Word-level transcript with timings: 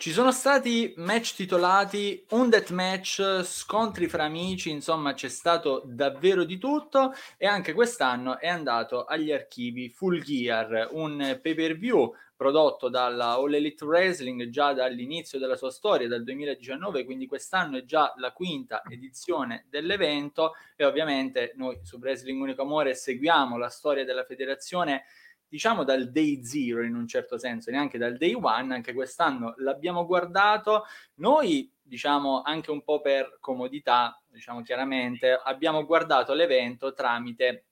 Ci 0.00 0.12
sono 0.12 0.32
stati 0.32 0.94
match 0.96 1.34
titolati, 1.34 2.24
un 2.30 2.48
deathmatch, 2.48 3.42
scontri 3.42 4.08
fra 4.08 4.24
amici, 4.24 4.70
insomma 4.70 5.12
c'è 5.12 5.28
stato 5.28 5.82
davvero 5.84 6.44
di 6.44 6.56
tutto 6.56 7.12
e 7.36 7.46
anche 7.46 7.74
quest'anno 7.74 8.38
è 8.38 8.48
andato 8.48 9.04
agli 9.04 9.30
archivi 9.30 9.90
Full 9.90 10.22
Gear, 10.22 10.88
un 10.92 11.38
pay 11.42 11.52
per 11.52 11.76
view 11.76 12.14
prodotto 12.34 12.88
dalla 12.88 13.32
All 13.32 13.52
Elite 13.52 13.84
Wrestling 13.84 14.48
già 14.48 14.72
dall'inizio 14.72 15.38
della 15.38 15.56
sua 15.56 15.70
storia, 15.70 16.08
dal 16.08 16.24
2019, 16.24 17.04
quindi 17.04 17.26
quest'anno 17.26 17.76
è 17.76 17.84
già 17.84 18.14
la 18.16 18.32
quinta 18.32 18.80
edizione 18.88 19.66
dell'evento 19.68 20.54
e 20.76 20.86
ovviamente 20.86 21.52
noi 21.56 21.78
su 21.82 21.98
Wrestling 21.98 22.40
Unico 22.40 22.62
Amore 22.62 22.94
seguiamo 22.94 23.58
la 23.58 23.68
storia 23.68 24.06
della 24.06 24.24
federazione 24.24 25.04
diciamo 25.50 25.82
dal 25.82 26.10
day 26.10 26.42
zero 26.44 26.84
in 26.84 26.94
un 26.94 27.08
certo 27.08 27.36
senso, 27.36 27.70
neanche 27.72 27.98
dal 27.98 28.16
day 28.16 28.34
one, 28.34 28.72
anche 28.72 28.94
quest'anno 28.94 29.54
l'abbiamo 29.58 30.06
guardato. 30.06 30.84
Noi, 31.16 31.70
diciamo, 31.82 32.42
anche 32.42 32.70
un 32.70 32.82
po' 32.82 33.00
per 33.00 33.38
comodità, 33.40 34.22
diciamo 34.28 34.62
chiaramente, 34.62 35.32
abbiamo 35.32 35.84
guardato 35.84 36.32
l'evento 36.34 36.94
tramite 36.94 37.66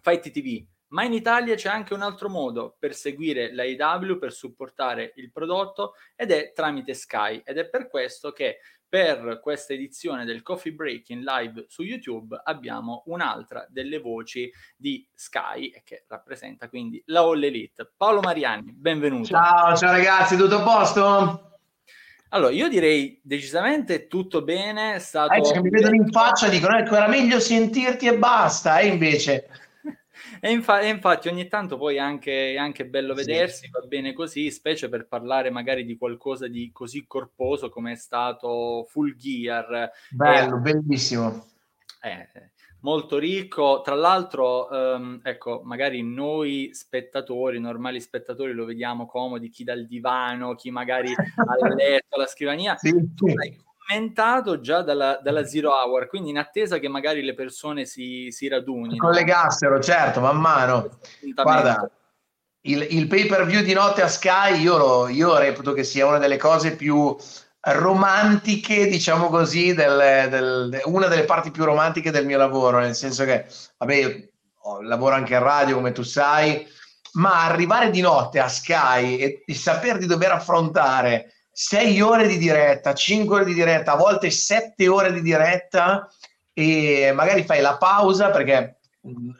Fight 0.00 0.30
TV, 0.30 0.66
ma 0.88 1.04
in 1.04 1.12
Italia 1.12 1.54
c'è 1.54 1.68
anche 1.68 1.92
un 1.92 2.00
altro 2.00 2.30
modo 2.30 2.74
per 2.78 2.94
seguire 2.94 3.52
l'AEW, 3.52 4.18
per 4.18 4.32
supportare 4.32 5.12
il 5.16 5.30
prodotto 5.30 5.94
ed 6.16 6.30
è 6.30 6.52
tramite 6.54 6.94
Sky 6.94 7.42
ed 7.44 7.58
è 7.58 7.68
per 7.68 7.88
questo 7.88 8.32
che 8.32 8.60
per 8.88 9.40
questa 9.42 9.74
edizione 9.74 10.24
del 10.24 10.42
Coffee 10.42 10.72
Break 10.72 11.10
in 11.10 11.22
live 11.22 11.66
su 11.68 11.82
YouTube 11.82 12.40
abbiamo 12.42 13.02
un'altra 13.06 13.66
delle 13.68 13.98
voci 13.98 14.50
di 14.76 15.06
Sky 15.12 15.82
che 15.84 16.04
rappresenta 16.08 16.68
quindi 16.68 17.02
la 17.06 17.20
All 17.20 17.42
Elite. 17.42 17.92
Paolo 17.96 18.20
Mariani, 18.20 18.72
benvenuto. 18.72 19.26
Ciao, 19.26 19.76
ciao 19.76 19.92
ragazzi, 19.92 20.36
tutto 20.36 20.56
a 20.56 20.62
posto? 20.62 21.42
Allora, 22.30 22.52
io 22.52 22.68
direi 22.68 23.20
decisamente 23.22 24.06
tutto 24.06 24.42
bene. 24.42 24.94
È 24.94 24.98
stato... 24.98 25.32
Eh, 25.32 25.60
mi 25.60 25.70
vedono 25.70 25.94
in 25.94 26.10
faccia 26.10 26.48
dicono 26.48 26.76
ecco, 26.76 26.94
era 26.94 27.08
meglio 27.08 27.40
sentirti 27.40 28.06
e 28.06 28.18
basta, 28.18 28.78
e 28.78 28.86
invece 28.86 29.48
e, 30.40 30.50
infa- 30.50 30.80
e, 30.80 30.88
infatti 30.88 31.28
ogni 31.28 31.48
tanto 31.48 31.76
poi 31.76 31.96
è 31.96 31.98
anche, 31.98 32.52
è 32.52 32.56
anche 32.56 32.86
bello 32.86 33.14
vedersi, 33.14 33.66
sì. 33.66 33.70
va 33.70 33.80
bene 33.80 34.12
così, 34.12 34.50
specie 34.50 34.88
per 34.88 35.06
parlare 35.06 35.50
magari 35.50 35.84
di 35.84 35.96
qualcosa 35.96 36.46
di 36.48 36.70
così 36.72 37.06
corposo 37.06 37.68
come 37.68 37.92
è 37.92 37.96
stato 37.96 38.86
Full 38.88 39.16
Gear. 39.16 39.90
Bello, 40.10 40.56
eh, 40.56 40.60
bellissimo. 40.60 41.46
Eh, 42.00 42.28
molto 42.80 43.18
ricco. 43.18 43.80
Tra 43.82 43.94
l'altro, 43.94 44.68
um, 44.70 45.20
ecco, 45.22 45.62
magari 45.64 46.02
noi 46.02 46.70
spettatori, 46.72 47.58
normali 47.58 48.00
spettatori, 48.00 48.52
lo 48.52 48.64
vediamo 48.64 49.06
comodi, 49.06 49.50
chi 49.50 49.64
dal 49.64 49.86
divano, 49.86 50.54
chi 50.54 50.70
magari 50.70 51.12
al 51.36 51.74
letto, 51.74 52.16
alla 52.16 52.26
scrivania. 52.26 52.76
Sì, 52.76 53.14
tu 53.14 53.26
hai 53.26 53.66
commentato 53.88 54.60
già 54.60 54.82
dalla, 54.82 55.18
dalla, 55.22 55.46
zero 55.46 55.72
hour, 55.72 56.08
quindi 56.08 56.28
in 56.28 56.38
attesa 56.38 56.78
che 56.78 56.88
magari 56.88 57.22
le 57.22 57.34
persone 57.34 57.86
si, 57.86 58.28
si 58.30 58.46
radunino. 58.46 58.96
Collegassero, 58.96 59.80
certo, 59.80 60.20
man 60.20 60.38
mano. 60.38 60.98
Guarda, 61.34 61.90
il, 62.62 62.86
il, 62.90 63.06
pay 63.06 63.26
per 63.26 63.46
view 63.46 63.62
di 63.62 63.72
notte 63.72 64.02
a 64.02 64.08
Sky, 64.08 64.60
io, 64.60 64.76
lo, 64.76 65.08
io 65.08 65.38
reputo 65.38 65.72
che 65.72 65.84
sia 65.84 66.06
una 66.06 66.18
delle 66.18 66.36
cose 66.36 66.76
più 66.76 67.16
romantiche, 67.60 68.86
diciamo 68.86 69.28
così, 69.28 69.72
del, 69.72 70.28
del, 70.28 70.82
una 70.84 71.06
delle 71.06 71.24
parti 71.24 71.50
più 71.50 71.64
romantiche 71.64 72.10
del 72.10 72.26
mio 72.26 72.38
lavoro, 72.38 72.80
nel 72.80 72.94
senso 72.94 73.24
che, 73.24 73.46
vabbè, 73.78 73.94
io 73.94 74.28
lavoro 74.82 75.14
anche 75.14 75.32
in 75.32 75.42
radio, 75.42 75.76
come 75.76 75.92
tu 75.92 76.02
sai, 76.02 76.66
ma 77.12 77.44
arrivare 77.44 77.88
di 77.88 78.02
notte 78.02 78.38
a 78.38 78.48
Sky 78.48 79.16
e, 79.16 79.44
e 79.46 79.54
saper 79.54 79.96
di 79.96 80.04
dover 80.04 80.32
affrontare 80.32 81.32
sei 81.60 82.00
ore 82.00 82.28
di 82.28 82.38
diretta, 82.38 82.94
cinque 82.94 83.38
ore 83.38 83.44
di 83.44 83.52
diretta, 83.52 83.94
a 83.94 83.96
volte 83.96 84.30
sette 84.30 84.86
ore 84.86 85.12
di 85.12 85.20
diretta 85.20 86.08
e 86.52 87.10
magari 87.12 87.42
fai 87.42 87.60
la 87.60 87.76
pausa 87.76 88.30
perché 88.30 88.78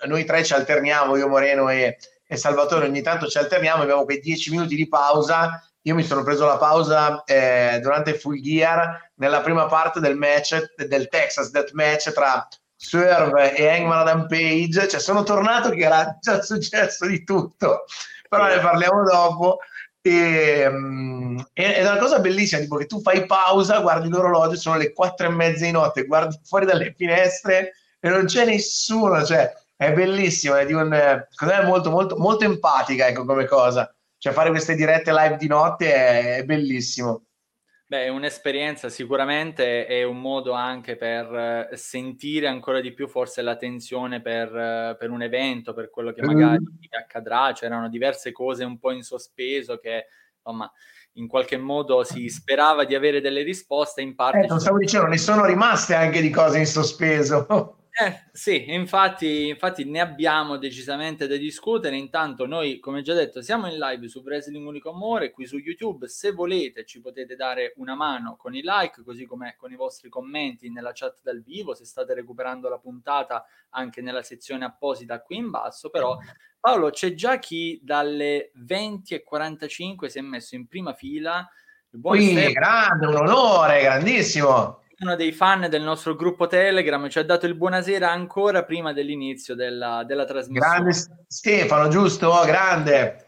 noi 0.05 0.25
tre 0.25 0.43
ci 0.43 0.53
alterniamo, 0.53 1.15
io 1.15 1.29
Moreno 1.29 1.69
e, 1.71 1.97
e 2.27 2.37
Salvatore 2.37 2.87
ogni 2.87 3.03
tanto 3.03 3.29
ci 3.29 3.39
alterniamo, 3.39 3.85
abbiamo 3.85 4.05
quei 4.05 4.19
dieci 4.19 4.51
minuti 4.51 4.75
di 4.75 4.89
pausa. 4.89 5.63
Io 5.83 5.95
mi 5.95 6.03
sono 6.03 6.25
preso 6.25 6.45
la 6.45 6.57
pausa 6.57 7.23
eh, 7.23 7.79
durante 7.81 8.19
Full 8.19 8.41
Gear 8.41 9.13
nella 9.15 9.41
prima 9.41 9.67
parte 9.67 10.01
del 10.01 10.17
match 10.17 10.75
del 10.75 11.07
Texas 11.07 11.53
Death 11.53 11.71
Match 11.71 12.11
tra 12.13 12.49
Swerve 12.75 13.55
e 13.55 13.69
Hangman 13.69 13.99
Adam 13.99 14.27
Page, 14.27 14.89
cioè 14.89 14.99
sono 14.99 15.23
tornato 15.23 15.71
che 15.71 15.85
era 15.85 16.19
già 16.21 16.43
successo 16.43 17.07
di 17.07 17.23
tutto, 17.23 17.85
però 18.29 18.49
ne 18.49 18.59
parliamo 18.59 19.05
dopo. 19.05 19.59
E, 20.09 20.67
um, 20.67 21.47
è 21.53 21.81
una 21.83 21.99
cosa 21.99 22.19
bellissima, 22.21 22.61
tipo 22.61 22.77
che 22.77 22.87
tu 22.87 23.01
fai 23.01 23.27
pausa, 23.27 23.81
guardi 23.81 24.09
l'orologio, 24.09 24.57
sono 24.57 24.77
le 24.77 24.93
quattro 24.93 25.27
e 25.27 25.31
mezza 25.31 25.65
di 25.65 25.71
notte, 25.71 26.07
guardi 26.07 26.39
fuori 26.45 26.67
dalle 26.67 26.95
finestre 26.97 27.73
e 28.01 28.09
non 28.09 28.25
c'è 28.25 28.45
nessuno, 28.45 29.25
cioè 29.25 29.53
è 29.77 29.93
bellissimo, 29.93 30.55
è, 30.55 30.67
di 30.67 30.73
un, 30.73 30.93
è 30.93 31.65
molto, 31.65 31.91
molto, 31.91 32.17
molto 32.17 32.45
empatica 32.45 33.07
ecco, 33.07 33.25
come 33.25 33.45
cosa, 33.45 33.93
cioè 34.17 34.33
fare 34.33 34.51
queste 34.51 34.75
dirette 34.75 35.13
live 35.13 35.37
di 35.37 35.47
notte 35.47 35.95
è, 35.95 36.37
è 36.37 36.45
bellissimo. 36.45 37.25
Beh, 37.91 38.05
è 38.05 38.09
un'esperienza 38.09 38.91
sicuramente, 38.91 39.87
è 39.87 40.03
un 40.03 40.21
modo 40.21 40.53
anche 40.53 40.97
per 40.97 41.71
sentire 41.73 42.47
ancora 42.47 42.83
di 42.83 42.93
più 42.93 43.09
forse 43.09 43.41
la 43.41 43.57
tensione 43.57 44.21
per, 44.21 44.95
per 44.99 45.09
un 45.09 45.23
evento, 45.23 45.73
per 45.73 45.89
quello 45.89 46.13
che 46.13 46.21
magari 46.21 46.61
mm. 46.61 46.99
accadrà. 47.01 47.53
C'erano 47.55 47.89
diverse 47.89 48.31
cose 48.31 48.63
un 48.63 48.79
po' 48.79 48.91
in 48.91 49.03
sospeso 49.03 49.79
che, 49.79 50.05
insomma, 50.37 50.71
in 51.13 51.27
qualche 51.29 51.57
modo 51.57 52.05
si 52.05 52.29
sperava 52.29 52.85
di 52.85 52.95
avere 52.95 53.23
delle 53.23 53.43
risposte, 53.43 54.03
in 54.03 54.15
parte... 54.15 54.41
Eh, 54.41 54.47
non 54.47 54.61
stavo 54.61 54.77
dicendo, 54.77 55.07
ne 55.07 55.17
sono 55.17 55.47
rimaste 55.47 55.95
anche 55.95 56.21
di 56.21 56.29
cose 56.29 56.59
in 56.59 56.67
sospeso. 56.67 57.47
Eh, 58.01 58.29
sì, 58.31 58.73
infatti, 58.73 59.49
infatti 59.49 59.85
ne 59.85 59.99
abbiamo 59.99 60.57
decisamente 60.57 61.27
da 61.27 61.37
discutere. 61.37 61.97
Intanto 61.97 62.47
noi, 62.47 62.79
come 62.79 63.03
già 63.03 63.13
detto, 63.13 63.43
siamo 63.43 63.67
in 63.67 63.77
live 63.77 64.07
su 64.07 64.21
Wrestling 64.21 64.65
Unico 64.65 64.91
Amore, 64.91 65.33
qui 65.33 65.47
su 65.47 65.59
YouTube. 65.59 66.07
Se 66.07 66.31
volete 66.31 66.85
ci 66.85 67.01
potete 67.01 67.35
dare 67.35 67.73
una 67.79 67.97
mano 67.97 68.37
con 68.37 68.55
i 68.55 68.61
like, 68.63 69.03
così 69.03 69.27
come 69.27 69.57
con 69.59 69.73
i 69.73 69.75
vostri 69.75 70.09
commenti 70.09 70.71
nella 70.71 70.93
chat 70.95 71.19
dal 71.25 71.43
vivo, 71.43 71.75
se 71.75 71.85
state 71.85 72.15
recuperando 72.15 72.69
la 72.69 72.79
puntata 72.79 73.45
anche 73.71 74.01
nella 74.01 74.23
sezione 74.23 74.65
apposita 74.65 75.21
qui 75.21 75.39
in 75.39 75.51
basso. 75.51 75.91
Però 75.91 76.17
Paolo, 76.61 76.91
c'è 76.91 77.15
già 77.15 77.41
chi 77.41 77.81
dalle 77.83 78.53
20.45 78.65 80.07
si 80.07 80.19
è 80.19 80.23
messo 80.23 80.55
in 80.55 80.69
prima 80.69 80.95
fila. 80.95 81.45
Il 81.91 81.99
buon 81.99 82.17
Qui, 82.17 82.53
grande, 82.53 83.07
un 83.07 83.17
onore, 83.17 83.83
grandissimo 83.83 84.83
uno 85.01 85.15
dei 85.15 85.33
fan 85.33 85.69
del 85.69 85.83
nostro 85.83 86.15
gruppo 86.17 86.47
Telegram 86.47 87.09
ci 87.09 87.19
ha 87.19 87.25
dato 87.25 87.47
il 87.47 87.55
buonasera 87.55 88.11
ancora 88.11 88.65
prima 88.65 88.93
dell'inizio 88.93 89.55
della, 89.55 90.03
della 90.05 90.25
trasmissione. 90.25 90.75
Grande 90.75 90.93
Stefano, 91.29 91.89
giusto? 91.89 92.43
Grande. 92.45 93.27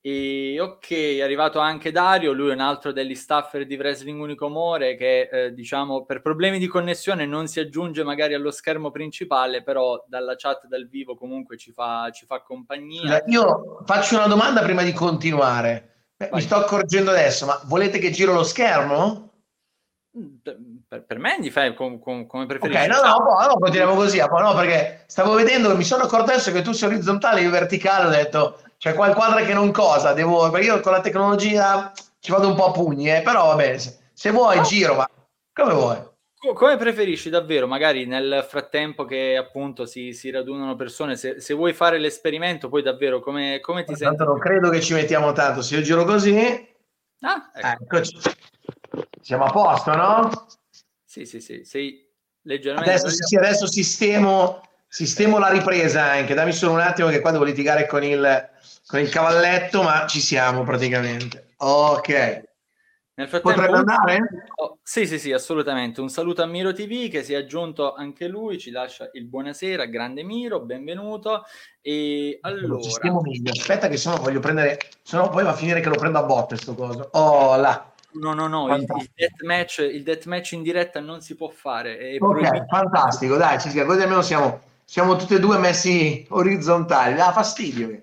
E 0.00 0.58
ok, 0.60 0.90
è 0.90 1.22
arrivato 1.22 1.58
anche 1.60 1.90
Dario, 1.90 2.32
lui 2.32 2.50
è 2.50 2.54
un 2.54 2.60
altro 2.60 2.92
degli 2.92 3.14
staffer 3.14 3.66
di 3.66 3.76
Wrestling 3.76 4.20
Unico 4.20 4.46
Amore 4.46 4.96
che 4.96 5.28
eh, 5.32 5.54
diciamo 5.54 6.04
per 6.04 6.20
problemi 6.20 6.58
di 6.58 6.66
connessione 6.66 7.24
non 7.24 7.46
si 7.46 7.58
aggiunge 7.58 8.04
magari 8.04 8.34
allo 8.34 8.50
schermo 8.50 8.90
principale, 8.90 9.62
però 9.62 10.04
dalla 10.06 10.34
chat 10.36 10.66
dal 10.66 10.88
vivo 10.88 11.16
comunque 11.16 11.56
ci 11.56 11.72
fa, 11.72 12.10
ci 12.12 12.26
fa 12.26 12.42
compagnia. 12.42 13.22
Io 13.28 13.82
faccio 13.86 14.16
una 14.16 14.26
domanda 14.26 14.62
prima 14.62 14.82
di 14.82 14.92
continuare. 14.92 15.92
Mi 16.30 16.40
sto 16.40 16.56
accorgendo 16.56 17.10
adesso, 17.10 17.46
ma 17.46 17.60
volete 17.64 17.98
che 17.98 18.10
giro 18.10 18.34
lo 18.34 18.44
schermo? 18.44 19.33
Per, 20.14 21.02
per 21.02 21.18
me 21.18 21.50
fai 21.50 21.74
com, 21.74 21.98
com, 21.98 22.26
come 22.26 22.46
preferisci. 22.46 22.82
Ok, 22.82 22.86
no, 22.88 23.02
no, 23.02 23.16
no, 23.18 23.46
no 23.48 23.58
continuiamo 23.58 23.96
così. 23.96 24.18
No, 24.18 24.54
perché 24.54 25.02
stavo 25.06 25.34
vedendo, 25.34 25.76
mi 25.76 25.82
sono 25.82 26.04
accorto 26.04 26.30
adesso 26.30 26.52
che 26.52 26.62
tu 26.62 26.70
sei 26.70 26.90
orizzontale, 26.90 27.40
io 27.40 27.50
verticale, 27.50 28.06
ho 28.06 28.10
detto, 28.10 28.60
c'è 28.78 28.94
qua 28.94 29.08
il 29.08 29.14
quadro 29.14 29.44
che 29.44 29.52
non 29.52 29.72
cosa, 29.72 30.12
devo, 30.12 30.48
perché 30.50 30.66
io 30.66 30.80
con 30.80 30.92
la 30.92 31.00
tecnologia 31.00 31.92
ci 32.20 32.30
vado 32.30 32.46
un 32.46 32.54
po' 32.54 32.66
a 32.66 32.70
pugni, 32.70 33.12
eh, 33.12 33.22
però 33.22 33.46
vabbè, 33.48 33.76
se, 33.76 33.98
se 34.12 34.30
vuoi 34.30 34.62
giro, 34.62 34.94
ma 34.94 35.08
come 35.52 35.72
vuoi. 35.72 36.12
Come 36.54 36.76
preferisci 36.76 37.30
davvero, 37.30 37.66
magari 37.66 38.04
nel 38.04 38.44
frattempo 38.48 39.04
che 39.06 39.36
appunto 39.36 39.84
si, 39.86 40.12
si 40.12 40.30
radunano 40.30 40.76
persone, 40.76 41.16
se, 41.16 41.40
se, 41.40 41.54
vuoi 41.54 41.72
fare 41.72 41.98
l'esperimento, 41.98 42.68
poi 42.68 42.82
davvero 42.82 43.18
come, 43.18 43.58
come 43.60 43.82
ti 43.82 43.96
senti? 43.96 44.22
Non 44.22 44.38
credo 44.38 44.68
che 44.68 44.80
ci 44.80 44.92
mettiamo 44.92 45.32
tanto, 45.32 45.60
se 45.60 45.74
io 45.74 45.82
giro 45.82 46.04
così... 46.04 46.36
Ah, 47.20 47.50
ecco. 47.52 47.96
Eccoci. 47.96 48.18
Siamo 49.20 49.44
a 49.44 49.50
posto, 49.50 49.94
no? 49.94 50.46
Sì, 51.04 51.24
sì, 51.24 51.40
sì, 51.40 51.64
sei 51.64 52.06
leggermente... 52.42 52.90
Adesso, 52.90 53.08
sì, 53.10 53.36
adesso 53.36 53.66
sistemo, 53.66 54.62
sistemo 54.88 55.38
la 55.38 55.48
ripresa 55.48 56.02
anche, 56.02 56.34
dammi 56.34 56.52
solo 56.52 56.72
un 56.72 56.80
attimo 56.80 57.08
che 57.08 57.20
qua 57.20 57.30
devo 57.30 57.44
litigare 57.44 57.86
con 57.86 58.02
il, 58.02 58.50
con 58.86 59.00
il 59.00 59.08
cavalletto, 59.08 59.82
ma 59.82 60.06
ci 60.06 60.20
siamo 60.20 60.64
praticamente. 60.64 61.54
Ok. 61.58 62.42
Nel 63.16 63.28
frattempo, 63.28 63.60
Potrebbe 63.60 63.78
andare? 63.78 64.18
Oh, 64.56 64.78
sì, 64.82 65.06
sì, 65.06 65.20
sì, 65.20 65.30
assolutamente. 65.30 66.00
Un 66.00 66.08
saluto 66.08 66.42
a 66.42 66.46
Miro 66.46 66.72
TV 66.72 67.08
che 67.08 67.22
si 67.22 67.32
è 67.32 67.36
aggiunto 67.36 67.94
anche 67.94 68.26
lui, 68.26 68.58
ci 68.58 68.72
lascia 68.72 69.08
il 69.12 69.26
buonasera, 69.26 69.84
grande 69.84 70.24
Miro, 70.24 70.60
benvenuto. 70.62 71.44
E 71.80 72.38
allora... 72.40 72.84
Aspetta 73.52 73.86
che 73.86 73.96
se 73.98 74.10
no 74.10 74.16
voglio 74.16 74.40
prendere, 74.40 74.80
se 75.02 75.16
no 75.16 75.28
poi 75.28 75.44
va 75.44 75.50
a 75.50 75.54
finire 75.54 75.80
che 75.80 75.88
lo 75.88 75.94
prendo 75.94 76.18
a 76.18 76.24
botte 76.24 76.56
sto 76.56 76.74
coso. 76.74 77.08
Oh 77.12 77.54
là. 77.54 77.93
No, 78.14 78.32
no, 78.32 78.46
no, 78.46 78.74
il, 78.76 78.82
il, 78.82 79.10
deathmatch, 79.14 79.78
il 79.78 80.02
deathmatch 80.02 80.52
in 80.52 80.62
diretta 80.62 81.00
non 81.00 81.20
si 81.20 81.34
può 81.34 81.48
fare. 81.48 82.16
ok, 82.18 82.66
fantastico, 82.66 83.36
dai, 83.36 83.58
ci 83.60 83.70
così 83.84 84.02
almeno 84.02 84.22
siamo, 84.22 84.60
siamo 84.84 85.16
tutti 85.16 85.34
e 85.34 85.40
due 85.40 85.58
messi 85.58 86.24
orizzontali. 86.30 87.14
Dà 87.14 87.32
fastidio. 87.32 88.02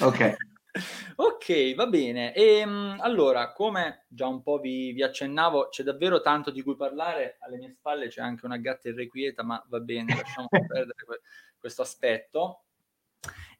Ok. 0.00 0.36
ok, 1.16 1.74
va 1.74 1.86
bene. 1.86 2.32
E, 2.32 2.58
ehm, 2.58 2.96
allora, 3.00 3.52
come 3.52 4.04
già 4.08 4.26
un 4.26 4.42
po' 4.42 4.58
vi, 4.58 4.92
vi, 4.92 5.02
accennavo, 5.02 5.68
c'è 5.68 5.82
davvero 5.82 6.22
tanto 6.22 6.50
di 6.50 6.62
cui 6.62 6.76
parlare. 6.76 7.36
Alle 7.40 7.58
mie 7.58 7.74
spalle 7.76 8.08
c'è 8.08 8.22
anche 8.22 8.46
una 8.46 8.56
gatta 8.56 8.88
irrequieta, 8.88 9.42
ma 9.42 9.62
va 9.68 9.80
bene, 9.80 10.16
lasciamo 10.16 10.48
perdere 10.48 10.94
questo 11.58 11.82
aspetto. 11.82 12.62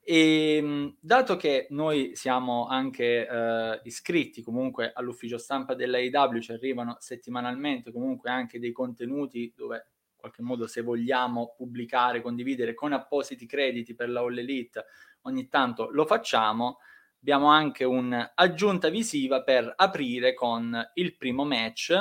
E 0.04 0.56
ehm, 0.56 0.96
dato 1.00 1.36
che 1.36 1.68
noi 1.70 2.16
siamo 2.16 2.66
anche 2.66 3.26
eh, 3.26 3.80
iscritti 3.84 4.42
comunque 4.42 4.92
all'ufficio 4.92 5.38
stampa 5.38 5.74
dell'AIW, 5.74 6.40
ci 6.40 6.52
arrivano 6.52 6.96
settimanalmente 6.98 7.92
comunque 7.92 8.28
anche 8.30 8.58
dei 8.58 8.72
contenuti 8.72 9.52
dove 9.54 9.76
in 9.76 10.16
qualche 10.16 10.42
modo 10.42 10.66
se 10.66 10.82
vogliamo 10.82 11.54
pubblicare, 11.56 12.20
condividere 12.20 12.74
con 12.74 12.92
appositi 12.92 13.46
crediti 13.46 13.94
per 13.94 14.10
la 14.10 14.20
All 14.20 14.36
Elite, 14.36 14.84
ogni 15.22 15.48
tanto 15.48 15.88
lo 15.90 16.04
facciamo. 16.04 16.78
Abbiamo 17.20 17.46
anche 17.46 17.84
un'aggiunta 17.84 18.88
visiva 18.88 19.42
per 19.44 19.72
aprire 19.76 20.34
con 20.34 20.76
il 20.94 21.16
primo 21.16 21.44
match 21.44 21.94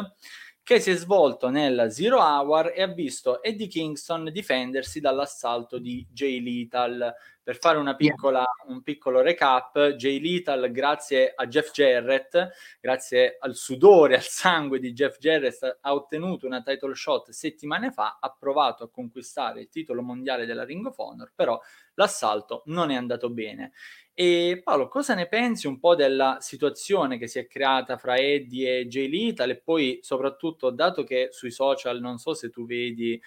che 0.63 0.79
si 0.79 0.91
è 0.91 0.95
svolto 0.95 1.49
nel 1.49 1.87
Zero 1.89 2.19
Hour 2.19 2.71
e 2.75 2.81
ha 2.81 2.87
visto 2.87 3.41
Eddie 3.41 3.67
Kingston 3.67 4.29
difendersi 4.31 4.99
dall'assalto 4.99 5.79
di 5.79 6.05
Jay 6.11 6.41
Lethal. 6.41 7.13
Per 7.43 7.57
fare 7.57 7.79
una 7.79 7.95
piccola, 7.95 8.45
un 8.67 8.83
piccolo 8.83 9.21
recap, 9.21 9.93
Jay 9.95 10.19
Lethal, 10.19 10.69
grazie 10.71 11.33
a 11.35 11.47
Jeff 11.47 11.71
Jarrett, 11.71 12.49
grazie 12.79 13.37
al 13.39 13.55
sudore, 13.55 14.13
al 14.17 14.21
sangue 14.21 14.79
di 14.79 14.93
Jeff 14.93 15.17
Jarrett, 15.17 15.79
ha 15.81 15.93
ottenuto 15.93 16.45
una 16.45 16.61
title 16.61 16.93
shot 16.93 17.31
settimane 17.31 17.91
fa, 17.91 18.19
ha 18.21 18.35
provato 18.37 18.83
a 18.83 18.91
conquistare 18.91 19.61
il 19.61 19.69
titolo 19.69 20.03
mondiale 20.03 20.45
della 20.45 20.63
Ring 20.63 20.85
of 20.85 20.97
Honor, 20.99 21.31
però 21.35 21.59
l'assalto 21.95 22.61
non 22.65 22.91
è 22.91 22.95
andato 22.95 23.31
bene. 23.31 23.71
E 24.13 24.61
Paolo, 24.63 24.87
cosa 24.87 25.15
ne 25.15 25.27
pensi 25.27 25.65
un 25.65 25.79
po' 25.79 25.95
della 25.95 26.37
situazione 26.41 27.17
che 27.17 27.25
si 27.25 27.39
è 27.39 27.47
creata 27.47 27.97
fra 27.97 28.17
Eddie 28.17 28.79
e 28.79 28.87
Jay 28.87 29.09
Lethal 29.09 29.49
e 29.49 29.57
poi 29.59 29.97
soprattutto, 30.03 30.69
dato 30.69 31.03
che 31.03 31.29
sui 31.31 31.49
social, 31.49 31.99
non 31.99 32.19
so 32.19 32.35
se 32.35 32.51
tu 32.51 32.67
vedi 32.67 33.19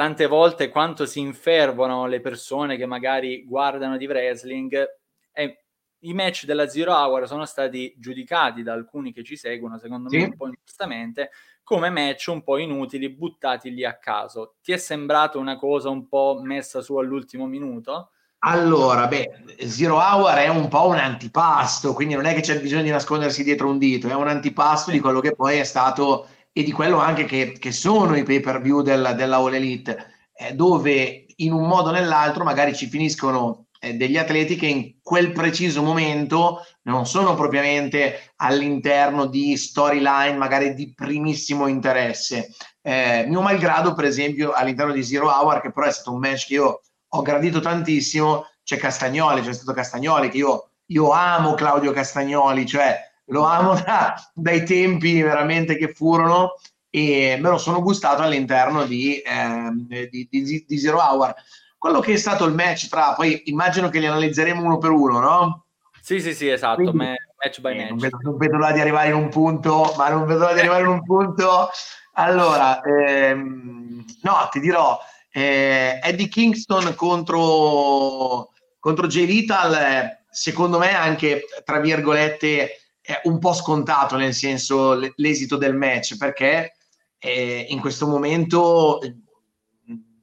tante 0.00 0.26
volte 0.26 0.70
quanto 0.70 1.04
si 1.04 1.20
infervono 1.20 2.06
le 2.06 2.22
persone 2.22 2.78
che 2.78 2.86
magari 2.86 3.44
guardano 3.44 3.98
di 3.98 4.06
wrestling 4.06 4.82
e 5.30 5.64
i 5.98 6.14
match 6.14 6.46
della 6.46 6.70
Zero 6.70 6.94
Hour 6.94 7.26
sono 7.26 7.44
stati 7.44 7.94
giudicati 7.98 8.62
da 8.62 8.72
alcuni 8.72 9.12
che 9.12 9.22
ci 9.22 9.36
seguono, 9.36 9.76
secondo 9.76 10.08
sì. 10.08 10.16
me 10.16 10.24
un 10.24 10.36
po' 10.36 10.46
ingiustamente, 10.46 11.32
come 11.62 11.90
match 11.90 12.28
un 12.28 12.42
po' 12.42 12.56
inutili, 12.56 13.10
buttati 13.10 13.74
lì 13.74 13.84
a 13.84 13.98
caso. 13.98 14.54
Ti 14.62 14.72
è 14.72 14.78
sembrato 14.78 15.38
una 15.38 15.58
cosa 15.58 15.90
un 15.90 16.08
po' 16.08 16.40
messa 16.42 16.80
su 16.80 16.96
all'ultimo 16.96 17.44
minuto? 17.44 18.12
Allora, 18.38 19.06
beh, 19.06 19.66
Zero 19.66 19.96
Hour 19.96 20.32
è 20.32 20.48
un 20.48 20.68
po' 20.68 20.86
un 20.86 20.96
antipasto, 20.96 21.92
quindi 21.92 22.14
non 22.14 22.24
è 22.24 22.32
che 22.32 22.40
c'è 22.40 22.58
bisogno 22.58 22.84
di 22.84 22.88
nascondersi 22.88 23.44
dietro 23.44 23.68
un 23.68 23.76
dito, 23.76 24.08
è 24.08 24.14
un 24.14 24.28
antipasto 24.28 24.90
di 24.90 24.98
quello 24.98 25.20
che 25.20 25.34
poi 25.34 25.58
è 25.58 25.64
stato 25.64 26.26
e 26.52 26.62
di 26.62 26.72
quello 26.72 26.98
anche 26.98 27.24
che, 27.24 27.56
che 27.58 27.72
sono 27.72 28.16
i 28.16 28.22
pay 28.22 28.40
per 28.40 28.60
view 28.60 28.82
del, 28.82 29.14
della 29.16 29.36
All 29.36 29.54
Elite, 29.54 30.28
eh, 30.34 30.54
dove 30.54 31.26
in 31.36 31.52
un 31.52 31.66
modo 31.66 31.88
o 31.88 31.92
nell'altro 31.92 32.44
magari 32.44 32.74
ci 32.74 32.86
finiscono 32.86 33.66
eh, 33.80 33.94
degli 33.94 34.18
atleti 34.18 34.56
che 34.56 34.66
in 34.66 34.94
quel 35.02 35.32
preciso 35.32 35.82
momento 35.82 36.64
non 36.82 37.06
sono 37.06 37.34
propriamente 37.34 38.32
all'interno 38.36 39.26
di 39.26 39.56
storyline 39.56 40.36
magari 40.36 40.74
di 40.74 40.92
primissimo 40.94 41.66
interesse. 41.66 42.54
Eh, 42.82 43.24
mio 43.26 43.40
malgrado, 43.40 43.94
per 43.94 44.04
esempio, 44.04 44.52
all'interno 44.52 44.92
di 44.92 45.02
Zero 45.02 45.28
Hour, 45.28 45.60
che 45.60 45.72
però 45.72 45.86
è 45.86 45.92
stato 45.92 46.12
un 46.12 46.18
match 46.18 46.46
che 46.46 46.54
io 46.54 46.80
ho 47.12 47.22
gradito 47.22 47.60
tantissimo, 47.60 48.46
c'è 48.62 48.76
Castagnoli, 48.76 49.42
c'è 49.42 49.52
stato 49.52 49.72
Castagnoli, 49.72 50.28
che 50.28 50.36
io, 50.36 50.70
io 50.86 51.10
amo 51.10 51.54
Claudio 51.54 51.92
Castagnoli, 51.92 52.66
cioè 52.66 53.09
lo 53.30 53.44
amo 53.44 53.74
da, 53.74 54.14
dai 54.34 54.64
tempi 54.64 55.20
veramente 55.22 55.76
che 55.76 55.92
furono 55.92 56.54
e 56.90 57.38
me 57.40 57.48
lo 57.48 57.58
sono 57.58 57.80
gustato 57.80 58.22
all'interno 58.22 58.84
di, 58.84 59.18
eh, 59.18 59.70
di, 60.10 60.28
di, 60.28 60.64
di, 60.66 60.78
Zero 60.78 60.98
Hour. 60.98 61.34
Quello 61.78 62.00
che 62.00 62.14
è 62.14 62.16
stato 62.16 62.44
il 62.44 62.54
match 62.54 62.88
tra, 62.88 63.14
poi 63.14 63.42
immagino 63.46 63.88
che 63.88 64.00
li 64.00 64.06
analizzeremo 64.06 64.62
uno 64.62 64.78
per 64.78 64.90
uno, 64.90 65.20
no? 65.20 65.64
Sì, 66.02 66.20
sì, 66.20 66.34
sì, 66.34 66.48
esatto, 66.48 66.82
Quindi, 66.82 66.96
match 66.96 67.60
by 67.60 67.72
eh, 67.72 67.76
match. 67.76 67.88
Non 67.90 67.98
vedo, 67.98 68.18
non 68.22 68.36
vedo 68.36 68.56
l'ora 68.56 68.72
di 68.72 68.80
arrivare 68.80 69.08
in 69.08 69.14
un 69.14 69.28
punto, 69.28 69.94
ma 69.96 70.08
non 70.08 70.26
vedo 70.26 70.40
l'ora 70.40 70.52
di 70.52 70.58
arrivare 70.58 70.82
in 70.82 70.88
un 70.88 71.02
punto. 71.04 71.68
Allora, 72.14 72.80
ehm, 72.82 74.04
no, 74.22 74.48
ti 74.50 74.58
dirò, 74.58 74.98
eh, 75.30 76.00
Eddie 76.02 76.28
Kingston 76.28 76.94
contro, 76.96 78.50
contro 78.80 79.06
Jay 79.06 79.26
Lethal, 79.26 79.74
eh, 79.74 80.24
secondo 80.28 80.78
me 80.78 80.92
anche, 80.92 81.44
tra 81.64 81.78
virgolette, 81.78 82.79
è 83.10 83.20
un 83.24 83.38
po' 83.38 83.52
scontato 83.52 84.16
nel 84.16 84.34
senso 84.34 84.98
l'esito 85.16 85.56
del 85.56 85.74
match 85.74 86.16
perché 86.16 86.74
eh, 87.18 87.66
in 87.68 87.80
questo 87.80 88.06
momento 88.06 89.00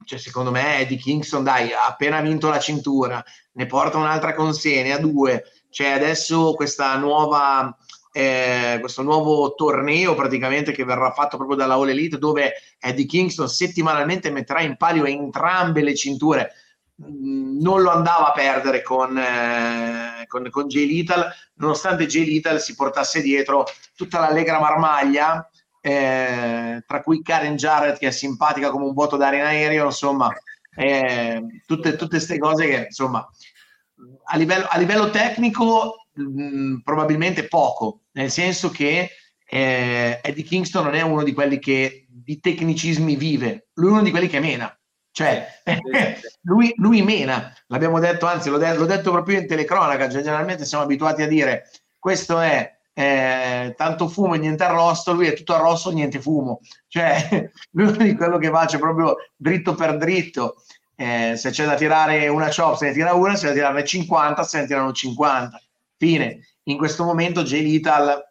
cioè, 0.04 0.18
secondo 0.18 0.50
me 0.50 0.78
Eddie 0.78 0.96
Kingston 0.96 1.44
dai 1.44 1.70
ha 1.72 1.86
appena 1.86 2.22
vinto 2.22 2.48
la 2.48 2.58
cintura 2.58 3.22
ne 3.52 3.66
porta 3.66 3.98
un'altra 3.98 4.34
consegna 4.34 4.96
a 4.96 5.00
due. 5.00 5.44
C'è 5.68 5.90
adesso 5.90 6.54
questa 6.54 6.96
nuova 6.96 7.76
eh, 8.10 8.78
questo 8.80 9.02
nuovo 9.02 9.54
torneo 9.54 10.14
praticamente 10.14 10.72
che 10.72 10.84
verrà 10.84 11.12
fatto 11.12 11.36
proprio 11.36 11.58
dalla 11.58 11.74
All 11.74 11.90
Elite 11.90 12.16
dove 12.16 12.54
Eddie 12.80 13.04
Kingston 13.04 13.48
settimanalmente 13.48 14.30
metterà 14.30 14.62
in 14.62 14.76
palio 14.78 15.04
entrambe 15.04 15.82
le 15.82 15.94
cinture 15.94 16.52
non 17.00 17.82
lo 17.82 17.90
andava 17.90 18.28
a 18.28 18.32
perdere 18.32 18.82
con, 18.82 19.16
eh, 19.16 20.24
con, 20.26 20.48
con 20.50 20.66
Jay 20.66 20.86
Little, 20.86 21.32
nonostante 21.54 22.06
Jay 22.06 22.24
Little 22.24 22.58
si 22.58 22.74
portasse 22.74 23.22
dietro 23.22 23.64
tutta 23.96 24.20
l'allegra 24.20 24.58
marmaglia, 24.58 25.48
eh, 25.80 26.82
tra 26.86 27.02
cui 27.02 27.22
Karen 27.22 27.56
Jarrett 27.56 27.98
che 27.98 28.08
è 28.08 28.10
simpatica 28.10 28.70
come 28.70 28.86
un 28.86 28.94
vuoto 28.94 29.16
d'aria 29.16 29.40
in 29.40 29.46
aereo, 29.46 29.84
insomma, 29.86 30.28
eh, 30.74 31.42
tutte 31.66 31.96
queste 31.96 32.38
cose 32.38 32.66
che 32.66 32.84
insomma 32.86 33.28
a 34.24 34.36
livello, 34.36 34.66
a 34.68 34.78
livello 34.78 35.10
tecnico 35.10 36.06
mh, 36.12 36.22
mm, 36.22 36.76
probabilmente 36.78 37.48
poco, 37.48 38.02
nel 38.12 38.30
senso 38.30 38.70
che 38.70 39.10
eh, 39.44 40.20
Eddie 40.22 40.44
Kingston 40.44 40.84
non 40.84 40.94
è 40.94 41.02
uno 41.02 41.22
di 41.22 41.32
quelli 41.32 41.58
che 41.58 42.06
di 42.08 42.38
tecnicismi 42.40 43.16
vive, 43.16 43.68
lui 43.74 43.88
è 43.88 43.92
uno 43.92 44.02
di 44.02 44.10
quelli 44.10 44.28
che 44.28 44.40
mena 44.40 44.77
cioè, 45.18 45.48
lui, 46.42 46.72
lui, 46.76 47.02
mena, 47.02 47.52
l'abbiamo 47.66 47.98
detto, 47.98 48.26
anzi 48.26 48.50
l'ho, 48.50 48.56
de- 48.56 48.76
l'ho, 48.76 48.86
detto 48.86 49.10
proprio 49.10 49.40
in 49.40 49.48
telecronaca, 49.48 50.08
cioè, 50.08 50.22
generalmente 50.22 50.64
siamo 50.64 50.84
abituati 50.84 51.22
a 51.22 51.26
dire 51.26 51.68
questo 51.98 52.38
è 52.38 52.78
eh, 52.94 53.74
tanto 53.76 54.06
fumo 54.06 54.34
e 54.34 54.38
niente 54.38 54.62
arrosto, 54.62 55.12
lui 55.12 55.26
è 55.26 55.32
tutto 55.32 55.56
arrosto, 55.56 55.90
niente 55.90 56.20
fumo. 56.20 56.60
Cioè, 56.86 57.50
lui 57.72 58.10
è 58.10 58.16
quello 58.16 58.38
che 58.38 58.48
va 58.48 58.64
c'è 58.66 58.78
proprio 58.78 59.16
dritto 59.34 59.74
per 59.74 59.96
dritto. 59.96 60.62
Eh, 60.94 61.34
se 61.36 61.50
c'è 61.50 61.66
da 61.66 61.74
tirare 61.74 62.28
una 62.28 62.52
chop, 62.54 62.76
se 62.76 62.86
ne 62.86 62.92
tira 62.92 63.12
una, 63.12 63.34
se 63.34 63.48
ne 63.48 63.54
tirare 63.54 63.84
50, 63.84 64.44
se 64.44 64.60
ne 64.60 64.66
tirano 64.68 64.92
50. 64.92 65.60
Fine. 65.96 66.46
In 66.64 66.76
questo 66.76 67.02
momento 67.02 67.42
Jay 67.42 67.68
Lethal, 67.68 68.22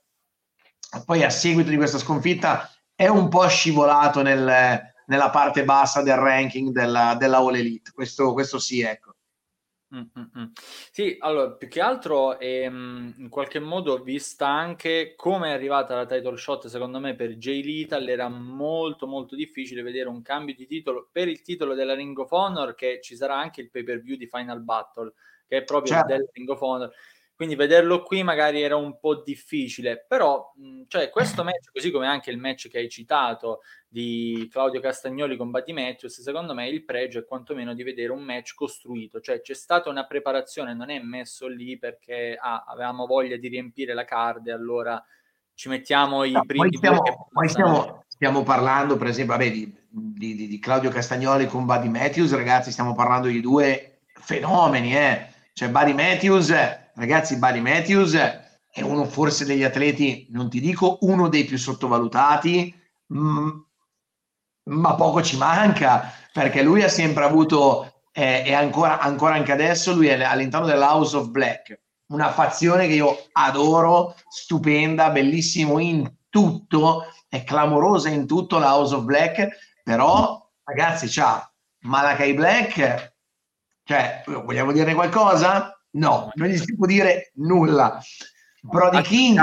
poi 1.06 1.22
a 1.22 1.29
seguito 1.29 1.70
di 1.70 1.75
questa 1.75 1.98
sconfitta, 1.98 2.72
è 2.96 3.08
un 3.08 3.27
po' 3.27 3.46
scivolato 3.50 4.22
nel 4.22 4.96
nella 5.08 5.30
parte 5.30 5.64
bassa 5.64 6.02
del 6.02 6.16
ranking 6.16 6.72
della, 6.72 7.16
della 7.20 7.38
All 7.38 7.56
Elite. 7.56 7.92
Questo, 7.92 8.34
questo 8.34 8.60
sì, 8.60 8.82
ecco. 8.82 9.12
Mm-mm. 9.96 10.52
Sì, 10.92 11.16
allora 11.20 11.52
più 11.52 11.70
che 11.70 11.80
altro 11.80 12.38
ehm, 12.38 13.14
in 13.20 13.30
qualche 13.30 13.60
modo 13.60 14.04
vista 14.04 14.46
anche 14.46 15.14
come 15.16 15.48
è 15.48 15.54
arrivata 15.54 15.96
la 15.96 16.06
title 16.06 16.36
shot, 16.36 16.68
secondo 16.68 17.00
me 17.00 17.16
per 17.16 17.36
Jay 17.36 17.64
Lethal 17.64 18.06
era 18.10 18.28
molto 18.28 19.08
molto 19.08 19.34
difficile 19.34 19.84
vedere 19.84 20.10
un 20.10 20.22
cambio 20.22 20.56
di 20.56 20.68
titolo 20.68 21.08
per 21.10 21.30
il 21.30 21.42
titolo 21.42 21.74
della 21.74 21.96
Ring 21.96 22.18
of 22.18 22.32
Honor 22.32 22.76
che 22.76 23.00
ci 23.02 23.16
sarà 23.16 23.40
anche 23.40 23.62
il 23.62 23.70
pay 23.70 23.84
per 23.84 24.02
view 24.02 24.18
di 24.18 24.28
Final 24.28 24.62
Battle 24.62 25.14
che 25.48 25.58
è 25.58 25.64
proprio 25.64 25.94
certo. 25.94 26.08
del 26.08 26.30
Ring 26.34 26.50
of 26.50 26.62
Honor 26.62 26.94
quindi 27.38 27.54
vederlo 27.54 28.02
qui 28.02 28.24
magari 28.24 28.64
era 28.64 28.78
un 28.78 28.98
po' 29.00 29.22
difficile, 29.22 30.04
però 30.08 30.54
cioè, 30.88 31.12
questo 31.12 31.44
match, 31.44 31.70
così 31.72 31.92
come 31.92 32.08
anche 32.08 32.32
il 32.32 32.40
match 32.40 32.68
che 32.68 32.80
hai 32.80 32.90
citato 32.90 33.62
di 33.88 34.48
Claudio 34.51 34.82
Castagnoli 34.82 35.38
con 35.38 35.50
Matthews, 35.50 36.22
secondo 36.22 36.53
me 36.53 36.67
il 36.67 36.84
pregio 36.84 37.20
è 37.20 37.25
quantomeno 37.25 37.74
di 37.74 37.84
vedere 37.84 38.12
un 38.12 38.22
match 38.22 38.53
costruito, 38.53 39.20
cioè 39.22 39.41
c'è 39.41 39.53
stata 39.53 39.89
una 39.89 40.06
preparazione, 40.06 40.74
non 40.74 40.89
è 40.89 41.00
messo 41.00 41.48
lì 41.48 41.77
perché 41.77 42.38
ah, 42.39 42.65
avevamo 42.67 43.06
voglia 43.06 43.38
di 43.38 43.48
riempire 43.48 43.94
la 43.94 44.03
card 44.03 44.48
e 44.48 44.51
allora 44.51 45.01
ci 45.53 45.70
mettiamo 45.70 46.24
i 46.24 46.32
no, 46.32 46.41
primi... 46.46 46.70
Poi, 46.70 46.77
stiamo, 46.77 47.01
poi 47.32 47.50
stiamo, 47.50 48.03
stiamo, 48.08 48.44
parlando 48.44 48.98
per 48.98 49.08
esempio 49.08 49.36
vabbè, 49.36 49.51
di, 49.51 49.74
di, 49.89 50.48
di, 50.48 50.60
Claudio 50.60 50.89
Castagnoli 50.89 51.48
con 51.48 51.65
Buddy 51.65 51.88
Matthews, 51.88 52.36
ragazzi 52.36 52.72
stiamo 52.72 52.94
parlando 52.94 53.27
di 53.27 53.41
due 53.41 54.01
fenomeni, 54.20 54.96
eh? 54.96 55.27
cioè 55.53 55.70
Buddy 55.70 55.94
Matthews 55.94 56.51
ragazzi, 56.98 57.38
Buddy 57.38 57.60
Matthews 57.60 58.13
è 58.70 58.82
uno 58.82 59.06
forse 59.06 59.46
degli 59.46 59.63
atleti, 59.63 60.27
non 60.32 60.50
ti 60.50 60.60
dico 60.60 60.98
uno 61.01 61.29
dei 61.29 61.46
più 61.46 61.58
sottovalutati, 61.58 62.75
mh, 63.08 63.20
mm, 63.20 63.50
ma 64.68 64.96
poco 64.96 65.22
ci 65.22 65.38
manca, 65.38 66.12
perché 66.32 66.62
lui 66.62 66.84
ha 66.84 66.90
sempre 66.90 67.24
avuto, 67.24 68.02
eh, 68.12 68.44
e 68.46 68.54
ancora, 68.54 69.00
ancora 69.00 69.36
anche 69.36 69.52
adesso, 69.52 69.94
lui 69.94 70.08
è 70.08 70.24
all'interno 70.24 70.66
dell'House 70.66 71.18
of 71.18 71.30
Black, 71.30 71.80
una 72.08 72.32
fazione 72.32 72.88
che 72.88 72.94
io 72.94 73.18
adoro, 73.34 74.16
stupenda, 74.30 75.10
bellissimo 75.10 75.80
in 75.80 76.10
tutto, 76.30 77.06
è 77.28 77.44
clamorosa 77.44 78.10
in 78.10 78.26
tutto 78.26 78.60
la 78.60 78.76
House 78.76 78.96
of 78.96 79.04
Black, 79.04 79.48
però 79.84 80.46
ragazzi, 80.64 81.08
c'ha 81.10 81.50
Malakai 81.80 82.34
Black, 82.34 83.16
cioè, 83.84 84.24
vogliamo 84.26 84.72
dire 84.74 84.94
qualcosa? 84.94 85.78
No, 85.92 86.30
non 86.34 86.48
gli 86.48 86.58
si 86.58 86.76
può 86.76 86.86
dire 86.86 87.32
nulla. 87.36 88.02
Brody 88.62 89.02
King 89.02 89.40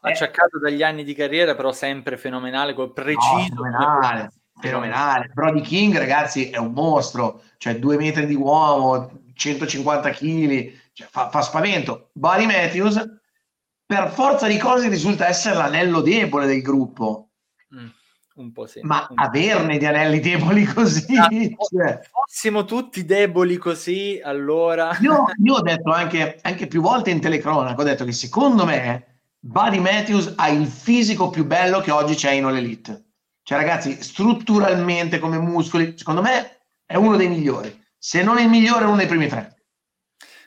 acciaccato 0.00 0.58
dagli 0.58 0.82
anni 0.82 1.04
di 1.04 1.14
carriera, 1.14 1.54
però 1.54 1.72
sempre 1.72 2.16
fenomenale, 2.16 2.74
preciso. 2.74 3.36
No, 3.36 3.44
fenomenale, 3.44 4.32
fenomenale. 4.62 5.30
Brody 5.34 5.60
King, 5.60 5.98
ragazzi, 5.98 6.50
è 6.50 6.56
un 6.56 6.72
mostro, 6.72 7.42
cioè 7.58 7.78
due 7.78 7.96
metri 7.96 8.26
di 8.26 8.34
uomo, 8.34 9.10
150 9.34 10.10
kg, 10.10 10.72
cioè, 10.92 11.08
fa, 11.10 11.28
fa, 11.28 11.42
spavento. 11.42 12.10
Buddy 12.12 12.46
Matthews, 12.46 13.04
per 13.84 14.10
forza 14.10 14.46
di 14.46 14.56
cose, 14.56 14.88
risulta 14.88 15.26
essere 15.26 15.56
l'anello 15.56 16.00
debole 16.00 16.46
del 16.46 16.62
gruppo. 16.62 17.30
Mm, 17.74 17.88
un 18.36 18.52
po' 18.52 18.66
sì. 18.66 18.80
Ma 18.82 19.08
averne 19.14 19.78
di 19.78 19.86
anelli 19.86 20.20
deboli 20.20 20.64
così. 20.64 21.16
Ah, 21.16 21.28
cioè. 21.28 22.00
Fossimo 22.08 22.64
tutti 22.64 23.04
deboli 23.04 23.56
così, 23.56 24.20
allora. 24.22 24.96
Io, 25.02 25.24
io 25.42 25.54
ho 25.54 25.62
detto 25.62 25.90
anche, 25.90 26.38
anche, 26.42 26.68
più 26.68 26.80
volte 26.80 27.10
in 27.10 27.20
telecronaca, 27.20 27.80
ho 27.80 27.84
detto 27.84 28.04
che 28.04 28.12
secondo 28.12 28.64
me 28.64 29.06
Buddy 29.40 29.80
Matthews 29.80 30.34
ha 30.36 30.48
il 30.48 30.68
fisico 30.68 31.30
più 31.30 31.44
bello 31.44 31.80
che 31.80 31.90
oggi 31.90 32.14
c'è 32.14 32.30
in 32.30 32.44
All 32.44 32.56
Elite. 32.56 33.11
Cioè, 33.52 33.60
ragazzi, 33.60 34.02
strutturalmente 34.02 35.18
come 35.18 35.36
muscoli, 35.36 35.92
secondo 35.94 36.22
me 36.22 36.62
è 36.86 36.96
uno 36.96 37.18
dei 37.18 37.28
migliori. 37.28 37.84
Se 37.98 38.22
non 38.22 38.38
il 38.38 38.48
migliore, 38.48 38.84
è 38.84 38.86
uno 38.86 38.96
dei 38.96 39.06
primi 39.06 39.28
tre. 39.28 39.64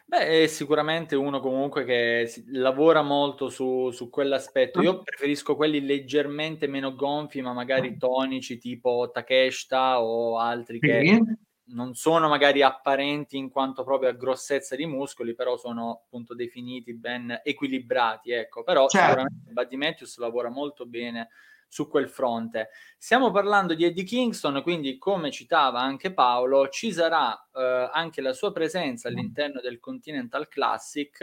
Beh, 0.06 0.44
è 0.44 0.48
sicuramente 0.48 1.16
uno 1.16 1.40
comunque 1.40 1.86
che 1.86 2.34
lavora 2.48 3.04
molto 3.04 3.50
su, 3.50 3.92
su 3.92 4.10
quell'aspetto. 4.10 4.82
Io 4.82 5.04
preferisco 5.04 5.56
quelli 5.56 5.86
leggermente 5.86 6.66
meno 6.66 6.96
gonfi, 6.96 7.44
ma 7.44 7.54
magari 7.54 7.96
tonici, 7.96 8.58
tipo 8.58 9.12
Takeshita 9.14 10.02
o 10.02 10.40
altri 10.40 10.80
che 10.80 11.22
non 11.66 11.94
sono 11.94 12.28
magari 12.28 12.64
apparenti 12.64 13.38
in 13.38 13.52
quanto 13.52 13.84
proprio 13.84 14.10
a 14.10 14.14
grossezza 14.14 14.76
di 14.76 14.88
muscoli, 14.88 15.36
però 15.36 15.58
sono 15.58 16.02
appunto 16.06 16.34
definiti 16.34 16.96
ben 16.96 17.40
equilibrati. 17.44 18.32
Ecco, 18.32 18.64
però 18.64 18.88
certo. 18.88 19.10
sicuramente 19.10 19.52
Buddy 19.52 19.76
Matthews 19.76 20.18
lavora 20.18 20.50
molto 20.50 20.88
bene 20.88 21.30
su 21.76 21.90
quel 21.90 22.08
fronte. 22.08 22.70
Stiamo 22.98 23.32
parlando 23.32 23.74
di 23.74 23.84
Eddie 23.84 24.06
Kingston, 24.06 24.62
quindi 24.62 24.98
come 24.98 25.30
citava 25.30 25.82
anche 25.82 26.14
Paolo, 26.14 26.70
ci 26.70 26.94
sarà 26.94 27.38
eh, 27.54 27.90
anche 27.92 28.22
la 28.22 28.32
sua 28.32 28.54
presenza 28.54 29.10
all'interno 29.10 29.60
del 29.60 29.82
Continental 29.82 30.48
Classic 30.48 31.20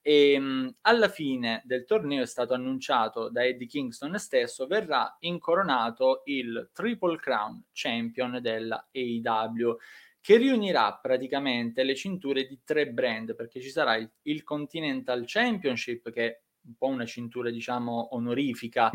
e 0.00 0.38
mh, 0.38 0.76
alla 0.82 1.10
fine 1.10 1.60
del 1.66 1.84
torneo 1.84 2.22
è 2.22 2.26
stato 2.26 2.54
annunciato 2.54 3.28
da 3.28 3.44
Eddie 3.44 3.66
Kingston 3.66 4.18
stesso 4.18 4.66
verrà 4.66 5.18
incoronato 5.20 6.22
il 6.24 6.70
Triple 6.72 7.18
Crown 7.18 7.64
Champion 7.70 8.38
della 8.40 8.88
AEW 8.90 9.76
che 10.18 10.38
riunirà 10.38 10.98
praticamente 11.00 11.82
le 11.82 11.94
cinture 11.94 12.46
di 12.46 12.60
tre 12.64 12.88
brand 12.88 13.34
perché 13.34 13.60
ci 13.60 13.68
sarà 13.68 13.96
il, 13.96 14.10
il 14.22 14.44
Continental 14.44 15.24
Championship 15.26 16.10
che 16.10 16.26
è 16.26 16.40
un 16.66 16.74
po' 16.76 16.88
una 16.88 17.06
cintura 17.06 17.50
diciamo 17.50 18.14
onorifica 18.14 18.90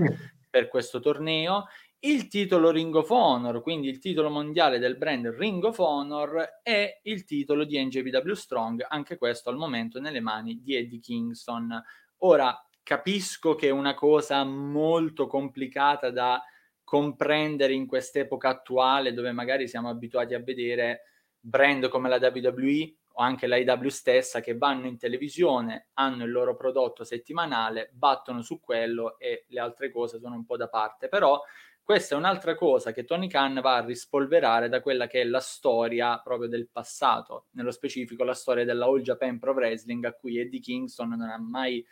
per 0.55 0.69
questo 0.69 1.01
torneo, 1.01 1.65
il 2.05 2.29
titolo 2.29 2.71
Ring 2.71 2.95
of 2.95 3.09
Honor, 3.09 3.61
quindi 3.61 3.89
il 3.89 3.99
titolo 3.99 4.29
mondiale 4.29 4.79
del 4.79 4.95
brand 4.95 5.25
Ring 5.37 5.61
of 5.65 5.77
Honor 5.79 6.61
e 6.63 7.01
il 7.03 7.25
titolo 7.25 7.65
di 7.65 7.77
NJPW 7.83 8.31
Strong, 8.31 8.85
anche 8.87 9.17
questo 9.17 9.49
al 9.49 9.57
momento 9.57 9.99
nelle 9.99 10.21
mani 10.21 10.61
di 10.61 10.75
Eddie 10.75 11.01
Kingston. 11.01 11.77
Ora 12.19 12.57
capisco 12.83 13.55
che 13.55 13.67
è 13.67 13.71
una 13.71 13.95
cosa 13.95 14.45
molto 14.45 15.27
complicata 15.27 16.09
da 16.09 16.41
comprendere 16.85 17.73
in 17.73 17.85
quest'epoca 17.85 18.47
attuale 18.47 19.11
dove 19.11 19.33
magari 19.33 19.67
siamo 19.67 19.89
abituati 19.89 20.35
a 20.35 20.39
vedere 20.41 21.01
brand 21.37 21.89
come 21.89 22.07
la 22.07 22.15
WWE 22.15 22.95
o 23.17 23.21
anche 23.21 23.47
l'AIW 23.47 23.87
stessa 23.87 24.41
che 24.41 24.57
vanno 24.57 24.87
in 24.87 24.97
televisione, 24.97 25.87
hanno 25.93 26.25
il 26.25 26.31
loro 26.31 26.55
prodotto 26.55 27.03
settimanale, 27.03 27.89
battono 27.93 28.41
su 28.41 28.59
quello 28.59 29.17
e 29.19 29.45
le 29.49 29.59
altre 29.59 29.91
cose 29.91 30.19
sono 30.19 30.35
un 30.35 30.45
po' 30.45 30.57
da 30.57 30.67
parte. 30.67 31.07
Però 31.07 31.41
questa 31.85 32.15
è 32.15 32.17
un'altra 32.17 32.55
cosa 32.55 32.91
che 32.91 33.05
Tony 33.05 33.27
Khan 33.27 33.59
va 33.61 33.75
a 33.75 33.85
rispolverare 33.85 34.69
da 34.69 34.81
quella 34.81 35.05
che 35.05 35.21
è 35.21 35.23
la 35.23 35.39
storia 35.39 36.17
proprio 36.17 36.49
del 36.49 36.67
passato, 36.67 37.45
nello 37.51 37.69
specifico 37.69 38.23
la 38.23 38.33
storia 38.33 38.65
della 38.65 38.85
All 38.85 39.01
Japan 39.01 39.37
Pro 39.37 39.53
Wrestling 39.53 40.03
a 40.05 40.13
cui 40.13 40.39
Eddie 40.39 40.59
Kingston 40.59 41.09
non 41.09 41.29
ha 41.29 41.37
mai 41.37 41.85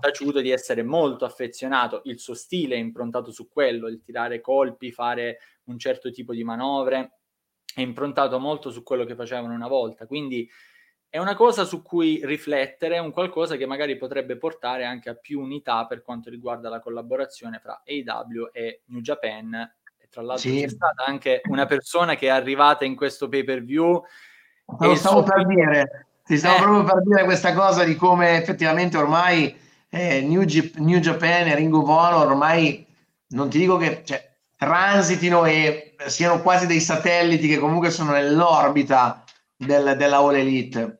taciuto 0.00 0.40
di 0.40 0.48
essere 0.48 0.82
molto 0.82 1.26
affezionato, 1.26 2.00
il 2.04 2.18
suo 2.18 2.32
stile 2.32 2.76
è 2.76 2.78
improntato 2.78 3.30
su 3.30 3.46
quello, 3.46 3.88
il 3.88 4.00
tirare 4.02 4.40
colpi, 4.40 4.90
fare 4.90 5.40
un 5.64 5.78
certo 5.78 6.10
tipo 6.10 6.32
di 6.32 6.42
manovre, 6.42 7.23
è 7.74 7.80
improntato 7.80 8.38
molto 8.38 8.70
su 8.70 8.82
quello 8.82 9.04
che 9.04 9.14
facevano 9.14 9.54
una 9.54 9.68
volta, 9.68 10.06
quindi 10.06 10.48
è 11.14 11.18
una 11.18 11.36
cosa 11.36 11.62
su 11.62 11.80
cui 11.80 12.20
riflettere, 12.24 12.96
è 12.96 12.98
un 12.98 13.12
qualcosa 13.12 13.54
che 13.54 13.66
magari 13.66 13.96
potrebbe 13.96 14.36
portare 14.36 14.84
anche 14.84 15.10
a 15.10 15.14
più 15.14 15.40
unità 15.40 15.86
per 15.86 16.02
quanto 16.02 16.28
riguarda 16.28 16.68
la 16.68 16.80
collaborazione 16.80 17.60
fra 17.60 17.84
AW 17.86 18.48
e 18.50 18.82
New 18.86 19.00
Japan. 19.00 19.54
E 19.96 20.08
tra 20.10 20.22
l'altro 20.22 20.50
sì. 20.50 20.62
c'è 20.62 20.68
stata 20.68 21.04
anche 21.04 21.40
una 21.44 21.66
persona 21.66 22.16
che 22.16 22.26
è 22.26 22.30
arrivata 22.30 22.84
in 22.84 22.96
questo 22.96 23.28
pay 23.28 23.44
per 23.44 23.62
view. 23.62 24.02
Lo 24.80 24.94
stavo 24.96 25.22
per 25.22 25.46
dire, 25.46 26.06
ti 26.24 26.36
stavo 26.36 26.56
eh. 26.56 26.60
proprio 26.62 26.82
per 26.82 27.02
dire 27.04 27.22
questa 27.22 27.54
cosa 27.54 27.84
di 27.84 27.94
come 27.94 28.36
effettivamente 28.36 28.96
ormai 28.96 29.56
eh, 29.90 30.20
New, 30.20 30.42
G- 30.42 30.78
New, 30.78 30.98
Japan 30.98 31.46
e 31.46 31.54
Ring 31.54 31.72
of 31.72 31.86
Honor 31.86 32.26
ormai 32.26 32.84
non 33.28 33.48
ti 33.48 33.58
dico 33.58 33.76
che 33.76 34.02
cioè, 34.04 34.23
transitino 34.64 35.44
e 35.44 35.94
siano 36.06 36.40
quasi 36.40 36.66
dei 36.66 36.80
satelliti 36.80 37.48
che 37.48 37.58
comunque 37.58 37.90
sono 37.90 38.12
nell'orbita 38.12 39.22
del, 39.56 39.94
della 39.96 40.16
All 40.16 40.34
Elite. 40.34 40.98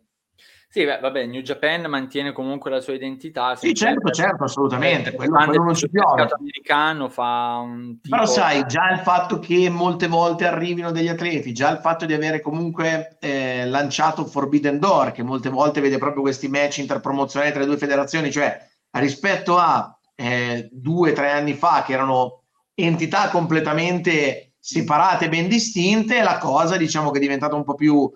Sì, 0.75 0.85
beh, 0.85 0.99
vabbè, 0.99 1.26
New 1.26 1.40
Japan 1.40 1.83
mantiene 1.83 2.33
comunque 2.33 2.68
la 2.68 2.80
sua 2.80 2.94
identità. 2.94 3.54
Sì, 3.54 3.73
certo, 3.75 4.11
certo, 4.11 4.42
assolutamente. 4.42 5.12
Quello, 5.12 5.37
quello 5.44 5.62
non 5.62 5.75
ci 5.76 5.88
piove. 5.88 6.23
Il 6.23 6.28
americano 6.37 7.09
fa 7.09 7.61
un 7.62 8.00
tipo... 8.00 8.16
Però 8.16 8.26
sai, 8.26 8.66
già 8.66 8.90
il 8.90 8.99
fatto 8.99 9.38
che 9.38 9.71
molte 9.71 10.09
volte 10.09 10.49
arrivino 10.49 10.90
degli 10.90 11.06
atleti, 11.06 11.52
già 11.52 11.71
il 11.71 11.78
fatto 11.78 12.06
di 12.06 12.12
avere 12.12 12.40
comunque 12.40 13.18
eh, 13.21 13.66
lanciato 13.66 14.25
Forbidden 14.25 14.80
Door, 14.80 15.12
che 15.12 15.23
molte 15.23 15.49
volte 15.49 15.80
vede 15.80 15.99
proprio 15.99 16.23
questi 16.23 16.49
match 16.49 16.78
interpromozionali 16.78 17.52
tra 17.52 17.61
le 17.61 17.66
due 17.66 17.76
federazioni, 17.76 18.33
cioè 18.33 18.61
rispetto 18.99 19.56
a 19.56 19.97
eh, 20.16 20.68
due 20.73 21.12
o 21.12 21.14
tre 21.14 21.30
anni 21.30 21.54
fa 21.54 21.85
che 21.87 21.92
erano 21.92 22.43
entità 22.74 23.28
completamente 23.30 24.54
separate, 24.58 25.28
ben 25.28 25.48
distinte, 25.48 26.22
la 26.22 26.38
cosa 26.38 26.76
diciamo 26.76 27.10
che 27.10 27.18
è 27.18 27.20
diventata 27.20 27.54
un 27.54 27.64
po' 27.64 27.74
più 27.74 28.10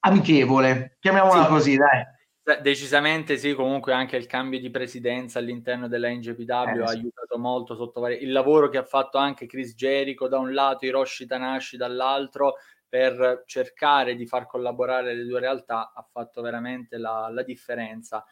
amichevole, 0.00 0.96
chiamiamola 1.00 1.44
sì. 1.44 1.48
così, 1.48 1.76
dai. 1.76 2.16
Decisamente 2.62 3.36
sì, 3.36 3.52
comunque 3.52 3.92
anche 3.92 4.16
il 4.16 4.24
cambio 4.24 4.58
di 4.58 4.70
presidenza 4.70 5.38
all'interno 5.38 5.86
della 5.86 6.08
NGPW 6.08 6.52
eh, 6.52 6.82
ha 6.82 6.88
aiutato 6.88 7.36
molto 7.36 7.74
sotto 7.74 8.00
vari... 8.00 8.22
il 8.22 8.32
lavoro 8.32 8.70
che 8.70 8.78
ha 8.78 8.84
fatto 8.84 9.18
anche 9.18 9.46
Chris 9.46 9.74
Jericho 9.74 10.28
da 10.28 10.38
un 10.38 10.54
lato, 10.54 10.86
Hiroshi 10.86 11.26
Tanashi 11.26 11.76
dall'altro, 11.76 12.54
per 12.88 13.42
cercare 13.44 14.14
di 14.14 14.26
far 14.26 14.46
collaborare 14.46 15.14
le 15.14 15.24
due 15.24 15.40
realtà 15.40 15.92
ha 15.94 16.02
fatto 16.10 16.40
veramente 16.40 16.96
la, 16.96 17.28
la 17.30 17.42
differenza. 17.42 18.24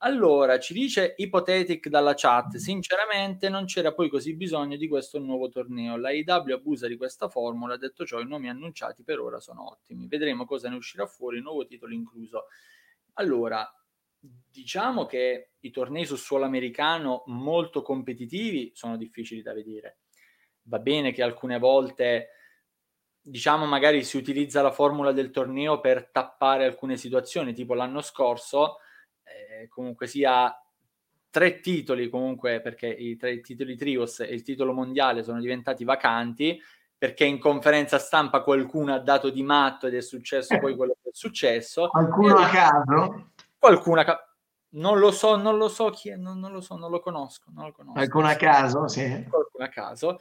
Allora, 0.00 0.58
ci 0.58 0.74
dice 0.74 1.14
Ipotetic 1.16 1.88
dalla 1.88 2.12
chat, 2.14 2.56
sinceramente 2.56 3.48
non 3.48 3.64
c'era 3.64 3.94
poi 3.94 4.10
così 4.10 4.34
bisogno 4.34 4.76
di 4.76 4.88
questo 4.88 5.18
nuovo 5.18 5.48
torneo. 5.48 5.96
La 5.96 6.10
IW 6.10 6.52
abusa 6.52 6.86
di 6.86 6.98
questa 6.98 7.28
formula, 7.30 7.78
detto 7.78 8.04
ciò 8.04 8.20
i 8.20 8.26
nomi 8.26 8.50
annunciati 8.50 9.02
per 9.04 9.20
ora 9.20 9.40
sono 9.40 9.70
ottimi. 9.70 10.06
Vedremo 10.06 10.44
cosa 10.44 10.68
ne 10.68 10.76
uscirà 10.76 11.06
fuori, 11.06 11.40
nuovo 11.40 11.64
titolo 11.64 11.94
incluso. 11.94 12.48
Allora, 13.14 13.66
diciamo 14.18 15.06
che 15.06 15.52
i 15.60 15.70
tornei 15.70 16.04
su 16.04 16.16
suolo 16.16 16.44
americano 16.44 17.22
molto 17.26 17.80
competitivi 17.80 18.72
sono 18.74 18.98
difficili 18.98 19.40
da 19.40 19.54
vedere. 19.54 20.00
Va 20.64 20.78
bene 20.78 21.12
che 21.12 21.22
alcune 21.22 21.58
volte 21.58 22.30
diciamo 23.22 23.64
magari 23.64 24.04
si 24.04 24.18
utilizza 24.18 24.60
la 24.62 24.70
formula 24.70 25.10
del 25.12 25.30
torneo 25.30 25.80
per 25.80 26.10
tappare 26.12 26.66
alcune 26.66 26.98
situazioni, 26.98 27.54
tipo 27.54 27.72
l'anno 27.72 28.02
scorso 28.02 28.76
eh, 29.26 29.68
comunque 29.68 30.06
sia 30.06 30.54
tre 31.30 31.60
titoli 31.60 32.08
comunque 32.08 32.60
perché 32.60 32.86
i 32.86 33.16
tre 33.16 33.40
titoli 33.40 33.76
trios 33.76 34.20
e 34.20 34.32
il 34.32 34.42
titolo 34.42 34.72
mondiale 34.72 35.22
sono 35.22 35.40
diventati 35.40 35.84
vacanti 35.84 36.58
perché 36.96 37.24
in 37.24 37.38
conferenza 37.38 37.98
stampa 37.98 38.42
qualcuno 38.42 38.94
ha 38.94 38.98
dato 38.98 39.28
di 39.28 39.42
matto 39.42 39.86
ed 39.86 39.94
è 39.94 40.00
successo 40.00 40.58
poi 40.58 40.74
quello 40.74 40.96
che 41.02 41.10
è 41.10 41.12
successo 41.12 41.88
qualcuno 41.92 42.36
a 42.36 42.48
caso 42.48 43.30
qualcuno 43.58 44.00
a 44.00 44.04
caso 44.04 44.20
Non 44.70 44.98
lo 44.98 45.10
so, 45.10 45.36
non 45.36 45.56
lo 45.56 45.68
so 45.68 45.90
chi 45.90 46.10
è, 46.10 46.16
non, 46.16 46.38
non 46.38 46.52
lo 46.52 46.60
so, 46.60 46.76
non 46.76 46.90
lo 46.90 47.00
conosco. 47.00 47.50
Non 47.54 47.66
lo 47.66 47.72
conosco. 47.72 47.94
Qualcuno 47.94 48.26
a 48.26 48.34
caso, 48.34 48.88
sì. 48.88 49.24
Qualcuno 49.28 49.64
a 49.64 49.68
caso. 49.68 50.18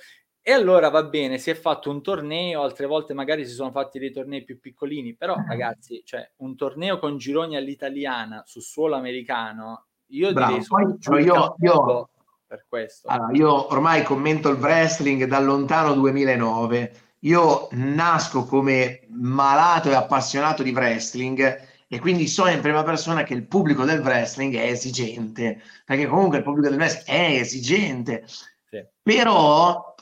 E 0.47 0.51
allora 0.51 0.89
va 0.89 1.01
bene, 1.01 1.39
si 1.39 1.49
è 1.49 1.55
fatto 1.55 1.89
un 1.89 2.03
torneo, 2.03 2.61
altre 2.61 2.85
volte 2.85 3.15
magari 3.15 3.47
si 3.47 3.53
sono 3.55 3.71
fatti 3.71 3.97
dei 3.97 4.11
tornei 4.11 4.43
più 4.43 4.59
piccolini, 4.59 5.15
però 5.15 5.33
eh. 5.33 5.43
ragazzi, 5.47 6.03
cioè 6.05 6.29
un 6.37 6.55
torneo 6.55 6.99
con 6.99 7.17
gironi 7.17 7.55
all'italiana 7.55 8.43
su 8.45 8.59
suolo 8.59 8.93
americano, 8.93 9.87
io 10.09 10.31
Bravo. 10.33 10.51
direi 10.51 10.65
Poi, 10.67 10.97
cioè 10.99 11.21
io, 11.23 11.55
io, 11.57 12.09
per 12.45 12.63
questo. 12.69 13.07
Allora, 13.07 13.35
io 13.35 13.73
ormai 13.73 14.03
commento 14.03 14.49
il 14.49 14.59
wrestling 14.59 15.23
dal 15.23 15.45
lontano 15.45 15.93
2009. 15.93 16.91
Io 17.21 17.67
nasco 17.71 18.45
come 18.45 19.07
malato 19.09 19.89
e 19.89 19.95
appassionato 19.95 20.61
di 20.61 20.73
wrestling 20.73 21.59
e 21.87 21.99
quindi 21.99 22.27
so 22.27 22.45
in 22.45 22.61
prima 22.61 22.83
persona 22.83 23.23
che 23.23 23.33
il 23.33 23.47
pubblico 23.47 23.83
del 23.83 24.01
wrestling 24.01 24.53
è 24.53 24.67
esigente, 24.67 25.59
perché 25.83 26.05
comunque 26.05 26.37
il 26.37 26.43
pubblico 26.43 26.69
del 26.69 26.77
wrestling 26.77 27.17
è 27.17 27.39
esigente. 27.39 28.25
Sì. 28.27 28.85
Però 29.01 29.94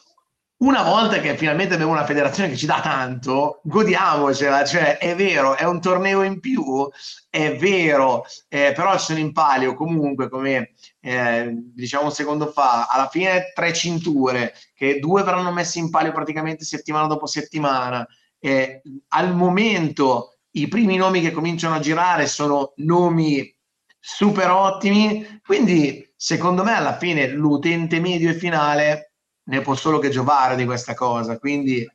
una 0.63 0.81
volta 0.81 1.19
che 1.19 1.35
finalmente 1.35 1.73
abbiamo 1.73 1.91
una 1.91 2.05
federazione 2.05 2.49
che 2.49 2.55
ci 2.55 2.65
dà 2.65 2.79
tanto, 2.81 3.59
godiamocela, 3.63 4.63
cioè 4.63 4.97
è 4.97 5.13
vero, 5.13 5.55
è 5.57 5.65
un 5.65 5.81
torneo 5.81 6.23
in 6.23 6.39
più, 6.39 6.89
è 7.29 7.57
vero, 7.57 8.23
eh, 8.47 8.71
però 8.73 8.97
ci 8.97 9.05
sono 9.05 9.19
in 9.19 9.33
palio 9.33 9.73
comunque, 9.73 10.29
come 10.29 10.71
eh, 11.01 11.49
diciamo 11.51 12.05
un 12.05 12.11
secondo 12.11 12.47
fa, 12.47 12.87
alla 12.87 13.09
fine 13.09 13.51
tre 13.53 13.73
cinture, 13.73 14.53
che 14.73 14.99
due 14.99 15.23
verranno 15.23 15.51
messi 15.51 15.79
in 15.79 15.89
palio 15.89 16.13
praticamente 16.13 16.63
settimana 16.63 17.07
dopo 17.07 17.25
settimana. 17.25 18.07
Eh, 18.39 18.81
al 19.09 19.35
momento 19.35 20.37
i 20.51 20.69
primi 20.69 20.95
nomi 20.95 21.19
che 21.19 21.31
cominciano 21.31 21.75
a 21.75 21.79
girare 21.79 22.25
sono 22.25 22.71
nomi 22.77 23.53
super 23.99 24.49
ottimi, 24.49 25.41
quindi 25.43 26.09
secondo 26.15 26.63
me 26.63 26.73
alla 26.73 26.97
fine 26.97 27.27
l'utente 27.27 27.99
medio 27.99 28.29
e 28.29 28.35
finale 28.35 29.12
ne 29.43 29.61
può 29.61 29.75
solo 29.75 29.99
che 29.99 30.09
giovare 30.09 30.55
di 30.55 30.65
questa 30.65 30.93
cosa. 30.93 31.37
Quindi 31.37 31.85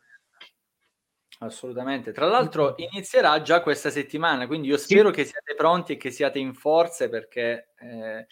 Assolutamente. 1.40 2.12
Tra 2.12 2.26
l'altro 2.26 2.74
inizierà 2.78 3.40
già 3.42 3.62
questa 3.62 3.90
settimana, 3.90 4.46
quindi 4.46 4.68
io 4.68 4.76
spero 4.76 5.08
sì. 5.10 5.14
che 5.14 5.24
siate 5.24 5.54
pronti 5.56 5.92
e 5.92 5.96
che 5.96 6.10
siate 6.10 6.40
in 6.40 6.52
forze 6.52 7.08
perché 7.08 7.74
eh, 7.78 8.26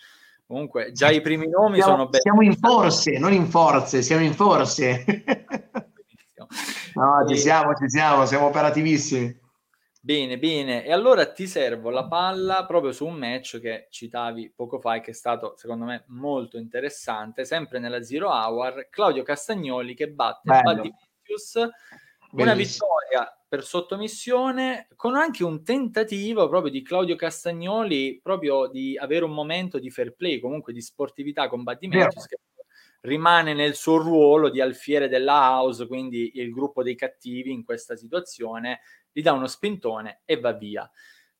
comunque 0.44 0.90
già 0.90 1.10
i 1.10 1.20
primi 1.20 1.48
nomi 1.48 1.76
siamo, 1.76 1.92
sono 1.92 2.08
belli. 2.08 2.22
Siamo 2.22 2.42
in 2.42 2.56
forze, 2.56 3.18
non 3.18 3.32
in 3.32 3.46
forze, 3.46 4.02
siamo 4.02 4.24
in 4.24 4.34
forze. 4.34 5.04
no, 6.94 7.24
ci 7.28 7.38
siamo, 7.38 7.74
ci 7.74 7.88
siamo, 7.88 8.26
siamo 8.26 8.46
operativissimi. 8.46 9.44
Bene, 10.06 10.38
bene. 10.38 10.84
E 10.84 10.92
allora 10.92 11.32
ti 11.32 11.48
servo 11.48 11.90
la 11.90 12.06
palla 12.06 12.64
proprio 12.64 12.92
su 12.92 13.04
un 13.04 13.16
match 13.16 13.58
che 13.58 13.88
citavi 13.90 14.52
poco 14.54 14.78
fa 14.78 14.94
e 14.94 15.00
che 15.00 15.10
è 15.10 15.12
stato, 15.12 15.54
secondo 15.56 15.84
me, 15.84 16.04
molto 16.10 16.58
interessante, 16.58 17.44
sempre 17.44 17.80
nella 17.80 18.00
Zero 18.04 18.28
Hour, 18.28 18.86
Claudio 18.88 19.24
Castagnoli 19.24 19.96
che 19.96 20.08
batte 20.08 20.60
Buddy 20.62 20.92
Matthews, 20.92 21.68
una 22.34 22.54
vittoria 22.54 23.36
per 23.48 23.64
sottomissione, 23.64 24.86
con 24.94 25.16
anche 25.16 25.42
un 25.42 25.64
tentativo 25.64 26.48
proprio 26.48 26.70
di 26.70 26.82
Claudio 26.82 27.16
Castagnoli 27.16 28.20
proprio 28.22 28.68
di 28.68 28.96
avere 28.96 29.24
un 29.24 29.32
momento 29.32 29.80
di 29.80 29.90
fair 29.90 30.14
play, 30.14 30.38
comunque 30.38 30.72
di 30.72 30.82
sportività 30.82 31.48
con 31.48 31.64
Buddy 31.64 31.88
Matthews, 31.88 32.26
che 32.28 32.38
rimane 33.00 33.54
nel 33.54 33.74
suo 33.74 33.96
ruolo 33.96 34.50
di 34.50 34.60
alfiere 34.60 35.08
della 35.08 35.34
house, 35.34 35.86
quindi 35.88 36.30
il 36.34 36.50
gruppo 36.50 36.84
dei 36.84 36.94
cattivi 36.94 37.50
in 37.50 37.64
questa 37.64 37.96
situazione, 37.96 38.80
gli 39.16 39.22
dà 39.22 39.32
uno 39.32 39.46
spintone 39.46 40.20
e 40.26 40.38
va 40.38 40.52
via. 40.52 40.88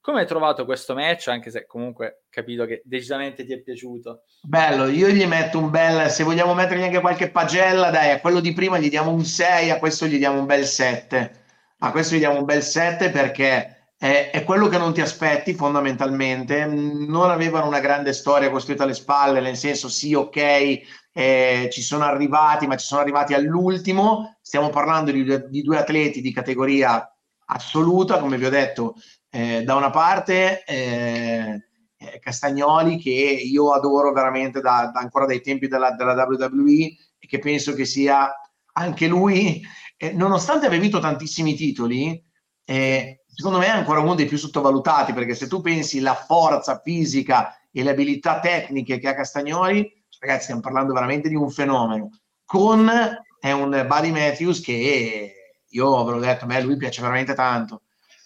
Come 0.01 0.21
hai 0.21 0.27
trovato 0.27 0.65
questo 0.65 0.95
match? 0.95 1.29
Anche 1.29 1.51
se 1.51 1.67
comunque 1.67 2.23
capito 2.31 2.65
che 2.65 2.81
decisamente 2.87 3.45
ti 3.45 3.53
è 3.53 3.61
piaciuto. 3.61 4.23
Bello, 4.41 4.87
io 4.87 5.09
gli 5.09 5.27
metto 5.27 5.59
un 5.59 5.69
bel, 5.69 6.09
se 6.09 6.25
vogliamo 6.25 6.55
mettergli 6.55 6.85
anche 6.85 7.01
qualche 7.01 7.29
pagella, 7.29 7.91
dai, 7.91 8.13
a 8.13 8.21
quello 8.21 8.41
di 8.41 8.55
prima 8.55 8.79
gli 8.79 8.89
diamo 8.89 9.11
un 9.11 9.23
6, 9.23 9.71
a 9.71 9.79
questo 9.79 10.07
gli 10.07 10.17
diamo 10.17 10.39
un 10.39 10.47
bel 10.47 10.65
7. 10.65 11.45
A 11.81 11.91
questo 11.91 12.15
gli 12.15 12.19
diamo 12.19 12.39
un 12.39 12.47
bel 12.47 12.63
7 12.63 13.11
perché 13.11 13.91
è, 13.99 14.31
è 14.33 14.43
quello 14.45 14.69
che 14.69 14.79
non 14.79 14.95
ti 14.95 15.03
aspetti 15.03 15.53
fondamentalmente. 15.53 16.65
Non 16.65 17.29
avevano 17.31 17.67
una 17.67 17.81
grande 17.81 18.15
storia 18.15 18.49
costruita 18.49 18.85
alle 18.85 18.95
spalle, 18.95 19.41
nel 19.41 19.57
senso 19.57 19.91
sì, 19.91 20.15
ok, 20.15 20.81
eh, 21.13 21.69
ci 21.71 21.83
sono 21.83 22.05
arrivati, 22.05 22.67
ma 22.67 22.77
ci 22.77 22.87
sono 22.87 23.03
arrivati 23.03 23.35
all'ultimo. 23.35 24.39
Stiamo 24.41 24.71
parlando 24.71 25.11
di, 25.11 25.25
di 25.51 25.61
due 25.61 25.77
atleti 25.77 26.23
di 26.23 26.33
categoria 26.33 27.11
assoluta, 27.47 28.19
come 28.19 28.39
vi 28.39 28.47
ho 28.47 28.51
detto, 28.51 28.95
eh, 29.31 29.63
da 29.65 29.75
una 29.75 29.91
parte 29.91 30.65
eh, 30.65 31.61
eh 31.99 32.19
Castagnoli 32.21 32.99
che 32.99 33.11
io 33.11 33.73
adoro 33.73 34.13
veramente 34.13 34.61
da, 34.61 34.91
da 34.93 35.01
ancora 35.01 35.27
dai 35.27 35.41
tempi 35.41 35.69
della, 35.69 35.93
della, 35.93 36.13
WWE 36.13 36.85
e 37.19 37.27
che 37.27 37.39
penso 37.39 37.75
che 37.75 37.85
sia 37.85 38.31
anche 38.73 39.07
lui, 39.07 39.63
eh, 39.97 40.13
nonostante 40.13 40.67
abbia 40.67 40.79
vinto 40.79 40.99
tantissimi 40.99 41.55
titoli, 41.55 42.23
eh, 42.65 43.25
secondo 43.27 43.59
me 43.59 43.67
è 43.67 43.71
ancora 43.71 44.01
uno 44.01 44.15
dei 44.15 44.27
più 44.27 44.37
sottovalutati 44.37 45.13
perché 45.13 45.35
se 45.35 45.47
tu 45.47 45.61
pensi 45.61 46.01
la 46.01 46.15
forza 46.15 46.81
fisica 46.83 47.57
e 47.71 47.83
le 47.83 47.91
abilità 47.91 48.41
tecniche 48.41 48.99
che 48.99 49.09
ha 49.09 49.15
Castagnoli, 49.15 50.05
ragazzi 50.19 50.45
stiamo 50.45 50.61
parlando 50.61 50.93
veramente 50.93 51.29
di 51.29 51.35
un 51.35 51.51
fenomeno, 51.51 52.11
con 52.45 52.91
è 53.39 53.53
un 53.53 53.85
Buddy 53.87 54.11
Matthews 54.11 54.61
che 54.61 55.36
io 55.77 56.05
ve 56.05 56.13
l'ho 56.13 56.19
detto, 56.19 56.45
a 56.45 56.49
me 56.49 56.61
lui 56.63 56.77
piace 56.77 57.01
veramente 57.01 57.35
tanto. 57.35 57.83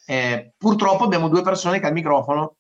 Eh, 0.07 0.55
purtroppo 0.57 1.05
abbiamo 1.05 1.29
due 1.29 1.43
persone 1.43 1.79
che 1.81 1.87
al 1.87 1.93
microfono. 1.93 2.57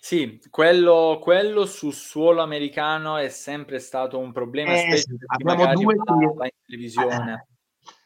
Sì, 0.00 0.40
quello, 0.50 1.18
quello 1.22 1.64
su 1.64 1.90
suolo 1.90 2.42
americano 2.42 3.16
è 3.16 3.28
sempre 3.28 3.78
stato 3.78 4.18
un 4.18 4.32
problema, 4.32 4.72
eh, 4.72 4.96
sì, 4.96 5.14
abbiamo 5.26 5.72
due 5.74 5.94
in 5.94 6.50
televisione. 6.66 7.32
Eh, 7.32 7.50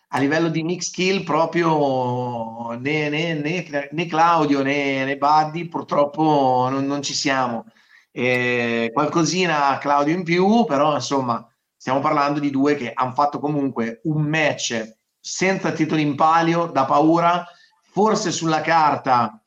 a 0.08 0.18
livello 0.18 0.48
di 0.48 0.62
mix 0.62 0.88
skill 0.88 1.24
proprio 1.24 2.72
né, 2.78 3.08
né, 3.08 3.34
né, 3.34 3.88
né 3.90 4.06
Claudio 4.06 4.62
né, 4.62 5.04
né 5.04 5.16
Buddy 5.16 5.68
purtroppo 5.68 6.68
non, 6.70 6.86
non 6.86 7.02
ci 7.02 7.12
siamo. 7.12 7.64
Eh, 8.12 8.90
qualcosina 8.92 9.76
Claudio 9.78 10.14
in 10.14 10.22
più, 10.22 10.64
però 10.64 10.94
insomma 10.94 11.46
stiamo 11.76 12.00
parlando 12.00 12.40
di 12.40 12.50
due 12.50 12.76
che 12.76 12.92
hanno 12.94 13.12
fatto 13.12 13.38
comunque 13.38 14.00
un 14.04 14.22
match 14.22 14.95
senza 15.26 15.72
titoli 15.72 16.02
in 16.02 16.14
palio, 16.14 16.66
da 16.66 16.84
paura, 16.84 17.44
forse 17.90 18.30
sulla 18.30 18.60
carta 18.60 19.42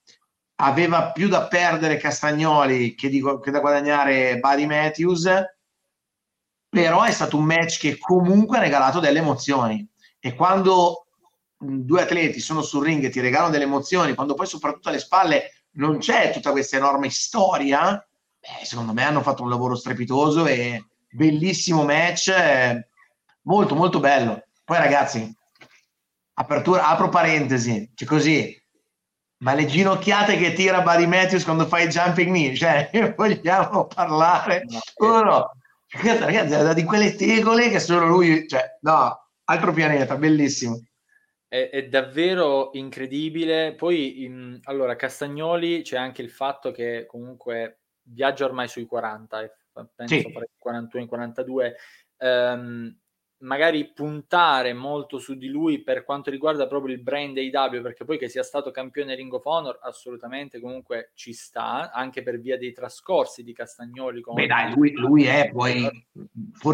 aveva 0.56 1.14
più 1.14 1.30
da 1.30 1.48
perdere 1.48 1.96
Castagnoli 1.96 2.96
che, 2.96 3.08
di, 3.08 3.24
che 3.42 3.50
da 3.50 3.62
guadagnare 3.62 4.40
Buddy 4.40 4.66
Matthews, 4.66 5.32
però 6.68 7.04
è 7.04 7.12
stato 7.12 7.38
un 7.38 7.46
match 7.46 7.80
che 7.80 7.98
comunque 7.98 8.58
ha 8.58 8.62
regalato 8.62 9.00
delle 9.00 9.20
emozioni 9.20 9.88
e 10.20 10.36
quando 10.36 11.06
due 11.58 12.02
atleti 12.02 12.42
sono 12.42 12.62
sul 12.62 12.84
ring 12.84 13.02
e 13.06 13.10
ti 13.10 13.22
regalano 13.22 13.52
delle 13.52 13.64
emozioni, 13.64 14.16
quando 14.16 14.34
poi 14.34 14.48
soprattutto 14.48 14.90
alle 14.90 15.00
spalle 15.00 15.64
non 15.76 16.00
c'è 16.00 16.32
tutta 16.32 16.52
questa 16.52 16.76
enorme 16.76 17.10
storia, 17.10 18.06
beh, 18.38 18.66
secondo 18.66 18.92
me 18.92 19.04
hanno 19.04 19.22
fatto 19.22 19.44
un 19.44 19.50
lavoro 19.50 19.76
strepitoso 19.76 20.46
e 20.46 20.88
bellissimo 21.10 21.86
match, 21.86 22.28
eh, 22.28 22.90
molto 23.44 23.76
molto 23.76 24.02
bello. 24.02 24.44
Poi 24.66 24.78
ragazzi, 24.78 25.38
apertura, 26.40 26.88
apro 26.88 27.10
parentesi, 27.10 27.92
cioè 27.94 28.08
così, 28.08 28.58
ma 29.40 29.54
le 29.54 29.66
ginocchiate 29.66 30.38
che 30.38 30.54
tira 30.54 30.82
Buddy 30.82 31.06
Matthews 31.06 31.44
quando 31.44 31.66
fa 31.66 31.82
il 31.82 31.90
jumping 31.90 32.30
knee, 32.30 32.56
cioè 32.56 32.90
vogliamo 33.16 33.88
parlare 33.88 34.64
no, 34.98 35.22
no. 35.22 35.52
ragazzi, 35.92 36.74
di 36.74 36.84
quelle 36.84 37.16
tegole 37.16 37.70
che 37.70 37.80
solo 37.80 38.08
lui, 38.08 38.48
cioè 38.48 38.78
no, 38.82 39.30
altro 39.46 39.74
pianeta, 39.74 40.16
bellissimo. 40.16 40.82
È, 41.48 41.70
è 41.70 41.88
davvero 41.88 42.70
incredibile. 42.74 43.74
Poi, 43.74 44.24
in, 44.24 44.60
allora, 44.64 44.96
Castagnoli 44.96 45.82
c'è 45.82 45.98
anche 45.98 46.22
il 46.22 46.30
fatto 46.30 46.72
che 46.72 47.06
comunque 47.08 47.80
viaggia 48.04 48.46
ormai 48.46 48.68
sui 48.68 48.86
40, 48.86 49.52
penso 49.96 50.16
sì. 50.16 50.32
41, 50.58 51.08
42. 51.08 51.76
Um, 52.18 52.96
magari 53.40 53.92
puntare 53.94 54.74
molto 54.74 55.18
su 55.20 55.36
di 55.36 55.48
lui 55.48 55.82
per 55.82 56.04
quanto 56.04 56.30
riguarda 56.30 56.68
proprio 56.68 56.94
il 56.94 57.02
brand 57.02 57.38
AW, 57.38 57.82
perché 57.82 58.04
poi 58.04 58.18
che 58.18 58.28
sia 58.28 58.44
stato 58.44 58.72
campione 58.72 59.16
Ring 59.16 59.32
of 59.32 59.46
Honor 59.46 59.80
assolutamente 59.82 60.60
comunque 60.60 61.12
ci 61.14 61.34
sta, 61.34 61.92
anche 61.92 62.24
per 62.24 62.40
via 62.40 62.58
dei 62.58 62.74
trascorsi 62.74 63.44
di 63.44 63.54
Castagnoli. 63.54 64.22
Beh 64.34 64.48
dai, 64.48 64.74
lui, 64.74 64.94
lui, 64.94 65.26
è 65.26 65.50
poi, 65.52 65.88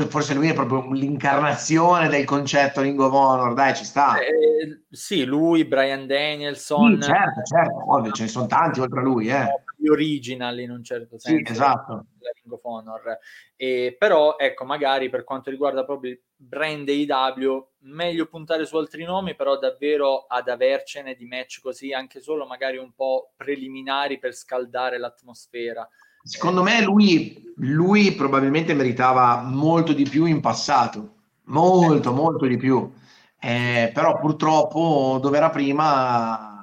forse 0.10 0.34
lui 0.34 0.49
è 0.49 0.54
proprio 0.54 0.91
l'incarnazione 0.91 2.08
del 2.08 2.25
concetto 2.25 2.82
Ring 2.82 2.99
of 2.99 3.13
Honor, 3.13 3.54
dai 3.54 3.75
ci 3.75 3.86
sta. 3.86 4.17
Eh, 4.19 4.84
sì, 4.89 5.23
lui, 5.25 5.65
Brian 5.65 6.08
Danielson. 6.08 7.01
Sì, 7.01 7.10
certo, 7.10 7.41
certo, 7.43 7.93
ovvio, 7.93 8.12
ce 8.12 8.23
ne 8.23 8.30
sono 8.30 8.47
tanti 8.47 8.80
oltre 8.80 8.99
a 8.99 9.04
lui. 9.04 9.28
Eh. 9.28 9.47
Original 9.89 10.60
in 10.60 10.71
un 10.71 10.84
certo 10.84 11.17
senso. 11.17 11.45
Sì, 11.45 11.52
esatto. 11.52 12.06
Ring 12.19 12.54
of 12.54 12.63
Honor. 12.63 13.19
E, 13.56 13.95
però, 13.98 14.36
ecco, 14.38 14.65
magari 14.65 15.10
per 15.10 15.24
quanto 15.24 15.50
riguarda 15.50 15.86
proprio 15.86 16.12
il 16.12 16.21
brand 16.36 16.88
AEW, 16.88 17.67
meglio 17.80 18.28
puntare 18.28 18.65
su 18.65 18.78
altri 18.78 19.04
nomi, 19.04 19.36
però 19.36 19.58
davvero 19.58 20.26
ad 20.28 20.48
avercene 20.48 21.15
di 21.15 21.26
match 21.26 21.62
così, 21.62 21.93
anche 21.93 22.21
solo 22.21 22.45
magari 22.45 22.78
un 22.78 22.93
po' 22.93 23.34
preliminari 23.36 24.19
per 24.19 24.34
scaldare 24.34 24.98
l'atmosfera. 24.98 25.88
secondo 26.24 26.63
me 26.63 26.82
lui, 26.82 27.54
lui 27.58 28.13
probabilmente 28.13 28.74
meritava 28.74 29.41
molto 29.41 29.93
di 29.93 30.04
più 30.04 30.26
in 30.26 30.41
passato, 30.41 31.13
molto, 31.45 32.12
molto 32.13 32.45
di 32.45 32.58
più. 32.58 32.91
Eh, 33.39 33.91
però 33.93 34.17
purtroppo 34.17 35.19
dove 35.21 35.38
era 35.38 35.52
prima 35.52 36.54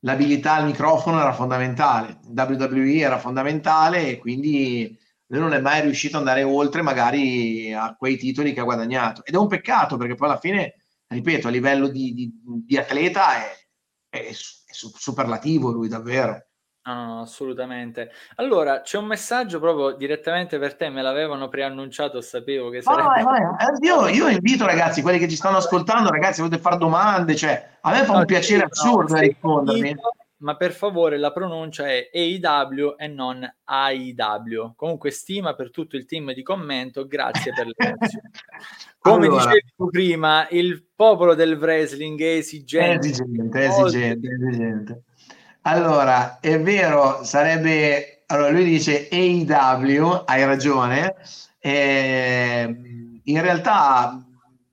l'abilità 0.00 0.54
al 0.54 0.66
microfono 0.66 1.20
era 1.20 1.32
fondamentale, 1.32 2.20
WWE 2.34 2.98
era 2.98 3.18
fondamentale 3.18 4.08
e 4.08 4.18
quindi 4.18 4.96
lui 5.26 5.40
non 5.40 5.52
è 5.52 5.60
mai 5.60 5.82
riuscito 5.82 6.16
ad 6.16 6.26
andare 6.26 6.42
oltre 6.42 6.82
magari 6.82 7.72
a 7.72 7.94
quei 7.96 8.16
titoli 8.16 8.52
che 8.52 8.60
ha 8.60 8.64
guadagnato. 8.64 9.24
Ed 9.24 9.34
è 9.34 9.38
un 9.38 9.46
peccato 9.46 9.96
perché 9.96 10.14
poi 10.14 10.28
alla 10.28 10.38
fine, 10.38 10.74
ripeto, 11.06 11.48
a 11.48 11.50
livello 11.50 11.88
di, 11.88 12.12
di, 12.14 12.32
di 12.64 12.76
atleta 12.76 13.36
è, 13.36 13.52
è, 14.08 14.28
è, 14.28 14.32
superlativo 14.32 15.70
lui 15.70 15.88
davvero. 15.88 16.46
No, 16.94 17.04
no, 17.04 17.20
assolutamente. 17.20 18.10
Allora, 18.36 18.80
c'è 18.82 18.98
un 18.98 19.06
messaggio 19.06 19.58
proprio 19.60 19.92
direttamente 19.92 20.58
per 20.58 20.74
te, 20.74 20.88
me 20.88 21.02
l'avevano 21.02 21.48
preannunciato, 21.48 22.20
sapevo 22.20 22.70
che 22.70 22.82
sarebbe... 22.82 23.22
Vai, 23.22 23.22
vai. 23.22 23.40
Eh, 23.60 23.86
io, 23.86 24.06
io, 24.08 24.28
invito 24.28 24.64
ragazzi, 24.64 25.02
quelli 25.02 25.18
che 25.18 25.28
ci 25.28 25.36
stanno 25.36 25.58
ascoltando, 25.58 26.10
ragazzi, 26.10 26.40
volete 26.40 26.60
fare 26.60 26.76
domande, 26.76 27.36
cioè, 27.36 27.78
a 27.80 27.90
me 27.90 28.04
fa 28.04 28.12
no, 28.12 28.18
un 28.20 28.24
piacere 28.24 28.64
assurdo 28.64 29.14
no, 29.14 29.20
rispondermi 29.20 29.96
ma 30.40 30.56
per 30.56 30.72
favore 30.72 31.18
la 31.18 31.32
pronuncia 31.32 31.86
è 31.86 32.10
AEW 32.12 32.94
e 32.96 33.08
non 33.08 33.46
AEW. 33.64 34.74
Comunque 34.74 35.10
stima 35.10 35.54
per 35.54 35.70
tutto 35.70 35.96
il 35.96 36.06
team 36.06 36.32
di 36.32 36.42
commento, 36.42 37.06
grazie 37.06 37.52
per 37.52 37.66
le. 37.66 37.74
Come 38.98 39.26
allora, 39.26 39.44
dicevi 39.44 39.72
tu 39.76 39.86
prima, 39.86 40.48
il 40.50 40.84
popolo 40.94 41.34
del 41.34 41.56
wrestling 41.56 42.20
è 42.20 42.36
esigente. 42.36 43.08
È 43.08 43.10
esigente, 43.10 43.60
è 43.60 43.68
esigente, 43.68 44.28
è 44.28 44.48
esigente. 44.48 45.02
Allora, 45.62 46.38
è 46.40 46.60
vero, 46.60 47.22
sarebbe... 47.24 48.22
Allora, 48.26 48.50
lui 48.50 48.64
dice 48.64 49.08
AEW, 49.10 50.22
hai 50.24 50.44
ragione. 50.44 51.16
Eh, 51.58 53.20
in 53.24 53.40
realtà 53.40 54.24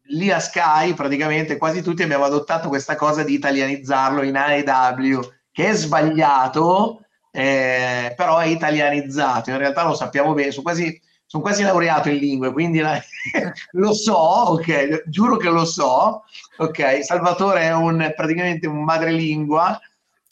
lì 0.10 0.32
a 0.32 0.40
Sky 0.40 0.94
praticamente 0.94 1.58
quasi 1.58 1.82
tutti 1.82 2.04
abbiamo 2.04 2.24
adottato 2.24 2.70
questa 2.70 2.96
cosa 2.96 3.24
di 3.24 3.34
italianizzarlo 3.34 4.22
in 4.22 4.38
AEW 4.38 5.20
che 5.52 5.70
è 5.70 5.74
sbagliato, 5.74 7.02
eh, 7.32 8.14
però 8.16 8.38
è 8.38 8.46
italianizzato. 8.46 9.50
In 9.50 9.58
realtà 9.58 9.84
lo 9.84 9.96
sappiamo 9.96 10.34
bene, 10.34 10.52
sono 10.52 10.64
quasi, 10.64 11.02
sono 11.26 11.42
quasi 11.42 11.64
laureato 11.64 12.10
in 12.10 12.18
lingue, 12.18 12.54
quindi 12.54 12.80
la, 12.80 13.02
lo 13.72 13.94
so, 13.94 14.16
ok, 14.16 15.04
giuro 15.08 15.38
che 15.38 15.50
lo 15.50 15.66
so, 15.66 16.24
ok. 16.58 17.04
Salvatore 17.04 17.62
è 17.62 17.74
un, 17.74 18.14
praticamente 18.16 18.68
un 18.68 18.84
madrelingua, 18.84 19.80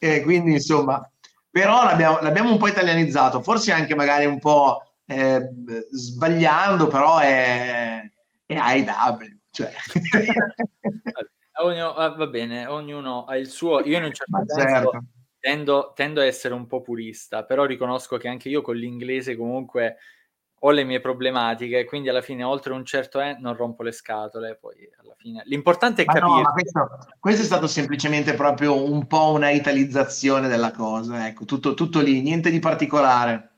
eh, 0.06 0.22
quindi 0.22 0.52
insomma, 0.54 1.10
però 1.50 1.84
l'abbiamo, 1.84 2.20
l'abbiamo, 2.22 2.52
un 2.52 2.58
po' 2.58 2.68
italianizzato, 2.68 3.42
forse 3.42 3.72
anche 3.72 3.96
magari 3.96 4.26
un 4.26 4.40
po' 4.40 4.84
eh, 5.06 5.50
sbagliando, 5.92 6.88
però 6.88 7.20
è, 7.20 8.02
è 8.46 8.54
IW. 8.54 9.40
Cioè. 9.52 9.72
Ognuno, 11.58 11.94
va 11.94 12.28
bene, 12.28 12.66
ognuno 12.66 13.24
ha 13.24 13.38
il 13.38 13.48
suo. 13.48 13.80
Io 13.86 13.98
in 13.98 14.04
un 14.04 14.14
certo 14.14 14.44
senso 14.46 14.70
certo. 14.70 15.04
tendo, 15.40 15.94
tendo, 15.96 16.20
a 16.20 16.26
essere 16.26 16.54
un 16.54 16.68
po' 16.68 16.82
purista, 16.82 17.46
però 17.46 17.64
riconosco 17.64 18.18
che 18.18 18.28
anche 18.28 18.50
io 18.50 18.62
con 18.62 18.76
l'inglese 18.76 19.38
comunque 19.38 19.96
ho 20.60 20.72
le 20.72 20.84
mie 20.84 21.00
problematiche, 21.00 21.86
quindi 21.86 22.10
alla 22.10 22.22
fine 22.22 22.44
oltre 22.44 22.74
un 22.74 22.86
certo 22.86 23.20
è 23.20 23.38
non 23.40 23.56
rompo 23.56 23.84
le 23.84 23.92
scatole, 23.92 24.58
poi 24.60 24.90
alla 24.98 25.14
fine 25.18 25.44
l'importante 25.46 26.04
è 26.04 26.06
capire. 26.06 26.42
No, 26.42 26.52
questo, 26.52 26.90
questo, 27.20 27.42
è 27.42 27.46
stato 27.46 27.68
semplicemente 27.68 28.34
proprio 28.34 28.84
un 28.84 29.06
po' 29.06 29.32
una 29.32 29.52
italizzazione 29.52 30.48
della 30.48 30.72
cosa, 30.72 31.28
ecco, 31.28 31.46
tutto, 31.46 31.74
tutto 31.74 32.00
lì, 32.00 32.22
niente 32.22 32.50
di 32.50 32.60
particolare. 32.60 33.52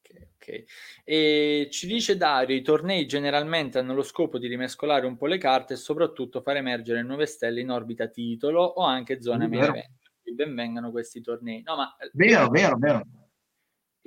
Ok, 0.00 0.28
ok. 0.34 0.64
E 1.04 1.68
ci 1.70 1.86
dice 1.86 2.16
Dario, 2.16 2.54
i 2.54 2.62
tornei 2.62 3.06
generalmente 3.06 3.78
hanno 3.78 3.94
lo 3.94 4.02
scopo 4.02 4.38
di 4.38 4.46
rimescolare 4.46 5.06
un 5.06 5.16
po' 5.16 5.26
le 5.26 5.38
carte 5.38 5.72
e 5.72 5.76
soprattutto 5.76 6.42
far 6.42 6.56
emergere 6.56 7.02
nuove 7.02 7.24
stelle 7.26 7.62
in 7.62 7.70
orbita 7.70 8.06
titolo 8.08 8.62
o 8.62 8.84
anche 8.84 9.22
zone 9.22 9.48
main 9.48 9.62
event. 9.62 9.96
Benvengano 10.28 10.90
questi 10.90 11.22
tornei. 11.22 11.62
No, 11.62 11.74
ma, 11.76 11.96
vero, 12.12 12.48
vero, 12.48 12.76
vero. 12.76 13.02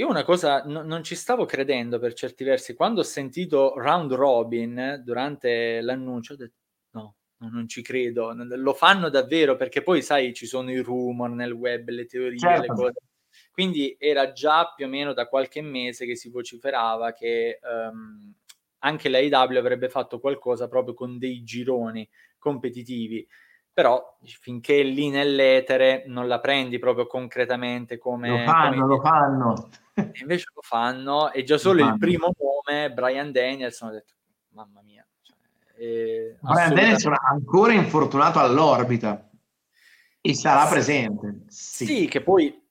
Io 0.02 0.10
una 0.10 0.24
cosa 0.24 0.64
no, 0.66 0.82
non 0.82 1.04
ci 1.04 1.16
stavo 1.16 1.46
credendo 1.46 2.00
per 2.00 2.14
certi 2.14 2.44
versi. 2.44 2.74
Quando 2.74 3.02
ho 3.02 3.04
sentito 3.04 3.74
Round 3.78 4.12
Robin 4.14 5.02
durante 5.04 5.80
l'annuncio, 5.82 6.34
ho 6.34 6.38
detto 6.38 6.56
no, 6.92 7.16
non 7.38 7.68
ci 7.68 7.82
credo. 7.82 8.34
Lo 8.34 8.74
fanno 8.74 9.10
davvero 9.10 9.56
perché 9.56 9.84
poi, 9.84 10.02
sai, 10.02 10.34
ci 10.34 10.46
sono 10.46 10.72
i 10.72 10.80
rumor 10.80 11.30
nel 11.30 11.52
web, 11.52 11.90
le 11.90 12.06
teorie, 12.06 12.40
certo. 12.40 12.62
le 12.62 12.68
cose 12.68 13.00
quindi 13.52 13.96
era 14.00 14.32
già 14.32 14.74
più 14.76 14.86
o 14.86 14.90
meno 14.90 15.14
da 15.14 15.28
qualche 15.28 15.62
mese 15.62 16.06
che 16.06 16.16
si 16.16 16.30
vociferava 16.30 17.14
che 17.14 17.60
um, 17.62 18.34
anche 18.80 19.10
l'AEW 19.10 19.58
avrebbe 19.58 19.90
fatto 19.90 20.20
qualcosa 20.20 20.68
proprio 20.68 20.94
con 20.94 21.18
dei 21.18 21.44
gironi 21.44 22.08
competitivi. 22.38 23.28
Però 23.73 24.17
finché 24.21 24.84
lì 24.84 25.10
nell'etere 25.10 26.03
non 26.07 26.27
la 26.27 26.39
prendi 26.39 26.77
proprio 26.77 27.07
concretamente 27.07 27.97
come... 27.97 28.29
Lo 28.29 28.43
fanno, 28.43 28.81
come... 28.81 28.95
lo 28.95 28.99
fanno. 29.01 29.69
E 29.93 30.12
invece 30.21 30.45
lo 30.53 30.62
fanno 30.62 31.31
e 31.31 31.43
già 31.43 31.57
solo 31.57 31.86
il 31.86 31.97
primo 31.97 32.31
nome, 32.38 32.91
Brian 32.91 33.31
Danielson, 33.31 33.89
ho 33.89 33.91
detto, 33.91 34.13
mamma 34.49 34.81
mia. 34.81 35.05
Cioè, 35.21 35.36
Brian 35.75 36.38
assolutamente... 36.41 36.75
Danielson 36.75 37.13
ancora 37.29 37.73
infortunato 37.73 38.39
all'orbita 38.39 39.29
e 40.21 40.36
sarà 40.36 40.67
presente. 40.67 41.43
Sì. 41.47 41.86
sì, 41.86 42.07
che 42.07 42.21
poi 42.21 42.62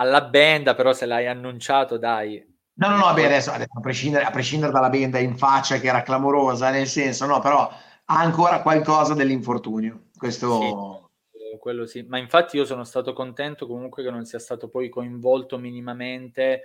alla 0.00 0.22
benda, 0.22 0.74
però 0.74 0.92
se 0.92 1.04
l'hai 1.06 1.26
annunciato, 1.26 1.98
dai. 1.98 2.42
No, 2.74 2.88
no, 2.88 2.96
no, 2.96 3.02
vabbè, 3.04 3.26
adesso, 3.26 3.50
adesso 3.50 3.76
a, 3.76 3.80
prescindere, 3.80 4.24
a, 4.24 4.30
prescindere, 4.30 4.72
dalla 4.72 4.88
benda 4.88 5.18
in 5.18 5.36
faccia 5.36 5.78
che 5.78 5.88
era 5.88 6.02
clamorosa, 6.02 6.70
nel 6.70 6.86
senso, 6.86 7.26
no, 7.26 7.38
però 7.40 7.70
ha 8.04 8.18
ancora 8.18 8.62
qualcosa 8.62 9.12
dell'infortunio. 9.12 10.04
Questo... 10.20 11.10
Sì, 11.32 11.58
quello 11.58 11.86
sì, 11.86 12.02
ma 12.02 12.18
infatti 12.18 12.58
io 12.58 12.66
sono 12.66 12.84
stato 12.84 13.14
contento 13.14 13.66
comunque 13.66 14.02
che 14.02 14.10
non 14.10 14.26
sia 14.26 14.38
stato 14.38 14.68
poi 14.68 14.90
coinvolto 14.90 15.56
minimamente 15.56 16.60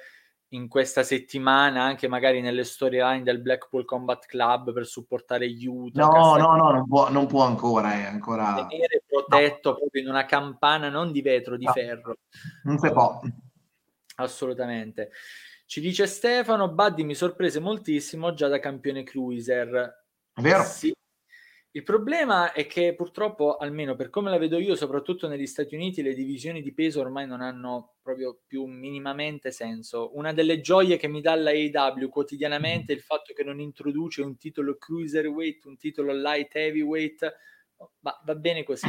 in 0.50 0.68
questa 0.68 1.04
settimana 1.04 1.82
anche 1.82 2.10
magari 2.10 2.42
nelle 2.42 2.66
storyline 2.66 3.24
del 3.24 3.40
Blackpool 3.42 3.86
Combat 3.86 4.26
Club 4.26 4.74
per 4.74 4.86
supportare 4.86 5.48
Utah. 5.48 6.06
No, 6.06 6.36
no, 6.36 6.56
no, 6.58 6.72
non 6.72 6.86
può, 6.86 7.10
non 7.10 7.28
può 7.28 7.44
ancora, 7.44 7.94
è 7.94 8.04
ancora... 8.04 8.66
Tenere 8.68 9.04
protetto 9.08 9.70
no. 9.70 9.76
proprio 9.78 10.02
in 10.02 10.10
una 10.10 10.26
campana 10.26 10.90
non 10.90 11.14
di 11.14 11.22
vetro, 11.22 11.56
di 11.56 11.66
no. 11.66 11.72
ferro. 11.72 12.18
Non 12.64 12.78
si 12.78 12.92
può. 12.92 13.22
Assolutamente. 14.18 15.12
Ci 15.66 15.80
dice 15.80 16.08
Stefano, 16.08 16.74
Buddy 16.74 17.04
mi 17.04 17.16
sorprese 17.16 17.62
moltissimo 17.62 18.34
già 18.34 18.50
da 18.50 18.60
campione 18.60 19.04
cruiser. 19.04 20.04
Vero? 20.36 20.64
Sì, 20.64 20.94
il 21.76 21.84
problema 21.84 22.54
è 22.54 22.68
che 22.68 22.96
purtroppo, 22.96 23.58
almeno 23.58 23.96
per 23.96 24.10
come 24.10 24.30
la 24.30 24.38
vedo 24.38 24.58
io, 24.60 24.76
soprattutto 24.76 25.28
negli 25.28 25.46
Stati 25.46 25.76
Uniti, 25.76 26.02
le 26.02 26.14
divisioni 26.14 26.62
di 26.62 26.74
peso 26.74 27.02
ormai 27.02 27.28
non 27.28 27.42
hanno 27.42 27.96
proprio 28.02 28.40
più 28.48 28.64
minimamente 28.64 29.52
senso. 29.52 30.12
Una 30.14 30.32
delle 30.32 30.62
gioie 30.62 30.96
che 30.96 31.10
mi 31.10 31.20
dà 31.20 31.36
la 31.36 31.50
AEW 31.50 32.08
quotidianamente 32.08 32.94
è 32.94 32.96
il 32.96 33.02
fatto 33.02 33.34
che 33.34 33.44
non 33.44 33.60
introduce 33.60 34.22
un 34.22 34.38
titolo 34.38 34.78
cruiserweight, 34.78 35.66
un 35.66 35.76
titolo 35.76 36.14
light 36.14 36.56
heavyweight, 36.56 37.34
ma 38.00 38.22
va 38.24 38.36
bene 38.36 38.64
così. 38.64 38.88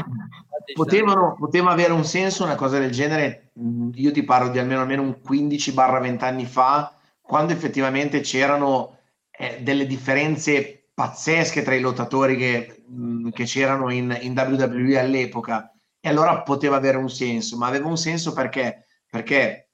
Potevano, 0.73 1.35
poteva 1.37 1.73
avere 1.73 1.93
un 1.93 2.05
senso 2.05 2.45
una 2.45 2.55
cosa 2.55 2.79
del 2.79 2.93
genere, 2.93 3.51
io 3.95 4.13
ti 4.13 4.23
parlo 4.23 4.49
di 4.51 4.61
almeno, 4.61 4.83
almeno 4.83 5.03
un 5.03 5.21
15-20 5.29 6.23
anni 6.23 6.47
fa, 6.47 6.97
quando 7.21 7.53
effettivamente 7.53 8.21
c'erano 8.21 8.99
eh, 9.33 9.59
delle 9.61 9.87
differenze 9.87 10.76
pazzesche 10.97 11.61
tra 11.63 11.75
i 11.75 11.81
lottatori 11.81 12.39
che, 12.39 12.83
mh, 12.89 13.29
che 13.29 13.45
c'erano 13.45 13.93
in, 13.93 14.19
in, 14.23 14.33
WWE 14.35 14.99
all'epoca. 14.99 15.71
E 16.01 16.09
allora 16.09 16.41
poteva 16.41 16.77
avere 16.77 16.97
un 16.97 17.11
senso, 17.11 17.59
ma 17.59 17.67
aveva 17.67 17.87
un 17.87 17.99
senso 17.99 18.33
perché, 18.33 18.87
perché 19.11 19.73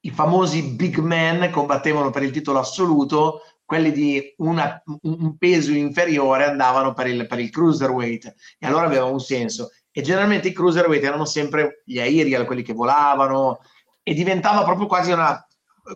i 0.00 0.10
famosi 0.10 0.74
big 0.74 0.98
men 0.98 1.48
combattevano 1.52 2.10
per 2.10 2.24
il 2.24 2.32
titolo 2.32 2.58
assoluto, 2.58 3.42
quelli 3.64 3.92
di 3.92 4.34
una, 4.38 4.82
un 5.02 5.36
peso 5.38 5.70
inferiore 5.70 6.46
andavano 6.46 6.92
per 6.92 7.06
il, 7.06 7.24
per 7.28 7.38
il 7.38 7.50
cruiserweight. 7.50 8.34
E 8.58 8.66
allora 8.66 8.86
aveva 8.86 9.04
un 9.04 9.20
senso. 9.20 9.70
E 9.92 10.02
generalmente 10.02 10.48
i 10.48 10.52
cruiserweight 10.52 11.04
erano 11.04 11.24
sempre 11.24 11.82
gli 11.84 12.00
aerei, 12.00 12.44
quelli 12.46 12.62
che 12.62 12.72
volavano 12.72 13.60
e 14.02 14.12
diventava 14.12 14.64
proprio 14.64 14.88
quasi 14.88 15.12
una 15.12 15.40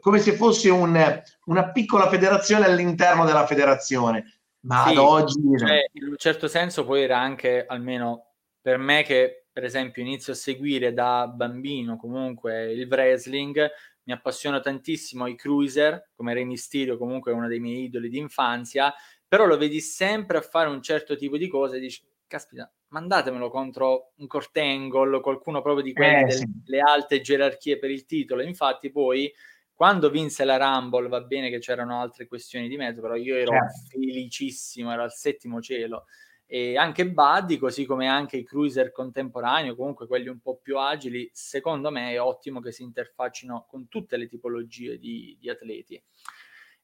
come 0.01 0.19
se 0.19 0.35
fosse 0.35 0.69
un, 0.69 1.23
una 1.47 1.73
piccola 1.73 2.09
federazione 2.09 2.67
all'interno 2.67 3.25
della 3.25 3.47
federazione 3.47 4.38
ma 4.61 4.85
sì, 4.85 4.91
ad 4.91 4.97
oggi 4.99 5.41
cioè, 5.57 5.89
in 5.93 6.09
un 6.09 6.17
certo 6.17 6.49
senso 6.49 6.85
poi 6.85 7.03
era 7.03 7.19
anche 7.19 7.65
almeno 7.67 8.33
per 8.61 8.79
me 8.79 9.03
che 9.03 9.47
per 9.53 9.65
esempio 9.65 10.03
inizio 10.03 10.33
a 10.33 10.37
seguire 10.37 10.93
da 10.93 11.27
bambino 11.29 11.97
comunque 11.97 12.73
il 12.73 12.87
wrestling 12.89 13.69
mi 14.05 14.13
appassiona 14.13 14.61
tantissimo 14.61 15.27
i 15.27 15.37
cruiser 15.37 16.11
come 16.15 16.35
Re 16.35 16.45
Mysterio 16.45 16.99
comunque 16.99 17.33
è 17.33 17.35
uno 17.35 17.47
dei 17.47 17.61
miei 17.61 17.85
idoli 17.85 18.09
di 18.09 18.19
infanzia 18.19 18.93
però 19.27 19.47
lo 19.47 19.57
vedi 19.57 19.81
sempre 19.81 20.39
a 20.39 20.43
fare 20.43 20.69
un 20.69 20.83
certo 20.83 21.17
tipo 21.17 21.37
di 21.37 21.49
cose 21.49 21.77
e 21.77 21.81
dici 21.81 22.03
caspita 22.27 22.71
mandatemelo 22.89 23.51
contro 23.51 24.13
un 24.17 24.27
Cortangle 24.27 25.21
qualcuno 25.21 25.63
proprio 25.63 25.85
di 25.85 25.93
quelle 25.93 26.21
eh, 26.21 26.25
delle 26.25 26.79
sì. 26.79 26.81
alte 26.85 27.21
gerarchie 27.21 27.79
per 27.79 27.91
il 27.91 28.07
titolo 28.07 28.43
infatti 28.43 28.91
poi 28.91 29.33
quando 29.79 30.11
vinse 30.11 30.45
la 30.45 30.57
Rumble 30.57 31.07
va 31.07 31.21
bene 31.21 31.51
che 31.51 31.61
c'erano 31.61 32.01
altre 32.01 32.27
questioni 32.27 32.67
di 32.67 32.77
mezzo, 32.77 33.01
però 33.01 33.15
io 33.15 33.37
ero 33.37 33.53
certo. 33.53 33.91
felicissimo, 33.91 34.91
ero 34.91 35.05
al 35.05 35.13
settimo 35.13 35.61
cielo. 35.61 36.07
E 36.47 36.77
anche 36.77 37.09
Buddy, 37.09 37.59
così 37.59 37.85
come 37.85 38.09
anche 38.09 38.39
i 38.39 38.43
cruiser 38.43 38.91
contemporanei, 38.91 39.77
comunque 39.77 40.09
quelli 40.09 40.27
un 40.27 40.41
po' 40.41 40.59
più 40.61 40.79
agili, 40.79 41.31
secondo 41.33 41.93
me 41.93 42.11
è 42.11 42.21
ottimo 42.21 42.59
che 42.59 42.73
si 42.73 42.83
interfaccino 42.83 43.67
con 43.69 43.87
tutte 43.87 44.17
le 44.17 44.27
tipologie 44.27 44.99
di, 44.99 45.37
di 45.39 45.49
atleti. 45.49 46.03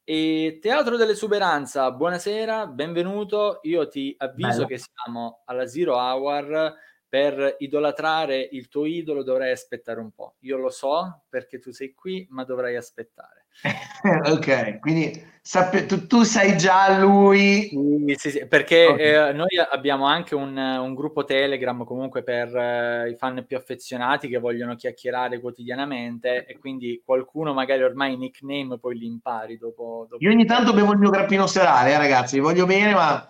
E 0.05 0.61
Teatro 0.63 0.97
dell'Esuberanza, 0.97 1.91
buonasera, 1.91 2.69
benvenuto. 2.69 3.59
Io 3.63 3.89
ti 3.89 4.15
avviso 4.17 4.51
Bello. 4.51 4.67
che 4.67 4.79
siamo 4.79 5.43
alla 5.47 5.67
Zero 5.67 5.97
Hour 5.97 6.73
per 7.15 7.55
idolatrare 7.61 8.49
il 8.51 8.67
tuo 8.67 8.87
idolo 8.87 9.23
dovrai 9.23 9.53
aspettare 9.53 10.01
un 10.01 10.11
po'. 10.11 10.35
Io 10.41 10.57
lo 10.57 10.69
so 10.69 11.21
perché 11.29 11.61
tu 11.61 11.71
sei 11.71 11.95
qui, 11.95 12.27
ma 12.31 12.43
dovrai 12.43 12.75
aspettare. 12.75 13.47
ok, 14.33 14.81
quindi 14.81 15.25
sape- 15.41 15.87
tu, 15.87 16.09
tu, 16.09 16.25
sai 16.25 16.59
già 16.59 16.99
lui. 16.99 17.69
Sì, 17.69 18.15
sì, 18.17 18.31
sì 18.31 18.47
perché 18.49 18.87
okay. 18.87 19.29
eh, 19.29 19.33
noi 19.33 19.57
abbiamo 19.71 20.07
anche 20.07 20.35
un, 20.35 20.57
un, 20.57 20.93
gruppo 20.95 21.25
Telegram 21.25 21.85
comunque 21.85 22.25
per 22.25 22.53
eh, 22.57 23.11
i 23.11 23.15
fan 23.15 23.45
più 23.47 23.57
affezionati 23.57 24.27
che 24.27 24.39
vogliono 24.39 24.75
chiacchierare 24.75 25.39
quotidianamente 25.39 26.47
e 26.47 26.59
quindi 26.59 27.01
qualcuno 27.05 27.53
magari 27.53 27.85
ormai 27.85 28.17
nickname 28.17 28.77
poi 28.81 28.99
li 28.99 29.07
impari 29.07 29.57
dopo, 29.57 30.09
dopo 30.11 30.25
Io 30.25 30.33
ogni 30.33 30.47
tanto 30.47 30.73
bevo 30.73 30.91
il 30.91 30.99
mio 30.99 31.11
grappino 31.11 31.47
serale, 31.47 31.93
eh, 31.93 31.97
ragazzi, 31.97 32.35
vi 32.35 32.43
voglio 32.43 32.67
bene, 32.67 32.93
ma... 32.93 33.29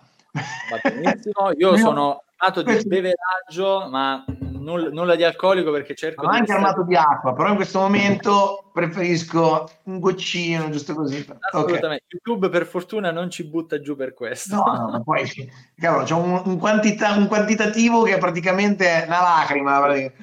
Va 0.71 0.79
benissimo, 0.81 1.51
io 1.55 1.77
sono 1.77 2.23
armato 2.37 2.61
di 2.61 2.87
beveraggio, 2.87 3.87
ma 3.89 4.23
nulla, 4.65 4.89
nulla, 4.89 5.15
di 5.15 5.23
alcolico 5.23 5.71
perché 5.71 5.95
cerco 5.95 6.27
di... 6.27 6.35
anche 6.35 6.51
armato 6.51 6.83
di 6.83 6.95
acqua, 6.95 7.33
però 7.33 7.49
in 7.49 7.55
questo 7.55 7.79
momento 7.79 8.69
preferisco 8.73 9.69
un 9.83 9.99
goccino, 9.99 10.69
giusto 10.69 10.93
così. 10.93 11.25
Assolutamente. 11.39 12.05
Okay. 12.05 12.19
YouTube 12.23 12.49
per 12.49 12.65
fortuna 12.65 13.11
non 13.11 13.29
ci 13.29 13.45
butta 13.45 13.79
giù 13.79 13.95
per 13.95 14.13
questo. 14.13 14.55
No, 14.55 14.63
no, 14.63 14.89
ma 14.89 15.01
poi 15.01 15.29
cavolo, 15.75 16.03
c'è 16.03 16.13
un, 16.13 16.41
un, 16.45 16.57
quantità, 16.57 17.15
un, 17.15 17.27
quantitativo 17.27 18.03
che 18.03 18.15
è 18.15 18.17
praticamente 18.17 19.03
una 19.05 19.21
lacrima. 19.21 19.95
Ecco 19.95 20.13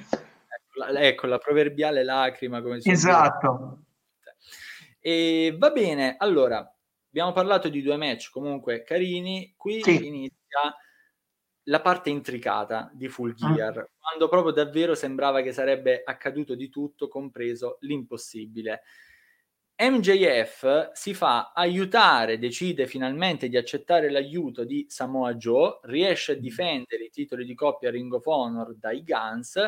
la, 0.75 0.99
ecco, 0.99 1.27
la 1.27 1.37
proverbiale 1.37 2.03
lacrima. 2.03 2.61
Come 2.61 2.81
si 2.81 2.89
esatto. 2.89 3.79
E 4.99 5.55
va 5.57 5.69
bene, 5.71 6.15
allora, 6.17 6.59
abbiamo 7.09 7.33
parlato 7.33 7.67
di 7.67 7.81
due 7.81 7.97
match 7.97 8.29
comunque 8.31 8.83
carini, 8.83 9.53
qui 9.57 9.81
sì. 9.83 10.07
inizia 10.07 10.73
la 11.63 11.81
parte 11.81 12.09
intricata 12.09 12.89
di 12.93 13.07
Full 13.07 13.35
ah. 13.39 13.53
Gear, 13.53 13.77
ah. 13.77 13.89
quando 13.99 14.27
proprio 14.27 14.51
davvero 14.51 14.95
sembrava 14.95 15.41
che 15.41 15.53
sarebbe 15.53 16.01
accaduto 16.03 16.55
di 16.55 16.69
tutto, 16.69 17.07
compreso 17.07 17.77
l'impossibile. 17.81 18.81
MJF 19.75 20.91
si 20.93 21.13
fa 21.13 21.51
aiutare, 21.53 22.37
decide 22.37 22.85
finalmente 22.85 23.49
di 23.49 23.57
accettare 23.57 24.09
l'aiuto 24.11 24.63
di 24.63 24.85
Samoa 24.87 25.33
Joe, 25.33 25.79
riesce 25.83 26.33
a 26.33 26.35
mm. 26.35 26.39
difendere 26.39 27.03
i 27.05 27.09
titoli 27.09 27.43
di 27.43 27.55
coppia 27.55 27.89
Ring 27.89 28.13
of 28.13 28.25
Honor 28.25 28.75
dai 28.75 29.03
Guns, 29.03 29.59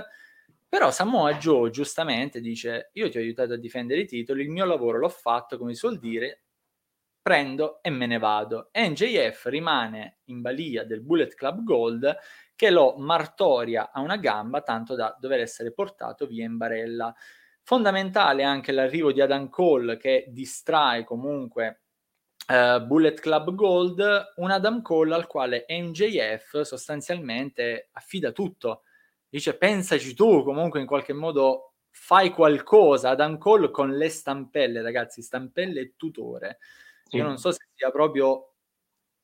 però 0.70 0.92
Samoa 0.92 1.36
Joe 1.36 1.70
giustamente 1.70 2.40
dice 2.40 2.92
io 2.94 3.10
ti 3.10 3.18
ho 3.18 3.22
aiutato 3.22 3.54
a 3.54 3.58
difendere 3.58 4.02
i 4.02 4.06
titoli, 4.06 4.44
il 4.44 4.50
mio 4.50 4.66
lavoro 4.66 5.00
l'ho 5.00 5.10
fatto, 5.10 5.58
come 5.58 5.74
si 5.74 5.80
suol 5.80 5.98
dire, 5.98 6.45
prendo 7.26 7.82
e 7.82 7.90
me 7.90 8.06
ne 8.06 8.20
vado. 8.20 8.70
NJF 8.72 9.46
rimane 9.46 10.20
in 10.26 10.42
balia 10.42 10.84
del 10.84 11.02
Bullet 11.02 11.34
Club 11.34 11.64
Gold 11.64 12.16
che 12.56 12.70
lo 12.70 12.98
martoria 13.00 13.90
a 13.92 14.02
una 14.02 14.18
gamba 14.18 14.62
tanto 14.62 14.94
da 14.94 15.18
dover 15.20 15.40
essere 15.40 15.74
portato 15.74 16.28
via 16.28 16.46
in 16.46 16.58
barella. 16.58 17.12
Fondamentale 17.64 18.44
anche 18.44 18.72
l'arrivo 18.72 19.12
di 19.12 19.22
Adam 19.22 19.50
Cole 19.50 19.98
che 19.98 20.26
distrae 20.28 21.04
comunque 21.04 21.82
uh, 22.48 22.86
Bullet 22.86 23.20
Club 23.20 23.56
Gold, 23.56 24.34
un 24.36 24.52
Adam 24.52 24.84
Cole 24.84 25.16
al 25.16 25.26
quale 25.26 25.66
NJF 25.68 26.62
sostanzialmente 26.62 27.90
affida 27.94 28.34
tutto. 28.34 28.84
Dice 29.28 29.58
pensaci 29.58 30.14
tu 30.14 30.44
comunque 30.44 30.80
in 30.80 30.86
qualche 30.86 31.14
modo 31.14 31.74
fai 31.90 32.30
qualcosa. 32.30 33.10
Adam 33.10 33.40
Cole 33.40 33.72
con 33.72 33.98
le 33.98 34.10
stampelle, 34.10 34.84
ragazzi, 34.84 35.24
stampelle 35.24 35.80
e 35.80 35.94
tutore. 35.98 36.60
Io 37.18 37.24
non 37.24 37.38
so 37.38 37.52
se 37.52 37.68
sia 37.74 37.92
proprio 37.92 38.56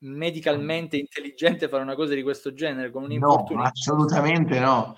medicalmente 0.03 0.97
intelligente 0.97 1.67
fare 1.67 1.83
una 1.83 1.95
cosa 1.95 2.13
di 2.13 2.23
questo 2.23 2.53
genere 2.53 2.89
con 2.89 3.03
un 3.03 3.11
infortunio. 3.11 3.63
No, 3.63 3.69
assolutamente 3.69 4.59
no. 4.59 4.95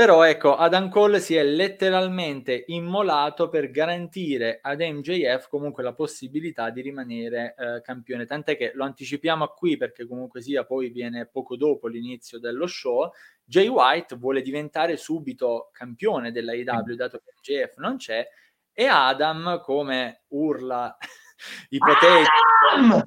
Però 0.00 0.22
ecco, 0.22 0.56
Adam 0.56 0.88
Cole 0.88 1.20
si 1.20 1.34
è 1.34 1.44
letteralmente 1.44 2.64
immolato 2.68 3.50
per 3.50 3.70
garantire 3.70 4.58
ad 4.62 4.80
MJF 4.80 5.48
comunque 5.48 5.82
la 5.82 5.92
possibilità 5.92 6.70
di 6.70 6.80
rimanere 6.80 7.54
eh, 7.58 7.82
campione. 7.82 8.24
Tant'è 8.24 8.56
che 8.56 8.72
lo 8.74 8.84
anticipiamo 8.84 9.48
qui 9.48 9.76
perché 9.76 10.06
comunque 10.06 10.40
sia 10.40 10.64
poi 10.64 10.88
viene 10.88 11.26
poco 11.26 11.54
dopo 11.54 11.86
l'inizio 11.86 12.38
dello 12.38 12.66
show. 12.66 13.10
Jay 13.44 13.66
White 13.66 14.16
vuole 14.16 14.40
diventare 14.40 14.96
subito 14.96 15.68
campione 15.70 16.32
della 16.32 16.54
IW 16.54 16.94
dato 16.94 17.18
che 17.18 17.32
MJF 17.36 17.76
non 17.76 17.96
c'è 17.96 18.26
e 18.72 18.86
Adam 18.86 19.60
come 19.60 20.22
urla 20.28 20.96
ipotetico. 21.70 23.04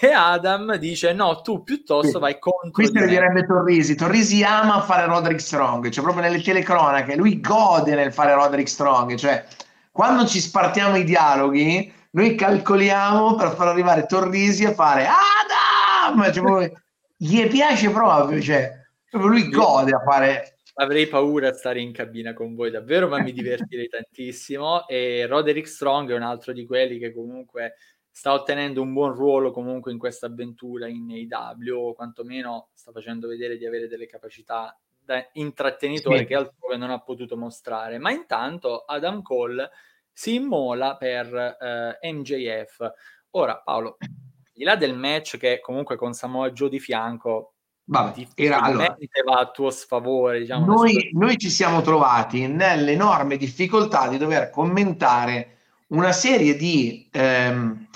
e 0.00 0.12
Adam 0.12 0.76
dice 0.76 1.12
no, 1.12 1.40
tu 1.42 1.62
piuttosto 1.62 2.18
vai 2.18 2.38
contro 2.38 2.70
Questo 2.70 2.98
lo 3.00 3.06
direbbe 3.06 3.46
Torrisi. 3.46 3.94
Torrisi 3.94 4.42
ama 4.42 4.80
fare 4.82 5.06
Roderick 5.06 5.40
Strong, 5.40 5.90
cioè 5.90 6.02
proprio 6.02 6.24
nelle 6.24 6.42
telecronache, 6.42 7.16
lui 7.16 7.40
gode 7.40 7.94
nel 7.94 8.12
fare 8.12 8.34
Roderick 8.34 8.68
Strong, 8.68 9.14
cioè 9.16 9.44
quando 9.90 10.26
ci 10.26 10.40
spartiamo 10.40 10.96
i 10.96 11.04
dialoghi, 11.04 11.92
noi 12.12 12.34
calcoliamo 12.34 13.34
per 13.34 13.54
far 13.54 13.68
arrivare 13.68 14.06
Torrisi 14.06 14.64
a 14.64 14.72
fare 14.72 15.06
Adam! 15.06 16.32
Cioè, 16.32 16.72
gli 17.16 17.46
piace 17.48 17.90
proprio, 17.90 18.40
cioè 18.40 18.72
proprio 19.08 19.30
lui 19.30 19.48
gode 19.50 19.92
a 19.92 20.02
fare 20.02 20.56
avrei 20.74 21.06
paura 21.06 21.48
a 21.48 21.52
stare 21.52 21.80
in 21.80 21.92
cabina 21.92 22.32
con 22.32 22.54
voi 22.54 22.70
davvero, 22.70 23.08
ma 23.08 23.20
mi 23.20 23.32
divertirei 23.32 23.88
tantissimo. 23.88 24.86
E 24.86 25.26
Roderick 25.26 25.68
Strong 25.68 26.10
è 26.10 26.14
un 26.14 26.22
altro 26.22 26.52
di 26.52 26.64
quelli 26.64 26.98
che 26.98 27.12
comunque 27.12 27.74
sta 28.10 28.32
ottenendo 28.32 28.82
un 28.82 28.92
buon 28.92 29.14
ruolo 29.14 29.50
comunque 29.50 29.90
in 29.90 29.98
questa 29.98 30.26
avventura 30.26 30.86
in 30.86 31.10
AW, 31.10 31.78
o 31.78 31.94
quantomeno 31.94 32.68
sta 32.74 32.92
facendo 32.92 33.26
vedere 33.26 33.56
di 33.56 33.66
avere 33.66 33.88
delle 33.88 34.06
capacità 34.06 34.78
da 35.04 35.26
intrattenitore 35.32 36.18
sì. 36.18 36.26
che 36.26 36.34
altrove 36.34 36.76
non 36.76 36.90
ha 36.90 37.00
potuto 37.00 37.36
mostrare. 37.36 37.98
Ma 37.98 38.10
intanto 38.10 38.84
Adam 38.84 39.22
Cole 39.22 39.70
si 40.12 40.34
immola 40.34 40.96
per 40.96 41.34
eh, 41.34 42.12
MJF. 42.12 42.92
Ora, 43.30 43.58
Paolo, 43.58 43.96
al 43.98 44.08
di 44.52 44.64
là 44.64 44.76
del 44.76 44.94
match 44.94 45.38
che 45.38 45.60
comunque 45.60 45.96
con 45.96 46.12
Samoa 46.12 46.52
Joe 46.52 46.68
di 46.68 46.78
fianco 46.78 47.51
Vabbè, 47.84 48.26
era, 48.34 48.60
allora, 48.60 48.96
va 49.24 49.38
a 49.40 49.50
tuo 49.50 49.70
sfavore. 49.70 50.40
Diciamo, 50.40 50.66
noi, 50.66 51.10
noi, 51.14 51.36
ci 51.36 51.50
siamo 51.50 51.80
trovati 51.80 52.46
nell'enorme 52.46 53.36
difficoltà 53.36 54.08
di 54.08 54.18
dover 54.18 54.50
commentare 54.50 55.58
una 55.88 56.12
serie 56.12 56.56
di 56.56 57.08
ehm, 57.10 57.88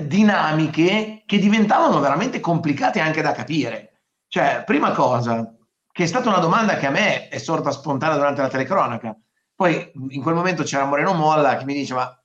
dinamiche 0.00 1.22
che 1.26 1.38
diventavano 1.38 2.00
veramente 2.00 2.40
complicate 2.40 3.00
anche 3.00 3.22
da 3.22 3.32
capire. 3.32 4.00
Cioè, 4.28 4.62
prima 4.64 4.92
cosa, 4.92 5.54
che 5.92 6.04
è 6.04 6.06
stata 6.06 6.30
una 6.30 6.38
domanda 6.38 6.76
che 6.76 6.86
a 6.86 6.90
me 6.90 7.28
è 7.28 7.38
sorta 7.38 7.70
spontanea 7.70 8.16
durante 8.16 8.40
la 8.40 8.48
telecronaca. 8.48 9.14
Poi 9.54 9.92
in 10.08 10.22
quel 10.22 10.34
momento 10.34 10.62
c'era 10.62 10.86
Moreno 10.86 11.12
Molla 11.12 11.58
che 11.58 11.66
mi 11.66 11.74
dice: 11.74 11.92
Ma 11.92 12.18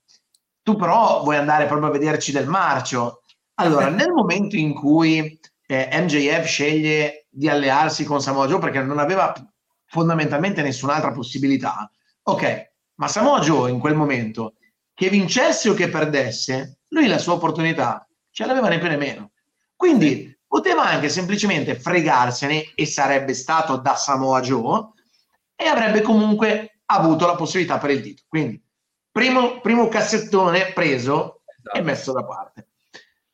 tu 0.64 0.78
però 0.78 1.22
vuoi 1.22 1.36
andare 1.36 1.66
proprio 1.66 1.90
a 1.90 1.92
vederci 1.92 2.32
del 2.32 2.48
marcio? 2.48 3.24
Allora, 3.56 3.90
nel 3.90 4.12
momento 4.12 4.56
in 4.56 4.74
cui 4.74 5.38
eh, 5.68 5.90
MJF 5.92 6.46
sceglie 6.46 7.28
di 7.30 7.48
allearsi 7.48 8.04
con 8.04 8.22
Samoa 8.22 8.48
Joe 8.48 8.60
perché 8.60 8.82
non 8.82 8.98
aveva 8.98 9.34
fondamentalmente 9.86 10.62
nessun'altra 10.62 11.12
possibilità. 11.12 11.90
Ok, 12.24 12.72
ma 12.96 13.08
Samoa 13.08 13.40
Joe 13.40 13.70
in 13.70 13.80
quel 13.80 13.96
momento, 13.96 14.56
che 14.94 15.10
vincesse 15.10 15.70
o 15.70 15.74
che 15.74 15.90
perdesse, 15.90 16.80
lui 16.90 17.08
la 17.08 17.20
sua 17.20 17.34
opportunità 17.34 18.08
ce 18.32 18.46
l'aveva 18.46 18.70
né 18.70 18.80
più 18.80 18.88
né 18.88 18.98
meno. 18.98 19.32
Quindi 19.76 20.36
poteva 20.48 20.86
anche 20.86 21.10
semplicemente 21.10 21.76
fregarsene 21.76 22.72
e 22.74 22.86
sarebbe 22.86 23.34
stato 23.34 23.78
da 23.78 23.96
Samoa 23.96 24.40
Joe 24.42 24.90
e 25.56 25.66
avrebbe 25.66 26.02
comunque 26.02 26.80
avuto 26.86 27.28
la 27.28 27.36
possibilità 27.36 27.78
per 27.78 27.92
il 27.92 28.02
titolo. 28.02 28.28
Quindi 28.30 28.64
primo, 29.12 29.60
primo 29.60 29.88
cassettone 29.88 30.72
preso 30.74 31.42
esatto. 31.46 31.78
e 31.78 31.82
messo 31.82 32.12
da 32.14 32.24
parte. 32.24 32.67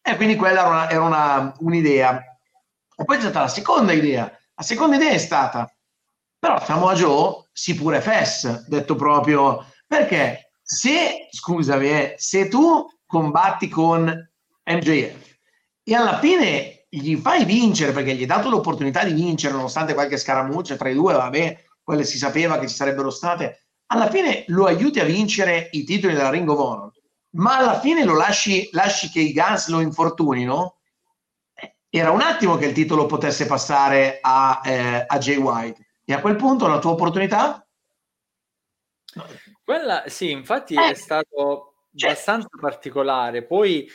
E 0.06 0.16
quindi 0.18 0.36
quella 0.36 0.60
era, 0.60 0.70
una, 0.70 0.90
era 0.90 1.02
una, 1.02 1.56
un'idea. 1.60 2.22
E 2.96 3.06
poi 3.06 3.16
c'è 3.16 3.24
stata 3.24 3.42
la 3.42 3.48
seconda 3.48 3.94
idea. 3.94 4.24
La 4.56 4.64
seconda 4.64 4.98
idea 4.98 5.12
è 5.12 5.18
stata, 5.18 5.74
però 6.38 6.64
Samoa 6.64 6.94
Joe 6.94 7.48
si 7.54 7.74
pure 7.74 8.02
fess, 8.02 8.68
detto 8.68 8.96
proprio, 8.96 9.66
perché 9.88 10.52
se, 10.62 11.28
scusami, 11.32 11.88
eh, 11.90 12.16
se 12.18 12.48
tu 12.50 12.86
combatti 13.06 13.70
con 13.70 14.04
MJF 14.66 15.38
e 15.84 15.96
alla 15.96 16.20
fine 16.20 16.86
gli 16.90 17.16
fai 17.16 17.46
vincere, 17.46 17.92
perché 17.92 18.14
gli 18.14 18.22
hai 18.22 18.26
dato 18.26 18.50
l'opportunità 18.50 19.04
di 19.04 19.14
vincere, 19.14 19.54
nonostante 19.54 19.94
qualche 19.94 20.18
scaramuccia 20.18 20.76
tra 20.76 20.90
i 20.90 20.94
due, 20.94 21.14
vabbè, 21.14 21.64
quelle 21.82 22.04
si 22.04 22.18
sapeva 22.18 22.60
che 22.60 22.68
ci 22.68 22.76
sarebbero 22.76 23.10
state, 23.10 23.68
alla 23.88 24.10
fine 24.10 24.44
lo 24.48 24.66
aiuti 24.66 25.00
a 25.00 25.06
vincere 25.06 25.70
i 25.72 25.84
titoli 25.84 26.14
della 26.14 26.30
Ring 26.30 26.48
of 26.50 26.60
Honor, 26.60 26.92
ma 27.34 27.58
alla 27.58 27.80
fine 27.80 28.04
lo 28.04 28.16
lasci, 28.16 28.70
lasci 28.72 29.10
che 29.10 29.20
i 29.20 29.34
Guns 29.34 29.68
lo 29.70 29.80
infortunino, 29.80 30.78
era 31.90 32.12
un 32.12 32.22
attimo 32.22 32.58
che 32.58 32.66
il 32.66 32.74
titolo 32.74 33.06
potesse 33.06 33.46
passare 33.46 34.18
a, 34.22 34.62
eh, 34.66 35.04
a 35.08 35.18
Jay 35.20 35.38
White. 35.38 35.88
E 36.06 36.14
a 36.14 36.20
quel 36.20 36.36
punto 36.36 36.68
la 36.68 36.80
tua 36.80 36.92
opportunità? 36.92 37.66
Quella, 39.64 40.04
sì, 40.08 40.32
infatti 40.32 40.74
eh, 40.74 40.90
è 40.90 40.94
stato 40.96 41.76
cioè, 41.96 42.10
abbastanza 42.10 42.48
particolare. 42.60 43.44
Poi 43.46 43.88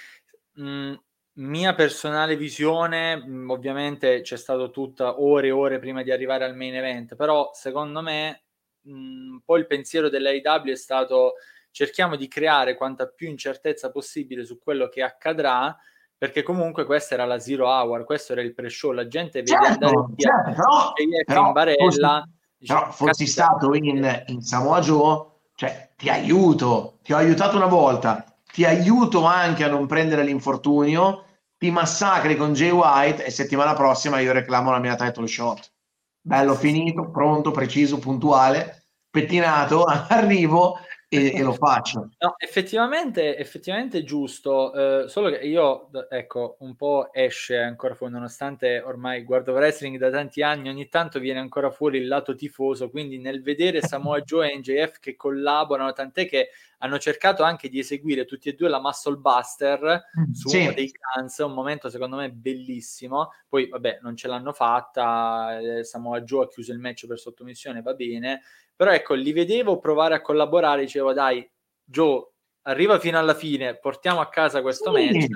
mh, 0.53 0.95
mia 1.35 1.75
personale 1.75 2.37
visione, 2.37 3.17
mh, 3.17 3.51
ovviamente 3.51 4.21
c'è 4.21 4.37
stato 4.37 4.71
tutta 4.71 5.21
ore 5.21 5.49
e 5.49 5.53
ore 5.53 5.79
prima 5.79 6.03
di 6.03 6.11
arrivare 6.11 6.45
al 6.45 6.57
main 6.57 6.77
event, 6.77 7.17
però 7.17 7.51
secondo 7.53 8.01
me 8.01 8.45
mh, 8.81 9.39
poi 9.45 9.61
il 9.61 9.67
pensiero 9.67 10.09
dell'AEW 10.09 10.71
è 10.71 10.77
stato 10.77 11.35
cerchiamo 11.79 12.17
di 12.17 12.27
creare 12.27 12.77
quanta 12.77 13.07
più 13.07 13.29
incertezza 13.29 13.93
possibile 13.93 14.45
su 14.45 14.59
quello 14.59 14.89
che 14.89 15.01
accadrà 15.01 15.77
perché 16.17 16.43
comunque 16.43 16.85
questa 16.85 17.15
era 17.15 17.25
la 17.25 17.39
zero 17.39 17.69
hour, 17.69 18.03
questo 18.03 18.33
era 18.33 18.43
il 18.43 18.53
pre-show, 18.53 18.91
la 18.91 19.07
gente 19.07 19.43
vede 19.43 19.53
certo, 19.53 19.87
andare 19.87 20.07
via 20.17 20.29
certo, 20.29 20.51
però, 20.51 20.93
però, 21.25 21.47
in 21.47 21.53
barella. 21.53 22.29
Però 22.59 22.91
fossi 22.91 23.29
stato 23.29 23.75
in, 23.75 24.25
in 24.27 24.43
Samoa 24.43 24.81
Joe, 24.81 25.25
cioè 25.55 25.93
ti 25.95 26.09
aiuto, 26.09 26.99
ti 27.05 27.13
ho 27.13 27.17
aiutato 27.17 27.55
una 27.55 27.67
volta, 27.67 28.25
ti 28.53 28.65
aiuto 28.65 29.23
anche 29.23 29.63
a 29.63 29.69
non 29.69 29.87
prendere 29.87 30.25
l'infortunio, 30.25 31.27
ti 31.57 31.71
massacri 31.71 32.35
con 32.35 32.55
Jay 32.55 32.71
White 32.71 33.25
e 33.25 33.31
settimana 33.31 33.75
prossima 33.75 34.19
io 34.19 34.33
reclamo 34.33 34.73
la 34.73 34.81
mia 34.81 34.97
title 34.97 35.29
shot. 35.29 35.73
Bello 36.21 36.57
finito, 36.57 37.09
pronto, 37.13 37.53
preciso, 37.53 38.01
puntuale, 38.01 38.87
pettinato, 39.09 39.85
arrivo 39.87 40.81
e, 41.09 41.33
e, 41.35 41.43
lo 41.43 41.53
faccio. 41.55 42.11
No, 42.19 42.35
effettivamente, 42.37 43.37
effettivamente 43.37 43.99
è 43.99 44.03
giusto, 44.03 45.05
eh, 45.05 45.09
solo 45.09 45.31
che 45.31 45.39
io, 45.39 45.91
ecco, 46.11 46.57
un 46.61 46.77
po' 46.77 47.13
esce 47.13 47.59
ancora 47.59 47.95
fuori, 47.95 48.13
nonostante 48.13 48.81
ormai 48.81 49.25
guardo 49.25 49.53
wrestling 49.53 49.97
da 49.97 50.11
tanti 50.11 50.43
anni, 50.43 50.69
ogni 50.69 50.89
tanto 50.89 51.19
viene 51.19 51.41
ancora 51.41 51.71
fuori 51.71 51.99
il 51.99 52.09
lato 52.09 52.35
tifoso, 52.35 52.91
quindi 52.91 53.19
nel 53.19 53.43
vedere 53.43 53.81
Samoa 53.81 54.21
Joe 54.21 54.53
e 54.53 54.59
NJF 54.59 54.99
che 54.99 55.17
collaborano, 55.17 55.93
tant'è 55.93 56.27
che 56.29 56.51
hanno 56.79 56.99
cercato 56.99 57.43
anche 57.43 57.69
di 57.69 57.79
eseguire 57.79 58.25
tutti 58.25 58.49
e 58.49 58.55
due 58.55 58.69
la 58.69 58.81
Muscle 58.81 59.17
Buster 59.17 60.05
mm, 60.19 60.33
su 60.33 60.49
sì. 60.49 60.61
uno 60.61 60.73
dei 60.73 60.91
Guns, 60.91 61.39
un 61.39 61.53
momento 61.53 61.89
secondo 61.91 62.17
me 62.17 62.31
bellissimo, 62.31 63.33
poi 63.49 63.69
vabbè 63.69 63.99
non 64.03 64.17
ce 64.17 64.29
l'hanno 64.29 64.53
fatta, 64.53 65.59
eh, 65.59 65.85
Samoa 65.85 66.21
Joe 66.23 66.45
ha 66.45 66.49
chiuso 66.49 66.73
il 66.73 66.79
match 66.79 67.07
per 67.07 67.19
sottomissione, 67.19 67.83
va 67.83 67.95
bene, 67.95 68.43
però 68.75 68.93
ecco, 68.93 69.15
li 69.15 69.33
vedevo 69.33 69.79
provare 69.79 70.15
a 70.15 70.21
collaborare, 70.21 70.83
dicevo 70.83 71.13
dai, 71.13 71.49
Joe, 71.85 72.27
arriva 72.63 72.99
fino 72.99 73.19
alla 73.19 73.35
fine, 73.35 73.77
portiamo 73.77 74.21
a 74.21 74.29
casa 74.29 74.63
questo 74.63 74.95
sì. 74.95 75.11
match. 75.11 75.27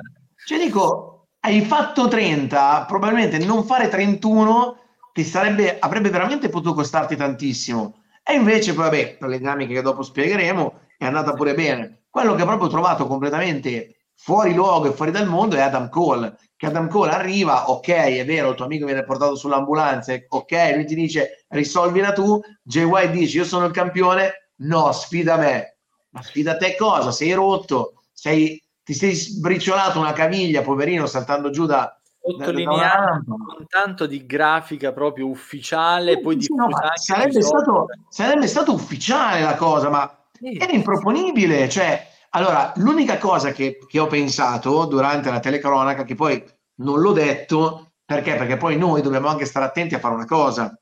Cioè 0.44 0.58
dico, 0.58 1.28
hai 1.40 1.60
fatto 1.62 2.08
30, 2.08 2.84
probabilmente 2.86 3.38
non 3.38 3.64
fare 3.64 3.88
31 3.88 4.78
ti 5.12 5.24
sarebbe, 5.24 5.78
avrebbe 5.78 6.10
veramente 6.10 6.48
potuto 6.48 6.74
costarti 6.74 7.16
tantissimo. 7.16 8.02
E 8.24 8.34
invece, 8.34 8.72
poi, 8.74 8.84
vabbè, 8.84 9.16
per 9.18 9.28
le 9.28 9.38
dinamiche 9.38 9.74
che 9.74 9.82
dopo 9.82 10.02
spiegheremo, 10.02 10.80
è 11.04 11.06
andata 11.06 11.32
pure 11.32 11.54
bene. 11.54 12.04
Quello 12.08 12.34
che 12.34 12.42
ho 12.42 12.46
proprio 12.46 12.68
trovato 12.68 13.06
completamente 13.06 13.96
fuori 14.14 14.54
luogo 14.54 14.88
e 14.88 14.92
fuori 14.92 15.10
dal 15.10 15.26
mondo 15.26 15.56
è 15.56 15.60
Adam 15.60 15.88
Cole, 15.88 16.36
che 16.56 16.66
Adam 16.66 16.88
Cole 16.88 17.10
arriva, 17.10 17.70
ok, 17.70 17.88
è 17.88 18.24
vero, 18.24 18.50
il 18.50 18.54
tuo 18.54 18.66
amico 18.66 18.86
viene 18.86 19.04
portato 19.04 19.34
sull'ambulanza, 19.34 20.14
ok, 20.28 20.72
lui 20.74 20.84
ti 20.84 20.94
dice 20.94 21.44
risolvila 21.48 22.12
tu, 22.12 22.40
Jay 22.62 22.84
White 22.84 23.10
dice 23.10 23.38
io 23.38 23.44
sono 23.44 23.66
il 23.66 23.72
campione, 23.72 24.50
no, 24.56 24.92
sfida 24.92 25.36
me. 25.36 25.78
Ma 26.10 26.22
sfida 26.22 26.56
te 26.56 26.76
cosa? 26.76 27.10
Sei 27.10 27.32
rotto, 27.32 28.02
sei, 28.12 28.62
ti 28.84 28.94
sei 28.94 29.14
sbriciolato 29.14 29.98
una 29.98 30.12
caviglia, 30.12 30.62
poverino, 30.62 31.06
saltando 31.06 31.50
giù 31.50 31.66
da, 31.66 31.98
sottolineato 32.22 33.24
con 33.26 33.66
tanto 33.66 34.06
di 34.06 34.24
grafica 34.24 34.92
proprio 34.92 35.26
ufficiale, 35.26 36.20
poi 36.20 36.40
sì, 36.40 36.54
no, 36.54 36.68
sarebbe, 36.94 37.42
stato, 37.42 37.86
sarebbe 38.08 38.46
stato 38.46 38.72
ufficiale 38.72 39.40
la 39.40 39.56
cosa, 39.56 39.88
ma 39.88 40.08
sì. 40.08 40.21
Era 40.58 40.72
improponibile, 40.72 41.68
cioè 41.68 42.10
allora, 42.34 42.72
l'unica 42.76 43.18
cosa 43.18 43.52
che, 43.52 43.78
che, 43.86 43.98
ho 43.98 44.06
pensato 44.06 44.86
durante 44.86 45.30
la 45.30 45.40
telecronaca, 45.40 46.04
che 46.04 46.14
poi 46.14 46.42
non 46.76 47.00
l'ho 47.00 47.12
detto, 47.12 47.92
perché? 48.04 48.36
Perché 48.36 48.56
poi 48.56 48.78
noi 48.78 49.02
dobbiamo 49.02 49.28
anche 49.28 49.44
stare 49.44 49.66
attenti 49.66 49.94
a 49.94 49.98
fare 49.98 50.14
una 50.14 50.24
cosa, 50.24 50.74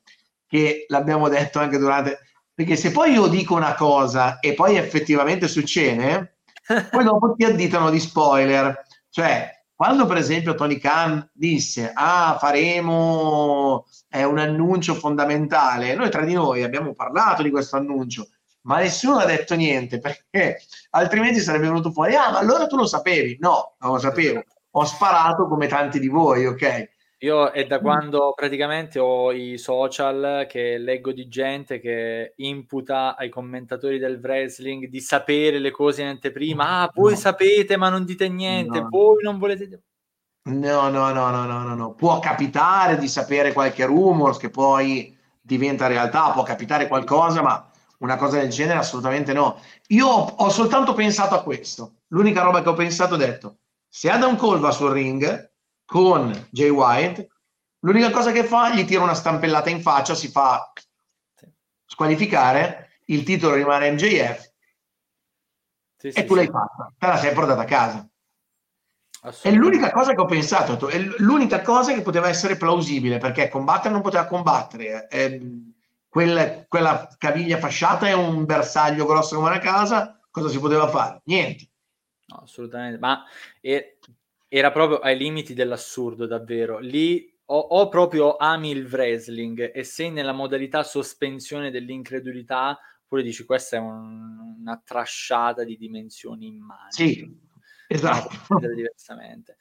che 0.47 0.85
l'abbiamo 0.89 1.29
detto 1.29 1.59
anche 1.59 1.79
durante... 1.79 2.21
Perché 2.55 2.77
se 2.77 2.93
poi 2.93 3.13
io 3.13 3.27
dico 3.27 3.55
una 3.55 3.75
cosa 3.75 4.39
e 4.39 4.55
poi 4.55 4.77
effettivamente 4.77 5.49
succede, 5.49 6.39
poi 6.91 7.03
dopo 7.03 7.35
ti 7.35 7.45
additano 7.45 7.91
di 7.91 7.99
spoiler. 7.99 8.83
Cioè, 9.09 9.51
quando 9.75 10.07
per 10.07 10.19
esempio 10.19 10.55
Tony 10.55 10.79
Khan 10.79 11.29
disse, 11.33 11.91
ah, 11.93 12.37
faremo 12.39 13.87
eh, 14.09 14.23
un 14.25 14.39
annuncio 14.39 14.95
fondamentale, 14.95 15.97
noi 15.97 16.11
tra 16.11 16.25
di 16.25 16.35
noi 16.35 16.63
abbiamo 16.63 16.95
parlato 16.95 17.43
di 17.43 17.51
questo 17.51 17.77
annuncio, 17.77 18.29
ma 18.63 18.79
nessuno 18.79 19.19
ha 19.19 19.25
detto 19.25 19.55
niente 19.55 19.99
perché 19.99 20.61
altrimenti 20.91 21.41
sarebbe 21.41 21.67
venuto 21.67 21.91
fuori, 21.91 22.15
ah, 22.15 22.31
ma 22.31 22.39
allora 22.39 22.67
tu 22.67 22.77
lo 22.77 22.87
sapevi? 22.87 23.37
No, 23.41 23.77
non 23.81 23.93
lo 23.93 23.99
sapevo. 23.99 24.43
Ho 24.73 24.85
sparato 24.85 25.47
come 25.49 25.67
tanti 25.67 25.99
di 25.99 26.09
voi, 26.09 26.47
ok? 26.47 26.89
Io 27.23 27.51
è 27.51 27.67
da 27.67 27.81
quando 27.81 28.33
praticamente 28.35 28.99
ho 28.99 29.31
i 29.31 29.59
social 29.59 30.47
che 30.49 30.79
leggo 30.79 31.13
di 31.13 31.29
gente 31.29 31.79
che 31.79 32.33
imputa 32.37 33.15
ai 33.15 33.29
commentatori 33.29 33.99
del 33.99 34.21
wrestling 34.23 34.87
di 34.87 35.01
sapere 35.01 35.59
le 35.59 35.71
cose 35.71 36.01
in 36.01 36.09
anteprima. 36.09 36.81
Ah, 36.81 36.91
voi 36.95 37.13
no. 37.13 37.19
sapete, 37.19 37.77
ma 37.77 37.91
non 37.91 38.07
dite 38.07 38.27
niente, 38.31 38.81
no. 38.81 38.89
voi 38.89 39.23
non 39.23 39.39
volete. 39.39 39.83
No, 40.45 40.89
no, 40.89 41.13
no, 41.13 41.31
no, 41.31 41.45
no, 41.45 41.75
no, 41.75 41.93
Può 41.93 42.21
capitare 42.21 42.97
di 42.97 43.07
sapere 43.07 43.53
qualche 43.53 43.85
rumors 43.85 44.39
che 44.39 44.49
poi 44.49 45.15
diventa 45.43 45.89
realtà, 45.89 46.31
può 46.31 46.43
capitare 46.43 46.89
qualcosa, 46.89 47.43
ma 47.43 47.70
una 48.01 48.17
cosa 48.17 48.39
del 48.39 48.51
genere 48.51 48.79
assolutamente 48.79 49.33
no. 49.33 49.61
Io 49.89 50.07
ho, 50.09 50.49
soltanto 50.51 50.95
pensato 50.95 51.35
a 51.35 51.43
questo. 51.43 52.03
L'unica 52.09 52.43
roba 52.43 52.63
che 52.63 52.69
ho 52.69 52.75
pensato 52.75 53.15
è 53.15 53.19
detto, 53.19 53.59
se 53.89 54.11
Adam 54.11 54.37
Cole 54.37 54.61
va 54.61 54.71
sul 54.71 54.91
ring 54.91 55.53
con 55.85 56.49
Jay 56.51 56.69
White, 56.69 57.29
l'unica 57.81 58.11
cosa 58.11 58.33
che 58.33 58.45
fa, 58.45 58.75
gli 58.75 58.85
tira 58.85 59.03
una 59.03 59.15
stampellata 59.15 59.71
in 59.71 59.83
faccia, 59.83 60.15
si 60.15 60.29
fa 60.29 60.73
squalificare, 61.85 63.01
il 63.07 63.25
titolo 63.25 63.55
rimane 63.55 63.91
MJF 63.91 64.51
sì, 65.97 66.09
e 66.09 66.13
sì, 66.13 66.25
tu 66.25 66.35
l'hai 66.35 66.47
fatta, 66.47 66.93
te 66.97 67.07
la 67.07 67.17
sei 67.19 67.35
portata 67.35 67.61
a 67.61 67.67
casa. 67.67 68.09
È 69.43 69.51
l'unica 69.51 69.91
cosa 69.91 70.15
che 70.15 70.21
ho 70.23 70.25
pensato, 70.25 70.89
è 70.89 70.99
l'unica 71.19 71.61
cosa 71.61 71.93
che 71.93 72.01
poteva 72.01 72.29
essere 72.29 72.57
plausibile, 72.57 73.19
perché 73.19 73.51
combattere 73.51 73.93
non 73.93 74.01
poteva 74.01 74.25
combattere. 74.25 75.09
È, 75.09 75.39
quella, 76.11 76.67
quella 76.67 77.09
caviglia 77.17 77.59
fasciata 77.59 78.09
è 78.09 78.13
un 78.13 78.45
bersaglio 78.45 79.07
grosso 79.07 79.37
come 79.37 79.49
una 79.49 79.61
casa, 79.61 80.21
cosa 80.29 80.49
si 80.49 80.59
poteva 80.59 80.89
fare? 80.89 81.23
Niente. 81.27 81.69
No, 82.27 82.41
assolutamente, 82.43 82.99
ma 82.99 83.25
è, 83.61 83.97
era 84.49 84.73
proprio 84.73 84.99
ai 84.99 85.17
limiti 85.17 85.55
dell'assurdo, 85.55 86.27
davvero. 86.27 86.79
Lì 86.79 87.33
o, 87.47 87.59
o, 87.59 87.89
proprio 87.89 88.37
ami 88.37 88.71
il 88.71 88.87
wrestling 88.87 89.71
e 89.73 89.85
sei 89.85 90.11
nella 90.11 90.33
modalità 90.33 90.83
sospensione 90.83 91.71
dell'incredulità, 91.71 92.77
oppure 93.05 93.23
dici 93.23 93.45
questa 93.45 93.77
è 93.77 93.81
un, 93.81 94.57
una 94.61 94.83
trasciata 94.85 95.63
di 95.63 95.77
dimensioni 95.77 96.47
immani. 96.47 96.91
Sì, 96.91 97.39
esatto. 97.87 98.31
Diversamente. 98.75 99.59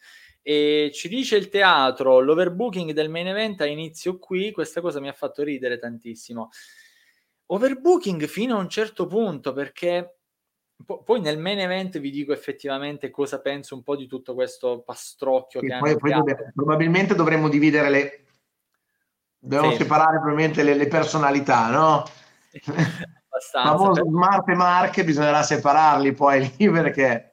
E 0.50 0.90
ci 0.92 1.10
dice 1.10 1.36
il 1.36 1.48
teatro, 1.48 2.22
l'overbooking 2.22 2.92
del 2.92 3.08
main 3.08 3.28
event 3.28 3.62
a 3.62 3.68
inizio 3.68 4.18
qui, 4.18 4.52
questa 4.52 4.82
cosa 4.82 5.00
mi 5.00 5.08
ha 5.08 5.14
fatto 5.14 5.44
ridere 5.44 5.78
tantissimo. 5.78 6.50
Overbooking 7.46 8.26
fino 8.26 8.56
a 8.56 8.60
un 8.60 8.68
certo 8.68 9.06
punto, 9.06 9.54
perché 9.54 10.22
po- 10.84 11.04
poi 11.04 11.22
nel 11.22 11.38
main 11.38 11.60
event 11.60 12.00
vi 12.00 12.10
dico 12.10 12.34
effettivamente 12.34 13.12
cosa 13.12 13.40
penso 13.42 13.76
un 13.76 13.84
po' 13.84 13.96
di 13.96 14.08
tutto 14.08 14.34
questo 14.34 14.82
pastrocchio 14.82 15.60
che, 15.60 15.68
che 15.68 15.78
poi, 15.78 15.98
poi 15.98 16.14
dove, 16.14 16.52
probabilmente 16.56 17.14
dovremmo 17.14 17.48
dividere 17.48 17.90
le... 17.92 18.24
Dobbiamo 19.38 19.70
sì. 19.74 19.78
separare 19.84 20.18
probabilmente 20.18 20.64
le, 20.64 20.74
le 20.74 20.88
personalità, 20.88 21.70
no? 21.70 22.04
Abbastanza. 23.30 23.78
Famoso 23.78 24.02
per... 24.02 24.12
Smart 24.12 24.50
e 24.50 24.56
Marche 24.56 25.04
bisognerà 25.04 25.44
separarli 25.44 26.12
poi 26.14 26.52
lì 26.58 26.72
perché 26.72 27.29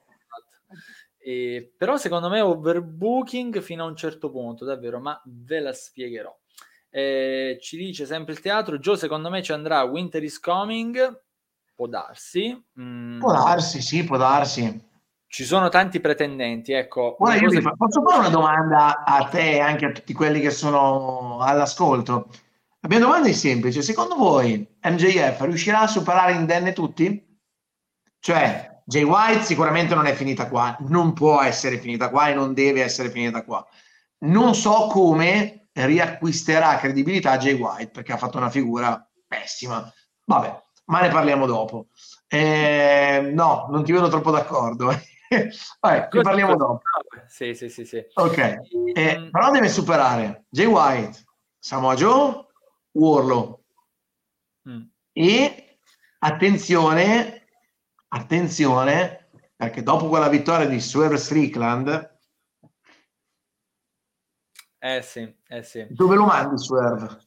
e, 1.27 1.73
però 1.77 1.97
secondo 1.97 2.29
me 2.29 2.39
overbooking 2.39 3.59
fino 3.59 3.83
a 3.83 3.87
un 3.87 3.97
certo 3.97 4.31
punto, 4.31 4.63
davvero, 4.63 5.01
ma 5.01 5.21
ve 5.25 5.59
la 5.59 5.73
spiegherò. 5.73 6.33
Eh, 6.89 7.57
ci 7.59 7.75
dice 7.75 8.05
sempre 8.05 8.31
il 8.31 8.39
teatro, 8.39 8.77
Joe 8.77 8.95
secondo 8.95 9.29
me 9.29 9.43
ci 9.43 9.51
andrà 9.51 9.83
Winter 9.83 10.23
is 10.23 10.39
Coming, 10.39 11.21
può 11.75 11.87
darsi. 11.87 12.57
Mm. 12.79 13.19
Può 13.19 13.33
darsi, 13.33 13.81
sì, 13.81 14.05
può 14.05 14.15
darsi. 14.15 14.85
Ci 15.27 15.43
sono 15.43 15.67
tanti 15.67 15.99
pretendenti, 15.99 16.71
ecco. 16.71 17.17
Ora 17.19 17.35
io 17.35 17.49
posso 17.75 18.01
fare 18.03 18.19
una 18.19 18.29
domanda 18.29 19.03
a 19.03 19.27
te 19.27 19.55
e 19.55 19.59
anche 19.59 19.85
a 19.85 19.91
tutti 19.91 20.13
quelli 20.13 20.39
che 20.39 20.51
sono 20.51 21.39
all'ascolto. 21.41 22.29
La 22.79 22.87
mia 22.87 22.99
domanda 22.99 23.27
è 23.27 23.33
semplice, 23.33 23.81
secondo 23.81 24.15
voi 24.15 24.65
MJF 24.81 25.41
riuscirà 25.41 25.81
a 25.81 25.87
superare 25.87 26.31
indenne 26.31 26.71
tutti? 26.71 27.37
Cioè, 28.17 28.76
Jay 28.89 29.03
White 29.03 29.43
sicuramente 29.43 29.95
non 29.95 30.05
è 30.05 30.13
finita 30.13 30.47
qua, 30.47 30.77
non 30.87 31.11
può 31.11 31.41
essere 31.41 31.77
finita 31.77 32.09
qua 32.09 32.29
e 32.29 32.33
non 32.33 32.53
deve 32.53 32.83
essere 32.83 33.09
finita 33.09 33.43
qua. 33.43 33.67
Non 34.19 34.55
so 34.55 34.87
come 34.87 35.67
riacquisterà 35.73 36.77
credibilità 36.77 37.37
Jay 37.37 37.59
White 37.59 37.91
perché 37.91 38.13
ha 38.13 38.17
fatto 38.17 38.37
una 38.37 38.49
figura 38.49 39.05
pessima. 39.27 39.93
Vabbè, 40.23 40.63
ma 40.85 41.01
ne 41.01 41.09
parliamo 41.09 41.45
dopo. 41.45 41.87
Eh, 42.29 43.29
no, 43.33 43.67
non 43.69 43.83
ti 43.83 43.91
vedo 43.91 44.07
troppo 44.07 44.31
d'accordo. 44.31 44.85
Vabbè, 45.81 46.07
ne 46.09 46.21
parliamo 46.21 46.55
dopo. 46.55 46.81
Sì, 47.27 47.53
sì, 47.55 47.67
sì, 47.67 47.83
sì. 47.83 48.01
Ok, 48.13 48.37
eh, 48.93 49.19
mm. 49.19 49.31
però 49.31 49.51
deve 49.51 49.67
superare 49.67 50.45
Jay 50.47 50.65
White, 50.65 51.25
Samoa 51.59 51.93
Joe, 51.95 52.45
Warlow. 52.93 53.65
Mm. 54.69 54.81
E 55.11 55.79
attenzione, 56.19 57.36
attenzione, 58.09 59.29
perché 59.55 59.83
dopo 59.83 60.07
quella 60.07 60.29
vittoria 60.29 60.67
di 60.67 60.79
Swerve 60.79 61.17
Strickland 61.17 62.15
eh 64.79 65.01
sì, 65.01 65.35
eh 65.47 65.63
sì. 65.63 65.85
Dove 65.89 66.15
lo 66.15 66.25
mandi 66.25 66.57
Swerve? 66.57 67.19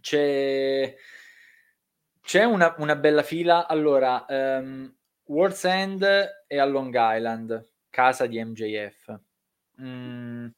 C'è, 0.00 0.94
c'è 2.20 2.44
una, 2.44 2.74
una, 2.78 2.96
bella 2.96 3.22
fila. 3.22 3.66
Allora, 3.66 4.24
um, 4.28 4.92
World's 5.26 5.64
End 5.64 6.04
è 6.46 6.58
a 6.58 6.64
Long 6.64 6.94
Island, 6.96 7.68
casa 7.90 8.26
di 8.26 8.42
MJF. 8.42 9.20
Mm, 9.82 10.48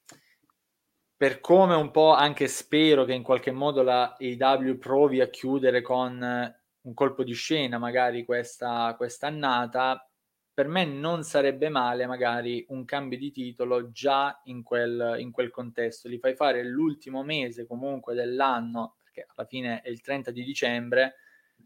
per 1.16 1.40
come 1.40 1.74
un 1.74 1.90
po' 1.90 2.12
anche 2.12 2.46
spero 2.46 3.04
che 3.04 3.12
in 3.14 3.22
qualche 3.22 3.50
modo 3.50 3.82
la 3.82 4.16
AW 4.18 4.78
provi 4.78 5.20
a 5.20 5.28
chiudere 5.28 5.82
con 5.82 6.54
un 6.86 6.94
colpo 6.94 7.24
di 7.24 7.34
scena 7.34 7.78
magari 7.78 8.24
questa, 8.24 8.94
questa 8.96 9.26
annata, 9.26 10.08
per 10.52 10.68
me 10.68 10.84
non 10.84 11.22
sarebbe 11.22 11.68
male 11.68 12.06
magari 12.06 12.64
un 12.68 12.84
cambio 12.84 13.18
di 13.18 13.30
titolo 13.30 13.90
già 13.90 14.40
in 14.44 14.62
quel, 14.62 15.16
in 15.18 15.30
quel 15.30 15.50
contesto. 15.50 16.08
Li 16.08 16.18
fai 16.18 16.34
fare 16.34 16.64
l'ultimo 16.64 17.22
mese 17.22 17.66
comunque 17.66 18.14
dell'anno, 18.14 18.96
perché 19.02 19.26
alla 19.34 19.46
fine 19.46 19.82
è 19.82 19.90
il 19.90 20.00
30 20.00 20.30
di 20.30 20.44
dicembre, 20.44 21.16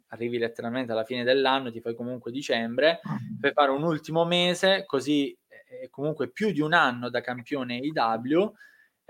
arrivi 0.08 0.38
letteralmente 0.38 0.92
alla 0.92 1.04
fine 1.04 1.22
dell'anno, 1.22 1.70
ti 1.70 1.80
fai 1.80 1.94
comunque 1.94 2.32
dicembre, 2.32 3.00
mm. 3.06 3.38
fai 3.40 3.52
fare 3.52 3.70
un 3.70 3.84
ultimo 3.84 4.24
mese, 4.24 4.84
così 4.86 5.36
è 5.46 5.88
comunque 5.88 6.30
più 6.30 6.50
di 6.50 6.60
un 6.60 6.72
anno 6.72 7.10
da 7.10 7.20
campione 7.20 7.76
IW 7.76 8.52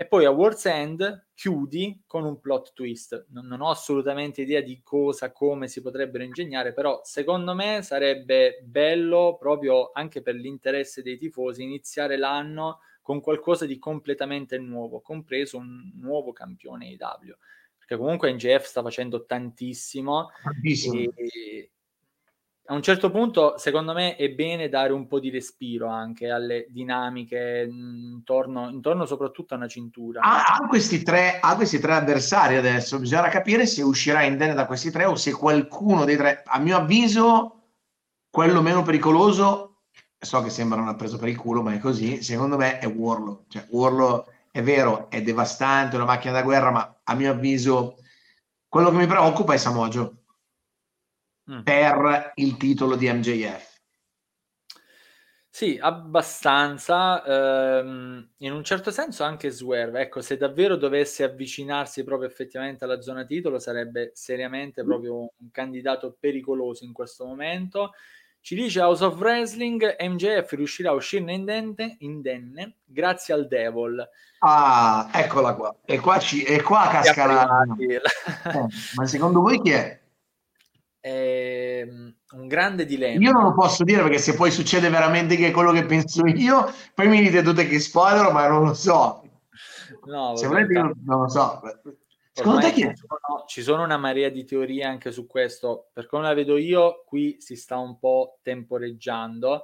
e 0.01 0.07
poi 0.07 0.25
a 0.25 0.31
World's 0.31 0.65
End 0.65 1.27
chiudi 1.35 2.01
con 2.07 2.25
un 2.25 2.39
plot 2.39 2.73
twist. 2.73 3.27
Non, 3.29 3.45
non, 3.45 3.61
ho 3.61 3.69
assolutamente 3.69 4.41
idea 4.41 4.59
di 4.59 4.81
cosa, 4.81 5.31
come 5.31 5.67
si 5.67 5.79
potrebbero 5.79 6.23
ingegnare, 6.23 6.73
però 6.73 7.01
secondo 7.03 7.53
me 7.53 7.83
sarebbe 7.83 8.61
bello 8.63 9.37
proprio 9.39 9.91
anche 9.93 10.23
per 10.23 10.33
l'interesse 10.33 11.03
dei 11.03 11.19
tifosi 11.19 11.61
iniziare 11.61 12.17
l'anno 12.17 12.79
con 13.03 13.21
qualcosa 13.21 13.67
di 13.67 13.77
completamente 13.77 14.57
nuovo, 14.57 15.01
compreso 15.01 15.57
un 15.57 15.91
nuovo 15.97 16.31
campione 16.31 16.87
IW. 16.87 17.35
Perché 17.77 17.95
comunque 17.95 18.33
NGF 18.33 18.63
sta 18.63 18.81
facendo 18.81 19.27
tantissimo. 19.27 20.31
tantissimo. 20.41 20.95
E, 20.95 21.71
a 22.65 22.73
un 22.73 22.81
certo 22.81 23.09
punto, 23.09 23.57
secondo 23.57 23.91
me, 23.91 24.15
è 24.15 24.29
bene 24.29 24.69
dare 24.69 24.93
un 24.93 25.07
po' 25.07 25.19
di 25.19 25.29
respiro 25.29 25.87
anche 25.87 26.29
alle 26.29 26.67
dinamiche 26.69 27.67
intorno, 27.69 28.69
intorno 28.69 29.05
soprattutto 29.05 29.53
a 29.53 29.57
una 29.57 29.67
cintura. 29.67 30.21
Ha, 30.21 30.55
ha, 30.55 30.67
questi 30.67 31.01
tre, 31.01 31.39
ha 31.41 31.55
questi 31.55 31.79
tre 31.79 31.95
avversari 31.95 32.55
adesso, 32.55 32.99
bisogna 32.99 33.27
capire 33.29 33.65
se 33.65 33.81
uscirà 33.81 34.23
indenne 34.23 34.53
da 34.53 34.67
questi 34.67 34.91
tre 34.91 35.05
o 35.05 35.15
se 35.15 35.31
qualcuno 35.31 36.05
dei 36.05 36.15
tre, 36.15 36.43
a 36.45 36.59
mio 36.59 36.77
avviso, 36.77 37.63
quello 38.29 38.61
meno 38.61 38.83
pericoloso, 38.83 39.81
so 40.17 40.41
che 40.41 40.49
sembra 40.49 40.79
una 40.79 40.95
presa 40.95 41.17
per 41.17 41.29
il 41.29 41.37
culo, 41.37 41.63
ma 41.63 41.73
è 41.73 41.79
così, 41.79 42.21
secondo 42.21 42.57
me 42.57 42.79
è 42.79 42.87
Warlow. 42.87 43.45
Cioè, 43.49 43.65
Warlow 43.69 44.25
è 44.51 44.61
vero, 44.61 45.09
è 45.09 45.21
devastante, 45.21 45.93
è 45.93 45.99
una 45.99 46.05
macchina 46.05 46.33
da 46.33 46.43
guerra, 46.43 46.71
ma 46.71 46.99
a 47.03 47.15
mio 47.15 47.31
avviso 47.31 47.97
quello 48.69 48.91
che 48.91 48.97
mi 48.97 49.07
preoccupa 49.07 49.53
è 49.53 49.57
Samoa 49.57 49.89
Joe 49.89 50.19
mm. 51.49 51.61
per 51.61 52.31
il 52.35 52.57
titolo 52.57 52.95
di 52.95 53.11
MJF. 53.11 53.71
Sì, 55.53 55.77
abbastanza. 55.81 57.23
Ehm, 57.25 58.29
in 58.37 58.53
un 58.53 58.63
certo 58.63 58.89
senso 58.89 59.23
anche 59.23 59.49
Swerve. 59.49 59.99
Ecco, 59.99 60.21
se 60.21 60.37
davvero 60.37 60.77
dovesse 60.77 61.23
avvicinarsi 61.23 62.05
proprio 62.05 62.29
effettivamente 62.29 62.85
alla 62.85 63.01
zona 63.01 63.25
titolo, 63.25 63.59
sarebbe 63.59 64.11
seriamente 64.13 64.83
proprio 64.83 65.19
un 65.19 65.51
candidato 65.51 66.15
pericoloso 66.17 66.85
in 66.85 66.93
questo 66.93 67.25
momento. 67.25 67.91
Ci 68.39 68.55
dice 68.55 68.79
House 68.79 69.03
of 69.03 69.19
Wrestling, 69.19 69.97
MJF 69.99 70.51
riuscirà 70.53 70.91
a 70.91 70.93
uscirne 70.93 71.33
indenne, 71.33 71.97
indenne 71.99 72.77
grazie 72.83 73.33
al 73.33 73.47
Devil. 73.47 74.03
Ah, 74.39 75.09
eccola 75.13 75.53
qua. 75.53 75.75
E 75.85 75.99
qua, 75.99 76.17
ci, 76.17 76.43
e 76.43 76.61
qua 76.63 76.87
casca 76.89 77.25
la... 77.25 77.65
eh, 77.77 78.01
ma 78.95 79.05
secondo 79.05 79.41
voi 79.41 79.61
chi 79.61 79.71
è? 79.71 79.99
È 81.01 81.83
un 81.83 82.47
grande 82.47 82.85
dilemma. 82.85 83.19
Io 83.19 83.31
non 83.31 83.43
lo 83.43 83.53
posso 83.53 83.83
dire 83.83 84.03
perché 84.03 84.19
se 84.19 84.35
poi 84.35 84.51
succede 84.51 84.87
veramente 84.89 85.35
che 85.35 85.47
è 85.47 85.51
quello 85.51 85.71
che 85.71 85.83
penso 85.83 86.25
io, 86.27 86.71
poi 86.93 87.07
mi 87.07 87.21
dite 87.21 87.41
tutte 87.41 87.67
che 87.67 87.79
spoiler, 87.79 88.31
ma 88.31 88.47
non 88.47 88.63
lo 88.63 88.73
so. 88.73 89.23
No, 90.05 90.35
se 90.35 90.47
volete, 90.47 90.73
non 90.73 91.21
lo 91.21 91.27
so. 91.27 91.59
Secondo 92.31 92.59
te 92.59 92.71
chi 92.71 92.83
è? 92.83 92.93
Ci 92.93 93.03
sono, 93.07 93.43
ci 93.47 93.61
sono 93.61 93.83
una 93.83 93.97
marea 93.97 94.29
di 94.29 94.45
teorie 94.45 94.83
anche 94.83 95.11
su 95.11 95.27
questo. 95.27 95.89
Per 95.91 96.05
come 96.05 96.23
la 96.23 96.33
vedo 96.33 96.55
io, 96.55 97.03
qui 97.05 97.37
si 97.39 97.55
sta 97.55 97.77
un 97.77 97.99
po' 97.99 98.39
temporeggiando 98.41 99.63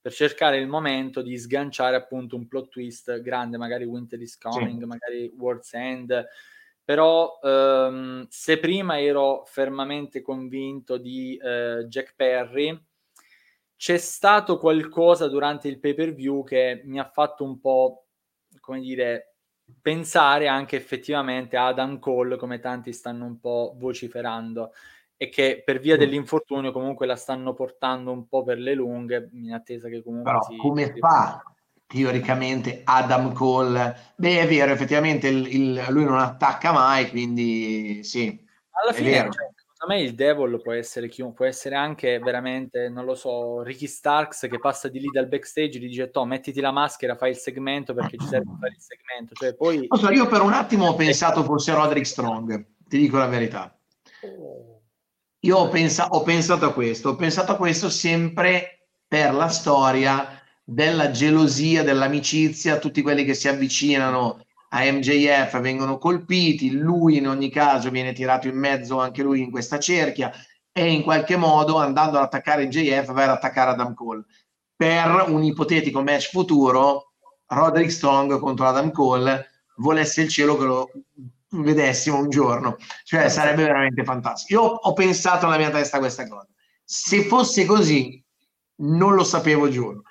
per 0.00 0.12
cercare 0.12 0.58
il 0.58 0.68
momento 0.68 1.22
di 1.22 1.38
sganciare 1.38 1.96
appunto 1.96 2.36
un 2.36 2.46
plot 2.46 2.68
twist 2.68 3.20
grande, 3.22 3.56
magari 3.56 3.84
Winter 3.84 4.20
is 4.20 4.36
Coming, 4.36 4.80
sì. 4.80 4.86
magari 4.86 5.32
World's 5.36 5.72
End 5.72 6.26
però 6.84 7.38
ehm, 7.42 8.26
se 8.28 8.58
prima 8.58 9.00
ero 9.00 9.44
fermamente 9.46 10.20
convinto 10.20 10.98
di 10.98 11.36
eh, 11.36 11.86
Jack 11.88 12.14
Perry, 12.14 12.78
c'è 13.76 13.96
stato 13.96 14.58
qualcosa 14.58 15.28
durante 15.28 15.68
il 15.68 15.80
pay 15.80 15.94
per 15.94 16.14
view 16.14 16.44
che 16.44 16.82
mi 16.84 16.98
ha 16.98 17.08
fatto 17.08 17.42
un 17.42 17.58
po', 17.58 18.06
come 18.60 18.80
dire, 18.80 19.36
pensare 19.80 20.46
anche 20.46 20.76
effettivamente 20.76 21.56
a 21.56 21.68
Adam 21.68 21.98
Cole, 21.98 22.36
come 22.36 22.60
tanti 22.60 22.92
stanno 22.92 23.24
un 23.24 23.40
po' 23.40 23.74
vociferando, 23.78 24.72
e 25.16 25.28
che 25.30 25.62
per 25.64 25.80
via 25.80 25.96
mm. 25.96 25.98
dell'infortunio 25.98 26.72
comunque 26.72 27.06
la 27.06 27.16
stanno 27.16 27.54
portando 27.54 28.12
un 28.12 28.28
po' 28.28 28.42
per 28.42 28.58
le 28.58 28.74
lunghe, 28.74 29.30
in 29.32 29.54
attesa 29.54 29.88
che 29.88 30.02
comunque 30.02 30.32
Però 30.32 30.42
si... 30.42 30.56
come 30.56 30.94
fa 30.98 31.53
teoricamente 31.94 32.80
Adam 32.82 33.32
Cole. 33.32 34.12
Beh, 34.16 34.40
è 34.40 34.48
vero, 34.48 34.72
effettivamente 34.72 35.28
il, 35.28 35.46
il, 35.54 35.84
lui 35.90 36.04
non 36.04 36.18
attacca 36.18 36.72
mai, 36.72 37.08
quindi 37.08 38.02
sì. 38.02 38.44
Alla 38.82 38.92
fine, 38.92 39.12
cioè, 39.12 39.30
secondo 39.30 39.94
me 39.94 40.00
il 40.00 40.14
Devil 40.14 40.60
può 40.60 40.72
essere 40.72 41.08
chiunque, 41.08 41.36
può 41.36 41.44
essere 41.46 41.76
anche 41.76 42.18
veramente, 42.18 42.88
non 42.88 43.04
lo 43.04 43.14
so, 43.14 43.62
Ricky 43.62 43.86
Starks 43.86 44.48
che 44.50 44.58
passa 44.58 44.88
di 44.88 44.98
lì 44.98 45.08
dal 45.12 45.28
backstage 45.28 45.78
e 45.78 45.80
gli 45.82 45.86
dice, 45.86 46.10
Tom, 46.10 46.28
mettiti 46.28 46.60
la 46.60 46.72
maschera, 46.72 47.14
fai 47.14 47.30
il 47.30 47.36
segmento 47.36 47.94
perché 47.94 48.16
ci 48.18 48.26
serve 48.26 48.50
fare 48.58 48.74
il 48.74 48.80
segmento. 48.80 49.34
Cioè, 49.34 49.54
poi... 49.54 49.86
So, 49.88 50.10
io 50.10 50.26
per 50.26 50.40
un 50.40 50.52
attimo 50.52 50.88
ho 50.88 50.94
pensato 50.96 51.44
fosse 51.44 51.72
Roderick 51.72 52.06
Strong, 52.06 52.66
ti 52.88 52.98
dico 52.98 53.18
la 53.18 53.28
verità. 53.28 53.72
Io 55.40 55.56
ho, 55.56 55.68
pensa- 55.68 56.08
ho 56.08 56.22
pensato 56.24 56.64
a 56.64 56.72
questo, 56.72 57.10
ho 57.10 57.16
pensato 57.16 57.52
a 57.52 57.56
questo 57.56 57.88
sempre 57.88 58.88
per 59.06 59.32
la 59.32 59.48
storia 59.48 60.42
della 60.64 61.10
gelosia, 61.10 61.82
dell'amicizia, 61.82 62.78
tutti 62.78 63.02
quelli 63.02 63.24
che 63.24 63.34
si 63.34 63.48
avvicinano 63.48 64.44
a 64.70 64.90
MJF 64.90 65.60
vengono 65.60 65.98
colpiti, 65.98 66.72
lui 66.72 67.18
in 67.18 67.28
ogni 67.28 67.50
caso 67.50 67.90
viene 67.90 68.12
tirato 68.12 68.48
in 68.48 68.56
mezzo 68.56 68.98
anche 68.98 69.22
lui 69.22 69.40
in 69.40 69.50
questa 69.50 69.78
cerchia 69.78 70.32
e 70.72 70.90
in 70.90 71.02
qualche 71.02 71.36
modo 71.36 71.76
andando 71.76 72.16
ad 72.18 72.24
attaccare 72.24 72.66
MJF 72.66 73.12
va 73.12 73.22
ad 73.24 73.28
attaccare 73.30 73.70
Adam 73.70 73.94
Cole. 73.94 74.24
Per 74.74 75.26
un 75.28 75.44
ipotetico 75.44 76.02
match 76.02 76.30
futuro, 76.30 77.12
Roderick 77.46 77.92
Strong 77.92 78.40
contro 78.40 78.66
Adam 78.66 78.90
Cole 78.90 79.50
volesse 79.76 80.22
il 80.22 80.28
cielo 80.28 80.56
che 80.56 80.64
lo 80.64 80.90
vedessimo 81.50 82.18
un 82.18 82.30
giorno, 82.30 82.76
cioè 83.04 83.28
sarebbe 83.28 83.62
veramente 83.62 84.02
fantastico. 84.02 84.60
Io 84.60 84.66
ho 84.68 84.92
pensato 84.92 85.46
nella 85.46 85.58
mia 85.58 85.70
testa 85.70 85.98
questa 85.98 86.26
cosa. 86.26 86.48
Se 86.82 87.24
fosse 87.24 87.64
così, 87.64 88.22
non 88.76 89.14
lo 89.14 89.22
sapevo, 89.22 89.68
giuro. 89.68 90.02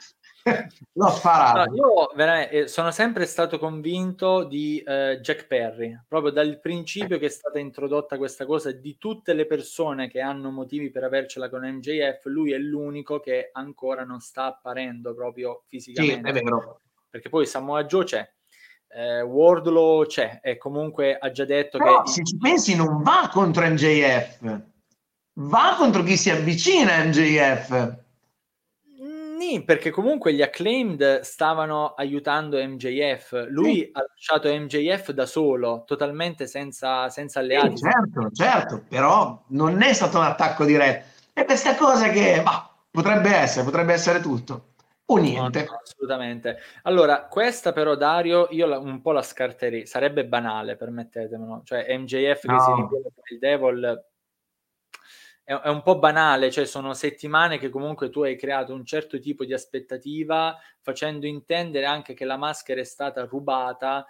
L'ho 0.93 1.09
sparato. 1.09 1.69
No, 1.69 1.75
io 1.75 2.11
veramente 2.15 2.67
sono 2.67 2.91
sempre 2.91 3.25
stato 3.25 3.57
convinto 3.57 4.43
di 4.43 4.79
eh, 4.79 5.19
Jack 5.21 5.47
Perry, 5.47 5.97
proprio 6.07 6.31
dal 6.31 6.59
principio 6.59 7.17
che 7.17 7.27
è 7.27 7.29
stata 7.29 7.59
introdotta 7.59 8.17
questa 8.17 8.45
cosa 8.45 8.71
di 8.71 8.97
tutte 8.97 9.33
le 9.33 9.45
persone 9.45 10.09
che 10.09 10.19
hanno 10.19 10.51
motivi 10.51 10.89
per 10.89 11.03
avercela 11.03 11.49
con 11.49 11.61
MJF, 11.61 12.25
lui 12.25 12.51
è 12.51 12.57
l'unico 12.57 13.19
che 13.19 13.49
ancora 13.53 14.03
non 14.03 14.19
sta 14.19 14.45
apparendo 14.45 15.13
proprio 15.15 15.63
fisicamente. 15.67 16.31
Sì, 16.31 16.39
è 16.39 16.41
vero. 16.43 16.79
Perché 17.09 17.29
poi 17.29 17.45
Samoa 17.45 17.85
Joe 17.85 18.03
c'è, 18.03 18.29
eh, 18.89 19.21
Wardlow 19.21 20.05
c'è 20.05 20.39
e 20.41 20.57
comunque 20.57 21.17
ha 21.17 21.31
già 21.31 21.45
detto 21.45 21.77
Però, 21.77 22.01
che... 22.01 22.11
se 22.11 22.23
ci 22.23 22.37
pensi 22.37 22.75
non 22.75 23.01
va 23.01 23.29
contro 23.31 23.65
MJF, 23.65 24.61
va 25.33 25.75
contro 25.77 26.03
chi 26.03 26.17
si 26.17 26.29
avvicina 26.29 26.95
a 26.95 27.03
MJF. 27.05 28.01
Sì, 29.45 29.61
perché 29.61 29.89
comunque 29.91 30.33
gli 30.33 30.41
acclaimed 30.41 31.19
stavano 31.19 31.95
aiutando 31.95 32.57
MJF. 32.57 33.47
Lui 33.49 33.73
sì. 33.73 33.89
ha 33.91 34.05
lasciato 34.07 34.47
MJF 34.47 35.11
da 35.11 35.25
solo, 35.25 35.83
totalmente 35.85 36.47
senza, 36.47 37.09
senza 37.09 37.41
alleati. 37.41 37.75
Sì, 37.75 37.83
certo, 37.83 38.29
certo, 38.31 38.83
però 38.87 39.43
non 39.47 39.81
è 39.81 39.91
stato 39.91 40.17
un 40.17 40.23
attacco 40.23 40.63
diretto. 40.63 41.07
È 41.33 41.43
questa 41.43 41.75
cosa 41.75 42.09
che 42.09 42.41
bah, 42.41 42.73
potrebbe 42.89 43.35
essere, 43.35 43.65
potrebbe 43.65 43.91
essere 43.91 44.21
tutto. 44.21 44.67
O 45.07 45.17
niente. 45.17 45.65
No, 45.65 45.79
assolutamente. 45.83 46.59
Allora, 46.83 47.25
questa 47.25 47.73
però, 47.73 47.95
Dario, 47.95 48.47
io 48.51 48.65
la, 48.65 48.79
un 48.79 49.01
po' 49.01 49.11
la 49.11 49.21
scarterei. 49.21 49.85
Sarebbe 49.85 50.25
banale, 50.25 50.77
permettetemelo. 50.77 51.63
Cioè, 51.65 51.97
MJF 51.97 52.45
no. 52.45 52.55
che 52.55 52.63
si 52.63 52.71
rivela 52.71 53.09
il 53.29 53.39
Devil 53.39 54.05
è, 55.43 55.53
è, 55.53 55.69
un 55.69 55.81
po' 55.81 55.99
banale, 55.99 56.51
cioè 56.51 56.65
sono 56.65 56.93
settimane 56.93 57.57
che 57.57 57.69
comunque 57.69 58.09
tu 58.09 58.21
hai 58.23 58.37
creato 58.37 58.73
un 58.73 58.85
certo 58.85 59.19
tipo 59.19 59.43
di 59.43 59.53
aspettativa, 59.53 60.57
facendo 60.79 61.25
intendere 61.25 61.85
anche 61.85 62.13
che 62.13 62.25
la 62.25 62.37
maschera 62.37 62.81
è 62.81 62.85
stata 62.85 63.25
rubata. 63.25 64.05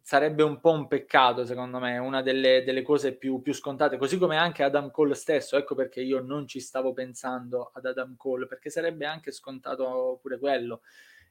Sarebbe 0.00 0.44
un 0.44 0.60
po' 0.60 0.70
un 0.70 0.86
peccato, 0.86 1.44
secondo 1.44 1.80
me, 1.80 1.98
una 1.98 2.22
delle, 2.22 2.62
delle 2.64 2.82
cose 2.82 3.16
più, 3.16 3.40
più, 3.42 3.52
scontate, 3.52 3.96
così 3.96 4.18
come 4.18 4.36
anche 4.36 4.62
Adam 4.62 4.90
Cole 4.92 5.14
stesso. 5.14 5.56
Ecco 5.56 5.74
perché 5.74 6.00
io 6.00 6.20
non 6.20 6.46
ci 6.46 6.60
stavo 6.60 6.92
pensando 6.92 7.72
ad 7.74 7.86
Adam 7.86 8.14
Cole, 8.16 8.46
perché 8.46 8.70
sarebbe 8.70 9.04
anche 9.06 9.32
scontato 9.32 10.18
pure 10.22 10.38
quello. 10.38 10.82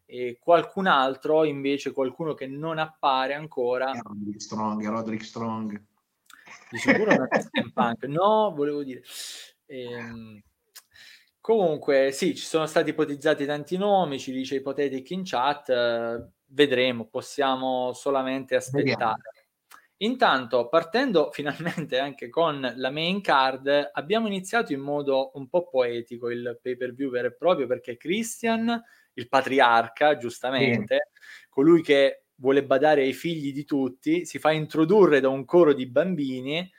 E 0.05 0.37
qualcun 0.41 0.87
altro, 0.87 1.45
invece, 1.45 1.93
qualcuno 1.93 2.33
che 2.33 2.47
non 2.47 2.77
appare 2.77 3.33
ancora. 3.33 3.91
Roderick 4.03 4.41
Strong, 4.41 4.85
Roderick 4.85 5.23
Strong 5.23 5.81
di 6.69 6.77
sicuro 6.77 7.15
non 7.15 7.27
è 7.29 7.39
steampunk. 7.39 8.03
No, 8.05 8.53
volevo 8.55 8.83
dire. 8.83 9.01
Ehm, 9.67 10.41
comunque, 11.39 12.11
sì, 12.11 12.35
ci 12.35 12.45
sono 12.45 12.65
stati 12.65 12.91
ipotizzati 12.91 13.45
tanti 13.45 13.77
nomi, 13.77 14.19
ci 14.19 14.31
dice 14.31 14.55
Ipotetic 14.55 15.09
in 15.11 15.21
chat, 15.23 15.69
eh, 15.69 16.29
vedremo, 16.47 17.07
possiamo 17.07 17.93
solamente 17.93 18.55
aspettare. 18.55 18.91
Vediamo. 18.91 19.15
Intanto, 19.97 20.67
partendo 20.67 21.31
finalmente 21.33 21.99
anche 21.99 22.29
con 22.29 22.73
la 22.75 22.91
main 22.91 23.21
card, 23.21 23.91
abbiamo 23.93 24.27
iniziato 24.27 24.73
in 24.73 24.81
modo 24.81 25.31
un 25.35 25.47
po' 25.47 25.67
poetico 25.67 26.29
il 26.29 26.59
pay 26.61 26.75
per 26.75 26.93
view 26.93 27.09
vero 27.09 27.27
e 27.27 27.35
proprio 27.35 27.67
perché 27.67 27.95
Christian, 27.95 28.81
il 29.13 29.27
patriarca, 29.29 30.17
giustamente, 30.17 31.09
sì. 31.13 31.47
colui 31.49 31.81
che 31.81 32.24
vuole 32.35 32.65
badare 32.65 33.01
ai 33.01 33.13
figli 33.13 33.53
di 33.53 33.65
tutti, 33.65 34.25
si 34.25 34.39
fa 34.39 34.51
introdurre 34.51 35.19
da 35.19 35.29
un 35.29 35.45
coro 35.45 35.73
di 35.73 35.85
bambini, 35.85 36.69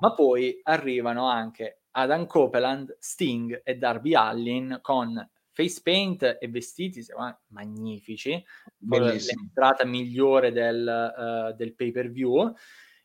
ma 0.00 0.14
poi 0.14 0.60
arrivano 0.62 1.28
anche 1.28 1.82
Adam 1.92 2.26
Copeland, 2.26 2.96
Sting 2.98 3.60
e 3.64 3.76
Darby 3.76 4.14
Allin 4.14 4.78
con 4.80 5.28
face 5.52 5.80
paint 5.82 6.38
e 6.40 6.48
vestiti 6.48 7.04
magnifici, 7.48 8.42
l'entrata 8.78 9.84
migliore 9.84 10.50
del, 10.50 11.50
uh, 11.50 11.54
del 11.54 11.74
pay 11.74 11.90
per 11.90 12.10
view. 12.10 12.52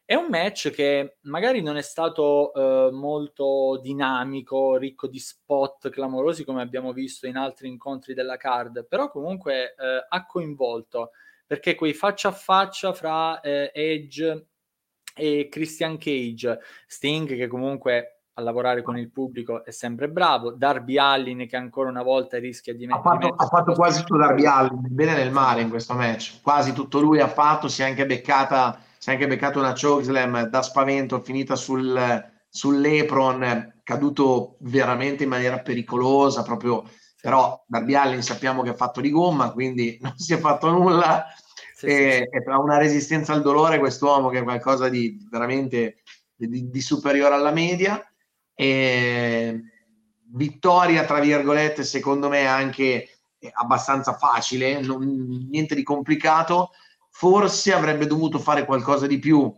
È 0.05 0.15
un 0.15 0.27
match 0.29 0.71
che 0.71 1.17
magari 1.23 1.61
non 1.61 1.75
è 1.75 1.81
stato 1.81 2.51
uh, 2.53 2.95
molto 2.95 3.77
dinamico, 3.83 4.77
ricco 4.77 5.05
di 5.07 5.19
spot 5.19 5.89
clamorosi 5.89 6.45
come 6.45 6.61
abbiamo 6.61 6.93
visto 6.93 7.27
in 7.27 7.35
altri 7.35 7.67
incontri 7.67 8.13
della 8.13 8.37
card, 8.37 8.87
però 8.87 9.11
comunque 9.11 9.75
uh, 9.77 10.05
ha 10.07 10.25
coinvolto 10.25 11.11
perché 11.47 11.75
quei 11.75 11.93
faccia 11.93 12.27
a 12.27 12.33
faccia 12.33 12.93
fra 12.93 13.39
eh, 13.39 13.71
Edge 13.73 14.47
e 15.15 15.47
Christian 15.49 15.97
Cage, 15.97 16.59
Sting 16.85 17.35
che 17.35 17.47
comunque 17.47 18.17
a 18.33 18.41
lavorare 18.41 18.83
con 18.83 18.97
il 18.97 19.09
pubblico 19.09 19.65
è 19.65 19.71
sempre 19.71 20.09
bravo, 20.09 20.51
Darby 20.51 20.97
Allin 20.97 21.47
che 21.47 21.55
ancora 21.55 21.89
una 21.89 22.03
volta 22.03 22.37
rischia 22.37 22.75
di 22.75 22.85
mettere... 22.85 23.01
Ha 23.01 23.19
fatto, 23.19 23.33
ha 23.35 23.47
fatto 23.47 23.73
quasi 23.73 24.01
tutto 24.01 24.17
Darby 24.17 24.45
Allin, 24.45 24.79
bene 24.89 25.15
nel 25.15 25.31
male 25.31 25.61
in 25.61 25.69
questo 25.69 25.95
match, 25.95 26.41
quasi 26.43 26.73
tutto 26.73 26.99
lui 26.99 27.19
ha 27.19 27.27
fatto, 27.27 27.67
si 27.67 27.81
è 27.81 27.85
anche 27.85 28.05
beccata, 28.05 28.79
si 28.97 29.09
è 29.09 29.13
anche 29.13 29.25
beccata 29.25 29.57
una 29.57 29.73
chokeslam 29.73 30.49
da 30.49 30.61
spavento 30.61 31.19
finita 31.21 31.55
sul, 31.55 32.31
sull'Epron, 32.47 33.79
caduto 33.83 34.57
veramente 34.59 35.23
in 35.23 35.29
maniera 35.29 35.59
pericolosa, 35.59 36.43
proprio 36.43 36.83
però 37.21 37.63
Darby 37.67 37.95
Allin 37.95 38.21
sappiamo 38.21 38.61
che 38.61 38.71
è 38.71 38.75
fatto 38.75 39.01
di 39.01 39.09
gomma, 39.09 39.51
quindi 39.51 39.97
non 40.01 40.17
si 40.17 40.33
è 40.33 40.37
fatto 40.37 40.69
nulla. 40.69 41.25
Sì, 41.73 41.85
e, 41.85 42.29
sì, 42.31 42.39
sì. 42.41 42.49
ha 42.49 42.59
una 42.59 42.77
resistenza 42.77 43.33
al 43.33 43.41
dolore 43.41 43.79
quest'uomo 43.79 44.29
che 44.29 44.39
è 44.39 44.43
qualcosa 44.43 44.89
di 44.89 45.27
veramente 45.29 46.01
di, 46.35 46.69
di 46.69 46.81
superiore 46.81 47.35
alla 47.35 47.51
media. 47.51 48.01
E 48.53 49.61
vittoria, 50.29 51.05
tra 51.05 51.19
virgolette, 51.19 51.83
secondo 51.83 52.29
me 52.29 52.45
anche 52.45 53.09
abbastanza 53.53 54.13
facile, 54.13 54.79
non, 54.81 55.47
niente 55.49 55.75
di 55.75 55.83
complicato. 55.83 56.71
Forse 57.09 57.73
avrebbe 57.73 58.05
dovuto 58.05 58.39
fare 58.39 58.65
qualcosa 58.65 59.07
di 59.07 59.19
più. 59.19 59.51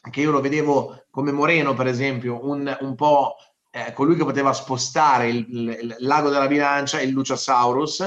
Anche 0.00 0.20
io 0.20 0.30
lo 0.30 0.40
vedevo 0.40 1.06
come 1.10 1.32
Moreno, 1.32 1.74
per 1.74 1.86
esempio, 1.86 2.44
un, 2.46 2.76
un 2.80 2.94
po' 2.94 3.34
eh, 3.86 3.92
colui 3.92 4.16
che 4.16 4.24
poteva 4.24 4.52
spostare 4.52 5.28
il, 5.28 5.46
il, 5.48 5.96
lago 6.00 6.30
della 6.30 6.48
bilancia, 6.48 7.00
il 7.00 7.10
Luciasaurus, 7.10 8.00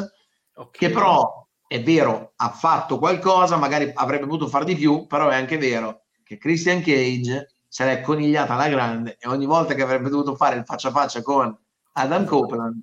okay. 0.53 0.72
che 0.72 0.89
però 0.89 1.47
è 1.65 1.82
vero, 1.82 2.34
ha 2.36 2.49
fatto 2.49 2.99
qualcosa, 2.99 3.55
magari 3.55 3.89
avrebbe 3.93 4.26
potuto 4.26 4.49
fare 4.49 4.65
di 4.65 4.76
più, 4.76 5.07
però 5.07 5.30
è 5.30 5.36
anche 5.36 5.57
vero 5.57 6.03
che 6.24 6.38
Christian 6.38 6.82
Cage 6.82 7.55
se 7.67 7.86
l'è 7.86 8.01
conigliata 8.01 8.53
alla 8.53 8.67
grande 8.67 9.15
e 9.17 9.30
ogni 9.30 9.45
volta 9.45 9.74
che 9.74 9.82
avrebbe 9.82 10.09
dovuto 10.09 10.36
fare 10.36 10.57
il 10.57 10.65
faccia 10.65 10.89
a 10.89 10.91
faccia 10.91 11.22
con 11.22 11.57
Adam 11.93 12.26
Copeland 12.26 12.82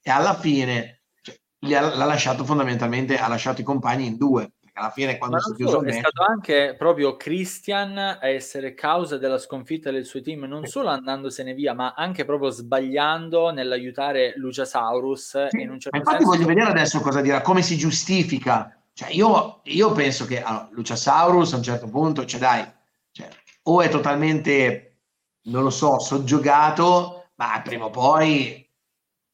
e 0.00 0.10
alla 0.10 0.34
fine 0.34 1.02
cioè, 1.20 1.36
l'ha 1.58 2.04
lasciato 2.04 2.44
fondamentalmente, 2.44 3.18
ha 3.18 3.26
lasciato 3.26 3.60
i 3.60 3.64
compagni 3.64 4.06
in 4.06 4.16
due 4.16 4.52
alla 4.74 4.90
fine 4.90 5.18
quando 5.18 5.38
si 5.38 5.52
è 5.52 5.54
chiuso 5.54 5.80
so, 5.80 5.84
è 5.84 5.92
stato 5.92 6.24
anche 6.24 6.74
proprio 6.78 7.16
Christian 7.16 7.98
a 7.98 8.26
essere 8.26 8.74
causa 8.74 9.18
della 9.18 9.38
sconfitta 9.38 9.90
del 9.90 10.06
suo 10.06 10.22
team 10.22 10.44
non 10.44 10.64
solo 10.66 10.88
andandosene 10.88 11.52
via 11.52 11.74
ma 11.74 11.92
anche 11.94 12.24
proprio 12.24 12.50
sbagliando 12.50 13.50
nell'aiutare 13.50 14.32
Luciasaurus 14.36 15.48
sì, 15.48 15.60
in 15.60 15.70
un 15.70 15.78
certo 15.80 15.98
infatti 15.98 16.22
senso... 16.22 16.32
voglio 16.32 16.46
vedere 16.46 16.70
adesso 16.70 17.00
cosa 17.00 17.20
dirà 17.20 17.42
come 17.42 17.60
si 17.60 17.76
giustifica 17.76 18.74
cioè 18.94 19.10
io, 19.10 19.60
io 19.64 19.92
penso 19.92 20.24
che 20.24 20.42
allora, 20.42 20.68
Luciasaurus 20.70 21.52
a 21.52 21.56
un 21.56 21.62
certo 21.62 21.88
punto 21.88 22.24
cioè 22.24 22.40
dai 22.40 22.66
cioè, 23.10 23.28
o 23.64 23.82
è 23.82 23.90
totalmente 23.90 25.00
non 25.44 25.64
lo 25.64 25.70
so 25.70 25.98
soggiogato 25.98 27.30
ma 27.34 27.60
prima 27.62 27.86
o 27.86 27.90
poi 27.90 28.62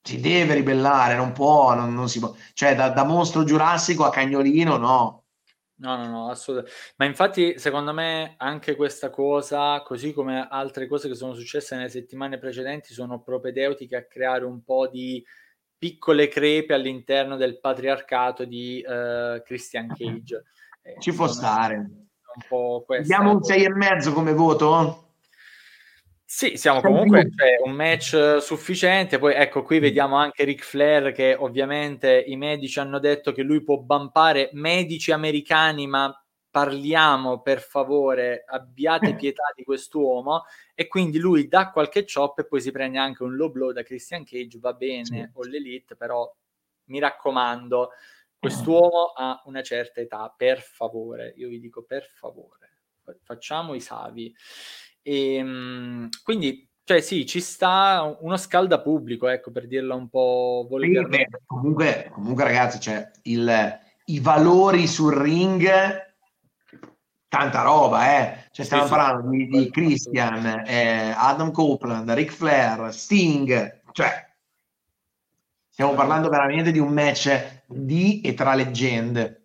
si 0.09 0.21
deve 0.21 0.55
ribellare, 0.55 1.17
non 1.17 1.33
può, 1.33 1.75
non, 1.75 1.93
non 1.93 2.09
si 2.09 2.19
può. 2.19 2.35
Cioè, 2.55 2.75
da, 2.75 2.89
da, 2.89 3.05
mostro 3.05 3.45
giurassico 3.45 4.05
a 4.05 4.11
cagnolino, 4.11 4.79
no. 4.79 5.25
No, 5.79 5.97
no, 5.97 6.09
no, 6.09 6.31
assolutamente. 6.31 6.77
Ma 6.97 7.05
infatti, 7.05 7.59
secondo 7.59 7.93
me, 7.93 8.35
anche 8.39 8.75
questa 8.75 9.11
cosa, 9.11 9.81
così 9.83 10.13
come 10.13 10.47
altre 10.51 10.87
cose 10.89 11.09
che 11.09 11.15
sono 11.15 11.35
successe 11.35 11.77
nelle 11.77 11.89
settimane 11.89 12.39
precedenti, 12.39 12.93
sono 12.93 13.21
propedeutiche 13.23 13.97
a 13.97 14.05
creare 14.05 14.45
un 14.45 14.63
po' 14.65 14.89
di 14.89 15.25
piccole 15.77 16.27
crepe 16.27 16.75
all'interno 16.75 17.37
del 17.37 17.61
patriarcato 17.61 18.45
di 18.45 18.85
uh, 18.85 19.41
Christian 19.43 19.89
Cage. 19.97 20.45
Eh, 20.83 20.97
Ci 20.99 21.13
può 21.13 21.29
stare. 21.29 21.77
Un 21.77 22.45
po' 22.49 22.85
Diamo 23.03 23.31
un 23.31 23.39
6,5 23.39 24.13
come 24.13 24.33
voto? 24.33 25.08
Sì, 26.31 26.59
siamo 26.59 26.83
comunque 26.83 27.31
cioè, 27.35 27.57
un 27.65 27.73
match 27.73 28.37
sufficiente. 28.43 29.19
Poi 29.19 29.33
ecco, 29.33 29.63
qui 29.63 29.79
vediamo 29.79 30.17
anche 30.17 30.45
Ric 30.45 30.63
Flair 30.63 31.11
che 31.13 31.35
ovviamente 31.35 32.23
i 32.27 32.37
medici 32.37 32.79
hanno 32.79 32.99
detto 32.99 33.33
che 33.33 33.41
lui 33.41 33.63
può 33.63 33.79
bampare 33.79 34.51
medici 34.53 35.11
americani, 35.11 35.87
ma 35.87 36.15
parliamo 36.51 37.41
per 37.41 37.63
favore, 37.63 38.45
abbiate 38.47 39.15
pietà 39.17 39.45
di 39.57 39.65
quest'uomo. 39.65 40.45
E 40.75 40.87
quindi 40.87 41.19
lui 41.19 41.49
dà 41.49 41.71
qualche 41.71 42.05
chop 42.05 42.41
e 42.41 42.47
poi 42.47 42.61
si 42.61 42.73
prende 42.73 42.99
anche 42.99 43.23
un 43.23 43.35
low 43.35 43.51
blow 43.51 43.73
da 43.73 43.83
Christian 43.83 44.25
Cage. 44.25 44.59
Va 44.59 44.75
bene, 44.75 45.05
sì. 45.05 45.31
o 45.33 45.45
l'elite, 45.45 45.97
però 45.97 46.31
mi 46.89 46.99
raccomando, 46.99 47.93
quest'uomo 48.39 49.13
ha 49.17 49.41
una 49.47 49.63
certa 49.63 50.03
età, 50.03 50.31
per 50.37 50.61
favore. 50.61 51.33
Io 51.39 51.49
vi 51.49 51.59
dico 51.59 51.85
per 51.85 52.05
favore, 52.05 52.69
facciamo 53.23 53.73
i 53.73 53.81
savi. 53.81 54.31
E, 55.09 55.37
ehm, 55.37 56.09
quindi, 56.23 56.69
cioè 56.85 57.01
sì, 57.01 57.25
ci 57.25 57.41
sta 57.41 58.15
uno 58.21 58.37
scalda 58.37 58.81
pubblico, 58.81 59.27
ecco, 59.27 59.51
per 59.51 59.67
dirla 59.67 59.95
un 59.95 60.11
po' 60.11 60.67
volgarmente. 60.69 61.39
Sì, 61.39 61.45
comunque, 61.47 62.11
comunque, 62.13 62.45
ragazzi, 62.45 62.79
cioè, 62.79 63.11
il, 63.23 63.79
i 64.05 64.21
valori 64.21 64.87
sul 64.87 65.15
ring, 65.15 65.67
tanta 67.27 67.63
roba, 67.63 68.19
eh. 68.19 68.49
Cioè, 68.51 68.67
stiamo 68.67 68.85
sì, 68.85 68.91
parlando 68.91 69.31
sì. 69.31 69.37
Di, 69.37 69.47
di, 69.47 69.71
Christian, 69.71 70.65
eh, 70.67 71.15
Adam 71.17 71.53
Copeland, 71.53 72.11
Ric 72.11 72.31
Flair, 72.31 72.93
Sting, 72.93 73.81
cioè 73.93 74.27
stiamo 75.71 75.95
parlando 75.95 76.29
veramente 76.29 76.71
di 76.71 76.81
un 76.81 76.93
match 76.93 77.63
di 77.67 78.21
e 78.21 78.35
tra 78.35 78.55
leggende. 78.55 79.38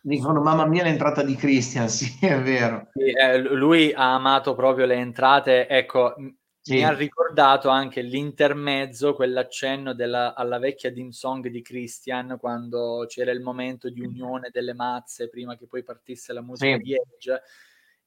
Dicono 0.00 0.40
mamma 0.40 0.66
mia 0.66 0.84
l'entrata 0.84 1.22
di 1.22 1.34
Christian, 1.34 1.88
sì 1.90 2.16
è 2.20 2.40
vero. 2.40 2.88
Sì, 2.92 3.10
eh, 3.10 3.38
lui 3.38 3.92
ha 3.92 4.14
amato 4.14 4.54
proprio 4.54 4.86
le 4.86 4.94
entrate, 4.94 5.66
ecco, 5.68 6.14
sì. 6.60 6.74
mi 6.74 6.84
ha 6.84 6.92
ricordato 6.92 7.68
anche 7.68 8.02
l'intermezzo, 8.02 9.14
quell'accenno 9.14 9.94
della, 9.94 10.34
alla 10.34 10.58
vecchia 10.58 10.92
Dim 10.92 11.10
Song 11.10 11.46
di 11.48 11.62
Christian 11.62 12.36
quando 12.38 13.04
c'era 13.08 13.30
il 13.30 13.40
momento 13.40 13.88
di 13.90 14.00
unione 14.00 14.50
delle 14.52 14.74
mazze 14.74 15.28
prima 15.28 15.56
che 15.56 15.66
poi 15.66 15.82
partisse 15.82 16.32
la 16.32 16.42
musica 16.42 16.76
sì. 16.76 16.82
di 16.82 16.94
Edge 16.94 17.42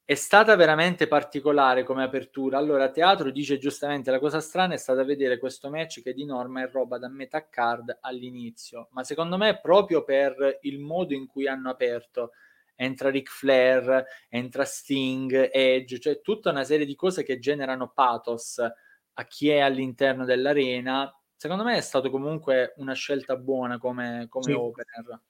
è 0.04 0.16
stata 0.16 0.56
veramente 0.56 1.08
particolare 1.08 1.84
come 1.84 2.04
apertura. 2.04 2.58
Allora, 2.58 2.90
Teatro 2.90 3.32
dice 3.32 3.58
giustamente 3.58 4.12
la 4.12 4.20
cosa 4.20 4.42
strana 4.42 4.74
è 4.74 4.78
stata 4.78 5.04
vedere 5.04 5.38
questo 5.38 5.70
match 5.70 6.02
che 6.02 6.14
di 6.14 6.26
norma 6.26 6.62
è 6.64 6.70
roba 6.70 6.98
da 6.98 7.08
metà 7.08 7.48
card 7.48 8.00
all'inizio, 8.02 8.90
ma 8.92 9.04
secondo 9.04 9.38
me 9.38 9.60
proprio 9.62 10.04
per 10.04 10.60
il 10.62 10.80
modo 10.80 11.14
in 11.14 11.28
cui 11.28 11.48
hanno 11.48 11.70
aperto. 11.70 12.32
Entra 12.76 13.10
Ric 13.12 13.30
Flair, 13.30 14.04
entra 14.28 14.66
Sting, 14.66 15.50
Edge, 15.52 16.00
cioè 16.00 16.20
tutta 16.22 16.50
una 16.50 16.64
serie 16.64 16.86
di 16.86 16.96
cose 16.96 17.24
che 17.24 17.38
generano 17.38 17.92
pathos 17.92 18.58
a 18.60 19.26
chi 19.26 19.50
è 19.50 19.60
all'interno 19.60 20.26
dell'arena. 20.26 21.16
Secondo 21.36 21.64
me 21.64 21.78
è 21.78 21.82
stato 21.82 22.10
comunque 22.10 22.74
una 22.78 22.94
scelta 22.94 23.36
buona 23.38 23.78
come, 23.78 24.26
come 24.30 24.46
sì. 24.46 24.52
opener. 24.52 25.22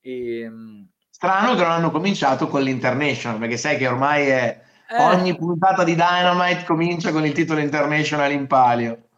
E, 0.00 0.40
ehm, 0.40 0.88
Strano 1.14 1.54
che 1.54 1.62
non 1.62 1.70
hanno 1.70 1.92
cominciato 1.92 2.48
con 2.48 2.60
l'International, 2.60 3.38
perché 3.38 3.56
sai 3.56 3.78
che 3.78 3.86
ormai 3.86 4.26
è, 4.26 4.60
eh. 4.88 5.00
ogni 5.00 5.36
puntata 5.36 5.84
di 5.84 5.94
Dynamite 5.94 6.64
comincia 6.64 7.12
con 7.12 7.24
il 7.24 7.32
titolo 7.32 7.60
International 7.60 8.32
in 8.32 8.48
palio. 8.48 9.10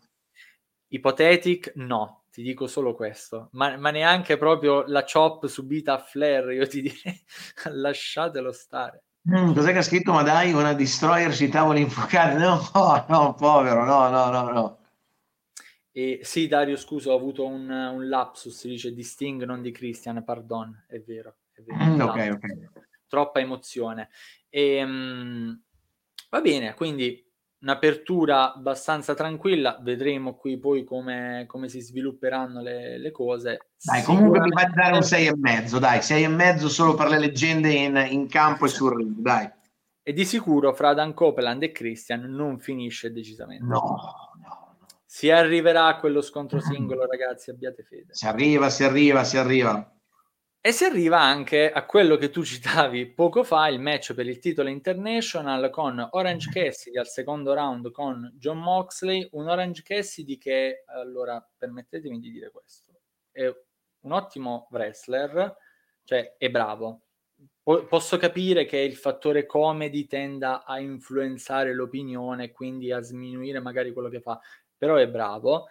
Ipotetic, 0.89 1.73
no, 1.77 2.25
ti 2.31 2.43
dico 2.43 2.67
solo 2.67 2.95
questo, 2.95 3.49
ma, 3.53 3.79
ma, 3.79 3.91
neanche 3.91 4.37
proprio 4.37 4.85
la 4.87 5.05
chop 5.11 5.47
subita 5.47 5.95
a 5.95 5.99
Flair, 5.99 6.51
io 6.51 6.69
ti 6.69 6.83
direi 6.83 7.25
lasciatelo 7.73 8.53
stare. 8.53 9.05
Mm, 9.31 9.55
cos'è 9.55 9.73
che 9.73 9.79
ha 9.79 9.83
scritto? 9.83 10.13
Ma 10.13 10.23
dai, 10.23 10.53
una 10.53 10.75
destroyer 10.75 11.33
sui 11.33 11.49
tavoli 11.49 11.81
infuocati? 11.81 12.37
No, 12.37 12.61
no, 13.09 13.35
povero, 13.35 13.87
no, 13.87 14.11
no, 14.11 14.29
no, 14.29 14.51
no. 14.51 14.79
E 15.91 16.21
sì, 16.25 16.47
Dario, 16.47 16.77
scusa, 16.77 17.11
ho 17.11 17.17
avuto 17.17 17.47
un, 17.47 17.71
un 17.71 18.07
lapsus, 18.07 18.67
dice 18.67 18.93
di 18.93 19.03
Sting, 19.03 19.45
non 19.45 19.63
di 19.63 19.73
Christian, 19.73 20.23
pardon, 20.23 20.85
è 20.87 21.01
vero. 21.01 21.37
Mm, 21.63 22.01
okay, 22.01 22.31
okay. 22.31 22.69
Troppa 23.07 23.41
emozione. 23.41 24.09
E, 24.49 24.83
um, 24.83 25.61
va 26.31 26.41
bene, 26.41 26.75
quindi 26.75 27.25
un'apertura 27.59 28.55
abbastanza 28.55 29.15
tranquilla, 29.15 29.79
vedremo 29.83 30.35
qui 30.37 30.59
poi 30.59 30.85
come, 30.85 31.45
come 31.47 31.69
si 31.69 31.81
svilupperanno 31.81 32.61
le, 32.61 32.99
le 32.99 33.11
cose. 33.11 33.71
Dai, 33.83 34.03
comunque 34.03 34.41
mi 34.41 34.51
vai 34.51 34.65
a 34.65 34.71
dare 34.71 34.93
un 34.93 35.01
6,5, 35.01 35.79
dai, 35.79 35.99
6,5 35.99 36.67
solo 36.67 36.95
per 36.95 37.09
le 37.09 37.19
leggende 37.19 37.73
in, 37.73 38.07
in 38.11 38.29
campo 38.29 38.67
e 38.67 38.69
sul 38.69 38.95
ring, 38.95 39.17
dai. 39.17 39.51
E 40.03 40.13
di 40.13 40.25
sicuro 40.25 40.73
fra 40.73 40.95
Dan 40.95 41.15
Copeland 41.15 41.65
e 41.65 41.73
Christian 41.73 42.23
non 42.23 42.61
finisce 42.61 43.11
decisamente. 43.11 43.65
No, 43.65 43.81
no, 43.81 44.31
no. 44.41 44.77
Si 45.05 45.31
arriverà 45.31 45.87
a 45.87 45.97
quello 45.99 46.21
scontro 46.21 46.61
singolo, 46.61 47.07
ragazzi, 47.07 47.51
abbiate 47.51 47.83
fede. 47.83 48.15
Si 48.15 48.27
arriva, 48.27 48.71
si 48.71 48.85
arriva, 48.85 49.25
si 49.25 49.37
arriva. 49.37 49.96
E 50.67 50.73
si 50.73 50.83
arriva 50.83 51.21
anche 51.21 51.71
a 51.71 51.87
quello 51.87 52.17
che 52.17 52.29
tu 52.29 52.43
citavi 52.43 53.07
poco 53.07 53.45
fa, 53.45 53.69
il 53.69 53.79
match 53.79 54.15
per 54.15 54.27
il 54.27 54.41
titolo 54.41 54.69
international 54.69 55.71
con 55.71 56.05
Orange 56.11 56.51
Cassidy 56.51 56.99
al 56.99 57.07
secondo 57.07 57.55
round 57.55 57.93
con 57.93 58.33
John 58.37 58.59
Moxley, 58.59 59.29
un 59.35 59.49
Orange 59.49 59.83
Cassidy 59.85 60.39
che, 60.39 60.83
allora, 60.87 61.41
permettetemi 61.57 62.19
di 62.19 62.33
dire 62.33 62.51
questo, 62.51 62.99
è 63.31 63.47
un 63.47 64.11
ottimo 64.11 64.67
wrestler, 64.73 65.57
cioè 66.03 66.35
è 66.37 66.51
bravo. 66.51 67.03
Po- 67.63 67.85
posso 67.85 68.17
capire 68.17 68.65
che 68.65 68.79
il 68.79 68.97
fattore 68.97 69.47
comedy 69.47 70.09
tenda 70.09 70.65
a 70.65 70.81
influenzare 70.81 71.75
l'opinione 71.75 72.51
quindi 72.51 72.91
a 72.91 73.01
sminuire 73.03 73.61
magari 73.61 73.93
quello 73.93 74.09
che 74.09 74.21
fa, 74.21 74.41
però 74.77 74.97
è 74.97 75.07
bravo 75.07 75.69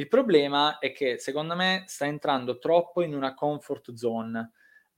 il 0.00 0.08
problema 0.08 0.78
è 0.78 0.92
che 0.92 1.18
secondo 1.18 1.54
me 1.54 1.84
sta 1.86 2.06
entrando 2.06 2.58
troppo 2.58 3.02
in 3.02 3.14
una 3.14 3.34
comfort 3.34 3.92
zone. 3.92 4.52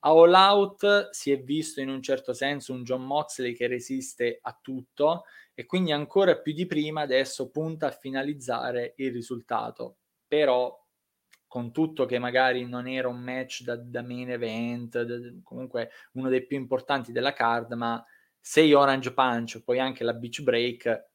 A 0.04 0.10
All 0.10 0.32
Out 0.32 1.10
si 1.10 1.32
è 1.32 1.42
visto 1.42 1.80
in 1.80 1.88
un 1.88 2.00
certo 2.00 2.32
senso 2.32 2.72
un 2.72 2.84
John 2.84 3.04
Moxley 3.04 3.52
che 3.52 3.66
resiste 3.66 4.38
a 4.40 4.56
tutto 4.60 5.24
e 5.54 5.66
quindi 5.66 5.90
ancora 5.90 6.38
più 6.38 6.52
di 6.52 6.66
prima 6.66 7.00
adesso 7.00 7.50
punta 7.50 7.88
a 7.88 7.90
finalizzare 7.90 8.94
il 8.98 9.12
risultato. 9.12 9.96
Però 10.28 10.80
con 11.48 11.72
tutto 11.72 12.06
che 12.06 12.20
magari 12.20 12.64
non 12.64 12.86
era 12.86 13.08
un 13.08 13.20
match 13.20 13.62
da, 13.62 13.74
da 13.76 14.02
main 14.02 14.30
event, 14.30 15.02
da, 15.02 15.16
comunque 15.42 15.90
uno 16.12 16.28
dei 16.28 16.46
più 16.46 16.56
importanti 16.56 17.10
della 17.10 17.32
card, 17.32 17.72
ma 17.72 18.02
sei 18.38 18.72
Orange 18.72 19.12
Punch, 19.12 19.62
poi 19.62 19.80
anche 19.80 20.04
la 20.04 20.14
Beach 20.14 20.42
Break, 20.42 21.10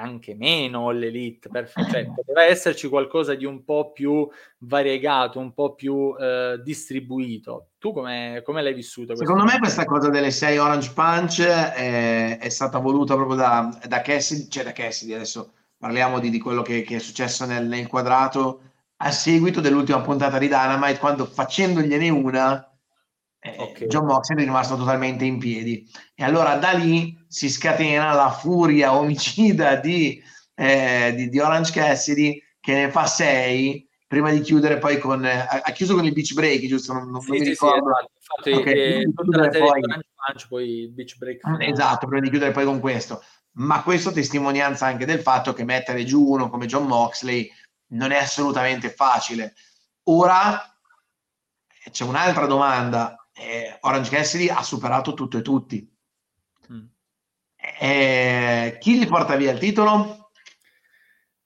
anche 0.00 0.34
meno 0.34 0.90
l'elite, 0.90 1.48
perfetto. 1.48 1.90
Cioè, 1.90 2.10
poteva 2.14 2.44
esserci 2.44 2.88
qualcosa 2.88 3.34
di 3.34 3.44
un 3.44 3.64
po' 3.64 3.92
più 3.92 4.28
variegato, 4.58 5.38
un 5.38 5.52
po' 5.52 5.74
più 5.74 6.14
eh, 6.18 6.60
distribuito. 6.62 7.68
Tu 7.78 7.92
come, 7.92 8.42
l'hai 8.44 8.74
vissuto? 8.74 9.14
Secondo 9.14 9.44
me 9.44 9.58
questa 9.58 9.84
cosa 9.84 10.08
delle 10.08 10.30
6 10.30 10.58
Orange 10.58 10.92
Punch 10.92 11.42
è, 11.42 12.38
è 12.38 12.48
stata 12.48 12.78
voluta 12.78 13.14
proprio 13.14 13.36
da, 13.36 13.78
da 13.86 14.00
Cassidy, 14.00 14.48
cioè 14.48 14.64
da 14.64 14.72
Cassidy, 14.72 15.12
adesso 15.12 15.52
parliamo 15.78 16.18
di, 16.18 16.30
di 16.30 16.38
quello 16.38 16.62
che, 16.62 16.82
che, 16.82 16.96
è 16.96 16.98
successo 17.00 17.46
nel, 17.46 17.66
nel 17.66 17.86
quadrato 17.86 18.62
a 18.96 19.10
seguito 19.10 19.60
dell'ultima 19.60 20.00
puntata 20.00 20.38
di 20.38 20.46
Dynamite, 20.46 20.98
quando 20.98 21.24
facendogliene 21.24 22.10
una 22.10 22.69
eh, 23.42 23.56
okay. 23.58 23.86
John 23.88 24.04
Moxley 24.04 24.42
è 24.42 24.44
rimasto 24.44 24.76
totalmente 24.76 25.24
in 25.24 25.38
piedi. 25.38 25.88
E 26.14 26.22
allora 26.22 26.56
da 26.56 26.72
lì 26.72 27.16
si 27.26 27.48
scatena 27.48 28.12
la 28.12 28.30
furia 28.30 28.94
omicida 28.94 29.76
di, 29.76 30.22
eh, 30.54 31.14
di, 31.16 31.28
di 31.28 31.38
Orange 31.38 31.72
Cassidy 31.72 32.42
che 32.60 32.74
ne 32.74 32.90
fa 32.90 33.06
6 33.06 33.88
prima 34.06 34.30
di 34.30 34.40
chiudere 34.40 34.78
poi 34.78 34.98
con 34.98 35.24
eh, 35.24 35.46
ha 35.62 35.70
chiuso 35.70 35.94
con 35.94 36.04
il 36.04 36.12
beach 36.12 36.34
break 36.34 36.66
giusto? 36.66 36.92
Non, 36.92 37.10
non 37.10 37.20
sì, 37.22 37.30
mi 37.30 37.38
sì, 37.38 37.48
ricordo. 37.50 37.90
sì, 38.42 38.50
infatti 38.50 38.50
okay, 38.50 39.02
eh, 39.02 39.58
poi... 39.58 39.80
Punch, 39.80 40.48
poi 40.48 40.92
beach 40.92 41.16
break 41.16 41.40
esatto 41.60 42.06
prima 42.06 42.20
di 42.20 42.28
chiudere 42.28 42.50
poi 42.50 42.64
con 42.64 42.78
questo. 42.78 43.22
Ma 43.52 43.82
questo 43.82 44.12
testimonianza 44.12 44.86
anche 44.86 45.06
del 45.06 45.20
fatto 45.20 45.54
che 45.54 45.64
mettere 45.64 46.04
giù 46.04 46.28
uno 46.28 46.50
come 46.50 46.66
John 46.66 46.86
Moxley 46.86 47.50
non 47.92 48.10
è 48.10 48.18
assolutamente 48.18 48.90
facile. 48.90 49.54
Ora 50.04 50.60
c'è 51.90 52.04
un'altra 52.04 52.46
domanda 52.46 53.19
eh, 53.40 53.78
Orange 53.80 54.10
Cassidy 54.10 54.48
ha 54.48 54.62
superato 54.62 55.14
tutto 55.14 55.38
e 55.38 55.42
tutti. 55.42 55.96
Mm. 56.70 56.84
Eh, 57.80 58.76
chi 58.78 58.98
gli 58.98 59.06
porta 59.06 59.36
via 59.36 59.52
il 59.52 59.58
titolo? 59.58 60.30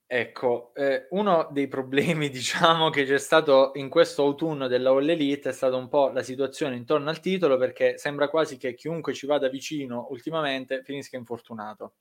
Ecco, 0.07 0.73
eh, 0.75 1.07
uno 1.11 1.49
dei 1.51 1.67
problemi, 1.67 2.29
diciamo, 2.31 2.91
che 2.91 3.05
c'è 3.05 3.19
stato 3.19 3.73
in 3.75 3.89
questo 3.89 4.23
autunno 4.23 4.67
della 4.67 4.91
All 4.91 5.09
Elite 5.09 5.49
è 5.49 5.53
stata 5.53 5.77
un 5.77 5.89
po' 5.89 6.09
la 6.09 6.23
situazione 6.23 6.77
intorno 6.77 7.11
al 7.11 7.21
titolo, 7.21 7.57
perché 7.57 7.97
sembra 7.97 8.29
quasi 8.29 8.57
che 8.57 8.75
chiunque 8.75 9.15
ci 9.15 9.27
vada 9.27 9.49
vicino 9.49 10.07
ultimamente 10.11 10.83
finisca 10.83 11.17
infortunato. 11.17 11.95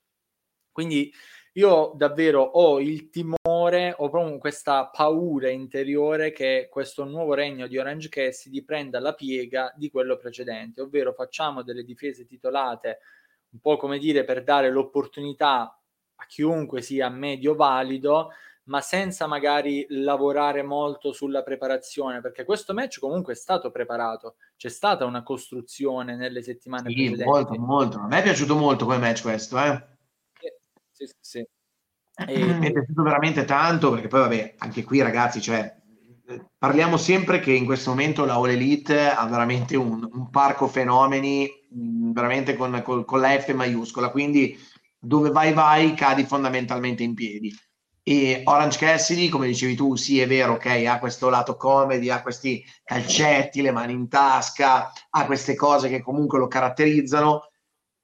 Quindi 0.71 1.13
io 1.53 1.93
davvero 1.95 2.41
ho 2.41 2.79
il 2.79 3.09
timore, 3.09 3.93
ho 3.95 4.09
proprio 4.09 4.37
questa 4.39 4.87
paura 4.87 5.49
interiore 5.49 6.31
che 6.31 6.67
questo 6.71 7.03
nuovo 7.05 7.35
regno 7.35 7.67
di 7.67 7.77
Orange 7.77 8.09
Cassidy 8.09 8.63
prenda 8.63 8.99
la 8.99 9.13
piega 9.13 9.71
di 9.75 9.91
quello 9.91 10.17
precedente, 10.17 10.81
ovvero 10.81 11.13
facciamo 11.13 11.61
delle 11.61 11.83
difese 11.83 12.25
titolate 12.25 12.99
un 13.51 13.59
po' 13.59 13.77
come 13.77 13.99
dire 13.99 14.23
per 14.23 14.43
dare 14.43 14.71
l'opportunità 14.71 15.79
a 16.15 16.25
chiunque 16.25 16.81
sia 16.81 17.07
medio 17.09 17.53
valido, 17.53 18.31
ma 18.65 18.81
senza 18.81 19.27
magari 19.27 19.85
lavorare 19.89 20.63
molto 20.63 21.11
sulla 21.11 21.43
preparazione, 21.43 22.19
perché 22.19 22.45
questo 22.45 22.73
match 22.73 22.97
comunque 22.97 23.33
è 23.33 23.35
stato 23.35 23.69
preparato, 23.69 24.37
c'è 24.57 24.69
stata 24.69 25.05
una 25.05 25.21
costruzione 25.21 26.15
nelle 26.15 26.41
settimane 26.41 26.89
sì, 26.89 26.95
precedenti. 26.95 27.29
Molto, 27.29 27.59
molto. 27.59 27.97
A 27.99 28.07
me 28.07 28.19
è 28.19 28.23
piaciuto 28.23 28.55
molto 28.55 28.85
quel 28.85 28.99
match 28.99 29.21
questo, 29.21 29.59
eh 29.59 29.92
sì, 31.05 31.15
sì. 31.19 31.47
E... 32.27 32.45
Mi 32.45 32.67
è 32.67 32.71
piaciuto 32.71 33.01
veramente 33.01 33.45
tanto 33.45 33.91
perché 33.91 34.07
poi 34.07 34.21
vabbè, 34.21 34.55
anche 34.59 34.83
qui 34.83 35.01
ragazzi, 35.01 35.41
cioè, 35.41 35.75
parliamo 36.57 36.97
sempre 36.97 37.39
che 37.39 37.51
in 37.51 37.65
questo 37.65 37.89
momento 37.89 38.25
la 38.25 38.35
All 38.35 38.49
Elite 38.49 39.09
ha 39.09 39.25
veramente 39.25 39.75
un, 39.75 40.07
un 40.11 40.29
parco 40.29 40.67
fenomeni, 40.67 41.49
veramente 41.69 42.55
con, 42.55 42.81
con, 42.83 43.03
con, 43.05 43.19
la 43.19 43.39
F 43.39 43.53
maiuscola, 43.53 44.09
quindi 44.09 44.57
dove 44.97 45.31
vai 45.31 45.53
vai 45.53 45.93
cadi 45.95 46.23
fondamentalmente 46.23 47.03
in 47.03 47.13
piedi. 47.13 47.53
E 48.05 48.41
Orange 48.43 48.77
Cassidy, 48.79 49.29
come 49.29 49.47
dicevi 49.47 49.75
tu, 49.75 49.95
sì 49.95 50.19
è 50.19 50.27
vero, 50.27 50.53
ok, 50.53 50.85
ha 50.85 50.99
questo 50.99 51.29
lato 51.29 51.55
comedy, 51.55 52.09
ha 52.09 52.21
questi 52.21 52.63
calcetti, 52.83 53.61
le 53.61 53.71
mani 53.71 53.93
in 53.93 54.09
tasca, 54.09 54.91
ha 55.09 55.25
queste 55.25 55.55
cose 55.55 55.87
che 55.87 56.01
comunque 56.01 56.37
lo 56.37 56.47
caratterizzano, 56.47 57.49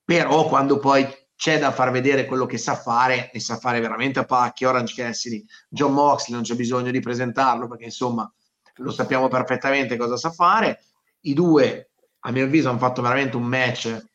però 0.04 0.48
quando 0.48 0.80
poi 0.80 1.06
c'è 1.40 1.58
da 1.58 1.72
far 1.72 1.90
vedere 1.90 2.26
quello 2.26 2.46
che 2.46 2.58
sa 2.58 2.76
fare 2.76 3.32
e 3.32 3.40
sa 3.40 3.56
fare 3.56 3.80
veramente 3.80 4.20
a 4.20 4.26
pacchi 4.26 4.66
Orange 4.66 4.94
Cassidy, 4.94 5.46
John 5.70 5.94
Moxley 5.94 6.36
non 6.36 6.44
c'è 6.44 6.54
bisogno 6.54 6.92
di 6.92 7.00
presentarlo 7.00 7.70
perché 7.70 7.86
insomma 7.86 8.30
lo 8.76 8.92
sappiamo 8.92 9.30
perfettamente 9.30 9.96
cosa 9.96 10.18
sa 10.18 10.32
fare 10.32 10.82
i 11.22 11.34
due, 11.34 11.92
a 12.20 12.32
mio 12.32 12.44
avviso, 12.44 12.68
hanno 12.68 12.78
fatto 12.78 13.02
veramente 13.02 13.38
un 13.38 13.44
match 13.44 14.06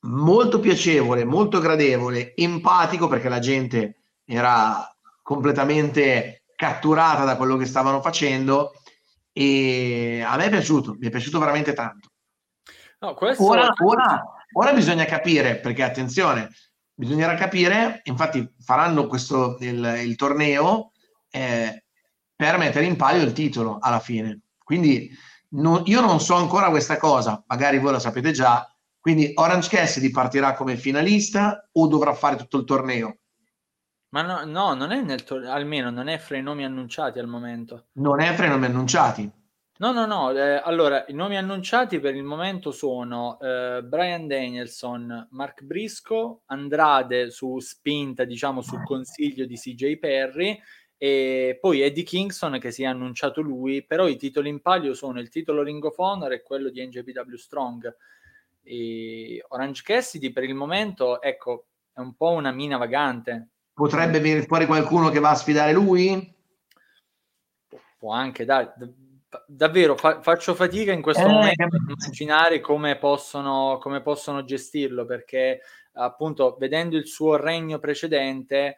molto 0.00 0.60
piacevole, 0.60 1.24
molto 1.24 1.60
gradevole, 1.60 2.34
empatico 2.36 3.08
perché 3.08 3.30
la 3.30 3.38
gente 3.38 4.00
era 4.26 4.86
completamente 5.22 6.42
catturata 6.54 7.24
da 7.24 7.36
quello 7.38 7.56
che 7.56 7.64
stavano 7.64 8.02
facendo 8.02 8.72
e 9.32 10.22
a 10.22 10.36
me 10.36 10.44
è 10.44 10.50
piaciuto, 10.50 10.94
mi 10.98 11.06
è 11.06 11.10
piaciuto 11.10 11.38
veramente 11.38 11.72
tanto. 11.72 12.10
No, 12.98 13.14
questo... 13.14 13.46
ora, 13.46 13.72
ora, 13.82 14.37
ora, 14.52 14.72
bisogna 14.72 15.04
capire, 15.04 15.58
perché 15.58 15.82
attenzione, 15.82 16.50
bisognerà 16.94 17.34
capire, 17.34 18.00
infatti 18.04 18.54
faranno 18.60 19.06
questo, 19.06 19.56
il, 19.60 20.00
il 20.04 20.16
torneo 20.16 20.92
eh, 21.30 21.84
per 22.34 22.58
mettere 22.58 22.86
in 22.86 22.96
palio 22.96 23.22
il 23.22 23.32
titolo 23.32 23.78
alla 23.80 24.00
fine. 24.00 24.40
Quindi 24.62 25.10
no, 25.50 25.82
io 25.86 26.00
non 26.00 26.20
so 26.20 26.34
ancora 26.34 26.70
questa 26.70 26.96
cosa, 26.96 27.42
magari 27.46 27.78
voi 27.78 27.92
la 27.92 27.98
sapete 27.98 28.32
già, 28.32 28.68
quindi 29.00 29.30
Orange 29.34 29.68
Cassidy 29.68 30.10
partirà 30.10 30.54
come 30.54 30.76
finalista 30.76 31.68
o 31.72 31.86
dovrà 31.86 32.12
fare 32.14 32.36
tutto 32.36 32.58
il 32.58 32.64
torneo? 32.64 33.18
Ma 34.10 34.22
no, 34.22 34.44
no 34.44 34.74
non 34.74 34.90
è 34.90 35.00
nel 35.00 35.22
torneo, 35.22 35.52
almeno 35.52 35.90
non 35.90 36.08
è 36.08 36.18
fra 36.18 36.36
i 36.36 36.42
nomi 36.42 36.64
annunciati 36.64 37.18
al 37.18 37.26
momento. 37.26 37.86
Non 37.92 38.20
è 38.20 38.34
fra 38.34 38.46
i 38.46 38.48
nomi 38.48 38.66
annunciati? 38.66 39.30
No, 39.80 39.92
no, 39.92 40.06
no. 40.06 40.32
Eh, 40.32 40.60
allora, 40.62 41.04
i 41.06 41.12
nomi 41.12 41.36
annunciati 41.36 42.00
per 42.00 42.16
il 42.16 42.24
momento 42.24 42.72
sono 42.72 43.38
eh, 43.40 43.80
Brian 43.84 44.26
Danielson, 44.26 45.28
Mark 45.30 45.62
Brisco, 45.62 46.42
Andrade 46.46 47.30
su 47.30 47.60
spinta, 47.60 48.24
diciamo, 48.24 48.60
sul 48.60 48.82
consiglio 48.84 49.46
di 49.46 49.54
CJ 49.54 49.98
Perry 49.98 50.60
e 50.96 51.58
poi 51.60 51.82
Eddie 51.82 52.02
Kingston 52.02 52.58
che 52.58 52.72
si 52.72 52.82
è 52.82 52.86
annunciato 52.86 53.40
lui, 53.40 53.84
però 53.86 54.08
i 54.08 54.16
titoli 54.16 54.48
in 54.48 54.60
palio 54.60 54.94
sono 54.94 55.20
il 55.20 55.28
titolo 55.28 55.62
Ring 55.62 55.84
of 55.84 55.96
Honor 55.96 56.32
e 56.32 56.42
quello 56.42 56.70
di 56.70 56.84
NJPW 56.84 57.36
Strong. 57.36 57.96
E 58.64 59.44
Orange 59.50 59.82
Cassidy 59.84 60.32
per 60.32 60.42
il 60.42 60.56
momento, 60.56 61.22
ecco, 61.22 61.66
è 61.92 62.00
un 62.00 62.16
po' 62.16 62.30
una 62.30 62.50
mina 62.50 62.78
vagante. 62.78 63.50
Potrebbe 63.72 64.18
venire 64.18 64.42
fuori 64.42 64.66
qualcuno 64.66 65.10
che 65.10 65.20
va 65.20 65.30
a 65.30 65.36
sfidare 65.36 65.72
lui? 65.72 66.34
Può 67.96 68.12
anche, 68.12 68.44
dai, 68.44 68.68
davvero 69.46 69.96
fa- 69.96 70.22
faccio 70.22 70.54
fatica 70.54 70.92
in 70.92 71.02
questo 71.02 71.24
eh, 71.24 71.28
momento 71.28 71.62
a 71.64 71.68
immaginare 71.86 72.60
come 72.60 72.96
possono, 72.96 73.78
come 73.80 74.00
possono 74.00 74.44
gestirlo 74.44 75.04
perché 75.04 75.60
appunto 75.92 76.56
vedendo 76.58 76.96
il 76.96 77.06
suo 77.06 77.36
regno 77.36 77.78
precedente 77.78 78.76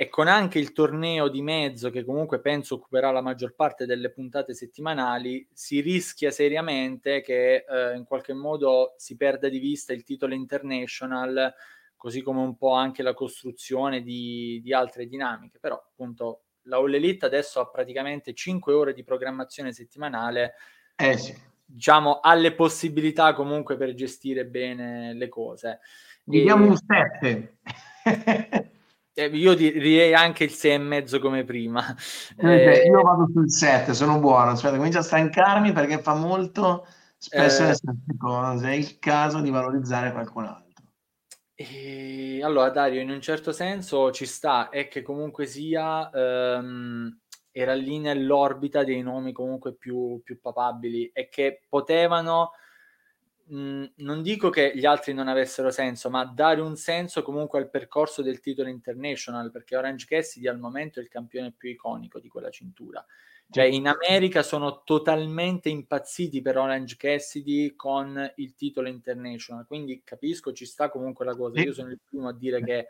e 0.00 0.08
con 0.08 0.28
anche 0.28 0.58
il 0.60 0.72
torneo 0.72 1.28
di 1.28 1.42
mezzo 1.42 1.90
che 1.90 2.04
comunque 2.04 2.40
penso 2.40 2.76
occuperà 2.76 3.10
la 3.10 3.20
maggior 3.20 3.54
parte 3.54 3.84
delle 3.84 4.10
puntate 4.10 4.54
settimanali 4.54 5.46
si 5.52 5.80
rischia 5.80 6.30
seriamente 6.30 7.20
che 7.20 7.64
eh, 7.68 7.96
in 7.96 8.04
qualche 8.04 8.32
modo 8.32 8.94
si 8.96 9.16
perda 9.16 9.48
di 9.48 9.58
vista 9.58 9.92
il 9.92 10.04
titolo 10.04 10.34
international 10.34 11.52
così 11.98 12.22
come 12.22 12.40
un 12.40 12.56
po' 12.56 12.72
anche 12.72 13.02
la 13.02 13.12
costruzione 13.12 14.02
di, 14.02 14.60
di 14.62 14.72
altre 14.72 15.06
dinamiche. 15.06 15.58
Però 15.58 15.74
appunto 15.74 16.44
la 16.68 16.76
All 16.76 16.94
Elite 16.94 17.26
adesso 17.26 17.60
ha 17.60 17.66
praticamente 17.66 18.34
5 18.34 18.72
ore 18.72 18.92
di 18.92 19.02
programmazione 19.02 19.72
settimanale. 19.72 20.54
Eh 20.94 21.16
sì. 21.16 21.36
Diciamo, 21.64 22.20
ha 22.20 22.34
le 22.34 22.54
possibilità 22.54 23.34
comunque 23.34 23.76
per 23.76 23.94
gestire 23.94 24.46
bene 24.46 25.12
le 25.14 25.28
cose. 25.28 25.80
Gli 26.24 26.42
diamo 26.42 26.66
un 26.66 26.76
7. 26.76 27.56
eh, 29.12 29.26
io 29.26 29.54
direi 29.54 30.14
anche 30.14 30.44
il 30.44 30.50
6 30.50 30.72
e 30.72 30.78
mezzo 30.78 31.18
come 31.18 31.44
prima. 31.44 31.84
Eh, 32.36 32.84
io 32.86 33.02
vado 33.02 33.28
sul 33.32 33.50
7, 33.50 33.92
sono 33.94 34.18
buono. 34.18 34.50
Aspetta, 34.50 34.76
comincio 34.76 34.98
a 34.98 35.02
stancarmi 35.02 35.72
perché 35.72 35.98
fa 35.98 36.14
molto 36.14 36.86
spesso 37.16 37.64
eh, 37.64 37.76
cose. 38.16 38.68
È 38.68 38.74
il 38.74 38.98
caso 38.98 39.40
di 39.40 39.50
valorizzare 39.50 40.12
qualcun 40.12 40.44
altro. 40.44 40.67
E 41.60 42.40
allora, 42.40 42.70
Dario, 42.70 43.00
in 43.00 43.10
un 43.10 43.20
certo 43.20 43.50
senso 43.50 44.12
ci 44.12 44.26
sta, 44.26 44.68
è 44.68 44.86
che 44.86 45.02
comunque 45.02 45.44
sia 45.46 46.08
ehm, 46.08 47.18
era 47.50 47.74
lì 47.74 47.98
nell'orbita 47.98 48.84
dei 48.84 49.02
nomi 49.02 49.32
comunque 49.32 49.74
più, 49.74 50.20
più 50.22 50.40
papabili 50.40 51.10
e 51.12 51.28
che 51.28 51.62
potevano, 51.68 52.52
mh, 53.46 53.84
non 53.96 54.22
dico 54.22 54.50
che 54.50 54.70
gli 54.76 54.86
altri 54.86 55.12
non 55.14 55.26
avessero 55.26 55.70
senso, 55.72 56.10
ma 56.10 56.24
dare 56.24 56.60
un 56.60 56.76
senso 56.76 57.22
comunque 57.22 57.58
al 57.58 57.70
percorso 57.70 58.22
del 58.22 58.38
titolo 58.38 58.68
international, 58.68 59.50
perché 59.50 59.76
Orange 59.76 60.06
Cassidy 60.06 60.46
al 60.46 60.60
momento 60.60 61.00
è 61.00 61.02
il 61.02 61.08
campione 61.08 61.52
più 61.52 61.70
iconico 61.70 62.20
di 62.20 62.28
quella 62.28 62.50
cintura. 62.50 63.04
Cioè, 63.50 63.64
in 63.64 63.88
America 63.88 64.42
sono 64.42 64.82
totalmente 64.84 65.70
impazziti 65.70 66.42
per 66.42 66.58
Orange 66.58 66.96
Cassidy 66.98 67.74
con 67.74 68.30
il 68.36 68.54
titolo 68.54 68.88
international, 68.88 69.66
quindi 69.66 70.02
capisco, 70.04 70.52
ci 70.52 70.66
sta 70.66 70.90
comunque 70.90 71.24
la 71.24 71.34
cosa. 71.34 71.58
Io 71.60 71.72
sono 71.72 71.88
il 71.88 71.98
primo 72.04 72.28
a 72.28 72.34
dire 72.34 72.62
che 72.62 72.88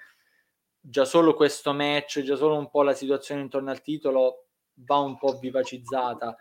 già 0.81 1.05
solo 1.05 1.35
questo 1.35 1.73
match, 1.73 2.23
già 2.23 2.35
solo 2.35 2.57
un 2.57 2.69
po' 2.71 2.83
la 2.83 2.95
situazione 2.95 3.43
intorno 3.43 3.71
al 3.71 3.83
titolo 3.83 4.49
va 4.75 4.99
un 4.99 5.17
po' 5.17 5.39
vivacizzata. 5.39 6.37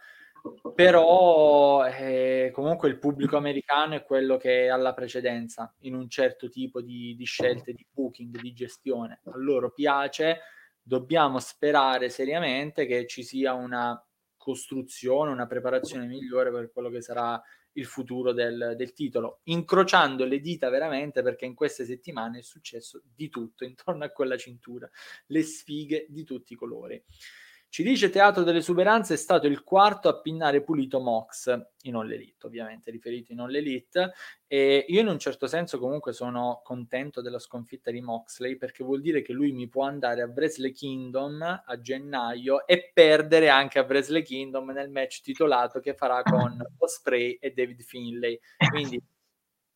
Però 0.73 1.85
eh, 1.85 2.49
comunque 2.53 2.89
il 2.89 2.97
pubblico 2.97 3.37
americano 3.37 3.95
è 3.95 4.03
quello 4.03 4.37
che 4.37 4.69
ha 4.69 4.77
la 4.77 4.93
precedenza 4.93 5.71
in 5.81 5.93
un 5.93 6.09
certo 6.09 6.49
tipo 6.49 6.81
di, 6.81 7.15
di 7.15 7.25
scelte 7.25 7.73
di 7.73 7.85
booking, 7.91 8.39
di 8.39 8.53
gestione. 8.53 9.19
A 9.25 9.37
loro 9.37 9.71
piace, 9.71 10.39
dobbiamo 10.81 11.39
sperare 11.39 12.09
seriamente 12.09 12.85
che 12.85 13.05
ci 13.07 13.23
sia 13.23 13.53
una 13.53 14.01
costruzione, 14.47 15.29
una 15.29 15.45
preparazione 15.45 16.07
migliore 16.07 16.51
per 16.51 16.71
quello 16.71 16.89
che 16.89 17.01
sarà 17.01 17.41
il 17.73 17.85
futuro 17.85 18.31
del, 18.31 18.75
del, 18.77 18.93
titolo, 18.93 19.41
incrociando 19.43 20.23
le 20.23 20.39
dita 20.39 20.69
veramente 20.69 21.21
perché 21.21 21.43
in 21.43 21.53
queste 21.53 21.83
settimane 21.83 22.39
è 22.39 22.41
successo 22.41 23.01
di 23.13 23.27
tutto 23.27 23.65
intorno 23.65 24.05
a 24.05 24.09
quella 24.09 24.37
cintura, 24.37 24.89
le 25.25 25.43
sfighe 25.43 26.05
di 26.07 26.23
tutti 26.23 26.53
i 26.53 26.55
colori. 26.55 27.03
Ci 27.69 27.83
dice 27.83 28.09
Teatro 28.09 28.43
dell'Esuberanza 28.43 29.13
è 29.13 29.17
stato 29.17 29.45
il 29.45 29.63
quarto 29.63 30.07
a 30.07 30.19
pinnare 30.19 30.63
pulito 30.63 30.99
Mox 30.99 31.53
in 31.81 31.95
All 31.95 32.11
Elite, 32.11 32.47
ovviamente 32.47 32.89
riferito 32.89 33.33
in 33.33 33.41
All 33.41 33.53
Elite, 33.53 34.13
e 34.47 34.85
io 34.87 35.01
in 35.01 35.07
un 35.07 35.19
certo 35.19 35.47
senso 35.47 35.77
comunque 35.77 36.13
sono 36.13 36.61
contento 36.63 37.21
della 37.21 37.39
sconfitta 37.39 37.91
di 37.91 38.01
Moxley 38.01 38.55
perché 38.55 38.83
vuol 38.83 39.01
dire 39.01 39.21
che 39.21 39.33
lui 39.33 39.51
mi 39.51 39.67
può 39.67 39.83
andare 39.83 40.21
a 40.21 40.31
Wrestle 40.33 40.71
Kingdom 40.71 41.41
a 41.65 41.81
gennaio 41.81 42.65
e 42.65 42.89
perdere 42.93 43.49
anche 43.49 43.79
a 43.79 43.83
Wrestle 43.83 44.23
Kingdom 44.23 44.71
nel 44.71 44.89
match 44.89 45.21
titolato 45.21 45.79
che 45.79 45.93
farà 45.93 46.23
con 46.23 46.57
Osprey 46.77 47.33
e 47.33 47.51
David 47.51 47.81
Finlay. 47.81 48.39
Quindi 48.69 48.99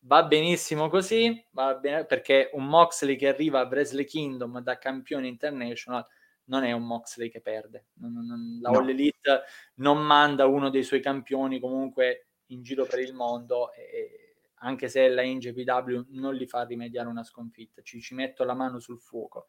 va 0.05 0.23
benissimo 0.23 0.89
così, 0.89 1.45
va 1.51 1.75
bene, 1.75 2.05
perché 2.05 2.49
un 2.53 2.65
Moxley 2.65 3.17
che 3.17 3.27
arriva 3.27 3.59
a 3.59 3.67
Wrestle 3.67 4.05
Kingdom 4.05 4.61
da 4.61 4.77
campione 4.77 5.27
international 5.27 6.07
non 6.45 6.63
è 6.63 6.71
un 6.71 6.85
Moxley 6.85 7.29
che 7.29 7.41
perde. 7.41 7.87
Non, 7.93 8.13
non, 8.13 8.59
la 8.61 8.69
no. 8.71 8.79
All 8.79 8.89
Elite 8.89 9.41
non 9.75 10.03
manda 10.03 10.45
uno 10.45 10.69
dei 10.69 10.83
suoi 10.83 11.01
campioni 11.01 11.59
comunque 11.59 12.27
in 12.47 12.61
giro 12.63 12.85
per 12.85 12.99
il 12.99 13.13
mondo, 13.13 13.71
e, 13.73 14.35
anche 14.63 14.89
se 14.89 15.07
la 15.09 15.23
NJPW 15.23 16.05
non 16.09 16.35
li 16.35 16.47
fa 16.47 16.63
rimediare 16.63 17.07
una 17.07 17.23
sconfitta. 17.23 17.81
Ci, 17.81 18.01
ci 18.01 18.13
metto 18.13 18.43
la 18.43 18.53
mano 18.53 18.79
sul 18.79 18.99
fuoco. 18.99 19.47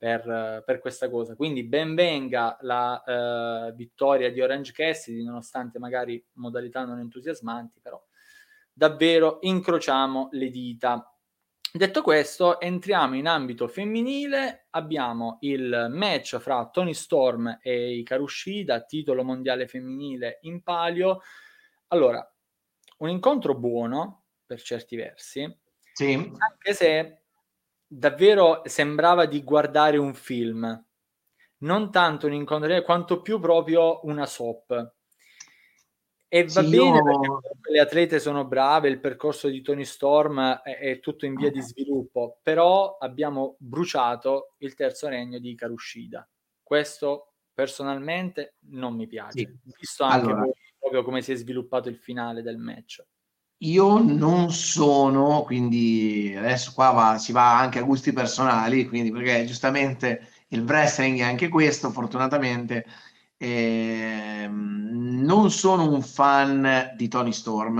Per, 0.00 0.62
per, 0.64 0.78
questa 0.78 1.10
cosa. 1.10 1.36
Quindi 1.36 1.62
ben 1.62 1.94
venga 1.94 2.56
la 2.62 3.02
uh, 3.68 3.74
vittoria 3.74 4.32
di 4.32 4.40
Orange 4.40 4.72
Cassidy, 4.72 5.22
nonostante 5.22 5.78
magari 5.78 6.24
modalità 6.36 6.86
non 6.86 7.00
entusiasmanti, 7.00 7.80
però 7.82 8.02
davvero 8.72 9.38
incrociamo 9.42 10.28
le 10.32 10.48
dita. 10.48 11.09
Detto 11.72 12.02
questo, 12.02 12.58
entriamo 12.58 13.14
in 13.14 13.28
ambito 13.28 13.68
femminile, 13.68 14.66
abbiamo 14.70 15.38
il 15.42 15.86
match 15.88 16.38
fra 16.38 16.68
Tony 16.68 16.94
Storm 16.94 17.60
e 17.62 17.92
Ikaru 17.98 18.26
Shida, 18.26 18.82
titolo 18.82 19.22
mondiale 19.22 19.68
femminile 19.68 20.38
in 20.42 20.64
palio. 20.64 21.20
Allora, 21.88 22.28
un 22.98 23.08
incontro 23.08 23.54
buono 23.54 24.24
per 24.44 24.60
certi 24.60 24.96
versi, 24.96 25.60
sì. 25.92 26.14
anche 26.14 26.74
se 26.74 27.22
davvero 27.86 28.62
sembrava 28.64 29.26
di 29.26 29.44
guardare 29.44 29.96
un 29.96 30.14
film, 30.14 30.84
non 31.58 31.92
tanto 31.92 32.26
un 32.26 32.32
incontro 32.32 32.82
quanto 32.82 33.22
più 33.22 33.38
proprio 33.38 34.04
una 34.06 34.26
soap. 34.26 34.94
E 36.32 36.44
va 36.44 36.62
sì, 36.62 36.70
bene 36.70 36.98
io... 36.98 37.02
perché 37.02 37.28
le 37.72 37.80
atlete 37.80 38.20
sono 38.20 38.44
brave, 38.44 38.88
il 38.88 39.00
percorso 39.00 39.48
di 39.48 39.62
Tony 39.62 39.84
Storm 39.84 40.60
è, 40.62 40.78
è, 40.78 41.00
tutto 41.00 41.26
in 41.26 41.34
via 41.34 41.50
di 41.50 41.60
sviluppo, 41.60 42.38
però 42.40 42.98
abbiamo 43.00 43.56
bruciato 43.58 44.54
il 44.58 44.74
terzo 44.74 45.08
regno 45.08 45.40
di 45.40 45.56
Karushida. 45.56 46.28
Questo 46.62 47.32
personalmente 47.52 48.54
non 48.68 48.94
mi 48.94 49.08
piace, 49.08 49.38
sì. 49.38 49.58
visto 49.76 50.04
anche 50.04 50.26
allora, 50.26 50.42
voi, 50.42 50.52
proprio 50.78 51.02
come 51.02 51.20
si 51.20 51.32
è 51.32 51.34
sviluppato 51.34 51.88
il 51.88 51.96
finale 51.96 52.42
del 52.42 52.58
match. 52.58 53.04
Io 53.62 53.98
non 53.98 54.52
sono, 54.52 55.42
quindi 55.42 56.32
adesso 56.38 56.70
qua 56.72 56.90
va, 56.92 57.18
si 57.18 57.32
va 57.32 57.58
anche 57.58 57.80
a 57.80 57.82
gusti 57.82 58.12
personali, 58.12 58.86
quindi 58.86 59.10
perché 59.10 59.44
giustamente 59.46 60.28
il 60.50 60.62
wrestling 60.62 61.18
è 61.18 61.22
anche 61.22 61.48
questo, 61.48 61.90
fortunatamente. 61.90 62.86
Eh, 63.42 64.46
non 64.50 65.50
sono 65.50 65.90
un 65.90 66.02
fan 66.02 66.92
di 66.94 67.08
Tony 67.08 67.32
Storm, 67.32 67.78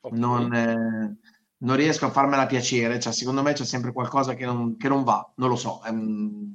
okay. 0.00 0.16
non, 0.16 0.54
eh, 0.54 1.16
non, 1.56 1.74
riesco 1.74 2.06
a 2.06 2.10
farmela 2.10 2.46
piacere, 2.46 3.00
cioè, 3.00 3.12
secondo 3.12 3.42
me 3.42 3.52
c'è 3.52 3.64
sempre 3.64 3.92
qualcosa 3.92 4.34
che 4.34 4.44
non, 4.44 4.76
che 4.76 4.86
non 4.86 5.02
va, 5.02 5.28
non 5.36 5.48
lo 5.48 5.56
so, 5.56 5.80
è 5.82 5.88
un 5.88 6.54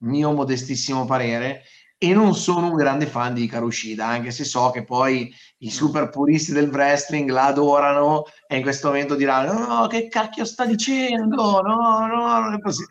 mio 0.00 0.32
modestissimo 0.32 1.06
parere 1.06 1.62
e 1.96 2.12
non 2.12 2.34
sono 2.34 2.68
un 2.68 2.76
grande 2.76 3.06
fan 3.06 3.32
di 3.32 3.46
Karushida, 3.46 4.06
anche 4.06 4.30
se 4.30 4.44
so 4.44 4.68
che 4.68 4.84
poi 4.84 5.34
i 5.58 5.68
mm. 5.68 5.70
super 5.70 6.10
puristi 6.10 6.52
del 6.52 6.68
wrestling 6.68 7.30
la 7.30 7.46
adorano 7.46 8.24
e 8.46 8.56
in 8.56 8.62
questo 8.62 8.88
momento 8.88 9.14
diranno 9.14 9.66
no, 9.66 9.86
che 9.86 10.08
cacchio 10.08 10.44
sta 10.44 10.66
dicendo, 10.66 11.62
no, 11.62 12.06
no, 12.06 12.40
non 12.40 12.52
è 12.52 12.60
così. 12.60 12.84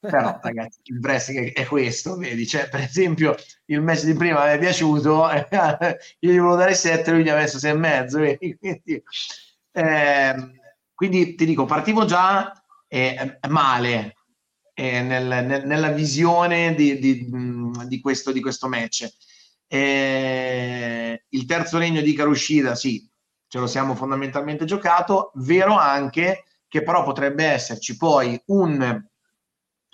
Però 0.00 0.38
ragazzi, 0.40 0.78
il 0.84 0.98
wrestling 1.00 1.52
è 1.52 1.66
questo, 1.66 2.16
vedi, 2.16 2.46
cioè, 2.46 2.68
per 2.68 2.80
esempio 2.80 3.34
il 3.66 3.80
match 3.80 4.04
di 4.04 4.14
prima 4.14 4.44
mi 4.44 4.52
è 4.52 4.58
piaciuto, 4.58 5.26
io 6.20 6.32
gli 6.32 6.36
volevo 6.36 6.56
dare 6.56 6.74
7, 6.74 7.10
lui 7.10 7.24
gli 7.24 7.28
ha 7.28 7.34
messo 7.34 7.58
6 7.58 7.70
e 7.70 7.74
mezzo? 7.74 8.18
Quindi, 8.58 9.02
eh, 9.72 10.34
quindi 10.94 11.34
ti 11.36 11.44
dico, 11.44 11.64
partivo 11.64 12.04
già 12.04 12.52
eh, 12.88 13.38
male, 13.48 14.16
eh, 14.74 15.02
nel, 15.02 15.44
nel, 15.44 15.66
nella 15.66 15.90
visione 15.90 16.74
di, 16.74 16.98
di, 16.98 17.28
di, 17.86 18.00
questo, 18.00 18.32
di 18.32 18.40
questo 18.40 18.68
match. 18.68 19.08
Eh, 19.66 21.24
il 21.28 21.46
terzo 21.46 21.78
regno 21.78 22.00
di 22.00 22.14
Karushida, 22.14 22.74
sì, 22.74 23.08
ce 23.46 23.58
lo 23.58 23.66
siamo 23.66 23.94
fondamentalmente 23.94 24.64
giocato. 24.64 25.30
Vero 25.34 25.76
anche 25.76 26.44
che 26.68 26.82
però 26.82 27.02
potrebbe 27.02 27.44
esserci 27.44 27.96
poi 27.96 28.40
un, 28.46 29.07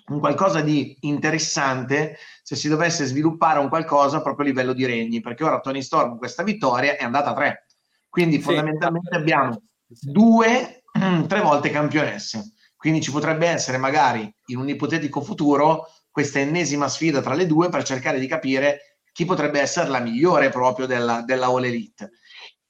un 0.07 0.19
qualcosa 0.19 0.61
di 0.61 0.97
interessante 1.01 2.17
se 2.43 2.55
si 2.55 2.67
dovesse 2.67 3.05
sviluppare 3.05 3.59
un 3.59 3.69
qualcosa 3.69 4.21
proprio 4.21 4.45
a 4.45 4.49
livello 4.49 4.73
di 4.73 4.85
regni, 4.85 5.21
perché 5.21 5.43
ora 5.43 5.59
Tony 5.59 5.81
Storm 5.81 6.17
questa 6.17 6.43
vittoria 6.43 6.95
è 6.95 7.03
andata 7.03 7.31
a 7.31 7.33
tre. 7.33 7.65
Quindi 8.09 8.35
sì, 8.35 8.43
fondamentalmente 8.43 9.15
abbiamo 9.15 9.61
due, 9.85 10.83
tre 11.27 11.41
volte 11.41 11.69
campionesse. 11.69 12.53
Quindi 12.75 13.01
ci 13.01 13.11
potrebbe 13.11 13.47
essere 13.47 13.77
magari 13.77 14.31
in 14.47 14.57
un 14.57 14.69
ipotetico 14.69 15.21
futuro 15.21 15.87
questa 16.11 16.39
ennesima 16.39 16.87
sfida 16.87 17.21
tra 17.21 17.33
le 17.33 17.47
due 17.47 17.69
per 17.69 17.83
cercare 17.83 18.19
di 18.19 18.27
capire 18.27 18.99
chi 19.11 19.25
potrebbe 19.25 19.59
essere 19.59 19.89
la 19.89 19.99
migliore 19.99 20.49
proprio 20.49 20.85
della, 20.85 21.21
della 21.23 21.47
All 21.47 21.65
Elite. 21.65 22.11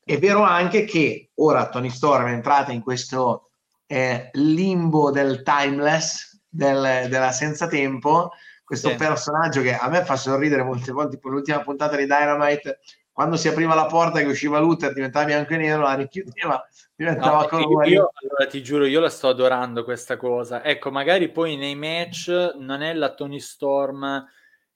È 0.04 0.18
vero 0.20 0.44
anche 0.44 0.86
che 0.86 1.32
ora 1.36 1.68
Tony 1.70 1.90
Storm 1.90 2.28
è 2.28 2.32
entrata 2.32 2.72
in 2.72 2.82
questo 2.82 3.50
eh, 3.88 4.30
limbo 4.34 5.12
del 5.12 5.42
timeless, 5.44 6.35
del, 6.56 7.10
della 7.10 7.32
senza 7.32 7.68
tempo, 7.68 8.32
questo 8.64 8.89
sì. 8.89 8.95
personaggio 8.95 9.62
che 9.62 9.76
a 9.76 9.88
me 9.89 10.03
fa 10.03 10.16
sorridere 10.16 10.64
molte 10.64 10.91
volte, 10.91 11.16
tipo 11.16 11.30
l'ultima 11.30 11.62
puntata 11.62 11.95
di 11.95 12.06
Dynamite, 12.06 12.80
quando 13.12 13.38
si 13.38 13.47
apriva 13.47 13.76
la 13.76 13.86
porta 13.86 14.20
che 14.20 14.26
usciva 14.26 14.60
Luther 14.60 14.91
diventava 14.91 15.26
bianco 15.26 15.53
e 15.53 15.58
nero, 15.58 15.84
la 15.84 15.93
richiudeva, 15.93 16.62
diventava 16.95 17.41
no, 17.41 17.47
colore. 17.47 17.88
Io, 17.88 18.12
allora 18.14 18.49
ti 18.49 18.62
giuro, 18.62 18.86
io 18.86 18.99
la 18.99 19.10
sto 19.10 19.30
adorando 19.30 19.84
questa 19.84 20.18
cosa. 20.18 20.64
Ecco, 20.64 20.91
magari 20.91 21.32
poi 21.32 21.56
nei 21.56 21.76
match 21.76 22.56
non 22.58 22.82
è 22.82 22.93
la 22.93 23.14
Tony 23.14 23.39
Storm 23.39 24.26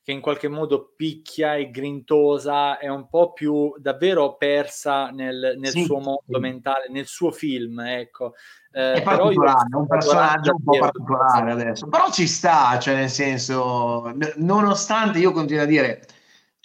che 0.10 0.16
in 0.16 0.22
qualche 0.22 0.48
modo 0.48 0.94
picchia 0.96 1.54
e 1.54 1.70
grintosa, 1.70 2.80
è 2.80 2.88
un 2.88 3.08
po' 3.10 3.32
più 3.32 3.76
davvero 3.78 4.38
persa 4.38 5.10
nel, 5.12 5.54
nel 5.60 5.72
sì, 5.72 5.84
suo 5.84 6.00
mondo 6.00 6.24
sì. 6.26 6.40
mentale, 6.40 6.88
nel 6.90 7.06
suo 7.06 7.30
film, 7.30 7.80
ecco. 7.82 8.34
Eh, 8.72 8.94
è 8.94 9.04
particolare, 9.04 9.68
è 9.72 9.76
un 9.76 9.86
personaggio 9.86 10.56
un 10.56 10.64
po' 10.64 10.80
particolare 10.80 11.52
adesso, 11.52 11.88
però 11.88 12.10
ci 12.10 12.26
sta, 12.26 12.80
cioè 12.80 12.96
nel 12.96 13.12
senso, 13.12 14.12
nonostante 14.38 15.20
io 15.20 15.32
continuo 15.32 15.62
a 15.62 15.68
dire 15.68 16.08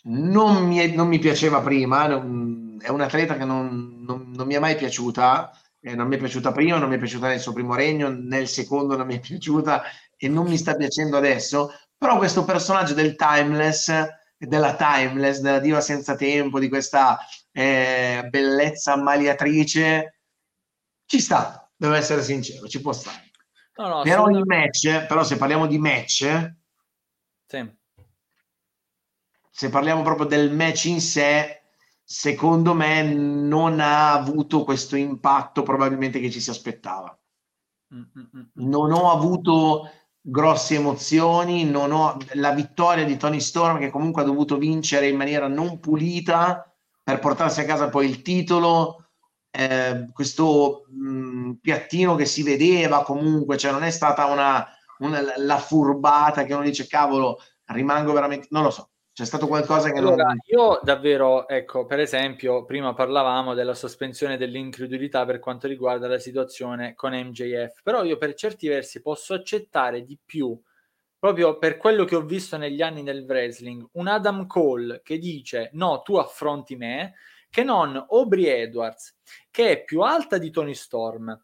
non 0.04 0.66
mi, 0.66 0.78
è, 0.78 0.86
non 0.94 1.08
mi 1.08 1.18
piaceva 1.18 1.60
prima, 1.60 2.06
non, 2.06 2.78
è 2.80 2.88
un 2.88 3.02
atleta 3.02 3.36
che 3.36 3.44
non, 3.44 4.02
non, 4.06 4.32
non 4.34 4.46
mi 4.46 4.54
è 4.54 4.58
mai 4.58 4.74
piaciuta, 4.74 5.50
eh, 5.82 5.94
non 5.94 6.08
mi 6.08 6.16
è 6.16 6.18
piaciuta 6.18 6.50
prima, 6.50 6.78
non 6.78 6.88
mi 6.88 6.94
è 6.94 6.98
piaciuta 6.98 7.28
nel 7.28 7.40
suo 7.40 7.52
primo 7.52 7.74
regno, 7.74 8.08
nel 8.08 8.48
secondo 8.48 8.96
non 8.96 9.06
mi 9.06 9.16
è 9.16 9.20
piaciuta 9.20 9.82
e 10.16 10.28
non 10.28 10.46
mi 10.46 10.56
sta 10.56 10.74
piacendo 10.74 11.18
adesso, 11.18 11.70
però 12.04 12.18
questo 12.18 12.44
personaggio 12.44 12.92
del 12.92 13.16
timeless, 13.16 13.90
della 14.36 14.76
timeless, 14.76 15.38
della 15.40 15.58
diva 15.58 15.80
senza 15.80 16.14
tempo, 16.16 16.58
di 16.58 16.68
questa 16.68 17.18
eh, 17.50 18.26
bellezza 18.28 18.92
ammaliatrice, 18.92 20.18
ci 21.06 21.18
sta, 21.18 21.66
devo 21.74 21.94
essere 21.94 22.22
sincero, 22.22 22.68
ci 22.68 22.82
può 22.82 22.92
stare. 22.92 23.30
No, 23.76 23.88
no, 23.88 24.02
però, 24.02 24.28
il 24.28 24.44
match, 24.44 25.06
però 25.06 25.24
se 25.24 25.38
parliamo 25.38 25.66
di 25.66 25.78
match, 25.78 26.54
sì 27.46 27.82
se 29.56 29.70
parliamo 29.70 30.02
proprio 30.02 30.26
del 30.26 30.52
match 30.52 30.86
in 30.86 31.00
sé, 31.00 31.62
secondo 32.02 32.74
me 32.74 33.04
non 33.04 33.78
ha 33.78 34.12
avuto 34.12 34.64
questo 34.64 34.96
impatto 34.96 35.62
probabilmente 35.62 36.18
che 36.18 36.28
ci 36.28 36.40
si 36.40 36.50
aspettava. 36.50 37.16
Non 38.54 38.90
ho 38.90 39.12
avuto 39.12 39.88
grosse 40.26 40.76
emozioni, 40.76 41.64
non 41.64 41.92
ho 41.92 42.16
la 42.32 42.52
vittoria 42.52 43.04
di 43.04 43.18
Tony 43.18 43.40
Storm 43.40 43.78
che 43.78 43.90
comunque 43.90 44.22
ha 44.22 44.24
dovuto 44.24 44.56
vincere 44.56 45.08
in 45.08 45.16
maniera 45.16 45.48
non 45.48 45.80
pulita 45.80 46.72
per 47.02 47.18
portarsi 47.18 47.60
a 47.60 47.66
casa 47.66 47.90
poi 47.90 48.08
il 48.08 48.22
titolo, 48.22 49.08
eh, 49.50 50.08
questo 50.14 50.86
mh, 50.88 51.52
piattino 51.60 52.14
che 52.14 52.24
si 52.24 52.42
vedeva 52.42 53.02
comunque, 53.02 53.58
cioè 53.58 53.72
non 53.72 53.82
è 53.82 53.90
stata 53.90 54.24
una, 54.24 54.66
una 55.00 55.20
la 55.36 55.58
furbata 55.58 56.44
che 56.44 56.54
uno 56.54 56.62
dice 56.64 56.86
cavolo, 56.86 57.38
rimango 57.66 58.14
veramente, 58.14 58.46
non 58.50 58.62
lo 58.62 58.70
so, 58.70 58.92
c'è 59.14 59.24
stato 59.24 59.46
qualcosa 59.46 59.92
che 59.92 59.98
allora, 59.98 60.24
non... 60.24 60.38
Io 60.46 60.80
davvero, 60.82 61.46
ecco, 61.46 61.86
per 61.86 62.00
esempio, 62.00 62.64
prima 62.64 62.94
parlavamo 62.94 63.54
della 63.54 63.74
sospensione 63.74 64.36
dell'incredulità 64.36 65.24
per 65.24 65.38
quanto 65.38 65.68
riguarda 65.68 66.08
la 66.08 66.18
situazione 66.18 66.94
con 66.96 67.12
MJF, 67.12 67.82
però 67.84 68.02
io 68.02 68.16
per 68.16 68.34
certi 68.34 68.66
versi 68.66 69.00
posso 69.00 69.32
accettare 69.32 70.02
di 70.02 70.18
più, 70.22 70.60
proprio 71.16 71.58
per 71.58 71.76
quello 71.76 72.04
che 72.04 72.16
ho 72.16 72.22
visto 72.22 72.56
negli 72.56 72.82
anni 72.82 73.04
del 73.04 73.24
wrestling, 73.24 73.86
un 73.92 74.08
Adam 74.08 74.48
Cole 74.48 75.00
che 75.04 75.18
dice 75.18 75.70
no, 75.74 76.02
tu 76.02 76.16
affronti 76.16 76.74
me, 76.74 77.14
che 77.48 77.62
non 77.62 77.94
Aubrey 78.10 78.46
Edwards, 78.46 79.16
che 79.48 79.70
è 79.70 79.84
più 79.84 80.00
alta 80.00 80.38
di 80.38 80.50
Tony 80.50 80.74
Storm, 80.74 81.40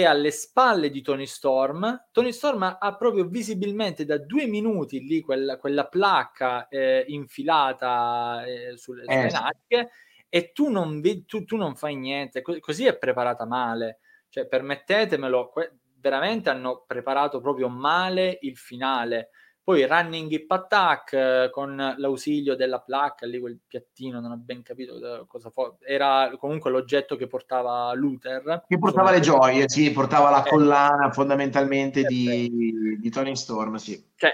è 0.00 0.04
alle 0.06 0.32
spalle 0.32 0.90
di 0.90 1.02
Tony 1.02 1.24
Storm. 1.24 2.08
Tony 2.10 2.32
Storm 2.32 2.78
ha 2.80 2.96
proprio 2.96 3.26
visibilmente 3.26 4.04
da 4.04 4.18
due 4.18 4.46
minuti 4.46 4.98
lì 5.06 5.20
quella, 5.20 5.56
quella 5.56 5.86
placca 5.86 6.66
eh, 6.66 7.04
infilata 7.06 8.44
eh, 8.44 8.76
sulle, 8.76 9.04
eh. 9.04 9.30
natiche 9.30 9.90
e 10.28 10.50
tu 10.50 10.68
non, 10.68 11.00
tu, 11.26 11.44
tu 11.44 11.56
non 11.56 11.76
fai 11.76 11.94
niente, 11.94 12.42
Co- 12.42 12.58
così 12.58 12.86
è 12.86 12.98
preparata 12.98 13.46
male. 13.46 14.00
Cioè, 14.30 14.48
permettetemelo, 14.48 15.50
que- 15.50 15.76
veramente 16.00 16.50
hanno 16.50 16.82
preparato 16.84 17.40
proprio 17.40 17.68
male 17.68 18.38
il 18.40 18.56
finale. 18.56 19.30
Poi 19.64 19.86
running 19.86 20.30
hip 20.30 20.50
attack 20.50 21.12
eh, 21.14 21.48
con 21.50 21.94
l'ausilio 21.96 22.54
della 22.54 22.80
placca, 22.80 23.24
lì 23.24 23.40
quel 23.40 23.58
piattino, 23.66 24.20
non 24.20 24.32
ho 24.32 24.36
ben 24.36 24.62
capito 24.62 25.24
cosa 25.26 25.48
fosse. 25.48 25.78
Era 25.86 26.30
comunque 26.38 26.70
l'oggetto 26.70 27.16
che 27.16 27.26
portava 27.26 27.90
Luther. 27.94 28.64
Che 28.68 28.78
portava 28.78 29.10
le 29.10 29.20
gioie, 29.20 29.66
sì, 29.66 29.90
portava 29.90 30.28
la 30.28 30.44
eh. 30.44 30.50
collana 30.50 31.10
fondamentalmente 31.12 32.02
di, 32.02 32.98
di, 33.00 33.10
Tony 33.10 33.34
Storm, 33.34 33.76
sì. 33.76 34.12
Cioè, 34.14 34.32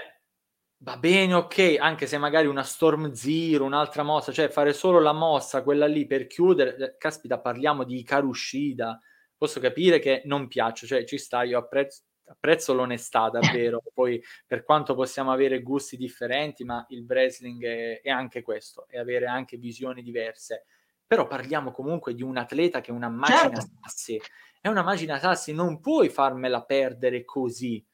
va 0.79 0.97
bene, 0.97 1.33
ok, 1.35 1.77
anche 1.79 2.07
se 2.07 2.17
magari 2.17 2.47
una 2.47 2.63
Storm 2.63 3.13
Zero, 3.13 3.63
un'altra 3.63 4.03
mossa, 4.03 4.33
cioè 4.33 4.49
fare 4.49 4.73
solo 4.73 4.99
la 4.99 5.13
mossa, 5.13 5.63
quella 5.63 5.85
lì 5.85 6.05
per 6.05 6.27
chiudere, 6.27 6.75
eh, 6.75 6.97
caspita, 6.97 7.39
parliamo 7.39 7.85
di 7.85 8.03
Karushida, 8.03 8.99
posso 9.37 9.61
capire 9.61 9.99
che 9.99 10.23
non 10.25 10.49
piace, 10.49 10.85
cioè 10.85 11.05
ci 11.05 11.17
sta, 11.17 11.43
io 11.43 11.57
apprezzo 11.57 12.01
apprezzo 12.31 12.73
l'onestà 12.73 13.29
davvero, 13.29 13.83
poi 13.93 14.21
per 14.45 14.63
quanto 14.63 14.95
possiamo 14.95 15.31
avere 15.31 15.61
gusti 15.61 15.97
differenti, 15.97 16.63
ma 16.63 16.85
il 16.89 17.05
wrestling 17.07 17.63
è, 17.63 18.01
è, 18.01 18.09
anche 18.09 18.41
questo, 18.41 18.85
è 18.87 18.97
avere 18.97 19.25
anche 19.25 19.57
visioni 19.57 20.01
diverse. 20.01 20.65
Però 21.05 21.27
parliamo 21.27 21.71
comunque 21.71 22.13
di 22.13 22.23
un 22.23 22.37
atleta 22.37 22.79
che 22.79 22.91
è 22.91 22.93
una 22.93 23.09
macchina 23.09 23.59
certo. 23.59 23.69
sassi, 23.81 24.21
è 24.61 24.69
una 24.69 24.81
macchina 24.81 25.19
sassi, 25.19 25.53
non 25.53 25.81
puoi 25.81 26.09
farmela 26.09 26.63
perdere 26.63 27.25
così. 27.25 27.85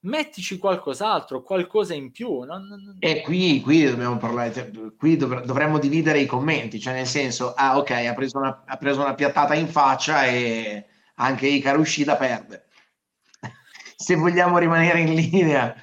Mettici 0.00 0.56
qualcos'altro, 0.58 1.42
qualcosa 1.42 1.92
in 1.92 2.10
più. 2.10 2.40
Non, 2.44 2.66
non... 2.66 2.96
E 3.00 3.20
qui, 3.20 3.60
qui 3.60 3.84
dobbiamo 3.84 4.16
parlare, 4.16 4.52
cioè, 4.54 4.70
qui 4.96 5.16
dov- 5.16 5.44
dovremmo 5.44 5.78
dividere 5.78 6.20
i 6.20 6.26
commenti, 6.26 6.80
cioè 6.80 6.94
nel 6.94 7.06
senso, 7.06 7.52
ah 7.52 7.76
ok, 7.76 7.90
ha 7.90 8.14
preso 8.14 8.38
una, 8.38 8.62
ha 8.64 8.76
preso 8.78 9.00
una 9.00 9.14
piattata 9.14 9.54
in 9.54 9.66
faccia 9.66 10.24
e 10.24 10.86
anche 11.16 11.48
Icaro 11.48 11.80
uscita 11.80 12.16
perde 12.16 12.67
se 14.00 14.14
vogliamo 14.14 14.58
rimanere 14.58 15.00
in 15.00 15.12
linea. 15.12 15.74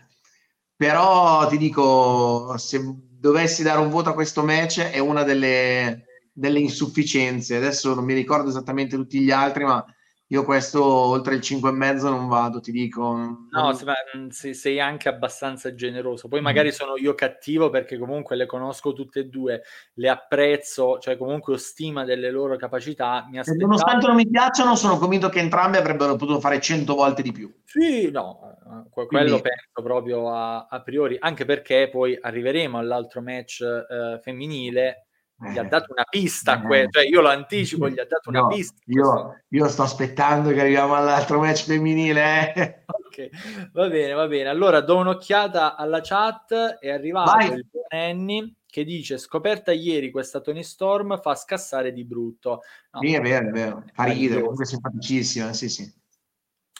Però 0.77 1.47
ti 1.47 1.57
dico, 1.57 2.55
se 2.57 2.81
dovessi 3.19 3.61
dare 3.61 3.79
un 3.79 3.89
voto 3.89 4.09
a 4.09 4.13
questo 4.13 4.41
match, 4.43 4.79
è 4.79 4.99
una 4.99 5.23
delle, 5.23 6.05
delle 6.31 6.59
insufficienze. 6.59 7.57
Adesso 7.57 7.93
non 7.93 8.05
mi 8.05 8.13
ricordo 8.13 8.49
esattamente 8.49 8.95
tutti 8.95 9.19
gli 9.19 9.31
altri, 9.31 9.65
ma 9.65 9.83
io 10.29 10.43
questo 10.43 10.83
oltre 10.83 11.35
il 11.35 11.41
5,5 11.41 12.01
non 12.09 12.27
vado, 12.27 12.59
ti 12.59 12.71
dico. 12.71 13.47
No, 13.51 13.77
mm, 14.17 14.29
sei 14.29 14.79
anche 14.79 15.07
abbastanza 15.07 15.75
generoso. 15.75 16.27
Poi 16.27 16.41
magari 16.41 16.69
mm. 16.69 16.71
sono 16.71 16.97
io 16.97 17.13
cattivo 17.13 17.69
perché 17.69 17.99
comunque 17.99 18.35
le 18.35 18.47
conosco 18.47 18.93
tutte 18.93 19.19
e 19.19 19.25
due, 19.25 19.61
le 19.93 20.09
apprezzo, 20.09 20.97
cioè 20.97 21.15
comunque 21.15 21.53
ho 21.53 21.57
stima 21.57 22.05
delle 22.05 22.31
loro 22.31 22.55
capacità. 22.57 23.27
Mi 23.29 23.37
aspettavo... 23.37 23.67
Nonostante 23.67 24.07
non 24.07 24.15
mi 24.15 24.27
piacciono, 24.27 24.75
sono 24.75 24.97
convinto 24.97 25.29
che 25.29 25.39
entrambe 25.39 25.77
avrebbero 25.77 26.15
potuto 26.15 26.39
fare 26.39 26.59
100 26.59 26.95
volte 26.95 27.21
di 27.21 27.31
più. 27.31 27.53
Sì, 27.63 28.09
no, 28.09 28.57
quello 28.89 29.07
Quindi... 29.07 29.41
penso 29.41 29.83
proprio 29.83 30.33
a, 30.33 30.65
a, 30.65 30.81
priori, 30.81 31.17
anche 31.19 31.45
perché 31.45 31.87
poi 31.91 32.17
arriveremo 32.19 32.79
all'altro 32.79 33.21
match 33.21 33.61
eh, 33.61 34.19
femminile 34.23 35.04
gli 35.37 35.57
ha 35.57 35.63
eh, 35.63 35.67
dato 35.67 35.91
una 35.91 36.05
pista, 36.09 36.61
eh, 36.61 36.65
que- 36.65 36.87
cioè 36.89 37.05
io 37.05 37.19
lo 37.19 37.27
anticipo, 37.27 37.89
gli 37.89 37.99
ha 37.99 38.05
dato 38.05 38.29
una 38.29 38.41
no, 38.41 38.47
pista. 38.47 38.79
Io, 38.85 39.41
io, 39.49 39.67
sto 39.67 39.83
aspettando 39.83 40.49
che 40.51 40.61
arriviamo 40.61 40.95
all'altro 40.95 41.39
match 41.39 41.65
femminile. 41.65 42.53
Eh. 42.53 42.83
ok, 42.87 43.69
va 43.73 43.89
bene, 43.89 44.13
va 44.13 44.27
bene. 44.27 44.47
Allora 44.47 44.79
do 44.79 44.97
un'occhiata 44.97 45.75
alla 45.75 45.99
chat, 46.01 46.77
è 46.79 46.89
arrivato 46.89 47.31
Vai. 47.31 47.53
il 47.53 47.65
buon 47.69 47.85
Annie 47.89 48.53
che 48.65 48.83
dice 48.83 49.17
scoperta 49.17 49.71
ieri 49.71 50.11
questa 50.11 50.41
Tony 50.41 50.63
Storm 50.63 51.19
fa 51.21 51.35
scassare 51.35 51.91
di 51.91 52.05
brutto. 52.05 52.61
No, 52.91 52.99
sì, 53.01 53.13
è 53.13 53.21
vero, 53.21 53.47
è 53.47 53.51
vero, 53.51 53.83
fa 53.93 54.03
ridere, 54.05 54.41
comunque 54.41 54.65
simpaticissima, 54.65 55.53
sì, 55.53 55.69
sì. 55.69 55.93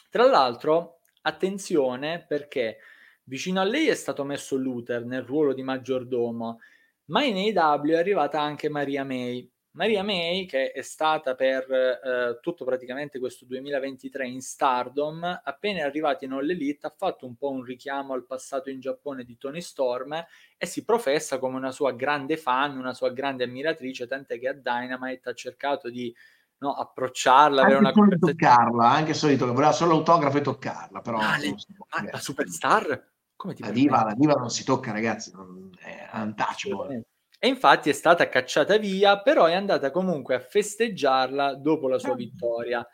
Tra 0.10 0.26
l'altro, 0.28 1.00
attenzione 1.22 2.26
perché 2.26 2.78
vicino 3.24 3.60
a 3.60 3.64
lei 3.64 3.88
è 3.88 3.96
stato 3.96 4.24
messo 4.24 4.56
Luther 4.56 5.04
nel 5.04 5.24
ruolo 5.24 5.54
di 5.54 5.64
maggiordomo 5.64 6.60
ma 7.06 7.24
in 7.24 7.36
AEW 7.36 7.94
è 7.94 7.98
arrivata 7.98 8.42
anche 8.42 8.70
Maria 8.70 9.04
May. 9.04 9.50
Maria 9.76 10.04
May, 10.04 10.46
che 10.46 10.72
è 10.72 10.82
stata 10.82 11.36
per 11.36 11.70
eh, 11.70 12.40
tutto 12.42 12.64
praticamente 12.64 13.20
questo 13.20 13.44
2023 13.46 14.26
in 14.26 14.42
Stardom, 14.42 15.42
appena 15.44 15.80
è 15.80 15.82
arrivata 15.82 16.24
in 16.24 16.32
All 16.32 16.50
Elite 16.50 16.88
ha 16.88 16.94
fatto 16.96 17.26
un 17.26 17.36
po' 17.36 17.52
un 17.52 17.62
richiamo 17.62 18.14
al 18.14 18.26
passato 18.26 18.70
in 18.70 18.80
Giappone 18.80 19.26
di 19.26 19.38
Tony 19.38 19.62
Storm 19.62 20.14
e 20.58 20.66
si 20.66 20.86
professa 20.86 21.40
come 21.40 21.58
una 21.58 21.72
sua 21.72 21.92
grande 21.92 22.38
fan, 22.38 22.78
una 22.78 22.94
sua 22.94 23.12
grande 23.12 23.44
ammiratrice, 23.44 24.08
tant'è 24.08 24.40
che 24.40 24.48
a 24.48 24.54
Dynamite 24.54 25.30
ha 25.30 25.34
cercato 25.34 25.90
di 25.90 26.16
no, 26.60 26.74
approcciarla, 26.74 27.62
anche 27.62 27.74
avere 27.74 27.80
una 27.80 27.92
conversazione. 27.92 28.34
toccarla, 28.34 28.90
anche 28.90 29.14
solito 29.14 29.46
che 29.46 29.52
voleva 29.52 29.74
solo 29.74 29.92
l'autografo 29.92 30.38
e 30.38 30.42
toccarla, 30.42 31.02
però... 31.02 31.18
Ah, 31.18 31.38
le... 31.38 31.54
ah, 31.90 32.08
la 32.12 32.20
superstar? 32.20 33.14
Come 33.36 33.54
ti 33.54 33.64
la, 33.64 33.72
diva, 33.72 34.04
la 34.04 34.14
diva 34.14 34.34
non 34.34 34.50
si 34.50 34.64
tocca, 34.64 34.92
ragazzi, 34.92 35.32
non, 35.34 35.70
è 35.80 36.10
untouchable. 36.14 37.06
E 37.38 37.48
infatti 37.48 37.90
è 37.90 37.94
stata 37.94 38.30
cacciata 38.30 38.78
via, 38.78 39.22
però 39.22 39.46
è 39.46 39.54
andata 39.54 39.92
comunque 39.92 40.36
a 40.36 40.40
festeggiarla 40.40 41.56
dopo 41.56 41.88
la 41.88 42.00
sua 42.00 42.14
ah. 42.14 42.16
vittoria. 42.16 42.88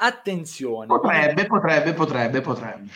Attenzione. 0.00 0.86
Potrebbe, 0.86 1.46
potrebbe, 1.46 1.92
potrebbe, 1.94 2.40
potrebbe. 2.40 2.88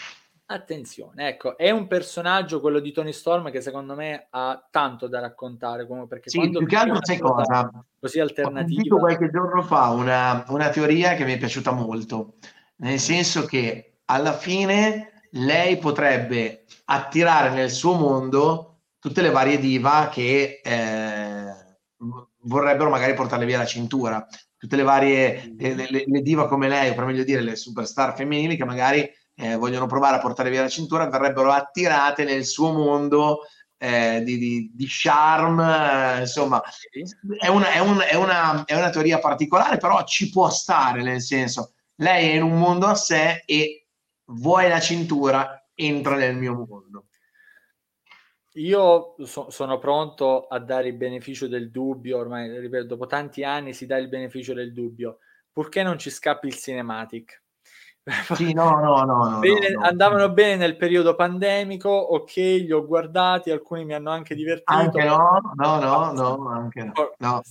Attenzione, 0.47 1.29
ecco, 1.29 1.57
è 1.57 1.71
un 1.71 1.87
personaggio 1.87 2.61
quello 2.61 2.79
di 2.79 2.93
Tony 2.93 3.13
Storm 3.13 3.51
che 3.51 3.63
secondo 3.63 3.95
me 3.95 4.27
ha 4.29 4.69
tanto 4.71 5.09
da 5.09 5.19
raccontare, 5.19 5.87
come 5.87 6.07
perché 6.07 6.29
sì, 6.29 6.51
più 6.51 6.67
che 6.67 6.77
altro 6.77 6.99
sai 7.01 7.19
cosa? 7.19 7.71
Così 7.99 8.21
alternativa. 8.21 8.97
Ho 8.97 8.99
qualche 8.99 9.31
giorno 9.31 9.63
fa 9.63 9.89
una, 9.89 10.45
una 10.49 10.69
teoria 10.69 11.15
che 11.15 11.25
mi 11.25 11.33
è 11.33 11.39
piaciuta 11.39 11.71
molto, 11.71 12.35
nel 12.77 12.99
senso 12.99 13.47
che 13.47 14.01
alla 14.05 14.35
fine 14.35 15.12
lei 15.35 15.79
potrebbe 15.79 16.65
attirare 16.87 17.51
nel 17.51 17.71
suo 17.71 17.95
mondo 17.95 18.81
tutte 18.99 19.23
le 19.23 19.31
varie 19.31 19.59
diva 19.59 20.09
che 20.13 20.61
eh, 20.63 21.55
vorrebbero 22.43 22.91
magari 22.91 23.15
portarle 23.15 23.47
via 23.47 23.59
la 23.59 23.67
cintura, 23.67 24.27
tutte 24.57 24.77
le 24.77 24.83
varie 24.83 25.55
le, 25.59 25.75
le, 25.75 26.05
le 26.07 26.23
diva 26.23 26.47
come 26.49 26.69
lei, 26.69 26.91
o 26.91 26.95
per 26.95 27.05
meglio 27.05 27.25
dire 27.25 27.41
le 27.41 27.57
superstar 27.57 28.15
femminili 28.15 28.57
che 28.57 28.65
magari 28.65 29.09
eh, 29.35 29.57
vogliono 29.57 29.87
provare 29.87 30.17
a 30.17 30.21
portare 30.21 30.51
via 30.51 30.63
la 30.63 30.69
cintura, 30.69 31.09
verrebbero 31.09 31.51
attirate 31.51 32.25
nel 32.25 32.45
suo 32.45 32.73
mondo 32.73 33.41
eh, 33.79 34.23
di, 34.25 34.39
di, 34.39 34.71
di, 34.73 34.87
charme, 34.89 36.19
eh, 36.19 36.21
insomma, 36.21 36.63
è 37.41 37.49
una, 37.49 37.73
è, 37.73 37.81
un, 37.81 37.99
è, 38.09 38.15
una, 38.15 38.65
è 38.65 38.77
una 38.77 38.91
teoria 38.91 39.19
particolare, 39.19 39.79
però 39.79 40.05
ci 40.05 40.31
può 40.31 40.49
stare, 40.51 41.03
nel 41.03 41.21
senso, 41.21 41.73
lei 41.97 42.31
è 42.31 42.35
in 42.35 42.43
un 42.43 42.57
mondo 42.57 42.87
a 42.87 42.95
sé 42.95 43.43
e 43.45 43.82
vuoi 44.33 44.69
la 44.69 44.81
cintura, 44.81 45.67
entra 45.75 46.17
nel 46.17 46.37
mio 46.37 46.55
mondo. 46.55 47.07
Io 48.57 49.15
so, 49.25 49.49
sono 49.51 49.79
pronto 49.79 50.47
a 50.47 50.59
dare 50.59 50.89
il 50.89 50.97
beneficio 50.97 51.49
del 51.49 51.71
dubbio, 51.71 52.19
ormai 52.19 52.59
ripeto, 52.59 52.85
dopo 52.85 53.07
tanti 53.07 53.45
anni 53.45 53.73
si 53.73 53.87
dà 53.87 53.97
il 53.97 54.09
beneficio 54.09 54.53
del 54.53 54.73
dubbio, 54.75 55.19
purché 55.51 55.83
non 55.83 55.99
ci 55.99 56.11
scappi 56.11 56.49
il 56.49 56.55
cinematic. 56.55 57.41
Sì, 58.35 58.53
no, 58.53 58.81
no, 58.81 59.05
no, 59.05 59.39
bene, 59.39 59.71
no, 59.71 59.83
andavano 59.83 60.33
bene 60.33 60.57
nel 60.57 60.77
periodo 60.77 61.15
pandemico, 61.15 61.89
ok, 61.89 62.35
li 62.35 62.73
ho 62.73 62.85
guardati, 62.85 63.53
alcuni 63.53 63.85
mi 63.85 63.95
hanno 63.95 64.11
anche 64.11 64.35
divertito. 64.35 64.73
Anche 64.73 65.05
no, 65.05 65.41
no, 65.55 65.79
no, 65.79 66.11
no, 66.11 66.49
anche 66.49 66.91
no. 67.19 67.43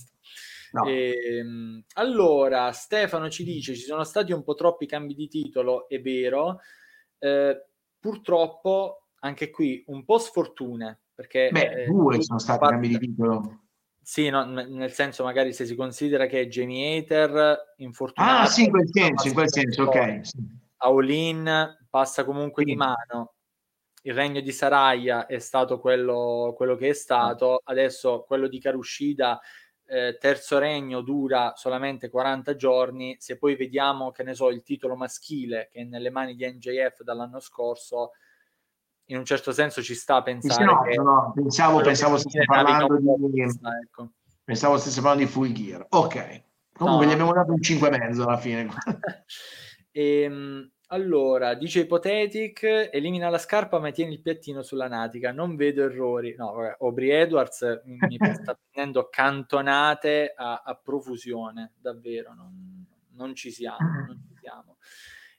No. 0.72 0.84
E, 0.86 1.38
ehm, 1.38 1.84
allora, 1.94 2.72
Stefano 2.72 3.30
ci 3.30 3.44
dice: 3.44 3.74
ci 3.74 3.82
sono 3.82 4.04
stati 4.04 4.32
un 4.32 4.42
po' 4.42 4.54
troppi 4.54 4.86
cambi 4.86 5.14
di 5.14 5.28
titolo, 5.28 5.88
è 5.88 6.00
vero. 6.00 6.60
Eh, 7.18 7.66
purtroppo, 7.98 9.08
anche 9.20 9.50
qui 9.50 9.82
un 9.86 10.04
po' 10.04 10.18
sfortune. 10.18 11.00
Perché 11.14 11.50
Beh, 11.52 11.84
eh, 11.84 11.86
due 11.86 12.22
sono 12.22 12.38
stati 12.38 12.58
parte... 12.58 12.74
cambi 12.74 12.88
di 12.88 12.98
titolo. 12.98 13.60
Sì, 14.04 14.28
no, 14.30 14.44
nel 14.44 14.90
senso, 14.90 15.22
magari 15.22 15.52
se 15.52 15.64
si 15.64 15.76
considera 15.76 16.26
che 16.26 16.48
Jamie 16.48 16.98
Hater 16.98 17.74
infortunato. 17.76 18.42
Ah, 18.42 18.46
sì, 18.46 18.64
in 18.64 18.70
quel 18.70 18.88
senso, 18.90 19.28
in 19.28 19.34
quel 19.34 19.48
senso, 19.52 19.82
ok. 19.84 20.26
Sì. 20.26 20.38
Aulin 20.78 21.86
passa 21.88 22.24
comunque 22.24 22.64
sì. 22.64 22.70
di 22.70 22.76
mano. 22.76 23.34
Il 24.02 24.14
regno 24.14 24.40
di 24.40 24.50
Saraya 24.50 25.26
è 25.26 25.38
stato 25.38 25.78
quello, 25.78 26.52
quello 26.56 26.74
che 26.74 26.88
è 26.88 26.92
stato. 26.92 27.60
Adesso 27.62 28.24
quello 28.26 28.48
di 28.48 28.58
Karushida 28.58 29.40
eh, 29.86 30.16
terzo 30.18 30.58
regno 30.58 31.00
dura 31.00 31.52
solamente 31.56 32.08
40 32.08 32.56
giorni, 32.56 33.16
se 33.18 33.36
poi 33.36 33.56
vediamo, 33.56 34.10
che 34.10 34.22
ne 34.22 34.34
so, 34.34 34.48
il 34.50 34.62
titolo 34.62 34.96
maschile 34.96 35.68
che 35.70 35.80
è 35.80 35.84
nelle 35.84 36.10
mani 36.10 36.34
di 36.34 36.46
NJF 36.46 37.02
dall'anno 37.02 37.40
scorso, 37.40 38.12
in 39.06 39.18
un 39.18 39.24
certo 39.24 39.52
senso 39.52 39.82
ci 39.82 39.94
sta 39.94 40.16
a 40.16 40.22
pensare 40.22 40.64
no, 40.64 40.82
che... 40.82 40.96
No, 40.96 41.32
pensavo, 41.34 41.80
pensavo 41.80 42.16
stesse 42.16 42.44
parlando 42.44 42.96
di... 42.96 43.40
ecco. 43.40 44.12
Pensavo 44.44 44.78
stesse 44.78 45.00
parlando 45.00 45.24
di 45.24 45.30
Full 45.30 45.52
Gear. 45.52 45.86
Ok. 45.90 46.42
Comunque 46.72 47.04
no. 47.04 47.10
gli 47.10 47.14
abbiamo 47.14 47.32
dato 47.32 47.52
un 47.52 47.60
5,5 47.60 48.20
alla 48.22 48.38
fine. 48.38 48.68
e, 49.90 50.22
ehm, 50.22 50.70
allora, 50.92 51.54
dice 51.54 51.80
Ipotetic, 51.80 52.90
elimina 52.92 53.30
la 53.30 53.38
scarpa 53.38 53.78
ma 53.78 53.90
tieni 53.90 54.12
il 54.12 54.20
piattino 54.20 54.62
sulla 54.62 54.88
natica, 54.88 55.32
non 55.32 55.56
vedo 55.56 55.82
errori. 55.82 56.34
No, 56.36 56.52
vabbè, 56.52 56.76
Aubrey 56.80 57.08
Edwards 57.08 57.80
mi 57.84 58.18
sta 58.34 58.54
prendendo 58.54 59.08
cantonate 59.10 60.34
a, 60.36 60.62
a 60.62 60.74
profusione, 60.74 61.72
davvero, 61.80 62.34
non, 62.34 62.84
non, 63.12 63.34
ci 63.34 63.50
siamo, 63.50 63.78
non 64.06 64.20
ci 64.28 64.36
siamo. 64.38 64.76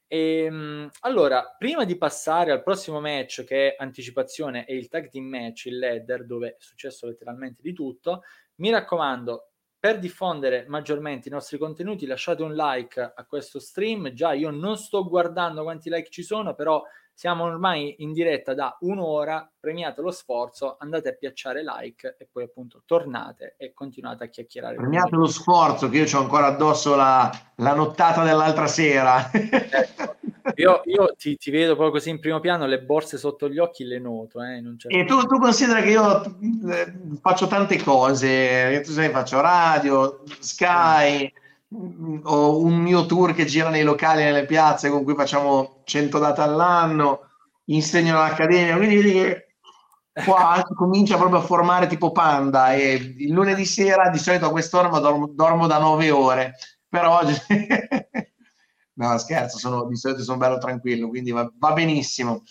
E, 0.08 0.43
ehm, 0.45 0.89
allora, 1.01 1.56
prima 1.56 1.86
di 1.86 1.97
passare 1.97 2.51
al 2.51 2.64
prossimo 2.64 2.99
match 2.99 3.43
che 3.43 3.74
è 3.74 3.76
anticipazione 3.78 4.66
e 4.66 4.76
il 4.76 4.88
tag 4.88 5.08
team 5.10 5.26
match, 5.26 5.66
il 5.66 5.78
ladder, 5.78 6.26
dove 6.26 6.49
è 6.49 6.56
successo 6.58 7.06
letteralmente 7.06 7.62
di 7.62 7.74
tutto, 7.74 8.24
mi 8.56 8.72
raccomando, 8.72 9.53
per 9.84 10.00
diffondere 10.00 10.64
maggiormente 10.70 11.28
i 11.28 11.32
nostri 11.32 11.58
contenuti 11.58 12.06
lasciate 12.06 12.42
un 12.42 12.54
like 12.54 13.02
a 13.02 13.26
questo 13.26 13.60
stream. 13.60 14.14
Già 14.14 14.32
io 14.32 14.50
non 14.50 14.78
sto 14.78 15.04
guardando 15.04 15.64
quanti 15.64 15.90
like 15.90 16.10
ci 16.10 16.24
sono, 16.24 16.56
però 16.56 16.82
siamo 17.14 17.43
ormai 17.43 17.95
in 17.99 18.11
diretta 18.11 18.53
da 18.53 18.76
un'ora, 18.82 19.49
premiate 19.59 20.01
lo 20.01 20.11
sforzo, 20.11 20.76
andate 20.80 21.09
a 21.09 21.14
piacciare 21.14 21.64
like 21.64 22.16
e 22.20 22.28
poi 22.32 22.43
appunto 22.43 22.82
tornate 22.86 23.55
e 23.57 23.74
continuate 23.74 24.26
a 24.26 24.28
chiacchierare. 24.28 24.76
Premiate 24.76 25.16
lo 25.16 25.28
sforzo 25.28 25.89
che 25.89 25.97
io 25.99 26.18
ho 26.18 26.22
ancora 26.22 26.47
addosso 26.47 26.95
la, 26.95 27.32
la 27.57 27.74
nottata 27.74 28.24
dell'altra 28.24 28.68
sera. 28.68 29.30
Ecco. 29.32 30.16
Io, 30.55 30.82
io 30.86 31.14
ti, 31.18 31.38
ti, 31.38 31.51
vedo 31.51 31.76
poi 31.76 31.89
così 31.89 32.09
in 32.09 32.20
primo 32.20 32.41
piano, 32.41 32.66
le 32.66 32.82
borse 32.82 33.18
sotto 33.18 33.47
gli 33.47 33.59
occhi 33.59 33.86
le 33.86 33.99
noto. 33.99 34.43
Eh, 34.43 34.61
certo... 34.78 34.89
E 34.89 35.05
tu, 35.05 35.26
tu 35.26 35.39
considera 35.39 35.82
che 35.82 35.89
io 35.89 36.22
eh, 36.70 36.93
faccio 37.22 37.47
tante 37.47 37.82
cose, 37.82 38.82
tu 38.84 38.91
sai, 38.91 39.09
faccio 39.09 39.39
radio, 39.39 40.22
Sky, 40.39 41.32
mm. 41.34 41.43
Ho 42.24 42.61
un 42.61 42.76
mio 42.76 43.05
tour 43.05 43.34
che 43.34 43.45
gira 43.45 43.69
nei 43.69 43.84
locali, 43.84 44.24
nelle 44.24 44.45
piazze 44.45 44.89
con 44.89 45.03
cui 45.03 45.15
facciamo 45.15 45.82
100 45.84 46.19
date 46.19 46.41
all'anno, 46.41 47.30
insegno 47.65 48.15
all'accademia, 48.15 48.76
quindi 48.76 48.95
vedi 48.95 49.11
che 49.11 49.47
qua 50.26 50.63
comincia 50.76 51.17
proprio 51.17 51.39
a 51.39 51.43
formare 51.43 51.88
tipo 51.88 52.11
panda 52.11 52.74
e 52.74 53.15
il 53.17 53.32
lunedì 53.32 53.65
sera 53.65 54.09
di 54.09 54.19
solito 54.19 54.45
a 54.45 54.51
quest'ora 54.51 54.88
dormo, 54.99 55.28
dormo 55.28 55.67
da 55.67 55.80
9 55.80 56.11
ore, 56.11 56.55
però 56.88 57.19
oggi... 57.19 57.36
No, 58.95 59.17
scherzo, 59.17 59.57
sono, 59.57 59.86
di 59.86 59.95
solito 59.95 60.21
sono 60.21 60.38
bello 60.38 60.59
tranquillo, 60.59 61.07
quindi 61.07 61.32
va, 61.32 61.51
va 61.57 61.74
benissimo. 61.74 62.43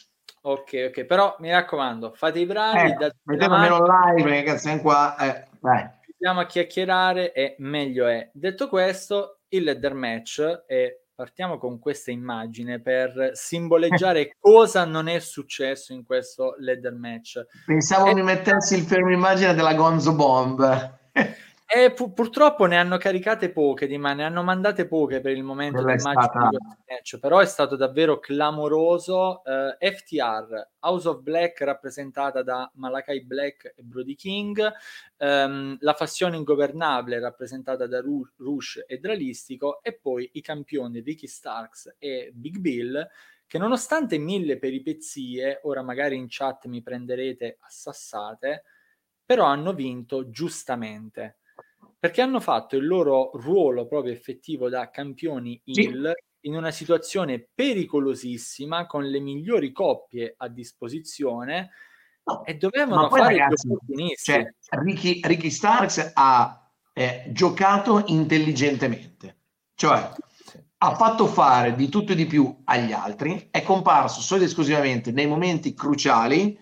Ok, 0.42 0.88
ok, 0.88 1.04
però 1.04 1.36
mi 1.38 1.52
raccomando, 1.52 2.12
fate 2.16 2.40
i 2.40 2.46
bravi. 2.46 2.90
Eh, 2.90 3.14
mettete 3.22 3.44
almeno 3.44 3.84
live, 3.84 4.28
perché 4.28 4.58
siamo 4.58 4.80
qua. 4.80 5.16
Eh, 5.18 5.46
Andiamo 6.24 6.46
a 6.46 6.48
chiacchierare 6.48 7.32
e 7.32 7.56
meglio 7.58 8.06
è. 8.06 8.30
Detto 8.32 8.68
questo, 8.68 9.40
il 9.48 9.64
ladder 9.64 9.92
match 9.92 10.62
e 10.68 11.06
partiamo 11.12 11.58
con 11.58 11.80
questa 11.80 12.12
immagine 12.12 12.80
per 12.80 13.30
simboleggiare 13.32 14.36
cosa 14.38 14.84
non 14.84 15.08
è 15.08 15.18
successo 15.18 15.92
in 15.92 16.04
questo 16.04 16.54
ladder 16.60 16.94
match. 16.94 17.44
Pensavo 17.66 18.06
e... 18.06 18.14
mi 18.14 18.22
mettessi 18.22 18.76
il 18.76 18.82
fermo 18.82 19.10
immagine 19.10 19.52
della 19.52 19.74
Gonzo 19.74 20.14
Bomb. 20.14 21.00
E 21.74 21.90
pu- 21.90 22.12
purtroppo 22.12 22.66
ne 22.66 22.76
hanno 22.76 22.98
caricate 22.98 23.50
poche 23.50 23.86
di 23.86 23.96
ma 23.96 24.12
ne 24.12 24.24
hanno 24.24 24.42
mandate 24.42 24.86
poche 24.86 25.22
per 25.22 25.32
il 25.32 25.42
momento 25.42 25.82
del 25.82 25.98
stata... 25.98 26.50
match, 26.86 27.18
però 27.18 27.38
è 27.38 27.46
stato 27.46 27.76
davvero 27.76 28.18
clamoroso. 28.18 29.42
Eh, 29.42 29.90
FTR, 29.90 30.68
House 30.80 31.08
of 31.08 31.22
Black 31.22 31.62
rappresentata 31.62 32.42
da 32.42 32.70
Malakai 32.74 33.24
Black 33.24 33.72
e 33.74 33.82
Brody 33.82 34.14
King, 34.14 34.70
um, 35.16 35.78
la 35.80 35.94
fazione 35.94 36.36
ingovernabile 36.36 37.18
rappresentata 37.18 37.86
da 37.86 38.00
Ru- 38.02 38.30
Rush 38.36 38.84
e 38.86 38.98
Dralistico 38.98 39.82
e 39.82 39.94
poi 39.94 40.28
i 40.34 40.42
campioni 40.42 41.00
Ricky 41.00 41.26
Starks 41.26 41.96
e 41.98 42.32
Big 42.34 42.58
Bill 42.58 43.08
che 43.46 43.56
nonostante 43.56 44.18
mille 44.18 44.58
peripezie, 44.58 45.60
ora 45.62 45.80
magari 45.80 46.16
in 46.16 46.26
chat 46.28 46.66
mi 46.66 46.82
prenderete 46.82 47.56
a 47.60 47.66
sassate, 47.70 48.64
però 49.24 49.46
hanno 49.46 49.72
vinto 49.72 50.28
giustamente 50.28 51.38
perché 52.03 52.20
hanno 52.20 52.40
fatto 52.40 52.74
il 52.74 52.84
loro 52.84 53.30
ruolo 53.34 53.86
proprio 53.86 54.12
effettivo 54.12 54.68
da 54.68 54.90
campioni 54.90 55.62
heel 55.64 56.12
sì. 56.12 56.48
in 56.48 56.57
una 56.57 56.72
situazione 56.72 57.48
pericolosissima 57.55 58.86
con 58.86 59.05
le 59.05 59.20
migliori 59.20 59.70
coppie 59.70 60.34
a 60.36 60.48
disposizione 60.48 61.70
no. 62.24 62.44
e 62.44 62.57
dovevano 62.57 63.07
poi, 63.07 63.20
fare 63.20 63.36
ragazzi, 63.36 63.68
cioè, 64.20 64.53
Ricky, 64.82 65.20
Ricky 65.22 65.48
Starks 65.48 66.11
ha 66.12 66.68
eh, 66.92 67.26
giocato 67.28 68.03
intelligentemente 68.07 69.36
cioè 69.76 70.11
ha 70.78 70.96
fatto 70.96 71.28
fare 71.28 71.76
di 71.76 71.88
tutto 71.88 72.11
e 72.11 72.14
di 72.16 72.26
più 72.26 72.62
agli 72.64 72.90
altri 72.90 73.46
è 73.53 73.62
comparso 73.62 74.20
solo 74.20 74.40
ed 74.40 74.48
esclusivamente 74.48 75.12
nei 75.12 75.28
momenti 75.28 75.72
cruciali 75.72 76.59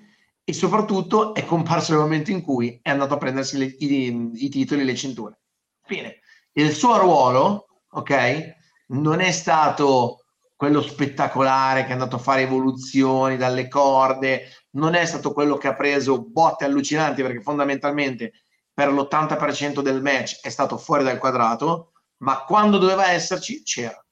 e 0.51 0.53
soprattutto 0.53 1.33
è 1.33 1.45
comparso 1.45 1.93
nel 1.93 2.01
momento 2.01 2.33
in 2.33 2.43
cui 2.43 2.81
è 2.83 2.91
andato 2.91 3.15
a 3.15 3.19
prendersi 3.19 3.57
le, 3.57 3.67
i, 3.67 4.31
i, 4.35 4.49
titoli 4.49 4.81
e 4.81 4.85
le 4.85 4.97
cinture. 4.97 5.39
Fine. 5.85 6.19
Il 6.53 6.73
suo 6.73 6.99
ruolo, 6.99 7.85
ok, 7.89 8.55
non 8.89 9.21
è 9.21 9.31
stato 9.31 10.25
quello 10.57 10.83
spettacolare 10.83 11.85
che 11.85 11.91
è 11.91 11.93
andato 11.93 12.17
a 12.17 12.21
fare 12.21 12.43
evoluzioni 12.43 13.37
dalle 13.37 13.69
corde, 13.69 14.49
non 14.71 14.95
è 14.95 15.07
stato 15.07 15.33
quello 15.33 15.57
che 15.57 15.69
ha 15.69 15.77
preso 15.77 16.21
botte 16.21 16.65
allucinanti 16.65 17.23
perché 17.23 17.41
fondamentalmente 17.43 18.33
per 18.75 18.93
l'80% 18.93 19.83
del 19.83 20.03
match 20.03 20.41
è 20.41 20.49
stato 20.49 20.79
fuori 20.79 21.05
dal 21.05 21.19
quadrato, 21.19 21.93
ma 22.19 22.43
quando 22.43 22.79
doveva 22.79 23.13
esserci 23.13 23.63
c'era. 23.63 24.05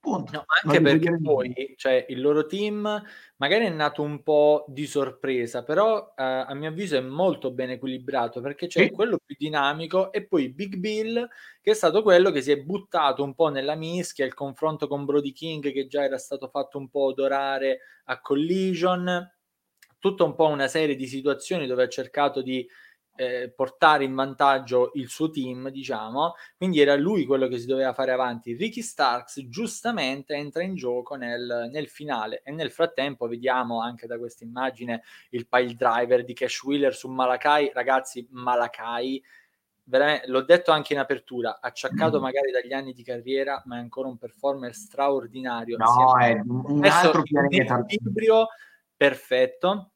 Punto. 0.00 0.32
No, 0.32 0.44
anche 0.64 0.80
perché 0.80 1.18
poi 1.20 1.74
cioè, 1.76 2.06
il 2.08 2.22
loro 2.22 2.46
team 2.46 3.02
magari 3.36 3.66
è 3.66 3.68
nato 3.68 4.00
un 4.00 4.22
po' 4.22 4.64
di 4.66 4.86
sorpresa, 4.86 5.62
però 5.62 6.14
eh, 6.16 6.22
a 6.22 6.54
mio 6.54 6.70
avviso 6.70 6.96
è 6.96 7.00
molto 7.00 7.50
ben 7.50 7.68
equilibrato 7.68 8.40
perché 8.40 8.66
c'è 8.66 8.84
sì. 8.84 8.90
quello 8.90 9.18
più 9.22 9.36
dinamico 9.38 10.10
e 10.10 10.26
poi 10.26 10.48
Big 10.48 10.76
Bill 10.76 11.28
che 11.60 11.72
è 11.72 11.74
stato 11.74 12.00
quello 12.02 12.30
che 12.30 12.40
si 12.40 12.50
è 12.50 12.56
buttato 12.56 13.22
un 13.22 13.34
po' 13.34 13.48
nella 13.48 13.74
mischia, 13.74 14.24
il 14.24 14.32
confronto 14.32 14.88
con 14.88 15.04
Brody 15.04 15.32
King 15.32 15.70
che 15.70 15.86
già 15.86 16.02
era 16.02 16.16
stato 16.16 16.48
fatto 16.48 16.78
un 16.78 16.88
po' 16.88 17.04
odorare 17.04 17.80
a 18.04 18.20
Collision, 18.22 19.30
tutta 19.98 20.24
un 20.24 20.34
po' 20.34 20.46
una 20.46 20.66
serie 20.66 20.96
di 20.96 21.06
situazioni 21.06 21.66
dove 21.66 21.82
ha 21.82 21.88
cercato 21.88 22.40
di 22.40 22.66
eh, 23.16 23.52
portare 23.54 24.04
in 24.04 24.14
vantaggio 24.14 24.92
il 24.94 25.08
suo 25.08 25.30
team, 25.30 25.68
diciamo, 25.68 26.34
quindi 26.56 26.80
era 26.80 26.94
lui 26.96 27.26
quello 27.26 27.48
che 27.48 27.58
si 27.58 27.66
doveva 27.66 27.92
fare 27.92 28.12
avanti. 28.12 28.54
Ricky 28.54 28.82
Starks 28.82 29.46
giustamente 29.48 30.34
entra 30.34 30.62
in 30.62 30.74
gioco 30.74 31.16
nel, 31.16 31.68
nel 31.70 31.88
finale 31.88 32.40
e 32.44 32.50
nel 32.50 32.70
frattempo 32.70 33.28
vediamo 33.28 33.82
anche 33.82 34.06
da 34.06 34.18
questa 34.18 34.44
immagine 34.44 35.02
il 35.30 35.46
pile 35.46 35.74
driver 35.74 36.24
di 36.24 36.32
Cash 36.32 36.62
Wheeler 36.62 36.94
su 36.94 37.08
Malakai, 37.08 37.70
ragazzi, 37.74 38.26
Malakai 38.30 39.22
l'ho 40.26 40.42
detto 40.42 40.70
anche 40.70 40.92
in 40.92 41.00
apertura, 41.00 41.58
acciaccato 41.60 42.18
mm. 42.18 42.22
magari 42.22 42.52
dagli 42.52 42.72
anni 42.72 42.92
di 42.92 43.02
carriera, 43.02 43.60
ma 43.66 43.76
è 43.76 43.80
ancora 43.80 44.08
un 44.08 44.18
performer 44.18 44.72
straordinario. 44.74 45.76
No, 45.76 46.16
è 46.18 46.40
un 46.44 46.84
altro 46.84 47.22
pianeta. 47.22 47.84
equilibrio 47.86 48.46
perfetto 48.96 49.90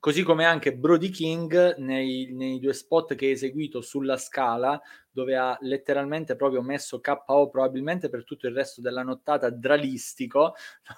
così 0.00 0.22
come 0.22 0.44
anche 0.44 0.74
Brody 0.74 1.10
King 1.10 1.76
nei, 1.78 2.30
nei, 2.32 2.60
due 2.60 2.72
spot 2.72 3.14
che 3.14 3.26
ha 3.26 3.30
eseguito 3.30 3.80
sulla 3.80 4.16
scala, 4.16 4.80
dove 5.10 5.36
ha 5.36 5.56
letteralmente 5.60 6.36
proprio 6.36 6.62
messo 6.62 7.00
KO 7.00 7.48
probabilmente 7.48 8.08
per 8.08 8.24
tutto 8.24 8.46
il 8.46 8.54
resto 8.54 8.80
della 8.80 9.02
nottata 9.02 9.50
dralistico, 9.50 10.54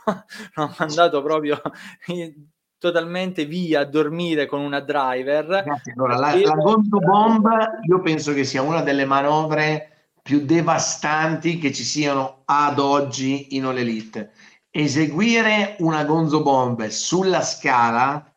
l'ho 0.55 0.75
mandato 0.79 1.23
proprio 1.23 1.61
totalmente 2.79 3.45
via 3.45 3.81
a 3.81 3.85
dormire 3.85 4.47
con 4.47 4.61
una 4.61 4.81
driver. 4.81 5.65
Allora, 5.95 6.17
la, 6.17 6.35
la 6.35 6.55
Gonzo 6.55 6.99
Bomb 6.99 7.47
io 7.89 8.01
penso 8.01 8.33
che 8.33 8.45
sia 8.45 8.63
una 8.63 8.83
delle 8.83 9.05
manovre 9.05 9.91
più 10.23 10.45
devastanti 10.45 11.59
che 11.59 11.73
ci 11.73 11.83
siano 11.83 12.43
ad 12.45 12.79
oggi 12.79 13.57
in 13.57 13.65
All 13.65 13.77
Elite. 13.77 14.33
Eseguire 14.71 15.77
una 15.81 16.05
Gonzo 16.05 16.43
Bomb 16.43 16.87
sulla 16.87 17.43
scala 17.43 18.30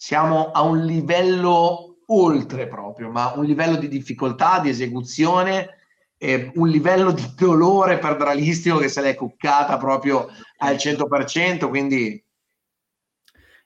siamo 0.00 0.52
a 0.52 0.62
un 0.62 0.84
livello 0.84 1.96
oltre 2.06 2.68
proprio, 2.68 3.10
ma 3.10 3.32
un 3.34 3.44
livello 3.44 3.76
di 3.76 3.88
difficoltà, 3.88 4.60
di 4.60 4.68
esecuzione, 4.68 5.78
eh, 6.16 6.52
un 6.54 6.68
livello 6.68 7.10
di 7.10 7.34
dolore 7.36 7.98
per 7.98 8.16
Dralistico 8.16 8.78
che 8.78 8.88
se 8.88 9.00
l'è 9.00 9.16
cuccata 9.16 9.76
proprio 9.76 10.28
al 10.58 10.76
100%, 10.76 11.68
quindi... 11.68 12.24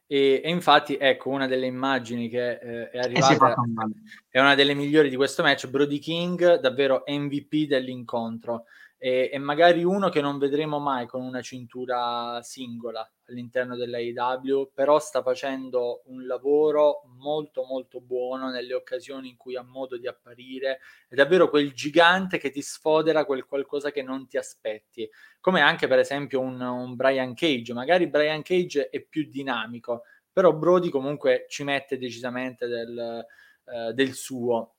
E, 0.07 0.41
e 0.43 0.51
infatti, 0.51 0.97
ecco, 0.97 1.29
una 1.29 1.47
delle 1.47 1.67
immagini 1.67 2.31
che 2.31 2.53
eh, 2.53 2.91
è 2.91 2.99
arrivata 2.99 3.55
è 4.29 4.41
una 4.41 4.55
delle 4.55 4.75
migliori 4.75 5.11
di 5.11 5.17
questo 5.17 5.43
match, 5.43 5.69
Brody 5.69 5.99
King, 5.99 6.61
davvero 6.61 7.05
MVP 7.07 7.67
dell'incontro 7.67 8.65
e, 9.05 9.31
e, 9.33 9.39
magari 9.39 9.83
uno 9.83 10.11
che 10.11 10.21
non 10.21 10.39
vedremo 10.39 10.79
mai 10.79 11.09
con 11.09 11.23
una 11.23 11.41
cintura 11.41 12.39
singola 12.41 13.05
all'interno 13.27 13.75
dell'AEW, 13.75 14.71
però 14.73 15.01
sta 15.01 15.23
facendo 15.23 16.03
un 16.05 16.25
lavoro 16.25 17.03
molto 17.19 17.65
molto 17.65 18.01
buono 18.01 18.49
nelle 18.49 18.75
occasioni 18.75 19.31
in 19.31 19.37
cui 19.37 19.57
ha 19.57 19.65
modo 19.65 19.99
di 19.99 20.07
apparire, 20.07 20.79
è 21.09 21.17
davvero 21.17 21.51
quel 21.51 21.73
gigante 21.73 22.39
che 22.39 22.51
ti 22.51 22.63
sfodera 22.63 23.25
quel 23.25 23.45
qualcosa 23.45 23.91
che 23.91 24.03
non 24.03 24.29
ti 24.29 24.37
aspetti, 24.37 25.11
come 25.41 25.61
anche 25.61 25.89
per 25.89 25.99
esempio 25.99 26.39
un, 26.39 26.61
un 26.61 26.95
Brian 26.95 27.35
Cage, 27.35 27.73
magari 27.73 28.07
Brian 28.07 28.43
Cage 28.43 28.89
è 28.89 29.01
più 29.01 29.29
dinamico, 29.29 30.03
però 30.33 30.53
Brody 30.53 30.91
comunque 30.91 31.47
ci 31.49 31.65
mette 31.65 31.99
decisamente 31.99 32.69
del, 32.69 33.27
eh, 33.65 33.93
del 33.95 34.13
suo. 34.13 34.77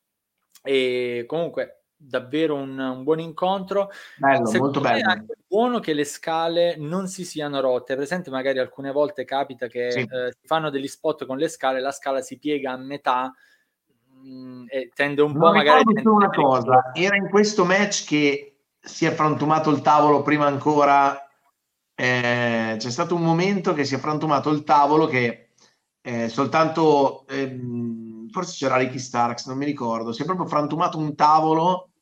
E 0.65 1.25
comunque 1.27 1.82
davvero 2.07 2.55
un, 2.55 2.77
un 2.77 3.03
buon 3.03 3.19
incontro. 3.19 3.89
Bello, 4.17 4.45
Secondo 4.45 4.79
molto 4.79 4.79
bello. 4.81 5.11
È 5.11 5.35
buono 5.47 5.79
che 5.79 5.93
le 5.93 6.03
scale 6.03 6.75
non 6.77 7.07
si 7.07 7.23
siano 7.25 7.59
rotte. 7.61 7.95
Presente, 7.95 8.29
magari 8.29 8.59
alcune 8.59 8.91
volte 8.91 9.25
capita 9.25 9.67
che 9.67 9.91
sì. 9.91 9.99
eh, 9.99 10.31
si 10.31 10.47
fanno 10.47 10.69
degli 10.69 10.87
spot 10.87 11.25
con 11.25 11.37
le 11.37 11.47
scale, 11.47 11.79
la 11.79 11.91
scala 11.91 12.21
si 12.21 12.37
piega 12.37 12.71
a 12.71 12.77
metà 12.77 13.33
mh, 14.21 14.27
mm, 14.27 14.63
e 14.67 14.91
tende 14.93 15.21
un 15.21 15.31
non 15.31 15.39
po' 15.39 15.51
magari. 15.51 15.81
A 15.81 16.09
una 16.09 16.29
cosa, 16.29 16.91
era 16.93 17.15
in 17.15 17.29
questo 17.29 17.65
match 17.65 18.05
che 18.05 18.57
si 18.79 19.05
è 19.05 19.11
frantumato 19.11 19.69
il 19.69 19.81
tavolo 19.81 20.21
prima 20.21 20.45
ancora. 20.45 21.17
Eh, 21.95 22.75
c'è 22.79 22.89
stato 22.89 23.13
un 23.15 23.21
momento 23.21 23.73
che 23.73 23.85
si 23.85 23.93
è 23.93 23.99
frantumato 23.99 24.49
il 24.49 24.63
tavolo 24.63 25.05
che 25.05 25.49
eh, 26.01 26.27
soltanto 26.27 27.25
ehm, 27.27 28.29
forse 28.29 28.55
c'era 28.57 28.77
Ricky 28.77 28.97
Starks, 28.97 29.45
non 29.45 29.57
mi 29.57 29.65
ricordo. 29.65 30.11
Si 30.11 30.23
è 30.23 30.25
proprio 30.25 30.47
frantumato 30.47 30.97
un 30.97 31.15
tavolo 31.15 31.92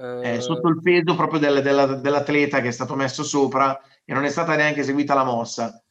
eh, 0.00 0.36
eh, 0.36 0.40
sotto 0.40 0.68
il 0.68 0.80
peso 0.80 1.14
proprio 1.14 1.38
del, 1.38 1.60
della, 1.60 1.84
dell'atleta 1.84 2.62
che 2.62 2.68
è 2.68 2.72
stato 2.72 2.94
messo 2.94 3.22
sopra 3.22 3.78
e 4.02 4.14
non 4.14 4.24
è 4.24 4.30
stata 4.30 4.56
neanche 4.56 4.80
eseguita 4.80 5.12
la 5.12 5.24
mossa. 5.24 5.82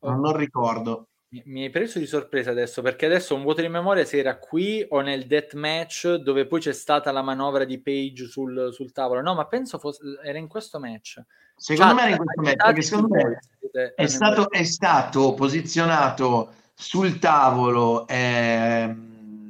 Non, 0.00 0.14
oh. 0.14 0.20
non 0.20 0.36
ricordo. 0.36 1.08
Mi, 1.32 1.42
mi, 1.46 1.62
hai 1.62 1.70
preso 1.70 1.98
di 1.98 2.06
sorpresa 2.06 2.50
adesso 2.50 2.82
perché 2.82 3.06
adesso 3.06 3.34
un 3.34 3.42
vuoto 3.42 3.62
di 3.62 3.68
memoria 3.68 4.04
se 4.04 4.18
era 4.18 4.36
qui 4.36 4.84
o 4.90 5.00
nel 5.00 5.26
death 5.26 5.54
match 5.54 6.16
dove 6.16 6.46
poi 6.46 6.60
c'è 6.60 6.72
stata 6.72 7.12
la 7.12 7.22
manovra 7.22 7.64
di 7.64 7.80
Page 7.80 8.26
sul, 8.26 8.70
sul 8.72 8.92
tavolo. 8.92 9.22
No, 9.22 9.34
ma 9.34 9.46
penso 9.46 9.78
fosse, 9.78 10.02
era 10.22 10.38
in 10.38 10.48
questo 10.48 10.78
match. 10.78 11.22
Secondo 11.56 11.94
Chat, 11.94 12.02
me 12.02 12.10
era 12.10 12.10
in 12.10 12.16
questo 12.18 12.42
match 12.42 12.64
perché 12.64 12.82
secondo 12.82 13.14
me 13.14 13.38
è 13.94 14.06
stato, 14.06 14.50
è 14.50 14.64
stato 14.64 15.34
posizionato 15.34 16.52
sul 16.74 17.18
tavolo 17.18 18.06
eh, 18.06 18.94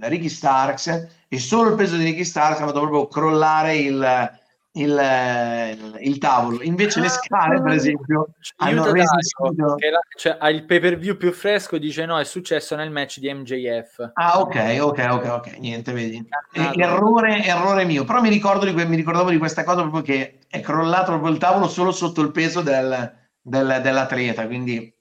Ricky 0.00 0.28
Starks 0.28 1.18
e 1.32 1.38
solo 1.38 1.70
il 1.70 1.76
peso 1.76 1.96
di 1.96 2.02
Ricky 2.02 2.24
Starks 2.24 2.60
ha 2.60 2.66
fatto 2.66 2.80
proprio 2.80 3.06
crollare 3.06 3.76
il, 3.76 4.30
il, 4.72 4.90
il, 4.90 5.96
il, 6.00 6.18
tavolo. 6.18 6.60
Invece 6.60 6.98
ah, 6.98 7.02
le 7.02 7.08
scale, 7.08 7.62
per 7.62 7.70
esempio, 7.70 8.26
hanno 8.56 8.90
resistito... 8.90 9.76
Che 9.76 9.90
la, 9.90 10.00
cioè, 10.16 10.38
ha 10.40 10.50
il 10.50 10.64
pay 10.64 10.80
per 10.80 10.98
view 10.98 11.16
più 11.16 11.30
fresco, 11.30 11.78
dice 11.78 12.04
no, 12.04 12.18
è 12.18 12.24
successo 12.24 12.74
nel 12.74 12.90
match 12.90 13.20
di 13.20 13.32
MJF. 13.32 14.10
Ah, 14.14 14.40
ok, 14.40 14.78
ok, 14.80 15.08
ok, 15.08 15.24
ok, 15.28 15.56
niente, 15.58 15.92
vedi. 15.92 16.20
Ah, 16.56 16.72
errore, 16.74 17.44
errore 17.44 17.84
mio. 17.84 18.04
Però 18.04 18.20
mi, 18.20 18.28
ricordo 18.28 18.64
di 18.64 18.72
que- 18.72 18.86
mi 18.86 18.96
ricordavo 18.96 19.30
di 19.30 19.38
questa 19.38 19.62
cosa 19.62 19.82
proprio 19.82 20.02
che 20.02 20.40
è 20.48 20.58
crollato 20.58 21.12
proprio 21.12 21.30
il 21.30 21.38
tavolo 21.38 21.68
solo 21.68 21.92
sotto 21.92 22.22
il 22.22 22.32
peso 22.32 22.60
del, 22.60 23.14
del, 23.40 23.78
dell'atleta, 23.80 24.48
quindi 24.48 24.92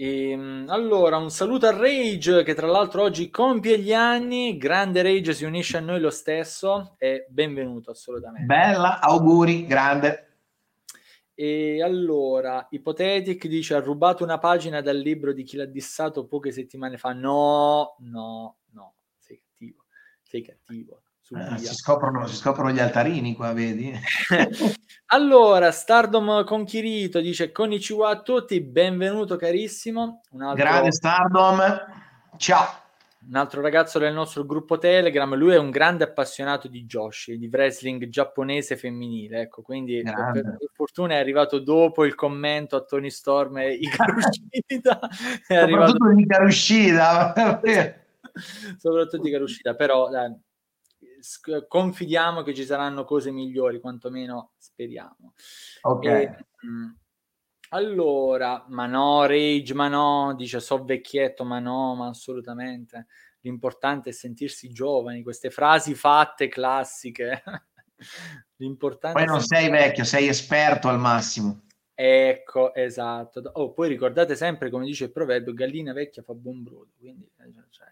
e, 0.00 0.30
ehm, 0.30 0.64
allora, 0.68 1.18
un 1.18 1.30
saluto 1.30 1.66
a 1.66 1.76
Rage 1.76 2.42
che 2.42 2.54
tra 2.54 2.66
l'altro 2.66 3.02
oggi 3.02 3.28
compie 3.28 3.78
gli 3.78 3.92
anni. 3.92 4.56
Grande 4.56 5.02
Rage 5.02 5.34
si 5.34 5.44
unisce 5.44 5.76
a 5.76 5.80
noi 5.80 6.00
lo 6.00 6.08
stesso 6.08 6.94
e 6.96 7.26
benvenuto 7.28 7.90
assolutamente. 7.90 8.46
Bella, 8.46 8.98
auguri, 8.98 9.66
grande. 9.66 10.38
E 11.34 11.82
allora, 11.82 12.66
Ipotetic 12.70 13.46
dice: 13.46 13.74
Ha 13.74 13.80
rubato 13.80 14.24
una 14.24 14.38
pagina 14.38 14.80
dal 14.80 14.96
libro 14.96 15.34
di 15.34 15.42
chi 15.42 15.58
l'ha 15.58 15.66
dissato 15.66 16.24
poche 16.24 16.50
settimane 16.50 16.96
fa. 16.96 17.12
No, 17.12 17.96
no, 17.98 18.56
no, 18.70 18.94
sei 19.18 19.38
cattivo, 19.38 19.84
sei 20.22 20.40
cattivo. 20.40 20.99
Eh, 21.32 21.58
si, 21.58 21.74
scoprono, 21.74 22.26
si, 22.26 22.34
scoprono, 22.34 22.72
gli 22.72 22.80
altarini 22.80 23.36
qua, 23.36 23.52
vedi? 23.52 23.92
allora, 25.06 25.70
Stardom 25.70 26.44
con 26.44 26.64
Kirito 26.64 27.20
dice 27.20 27.52
Konnichiwa 27.52 28.08
a 28.10 28.20
tutti, 28.20 28.60
benvenuto 28.60 29.36
carissimo. 29.36 30.22
Un 30.32 30.42
altro, 30.42 30.64
Grande 30.64 30.90
Stardom, 30.90 31.62
ciao. 32.36 32.64
Un 33.28 33.36
altro 33.36 33.60
ragazzo 33.60 34.00
del 34.00 34.12
nostro 34.12 34.44
gruppo 34.44 34.78
Telegram, 34.78 35.32
lui 35.36 35.54
è 35.54 35.58
un 35.58 35.70
grande 35.70 36.02
appassionato 36.02 36.66
di 36.66 36.84
Joshi, 36.84 37.38
di 37.38 37.46
wrestling 37.46 38.08
giapponese 38.08 38.76
femminile, 38.76 39.42
ecco, 39.42 39.62
quindi 39.62 40.02
grande. 40.02 40.42
per 40.42 40.56
fortuna 40.72 41.14
è 41.14 41.18
arrivato 41.18 41.60
dopo 41.60 42.04
il 42.04 42.16
commento 42.16 42.74
a 42.74 42.80
Tony 42.80 43.10
Storm 43.10 43.58
e 43.58 43.74
Ikaru 43.78 44.18
Shida. 44.20 44.98
È 45.46 45.54
arrivato... 45.54 45.92
Soprattutto 45.92 46.20
Ikaru 46.20 46.50
Shida. 46.50 47.60
Soprattutto 48.78 49.46
Shida, 49.46 49.74
però 49.76 50.08
dai, 50.08 50.34
confidiamo 51.68 52.42
che 52.42 52.54
ci 52.54 52.64
saranno 52.64 53.04
cose 53.04 53.30
migliori, 53.30 53.80
quantomeno 53.80 54.52
speriamo. 54.58 55.34
Ok. 55.82 56.04
E, 56.04 56.46
mh, 56.62 56.68
mm, 56.68 56.90
allora, 57.70 58.64
ma 58.68 58.86
no, 58.86 59.26
Rage, 59.26 59.74
ma 59.74 59.88
no, 59.88 60.34
dice 60.34 60.60
so 60.60 60.84
vecchietto, 60.84 61.44
ma 61.44 61.58
no, 61.58 61.94
ma 61.94 62.08
assolutamente. 62.08 63.06
L'importante 63.40 64.10
è 64.10 64.12
sentirsi 64.12 64.68
giovani, 64.70 65.22
queste 65.22 65.50
frasi 65.50 65.94
fatte 65.94 66.48
classiche. 66.48 67.42
L'importante 68.56 69.18
Poi 69.18 69.28
non 69.28 69.40
sei 69.40 69.70
vecchio, 69.70 70.04
sei 70.04 70.26
esperto 70.26 70.88
al 70.88 70.98
massimo. 70.98 71.62
Ecco, 71.94 72.74
esatto. 72.74 73.40
Oh, 73.54 73.72
poi 73.72 73.88
ricordate 73.88 74.34
sempre, 74.34 74.70
come 74.70 74.86
dice 74.86 75.04
il 75.04 75.12
proverbio, 75.12 75.52
gallina 75.52 75.92
vecchia 75.92 76.22
fa 76.22 76.34
buon 76.34 76.62
brodo. 76.62 76.92
Quindi, 76.98 77.30
eh, 77.36 77.52
cioè, 77.70 77.88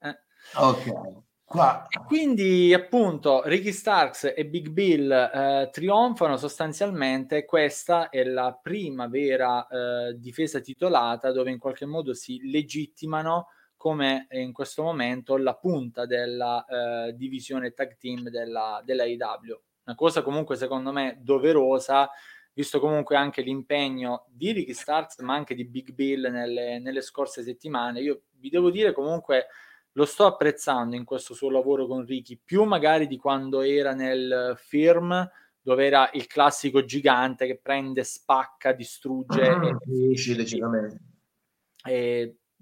eh. 0.00 0.18
Ok. 0.54 1.22
Qua. 1.52 1.86
Quindi 2.06 2.72
appunto 2.72 3.42
Ricky 3.44 3.72
Starks 3.72 4.32
e 4.34 4.46
Big 4.46 4.70
Bill 4.70 5.12
eh, 5.12 5.68
trionfano 5.70 6.38
sostanzialmente, 6.38 7.44
questa 7.44 8.08
è 8.08 8.24
la 8.24 8.58
prima 8.58 9.06
vera 9.06 9.66
eh, 9.66 10.14
difesa 10.18 10.60
titolata 10.60 11.30
dove 11.30 11.50
in 11.50 11.58
qualche 11.58 11.84
modo 11.84 12.14
si 12.14 12.40
legittimano 12.50 13.48
come 13.76 14.28
in 14.30 14.54
questo 14.54 14.82
momento 14.82 15.36
la 15.36 15.54
punta 15.54 16.06
della 16.06 16.64
eh, 16.64 17.12
divisione 17.16 17.72
tag 17.72 17.98
team 17.98 18.30
della, 18.30 18.80
della 18.82 19.04
IW. 19.04 19.60
Una 19.84 19.94
cosa 19.94 20.22
comunque 20.22 20.56
secondo 20.56 20.90
me 20.90 21.18
doverosa, 21.20 22.08
visto 22.54 22.80
comunque 22.80 23.16
anche 23.16 23.42
l'impegno 23.42 24.24
di 24.30 24.52
Ricky 24.52 24.72
Starks 24.72 25.18
ma 25.18 25.34
anche 25.34 25.54
di 25.54 25.66
Big 25.66 25.92
Bill 25.92 26.30
nelle, 26.30 26.78
nelle 26.78 27.02
scorse 27.02 27.42
settimane. 27.42 28.00
Io 28.00 28.22
vi 28.38 28.48
devo 28.48 28.70
dire 28.70 28.92
comunque 28.92 29.48
lo 29.92 30.04
sto 30.04 30.26
apprezzando 30.26 30.96
in 30.96 31.04
questo 31.04 31.34
suo 31.34 31.50
lavoro 31.50 31.86
con 31.86 32.04
Ricky, 32.04 32.40
più 32.42 32.64
magari 32.64 33.06
di 33.06 33.16
quando 33.16 33.60
era 33.60 33.92
nel 33.92 34.54
firm 34.56 35.30
dove 35.60 35.86
era 35.86 36.10
il 36.14 36.26
classico 36.26 36.84
gigante 36.84 37.46
che 37.46 37.58
prende, 37.62 38.02
spacca, 38.02 38.72
distrugge. 38.72 39.42
Ah, 39.42 39.78
e, 40.10 40.16
sì, 40.16 40.34
decisamente. 40.34 41.00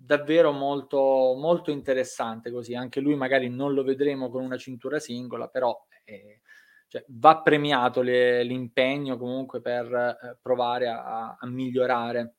Davvero 0.03 0.51
molto, 0.53 1.35
molto 1.37 1.71
interessante 1.71 2.51
così. 2.51 2.75
Anche 2.75 3.01
lui 3.01 3.17
magari 3.17 3.51
non 3.51 3.75
lo 3.75 3.83
vedremo 3.83 4.31
con 4.31 4.43
una 4.43 4.57
cintura 4.57 4.99
singola, 4.99 5.49
però 5.49 5.79
eh, 6.05 6.41
cioè, 6.89 7.05
va 7.09 7.41
premiato 7.43 8.01
le, 8.01 8.43
l'impegno 8.43 9.19
comunque 9.19 9.61
per 9.61 9.93
eh, 9.93 10.39
provare 10.41 10.89
a, 10.89 11.37
a 11.39 11.47
migliorare 11.47 12.37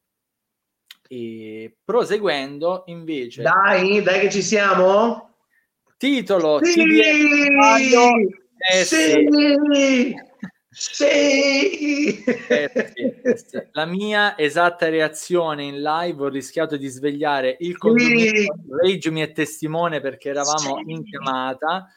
e 1.11 1.75
proseguendo 1.83 2.83
invece... 2.85 3.41
Dai, 3.41 4.01
dai 4.01 4.21
che 4.21 4.29
ci 4.29 4.41
siamo? 4.41 5.35
Titolo 5.97 6.63
sì! 6.63 6.73
TBS 6.73 8.31
sì! 8.85 10.15
Sì! 10.69 12.23
Eh, 12.47 12.71
sì! 13.35 13.61
La 13.73 13.85
mia 13.85 14.37
esatta 14.37 14.87
reazione 14.87 15.65
in 15.65 15.81
live 15.81 16.23
ho 16.23 16.29
rischiato 16.29 16.77
di 16.77 16.87
svegliare 16.87 17.57
il 17.59 17.77
condominio. 17.77 18.55
Rage 18.81 19.11
mi 19.11 19.19
è 19.19 19.33
testimone 19.33 19.99
perché 19.99 20.29
eravamo 20.29 20.81
in 20.85 21.03
chiamata 21.03 21.87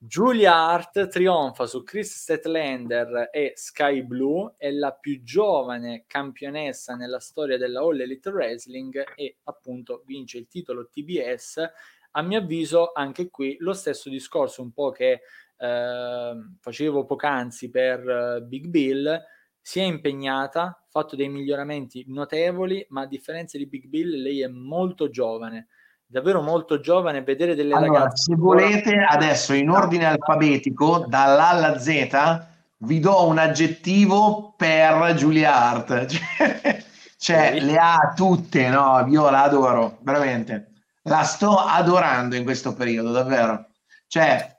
Julia 0.00 0.54
Hart 0.54 1.08
trionfa 1.08 1.66
su 1.66 1.82
Chris 1.82 2.14
Statlander 2.14 3.30
e 3.32 3.54
Sky 3.56 4.04
Blue, 4.04 4.54
è 4.56 4.70
la 4.70 4.92
più 4.92 5.24
giovane 5.24 6.04
campionessa 6.06 6.94
nella 6.94 7.18
storia 7.18 7.58
della 7.58 7.80
All 7.80 8.00
Elite 8.00 8.30
Wrestling 8.30 9.04
e 9.16 9.38
appunto 9.42 10.04
vince 10.06 10.38
il 10.38 10.46
titolo 10.46 10.88
TBS. 10.88 11.68
A 12.12 12.22
mio 12.22 12.38
avviso 12.38 12.92
anche 12.92 13.28
qui 13.28 13.56
lo 13.58 13.72
stesso 13.72 14.08
discorso 14.08 14.62
un 14.62 14.70
po' 14.70 14.92
che 14.92 15.22
eh, 15.56 16.32
facevo 16.60 17.04
poc'anzi 17.04 17.68
per 17.68 18.38
uh, 18.40 18.46
Big 18.46 18.66
Bill, 18.66 19.20
si 19.60 19.80
è 19.80 19.82
impegnata, 19.82 20.80
fatto 20.88 21.16
dei 21.16 21.28
miglioramenti 21.28 22.04
notevoli, 22.06 22.86
ma 22.90 23.00
a 23.00 23.06
differenza 23.06 23.58
di 23.58 23.66
Big 23.66 23.86
Bill 23.86 24.22
lei 24.22 24.42
è 24.42 24.48
molto 24.48 25.10
giovane 25.10 25.66
davvero 26.10 26.40
molto 26.40 26.80
giovane 26.80 27.22
vedere 27.22 27.54
delle 27.54 27.74
allora, 27.74 27.98
ragazze. 28.00 28.32
Se 28.32 28.34
volete, 28.34 29.06
adesso 29.06 29.52
in 29.52 29.68
ordine 29.68 30.06
alfabetico, 30.06 31.04
dall'A 31.06 31.48
alla 31.48 31.78
Z, 31.78 32.46
vi 32.78 32.98
do 32.98 33.26
un 33.26 33.38
aggettivo 33.38 34.54
per 34.56 35.14
Giulia 35.14 35.54
Hart. 35.54 36.06
cioè, 37.18 37.52
sì. 37.52 37.60
le 37.64 37.76
ha 37.76 38.12
tutte, 38.16 38.68
no? 38.68 39.04
Io 39.08 39.28
la 39.28 39.42
adoro, 39.42 39.98
veramente. 40.00 40.72
La 41.02 41.22
sto 41.22 41.56
adorando 41.56 42.36
in 42.36 42.44
questo 42.44 42.74
periodo, 42.74 43.12
davvero. 43.12 43.66
Cioè, 44.06 44.56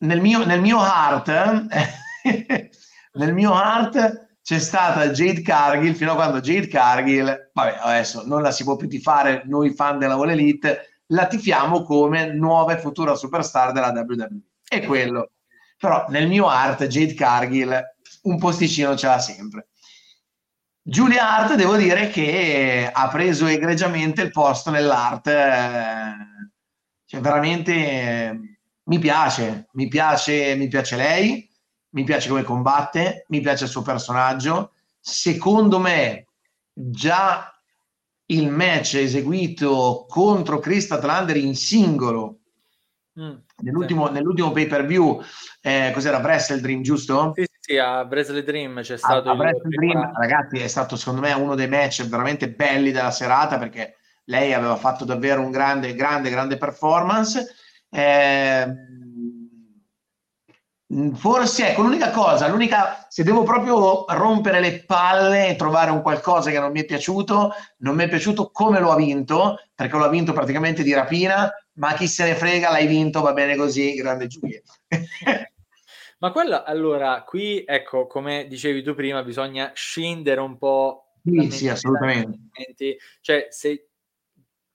nel 0.00 0.20
mio, 0.20 0.44
nel 0.44 0.60
mio 0.60 0.78
heart, 0.78 1.28
nel 3.14 3.32
mio 3.32 3.52
heart 3.52 4.28
c'è 4.50 4.58
stata 4.58 5.10
Jade 5.10 5.42
Cargill 5.42 5.94
fino 5.94 6.10
a 6.10 6.14
quando 6.16 6.40
Jade 6.40 6.66
Cargill, 6.66 7.50
vabbè 7.52 7.78
adesso 7.82 8.26
non 8.26 8.42
la 8.42 8.50
si 8.50 8.64
può 8.64 8.74
più 8.74 8.88
tifare 8.88 9.42
noi 9.44 9.72
fan 9.72 9.96
della 9.96 10.16
Wall 10.16 10.30
Elite, 10.30 11.02
la 11.10 11.28
tifiamo 11.28 11.84
come 11.84 12.32
nuova 12.32 12.72
e 12.72 12.80
futura 12.80 13.14
superstar 13.14 13.70
della 13.70 13.92
WWE. 13.92 14.40
È 14.66 14.84
quello. 14.84 15.30
Però 15.78 16.04
nel 16.08 16.26
mio 16.26 16.48
art 16.48 16.84
Jade 16.84 17.14
Cargill 17.14 17.80
un 18.22 18.38
posticino 18.40 18.96
ce 18.96 19.06
l'ha 19.06 19.20
sempre. 19.20 19.68
Giulia 20.82 21.32
Hart 21.32 21.54
devo 21.54 21.76
dire 21.76 22.08
che 22.08 22.90
ha 22.92 23.06
preso 23.06 23.46
egregiamente 23.46 24.22
il 24.22 24.32
posto 24.32 24.70
nell'art, 24.72 25.28
eh, 25.28 26.12
cioè 27.04 27.20
veramente 27.20 27.72
eh, 27.72 28.40
mi 28.82 28.98
piace, 28.98 29.68
mi 29.74 29.86
piace, 29.86 30.56
mi 30.56 30.66
piace 30.66 30.96
lei 30.96 31.49
mi 31.90 32.04
piace 32.04 32.28
come 32.28 32.42
combatte, 32.42 33.24
mi 33.28 33.40
piace 33.40 33.64
il 33.64 33.70
suo 33.70 33.82
personaggio. 33.82 34.72
Secondo 34.98 35.78
me, 35.78 36.26
già 36.72 37.52
il 38.26 38.48
match 38.48 38.94
eseguito 38.94 40.06
contro 40.08 40.58
Chris 40.58 40.90
Atlander 40.90 41.36
in 41.36 41.56
singolo 41.56 42.38
mm, 43.18 43.34
nell'ultimo, 43.58 44.06
sì. 44.06 44.12
nell'ultimo 44.12 44.52
pay 44.52 44.66
per 44.66 44.86
view, 44.86 45.20
eh, 45.60 45.90
cos'era 45.92 46.18
Wrestle 46.18 46.60
Dream, 46.60 46.82
giusto? 46.82 47.32
Sì, 47.34 47.44
sì, 47.58 47.76
a 47.76 48.02
Wrestle 48.02 48.44
Dream 48.44 48.82
c'è 48.82 48.96
stato. 48.96 49.30
A, 49.30 49.32
a 49.32 49.52
Dream, 49.62 50.12
ragazzi, 50.16 50.58
è 50.58 50.68
stato 50.68 50.96
secondo 50.96 51.20
me 51.20 51.32
uno 51.32 51.54
dei 51.54 51.68
match 51.68 52.06
veramente 52.06 52.50
belli 52.50 52.92
della 52.92 53.10
serata 53.10 53.58
perché 53.58 53.96
lei 54.24 54.52
aveva 54.52 54.76
fatto 54.76 55.04
davvero 55.04 55.40
un 55.40 55.50
grande, 55.50 55.94
grande, 55.94 56.30
grande 56.30 56.56
performance. 56.56 57.54
Eh, 57.90 58.74
forse 61.14 61.70
ecco 61.70 61.82
l'unica 61.82 62.10
cosa, 62.10 62.48
l'unica 62.48 63.06
se 63.08 63.22
devo 63.22 63.44
proprio 63.44 64.04
rompere 64.08 64.58
le 64.60 64.84
palle 64.84 65.48
e 65.48 65.56
trovare 65.56 65.90
un 65.90 66.02
qualcosa 66.02 66.50
che 66.50 66.58
non 66.58 66.72
mi 66.72 66.80
è 66.80 66.84
piaciuto, 66.84 67.52
non 67.78 67.94
mi 67.94 68.04
è 68.04 68.08
piaciuto 68.08 68.50
come 68.50 68.80
lo 68.80 68.90
ha 68.90 68.96
vinto, 68.96 69.60
perché 69.74 69.96
lo 69.96 70.04
ha 70.04 70.08
vinto 70.08 70.32
praticamente 70.32 70.82
di 70.82 70.92
rapina, 70.92 71.48
ma 71.74 71.94
chi 71.94 72.08
se 72.08 72.24
ne 72.24 72.34
frega, 72.34 72.70
l'hai 72.70 72.86
vinto, 72.86 73.20
va 73.20 73.32
bene 73.32 73.56
così, 73.56 73.94
grande 73.94 74.26
Giulia. 74.26 74.60
Ma 76.18 76.32
quello, 76.32 76.62
allora, 76.62 77.22
qui, 77.22 77.64
ecco, 77.66 78.06
come 78.06 78.46
dicevi 78.46 78.82
tu 78.82 78.94
prima, 78.94 79.22
bisogna 79.22 79.72
scendere 79.74 80.40
un 80.40 80.58
po'. 80.58 81.14
Sì, 81.24 81.50
sì, 81.50 81.68
assolutamente. 81.68 82.38
Cioè, 83.22 83.46
se 83.48 83.89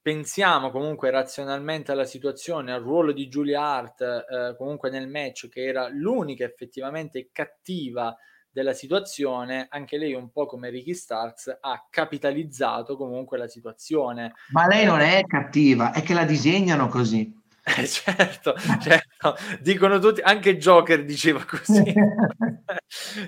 pensiamo 0.05 0.69
comunque 0.69 1.09
razionalmente 1.09 1.91
alla 1.91 2.05
situazione, 2.05 2.71
al 2.71 2.83
ruolo 2.83 3.11
di 3.11 3.27
Julia 3.27 3.63
Hart, 3.63 4.01
eh, 4.01 4.55
comunque 4.55 4.91
nel 4.91 5.09
match, 5.09 5.49
che 5.49 5.65
era 5.65 5.87
l'unica 5.89 6.45
effettivamente 6.45 7.29
cattiva 7.31 8.15
della 8.47 8.73
situazione, 8.73 9.65
anche 9.67 9.97
lei 9.97 10.13
un 10.13 10.29
po' 10.29 10.45
come 10.45 10.69
Ricky 10.69 10.93
Starks 10.93 11.57
ha 11.59 11.87
capitalizzato 11.89 12.95
comunque 12.97 13.39
la 13.39 13.47
situazione. 13.47 14.33
Ma 14.51 14.67
lei 14.67 14.85
non 14.85 14.99
è 14.99 15.23
cattiva, 15.25 15.91
è 15.91 16.03
che 16.03 16.13
la 16.13 16.23
disegnano 16.23 16.87
così. 16.87 17.33
Eh, 17.67 17.87
certo, 17.87 18.53
certo, 18.79 19.35
dicono 19.59 19.97
tutti, 19.97 20.21
anche 20.21 20.55
Joker 20.57 21.03
diceva 21.03 21.43
così. 21.45 21.81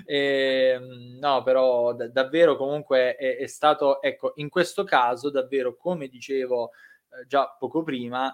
e, 0.06 0.78
ehm, 0.78 1.18
no, 1.18 1.42
però 1.42 1.92
d- 1.92 2.06
davvero 2.12 2.56
comunque 2.56 3.16
è, 3.16 3.36
è, 3.36 3.46
stato, 3.48 4.00
ecco, 4.00 4.34
in 4.36 4.48
questo 4.48 4.84
caso 4.84 5.28
davvero, 5.30 5.74
come 5.76 6.06
dicevo 6.06 6.70
eh, 6.70 7.26
già 7.26 7.56
poco 7.58 7.82
prima, 7.82 8.32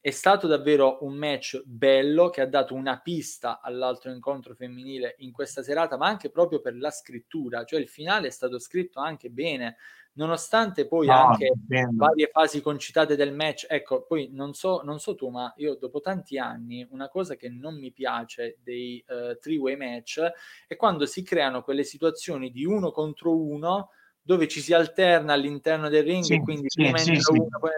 è 0.00 0.10
stato 0.12 0.46
davvero 0.46 0.98
un 1.00 1.14
match 1.14 1.60
bello 1.64 2.30
che 2.30 2.42
ha 2.42 2.46
dato 2.46 2.74
una 2.74 3.00
pista 3.00 3.60
all'altro 3.60 4.12
incontro 4.12 4.54
femminile 4.54 5.16
in 5.18 5.32
questa 5.32 5.64
serata, 5.64 5.96
ma 5.96 6.06
anche 6.06 6.30
proprio 6.30 6.60
per 6.60 6.76
la 6.76 6.92
scrittura, 6.92 7.64
cioè 7.64 7.80
il 7.80 7.88
finale 7.88 8.28
è 8.28 8.30
stato 8.30 8.60
scritto 8.60 9.00
anche 9.00 9.28
bene, 9.28 9.76
nonostante 10.16 10.86
poi 10.86 11.06
no, 11.06 11.28
anche 11.28 11.52
varie 11.92 12.28
fasi 12.32 12.60
concitate 12.60 13.16
del 13.16 13.32
match. 13.32 13.66
Ecco, 13.68 14.02
poi 14.02 14.28
non 14.32 14.52
so, 14.54 14.82
non 14.82 14.98
so 14.98 15.14
tu, 15.14 15.28
ma 15.28 15.52
io 15.56 15.76
dopo 15.76 16.00
tanti 16.00 16.38
anni 16.38 16.86
una 16.90 17.08
cosa 17.08 17.36
che 17.36 17.48
non 17.48 17.78
mi 17.78 17.92
piace 17.92 18.58
dei 18.62 19.02
uh, 19.08 19.38
three-way 19.38 19.76
match 19.76 20.20
è 20.66 20.76
quando 20.76 21.06
si 21.06 21.22
creano 21.22 21.62
quelle 21.62 21.84
situazioni 21.84 22.50
di 22.50 22.64
uno 22.64 22.90
contro 22.90 23.36
uno 23.36 23.90
dove 24.20 24.48
ci 24.48 24.60
si 24.60 24.74
alterna 24.74 25.34
all'interno 25.34 25.88
del 25.88 26.02
ring 26.02 26.24
sì, 26.24 26.34
e 26.34 26.42
quindi 26.42 26.68
sì, 26.68 26.92
sì, 26.96 27.30
uno, 27.30 27.58
poi 27.60 27.70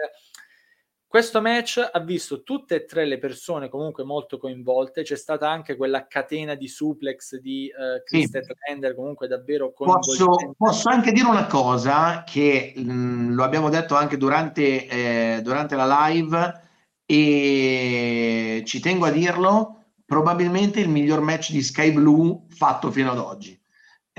questo 1.09 1.41
match 1.41 1.89
ha 1.91 1.99
visto 2.01 2.43
tutte 2.43 2.75
e 2.75 2.85
tre 2.85 3.03
le 3.03 3.17
persone 3.17 3.67
comunque 3.67 4.03
molto 4.03 4.37
coinvolte, 4.37 5.01
c'è 5.01 5.15
stata 5.15 5.49
anche 5.49 5.75
quella 5.75 6.05
catena 6.05 6.53
di 6.53 6.67
suplex 6.67 7.37
di 7.37 7.67
uh, 7.75 8.03
Chris 8.03 8.29
sì. 8.29 8.93
comunque 8.93 9.27
davvero 9.27 9.73
posso, 9.73 10.35
posso, 10.55 10.87
anche 10.87 11.11
dire 11.11 11.27
una 11.27 11.47
cosa 11.47 12.23
che 12.23 12.73
mh, 12.75 12.91
mm, 12.91 13.31
lo 13.31 13.43
abbiamo 13.43 13.69
detto 13.69 13.95
anche 13.95 14.17
durante, 14.17 14.87
eh, 14.87 15.39
durante 15.41 15.75
la 15.75 16.07
live 16.09 16.61
e 17.07 18.61
ci 18.67 18.79
tengo 18.79 19.07
a 19.07 19.11
dirlo, 19.11 19.85
probabilmente 20.05 20.79
il 20.79 20.89
miglior 20.89 21.21
match 21.21 21.49
di 21.49 21.63
Sky 21.63 21.91
Blue 21.91 22.43
fatto 22.49 22.91
fino 22.91 23.09
ad 23.09 23.17
oggi. 23.17 23.58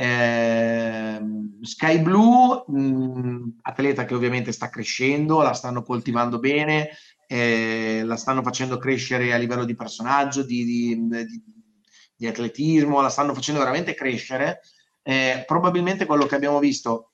Eh, 0.01 1.21
Sky 1.61 1.99
Blue, 1.99 2.65
mh, 2.67 3.59
atleta 3.61 4.07
che 4.07 4.15
ovviamente 4.15 4.51
sta 4.51 4.71
crescendo, 4.71 5.43
la 5.43 5.53
stanno 5.53 5.83
coltivando 5.83 6.39
bene, 6.39 6.89
eh, 7.27 8.01
la 8.03 8.17
stanno 8.17 8.43
facendo 8.43 8.79
crescere 8.79 9.35
a 9.35 9.37
livello 9.37 9.67
di 9.67 9.75
personaggio, 9.75 10.43
di, 10.43 10.65
di, 10.65 11.07
di, 11.07 11.43
di 12.17 12.27
atletismo, 12.27 13.03
la 13.03 13.11
stanno 13.11 13.35
facendo 13.35 13.61
veramente 13.61 13.93
crescere. 13.93 14.61
Eh, 15.03 15.45
probabilmente 15.47 16.07
quello 16.07 16.25
che 16.25 16.35
abbiamo 16.35 16.61
visto, 16.61 17.13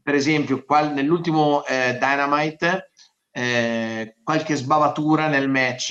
per 0.00 0.14
esempio, 0.14 0.64
qual, 0.64 0.92
nell'ultimo 0.92 1.64
eh, 1.66 1.98
Dynamite, 1.98 2.90
eh, 3.32 4.16
qualche 4.22 4.54
sbavatura 4.54 5.26
nel 5.26 5.48
match 5.48 5.90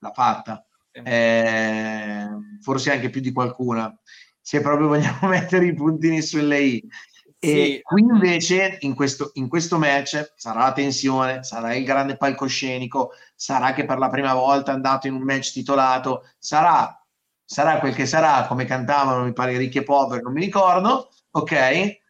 l'ha 0.00 0.12
fatta, 0.12 0.66
eh, 0.92 2.26
forse 2.60 2.92
anche 2.92 3.08
più 3.08 3.22
di 3.22 3.32
qualcuna 3.32 3.98
se 4.46 4.60
proprio 4.60 4.86
vogliamo 4.86 5.26
mettere 5.26 5.66
i 5.66 5.74
puntini 5.74 6.22
sulle 6.22 6.60
i. 6.60 6.88
E 7.36 7.48
sì. 7.48 7.80
qui 7.82 8.00
invece 8.00 8.78
in 8.82 8.94
questo, 8.94 9.30
in 9.34 9.48
questo 9.48 9.76
match 9.76 10.34
sarà 10.36 10.60
la 10.60 10.72
tensione, 10.72 11.42
sarà 11.42 11.74
il 11.74 11.84
grande 11.84 12.16
palcoscenico, 12.16 13.10
sarà 13.34 13.72
che 13.72 13.84
per 13.84 13.98
la 13.98 14.08
prima 14.08 14.34
volta 14.34 14.70
è 14.70 14.74
andato 14.74 15.08
in 15.08 15.14
un 15.14 15.22
match 15.22 15.50
titolato, 15.50 16.28
sarà, 16.38 16.96
sarà 17.44 17.80
quel 17.80 17.92
che 17.92 18.06
sarà, 18.06 18.46
come 18.46 18.66
cantavano, 18.66 19.24
mi 19.24 19.32
pare 19.32 19.58
ricchi 19.58 19.78
e 19.78 19.82
poveri, 19.82 20.22
non 20.22 20.32
mi 20.32 20.44
ricordo, 20.44 21.10
ok? 21.32 22.00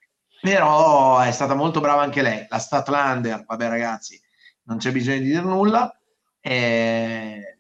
Però 0.43 1.21
è 1.21 1.33
stata 1.33 1.55
molto 1.55 1.81
brava 1.81 2.03
anche 2.03 2.21
lei. 2.21 2.45
La 2.51 2.59
Statlander, 2.59 3.45
vabbè 3.47 3.69
ragazzi, 3.69 4.21
non 4.65 4.77
c'è 4.77 4.93
bisogno 4.93 5.21
di 5.21 5.25
dire 5.25 5.41
nulla. 5.41 5.99
Eh, 6.39 7.59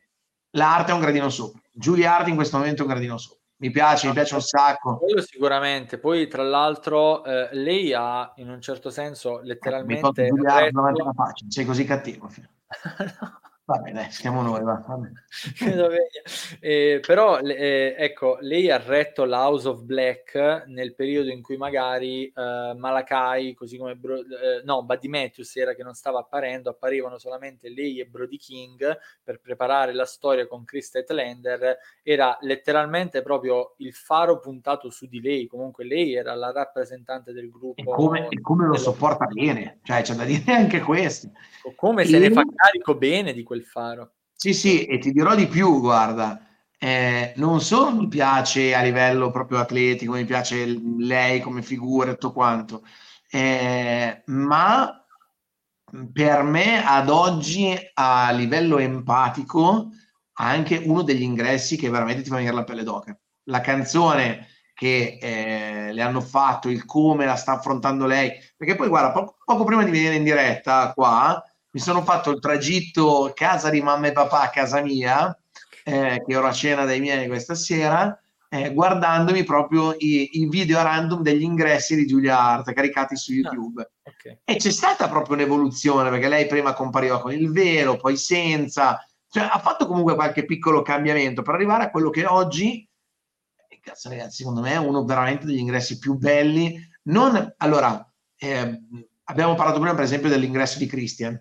l'arte 0.51 0.91
è 0.91 0.95
un 0.95 1.01
gradino 1.01 1.31
sopra. 1.31 1.63
Giulia 1.73 2.15
Arte 2.17 2.29
in 2.29 2.37
questo 2.37 2.59
momento 2.59 2.83
è 2.83 2.85
un 2.85 2.91
gradino 2.91 3.17
sopra 3.17 3.45
mi 3.59 3.71
piace, 3.71 4.07
mi 4.07 4.13
piace 4.13 4.35
un 4.35 4.43
sacco. 4.43 4.99
Quello 4.99 5.23
sicuramente. 5.23 5.99
Poi, 5.99 6.29
tra 6.29 6.43
l'altro, 6.43 7.25
eh, 7.25 7.49
lei 7.53 7.93
ha 7.95 8.33
in 8.37 8.51
un 8.51 8.61
certo 8.61 8.91
senso 8.91 9.41
letteralmente. 9.43 10.25
Eh, 10.25 10.31
retto... 10.31 10.83
Sei 11.49 11.65
così 11.65 11.85
cattivo. 11.85 12.29
no. 13.21 13.41
Va 13.69 13.79
bene, 13.79 14.13
siamo 14.13 14.43
noi. 14.43 14.63
Va. 14.63 14.81
eh, 16.61 17.01
però, 17.05 17.41
eh, 17.41 17.97
ecco, 17.99 18.39
lei 18.41 18.71
ha 18.71 18.77
retto 18.77 19.25
l'House 19.25 19.67
of 19.67 19.83
Black 19.83 20.63
nel 20.69 20.95
periodo 20.95 21.31
in 21.31 21.43
cui 21.43 21.57
magari 21.57 22.27
eh, 22.27 22.75
Malakai, 22.77 23.55
così 23.55 23.77
come 23.77 23.97
Bro- 23.97 24.21
eh, 24.21 24.63
no, 24.63 24.85
Buddy 24.85 25.09
Matthews 25.09 25.57
era 25.57 25.75
che 25.75 25.83
non 25.83 25.95
stava 25.95 26.21
apparendo, 26.21 26.71
apparivano 26.71 27.19
solamente 27.19 27.69
lei 27.69 27.99
e 27.99 28.07
Brody 28.07 28.37
King 28.37 28.97
per 29.25 29.41
preparare 29.41 29.93
la 29.93 30.07
storia 30.07 30.47
con 30.47 30.65
Chris 30.65 30.91
Tetlander. 30.91 31.77
Era 32.05 32.39
letteralmente 32.43 33.21
proprio 33.21 33.75
il 33.79 33.93
faro 33.95 34.39
puntato 34.39 34.91
su 34.91 35.07
di 35.09 35.21
lei. 35.21 35.49
Comunque, 35.49 35.85
lei 35.85 36.15
era 36.15 36.37
la 36.37 36.53
rappresentante 36.53 37.33
del 37.33 37.51
gruppo. 37.51 37.81
E 37.81 37.85
come, 37.85 38.29
e 38.29 38.41
come 38.41 38.69
lo 38.69 38.77
sopporta 38.77 39.27
bene, 39.27 39.81
cioè 39.83 40.03
c'è 40.03 40.15
da 40.15 40.23
dire 40.23 40.53
anche 40.53 40.79
questo. 40.79 41.33
Come 41.75 42.03
e... 42.03 42.07
se 42.07 42.21
ne 42.21 42.31
fa 42.31 42.45
carico 42.55 42.95
bene 42.95 43.33
di 43.33 43.43
questo 43.43 43.55
quel 43.57 43.65
faro. 43.65 44.13
Sì, 44.33 44.53
sì, 44.53 44.85
e 44.85 44.99
ti 44.99 45.13
dirò 45.13 45.35
di 45.35 45.47
più, 45.47 45.81
guarda, 45.81 46.41
eh, 46.79 47.33
non 47.37 47.61
solo 47.61 47.95
mi 47.95 48.09
piace 48.09 48.75
a 48.75 48.83
livello 48.83 49.31
proprio 49.31 49.59
atletico, 49.59 50.13
mi 50.13 50.25
piace 50.27 50.67
lei 50.99 51.41
come 51.41 51.63
figura 51.63 52.11
e 52.11 52.13
tutto 52.15 52.33
quanto, 52.33 52.83
eh, 53.31 54.23
ma 54.27 55.01
per 56.13 56.43
me 56.43 56.85
ad 56.85 57.09
oggi 57.09 57.75
a 57.95 58.31
livello 58.33 58.79
empatico 58.79 59.91
anche 60.39 60.83
uno 60.85 61.03
degli 61.03 61.23
ingressi 61.23 61.77
che 61.77 61.89
veramente 61.89 62.23
ti 62.23 62.29
fa 62.29 62.37
venire 62.37 62.55
la 62.55 62.65
pelle 62.65 62.83
d'oca. 62.83 63.19
La 63.45 63.61
canzone 63.63 64.49
che 64.75 65.19
eh, 65.19 65.93
le 65.95 66.03
hanno 66.03 66.21
fatto, 66.21 66.69
il 66.69 66.85
come 66.85 67.25
la 67.25 67.37
sta 67.37 67.53
affrontando 67.53 68.05
lei, 68.05 68.33
perché 68.55 68.75
poi 68.75 68.89
guarda, 68.89 69.13
poco, 69.13 69.37
poco 69.43 69.65
prima 69.65 69.83
di 69.83 69.91
venire 69.91 70.17
in 70.17 70.25
diretta 70.25 70.93
qua, 70.93 71.43
mi 71.77 71.83
sono 71.83 72.03
fatto 72.03 72.31
il 72.31 72.41
tragitto 72.41 73.33
casa 73.35 73.69
di 73.69 73.83
mamma 73.83 74.07
e 74.07 74.13
papà 74.13 74.41
a 74.41 74.49
casa 74.49 74.81
mia, 74.81 75.39
eh, 75.85 76.23
che 76.27 76.33
ero 76.33 76.47
a 76.47 76.53
cena 76.53 76.87
dai 76.87 77.01
miei 77.01 77.29
questa 77.29 77.55
sera, 77.55 78.19
eh, 78.49 78.73
guardandomi 78.73 79.45
proprio 79.45 79.95
i, 79.99 80.41
i, 80.41 80.49
video 80.49 80.83
random 80.83 81.21
degli 81.21 81.43
ingressi 81.43 81.95
di 81.95 82.07
Giulia 82.07 82.41
Hart 82.41 82.73
caricati 82.73 83.15
su 83.15 83.35
YouTube. 83.35 83.83
Ah, 83.83 84.11
okay. 84.11 84.39
E 84.43 84.57
c'è 84.57 84.71
stata 84.71 85.07
proprio 85.11 85.35
un'evoluzione, 85.35 86.09
perché 86.09 86.29
lei 86.29 86.47
prima 86.47 86.73
compariva 86.73 87.21
con 87.21 87.33
il 87.33 87.53
velo, 87.53 87.99
poi 87.99 88.17
senza, 88.17 89.07
cioè 89.29 89.47
ha 89.53 89.59
fatto 89.59 89.87
comunque 89.87 90.15
qualche 90.15 90.47
piccolo 90.47 90.81
cambiamento 90.81 91.43
per 91.43 91.57
arrivare 91.57 91.85
a 91.85 91.91
quello 91.91 92.09
che 92.09 92.25
oggi, 92.25 92.89
cazzo 93.83 94.09
ragazzi, 94.09 94.37
secondo 94.37 94.63
me 94.63 94.73
è 94.73 94.79
uno 94.79 95.05
veramente 95.05 95.45
degli 95.45 95.59
ingressi 95.59 95.99
più 95.99 96.15
belli. 96.15 96.75
Non, 97.03 97.55
allora, 97.59 98.11
eh, 98.35 98.81
abbiamo 99.25 99.55
parlato 99.55 99.79
prima 99.79 99.95
per 99.95 100.05
esempio 100.05 100.31
dell'ingresso 100.31 100.79
di 100.79 100.87
Christian 100.87 101.39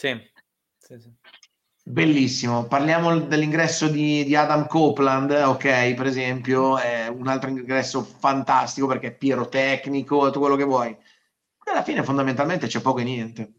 sì. 0.00 0.18
sì, 0.78 0.98
sì. 0.98 1.14
Bellissimo. 1.82 2.66
Parliamo 2.66 3.18
dell'ingresso 3.18 3.88
di, 3.88 4.24
di, 4.24 4.34
Adam 4.34 4.66
Copeland, 4.66 5.30
ok, 5.30 5.92
per 5.92 6.06
esempio, 6.06 6.78
è 6.78 7.08
un 7.08 7.28
altro 7.28 7.50
ingresso 7.50 8.02
fantastico 8.02 8.86
perché 8.86 9.08
è 9.08 9.14
pirotecnico, 9.14 10.26
tutto 10.26 10.38
quello 10.38 10.56
che 10.56 10.64
vuoi. 10.64 10.96
Alla 11.66 11.82
fine 11.82 12.02
fondamentalmente 12.02 12.66
c'è 12.66 12.80
poco 12.80 13.00
e 13.00 13.04
niente. 13.04 13.52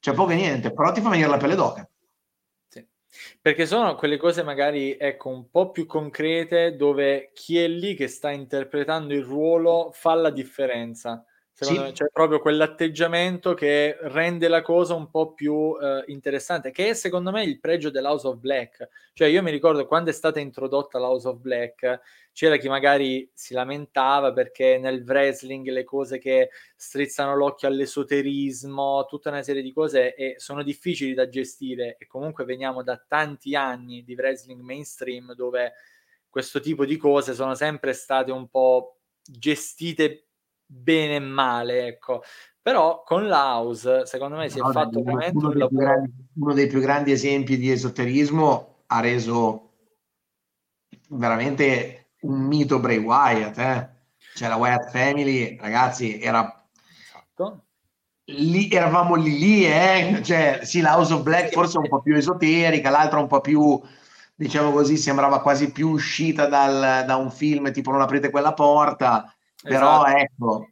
C'è 0.00 0.12
poco 0.12 0.32
e 0.32 0.34
niente, 0.34 0.72
però 0.72 0.90
ti 0.90 1.00
fa 1.00 1.08
venire 1.08 1.28
la 1.28 1.36
pelle 1.36 1.54
d'oca. 1.54 1.88
Sì. 2.66 2.84
Perché 3.40 3.64
sono 3.64 3.94
quelle 3.94 4.16
cose 4.16 4.42
magari, 4.42 4.96
ecco, 4.98 5.28
un 5.28 5.50
po' 5.50 5.70
più 5.70 5.86
concrete 5.86 6.74
dove 6.74 7.30
chi 7.32 7.58
è 7.58 7.68
lì 7.68 7.94
che 7.94 8.08
sta 8.08 8.30
interpretando 8.32 9.14
il 9.14 9.22
ruolo 9.22 9.90
fa 9.92 10.14
la 10.14 10.30
differenza 10.30 11.24
Secondo 11.62 11.80
sì. 11.82 11.86
me 11.88 11.92
c'è 11.92 12.06
proprio 12.10 12.38
quell'atteggiamento 12.38 13.52
che 13.52 13.94
rende 14.00 14.48
la 14.48 14.62
cosa 14.62 14.94
un 14.94 15.10
po' 15.10 15.34
più 15.34 15.76
eh, 15.78 16.04
interessante, 16.06 16.70
che 16.70 16.88
è 16.88 16.94
secondo 16.94 17.30
me 17.30 17.42
il 17.44 17.60
pregio 17.60 17.90
dell'House 17.90 18.28
of 18.28 18.38
Black. 18.38 18.88
Cioè 19.12 19.28
io 19.28 19.42
mi 19.42 19.50
ricordo 19.50 19.86
quando 19.86 20.08
è 20.08 20.12
stata 20.14 20.40
introdotta 20.40 20.98
l'House 20.98 21.28
of 21.28 21.36
Black, 21.36 22.00
c'era 22.32 22.56
chi 22.56 22.66
magari 22.70 23.30
si 23.34 23.52
lamentava 23.52 24.32
perché 24.32 24.78
nel 24.78 25.04
wrestling 25.06 25.68
le 25.68 25.84
cose 25.84 26.16
che 26.16 26.48
strizzano 26.74 27.36
l'occhio 27.36 27.68
all'esoterismo, 27.68 29.04
tutta 29.04 29.28
una 29.28 29.42
serie 29.42 29.60
di 29.60 29.74
cose 29.74 30.14
e 30.14 30.36
sono 30.38 30.62
difficili 30.62 31.12
da 31.12 31.28
gestire 31.28 31.96
e 31.98 32.06
comunque 32.06 32.46
veniamo 32.46 32.82
da 32.82 32.96
tanti 33.06 33.54
anni 33.54 34.02
di 34.02 34.14
wrestling 34.14 34.62
mainstream 34.62 35.34
dove 35.34 35.74
questo 36.30 36.58
tipo 36.58 36.86
di 36.86 36.96
cose 36.96 37.34
sono 37.34 37.54
sempre 37.54 37.92
state 37.92 38.32
un 38.32 38.48
po' 38.48 39.00
gestite 39.22 40.24
bene 40.70 41.16
e 41.16 41.20
male, 41.20 41.86
ecco. 41.86 42.22
Però 42.62 43.02
con 43.04 43.26
l'house, 43.26 44.06
secondo 44.06 44.36
me, 44.36 44.48
si 44.48 44.58
no, 44.58 44.68
è 44.70 44.72
fatto 44.72 45.02
veramente 45.02 45.36
uno, 45.36 45.52
dei 45.52 45.68
grandi, 45.70 46.12
uno 46.34 46.52
dei 46.54 46.66
più 46.66 46.80
grandi 46.80 47.12
esempi 47.12 47.56
di 47.56 47.70
esoterismo 47.70 48.82
ha 48.86 49.00
reso 49.00 49.72
veramente 51.08 52.10
un 52.20 52.40
mito 52.40 52.78
Bray 52.78 52.98
Wyatt, 52.98 53.58
eh? 53.58 53.88
cioè 54.34 54.48
la 54.48 54.56
Wyatt 54.56 54.90
Family, 54.90 55.56
ragazzi, 55.58 56.20
era 56.20 56.66
esatto. 57.02 57.64
lì, 58.24 58.70
eravamo 58.70 59.14
lì 59.14 59.38
lì, 59.38 59.64
eh? 59.64 60.20
cioè 60.22 60.60
sì, 60.62 60.80
la 60.80 60.96
House 60.96 61.14
of 61.14 61.22
Black 61.22 61.52
forse 61.52 61.78
un 61.78 61.88
po' 61.88 62.02
più 62.02 62.14
esoterica, 62.14 62.90
l'altra 62.90 63.18
un 63.18 63.26
po' 63.26 63.40
più 63.40 63.80
diciamo 64.34 64.70
così, 64.70 64.96
sembrava 64.96 65.40
quasi 65.40 65.72
più 65.72 65.90
uscita 65.90 66.46
dal, 66.46 67.04
da 67.06 67.16
un 67.16 67.30
film 67.30 67.72
tipo 67.72 67.90
non 67.90 68.00
aprite 68.00 68.30
quella 68.30 68.54
porta, 68.54 69.34
però 69.62 70.04
esatto. 70.04 70.16
ecco, 70.18 70.68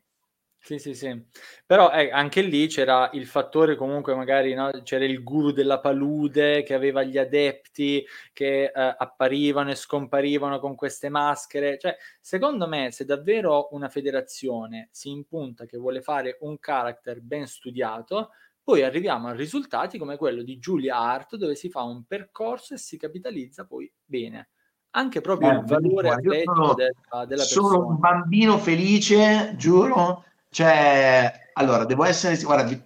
sì, 0.69 0.78
sì, 0.78 0.94
sì. 0.94 1.24
Però 1.65 1.90
eh, 1.93 2.10
anche 2.10 2.43
lì 2.43 2.66
c'era 2.66 3.09
il 3.15 3.27
fattore 3.27 3.74
comunque 3.74 4.15
magari, 4.15 4.52
no? 4.52 4.70
c'era 4.82 5.05
il 5.06 5.23
guru 5.23 5.51
della 5.51 5.81
palude 5.81 6.62
che 6.62 6.74
aveva 6.74 7.02
gli 7.02 7.16
adepti 7.16 8.05
che 8.35 8.65
eh, 8.65 8.73
apparivano 8.74 9.70
e 9.70 9.74
scomparivano 9.77 10.59
con 10.59 10.74
queste 10.74 11.09
maschere. 11.09 11.78
Cioè, 11.78 11.97
secondo 12.20 12.69
me, 12.69 12.90
se 12.93 13.06
davvero 13.06 13.69
una 13.70 13.89
federazione 13.89 14.89
si 14.93 15.09
impunta 15.10 15.65
che 15.65 15.78
vuole 15.78 16.02
fare 16.02 16.36
un 16.40 16.59
character 16.59 17.20
ben 17.23 17.47
studiato, 17.47 18.32
poi 18.62 18.82
arriviamo 18.82 19.28
a 19.28 19.32
risultati 19.32 19.97
come 19.97 20.19
quello 20.19 20.43
di 20.43 20.59
Julia 20.59 20.98
Hart, 20.98 21.36
dove 21.36 21.55
si 21.55 21.70
fa 21.70 21.82
un 21.82 22.05
percorso 22.05 22.74
e 22.74 22.78
si 22.78 22.98
capitalizza 22.98 23.65
poi 23.65 23.90
bene 24.05 24.51
anche 24.90 25.20
proprio 25.20 25.51
eh, 25.51 25.55
il 25.55 25.65
valore 25.65 26.09
atletico 26.10 26.55
sono, 26.55 26.74
della, 26.74 27.24
della. 27.27 27.43
Sono 27.43 27.86
un 27.86 27.98
bambino 27.98 28.59
felice, 28.59 29.55
giuro, 29.56 30.24
cioè, 30.51 31.51
allora, 31.55 31.85
devo 31.85 32.05
essere, 32.05 32.36
guarda, 32.43 32.65
vi, 32.65 32.82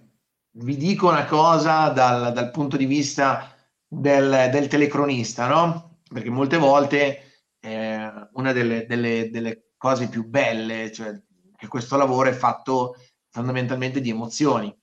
vi 0.51 0.77
dico 0.77 1.09
una 1.09 1.25
cosa 1.25 1.89
dal, 1.89 2.33
dal 2.33 2.51
punto 2.51 2.77
di 2.77 2.85
vista 2.85 3.55
del, 3.87 4.49
del, 4.51 4.67
telecronista, 4.67 5.47
no? 5.47 5.99
Perché 6.07 6.29
molte 6.29 6.57
volte 6.57 7.41
eh, 7.59 8.11
una 8.33 8.51
delle, 8.51 8.85
delle, 8.85 9.29
delle, 9.29 9.69
cose 9.77 10.07
più 10.07 10.25
belle, 10.25 10.91
cioè 10.91 11.13
che 11.57 11.67
questo 11.67 11.97
lavoro 11.97 12.29
è 12.29 12.33
fatto 12.33 12.95
fondamentalmente 13.29 14.01
di 14.01 14.09
emozioni. 14.09 14.73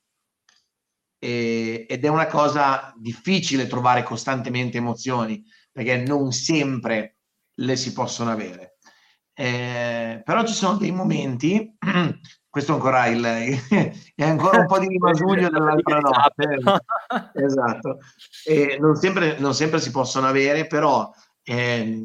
E, 1.18 1.86
ed 1.88 2.04
è 2.04 2.08
una 2.08 2.26
cosa 2.26 2.94
difficile 2.96 3.66
trovare 3.66 4.02
costantemente 4.02 4.78
emozioni, 4.78 5.44
perché 5.80 5.96
non 5.96 6.30
sempre 6.32 7.16
le 7.54 7.76
si 7.76 7.94
possono 7.94 8.30
avere. 8.30 8.76
Eh, 9.32 10.20
però 10.22 10.44
ci 10.44 10.52
sono 10.52 10.76
dei 10.76 10.90
momenti 10.90 11.74
questo 12.50 12.74
ancora 12.74 13.06
il, 13.06 13.24
è 14.14 14.22
ancora 14.22 14.58
un 14.58 14.66
po' 14.66 14.78
di 14.78 14.88
rimasuglio 14.88 15.48
dell'altra 15.48 16.00
notte 16.00 16.58
esatto 17.42 17.98
e 18.44 18.76
non 18.78 18.96
sempre, 18.96 19.38
non 19.38 19.54
sempre 19.54 19.80
si 19.80 19.90
possono 19.90 20.26
avere 20.26 20.66
però 20.66 21.10
eh, 21.42 22.02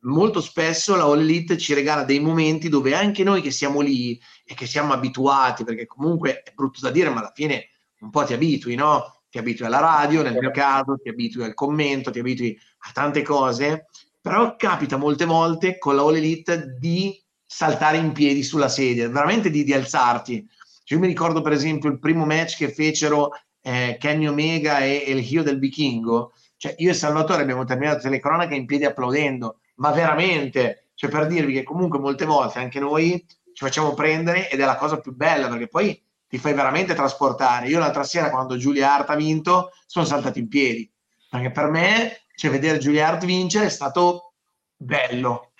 molto 0.00 0.42
spesso 0.42 0.94
la 0.96 1.04
All 1.04 1.20
Elite 1.20 1.56
ci 1.56 1.72
regala 1.72 2.04
dei 2.04 2.20
momenti 2.20 2.68
dove 2.68 2.94
anche 2.94 3.24
noi 3.24 3.40
che 3.40 3.52
siamo 3.52 3.80
lì 3.80 4.20
e 4.44 4.52
che 4.52 4.66
siamo 4.66 4.92
abituati 4.92 5.64
perché 5.64 5.86
comunque 5.86 6.42
è 6.42 6.52
brutto 6.52 6.80
da 6.82 6.90
dire 6.90 7.08
ma 7.08 7.20
alla 7.20 7.32
fine 7.34 7.68
un 8.00 8.10
po' 8.10 8.24
ti 8.24 8.34
abitui 8.34 8.74
no? 8.74 9.22
ti 9.30 9.38
abitui 9.38 9.64
alla 9.64 9.80
radio 9.80 10.22
nel 10.22 10.36
mio 10.38 10.50
caso 10.50 10.98
ti 11.02 11.08
abitui 11.08 11.44
al 11.44 11.54
commento 11.54 12.10
ti 12.10 12.18
abitui 12.18 12.56
a 12.86 12.90
tante 12.92 13.22
cose 13.22 13.86
però 14.24 14.56
capita 14.56 14.96
molte 14.96 15.26
volte 15.26 15.76
con 15.76 15.96
la 15.96 16.00
All 16.00 16.16
Elite 16.16 16.78
di 16.78 17.22
saltare 17.44 17.98
in 17.98 18.12
piedi 18.12 18.42
sulla 18.42 18.70
sedia, 18.70 19.06
veramente 19.06 19.50
di, 19.50 19.64
di 19.64 19.74
alzarti. 19.74 20.48
Cioè, 20.82 20.96
io 20.96 21.04
mi 21.04 21.10
ricordo 21.10 21.42
per 21.42 21.52
esempio 21.52 21.90
il 21.90 21.98
primo 21.98 22.24
match 22.24 22.56
che 22.56 22.72
fecero 22.72 23.32
eh, 23.60 23.98
Kenny 24.00 24.26
Omega 24.26 24.78
e, 24.78 25.04
e 25.06 25.12
il 25.12 25.30
Hio 25.30 25.42
del 25.42 25.58
Vichingo, 25.58 26.32
cioè 26.56 26.74
io 26.78 26.88
e 26.88 26.94
Salvatore 26.94 27.42
abbiamo 27.42 27.64
terminato 27.64 28.08
le 28.08 28.18
cronache 28.18 28.54
in 28.54 28.64
piedi 28.64 28.86
applaudendo, 28.86 29.58
ma 29.74 29.90
veramente, 29.90 30.86
cioè 30.94 31.10
per 31.10 31.26
dirvi 31.26 31.52
che 31.52 31.62
comunque 31.62 31.98
molte 31.98 32.24
volte 32.24 32.60
anche 32.60 32.80
noi 32.80 33.22
ci 33.28 33.62
facciamo 33.62 33.92
prendere 33.92 34.48
ed 34.48 34.58
è 34.58 34.64
la 34.64 34.76
cosa 34.76 35.00
più 35.00 35.14
bella 35.14 35.48
perché 35.48 35.68
poi 35.68 36.02
ti 36.26 36.38
fai 36.38 36.54
veramente 36.54 36.94
trasportare. 36.94 37.68
Io 37.68 37.78
l'altra 37.78 38.04
sera 38.04 38.30
quando 38.30 38.56
Giulia 38.56 38.94
Hart 38.94 39.10
ha 39.10 39.16
vinto 39.16 39.72
sono 39.84 40.06
saltato 40.06 40.38
in 40.38 40.48
piedi, 40.48 40.90
perché 41.28 41.50
per 41.50 41.68
me 41.68 42.23
cioè, 42.34 42.50
vedere 42.50 42.78
Giulia 42.78 43.08
Hart 43.08 43.24
vincere 43.24 43.66
è 43.66 43.70
stato 43.70 44.34
bello, 44.76 45.52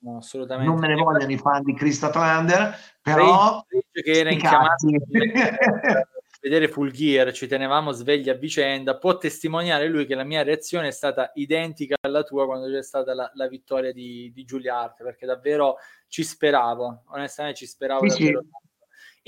No, 0.00 0.18
assolutamente. 0.18 0.70
Non 0.70 0.78
me 0.80 0.88
ne 0.88 0.94
vogliono 0.94 1.32
i 1.32 1.38
fan 1.38 1.62
di 1.64 1.74
Chris 1.74 1.96
Statlander, 1.96 2.74
però... 3.02 3.64
Che 3.90 4.10
era 4.10 4.30
vedere 6.40 6.68
Full 6.68 6.92
Gear, 6.92 7.32
ci 7.32 7.48
tenevamo 7.48 7.90
svegli 7.90 8.28
a 8.28 8.34
vicenda, 8.34 8.96
può 8.96 9.16
testimoniare 9.18 9.88
lui 9.88 10.06
che 10.06 10.14
la 10.14 10.22
mia 10.22 10.44
reazione 10.44 10.88
è 10.88 10.92
stata 10.92 11.32
identica 11.34 11.96
alla 12.00 12.22
tua 12.22 12.46
quando 12.46 12.68
c'è 12.70 12.82
stata 12.82 13.12
la, 13.12 13.28
la 13.34 13.48
vittoria 13.48 13.92
di, 13.92 14.30
di 14.32 14.44
Giulia 14.44 14.78
Hart, 14.78 15.02
perché 15.02 15.26
davvero 15.26 15.78
ci 16.06 16.22
speravo, 16.22 17.02
onestamente 17.08 17.58
ci 17.58 17.66
speravo 17.66 18.08
sì, 18.08 18.22
davvero. 18.22 18.40
Sì. 18.42 18.67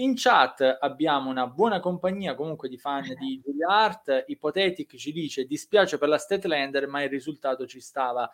In 0.00 0.14
chat 0.16 0.78
abbiamo 0.80 1.28
una 1.28 1.46
buona 1.46 1.78
compagnia 1.78 2.34
comunque 2.34 2.70
di 2.70 2.78
fan 2.78 3.02
di 3.18 3.38
Giulia 3.44 3.68
Hart, 3.68 4.24
Ipotetic 4.28 4.96
ci 4.96 5.12
dice 5.12 5.44
dispiace 5.44 5.98
per 5.98 6.08
la 6.08 6.16
Statlander 6.16 6.88
ma 6.88 7.02
il 7.02 7.10
risultato 7.10 7.66
ci 7.66 7.80
stava. 7.80 8.30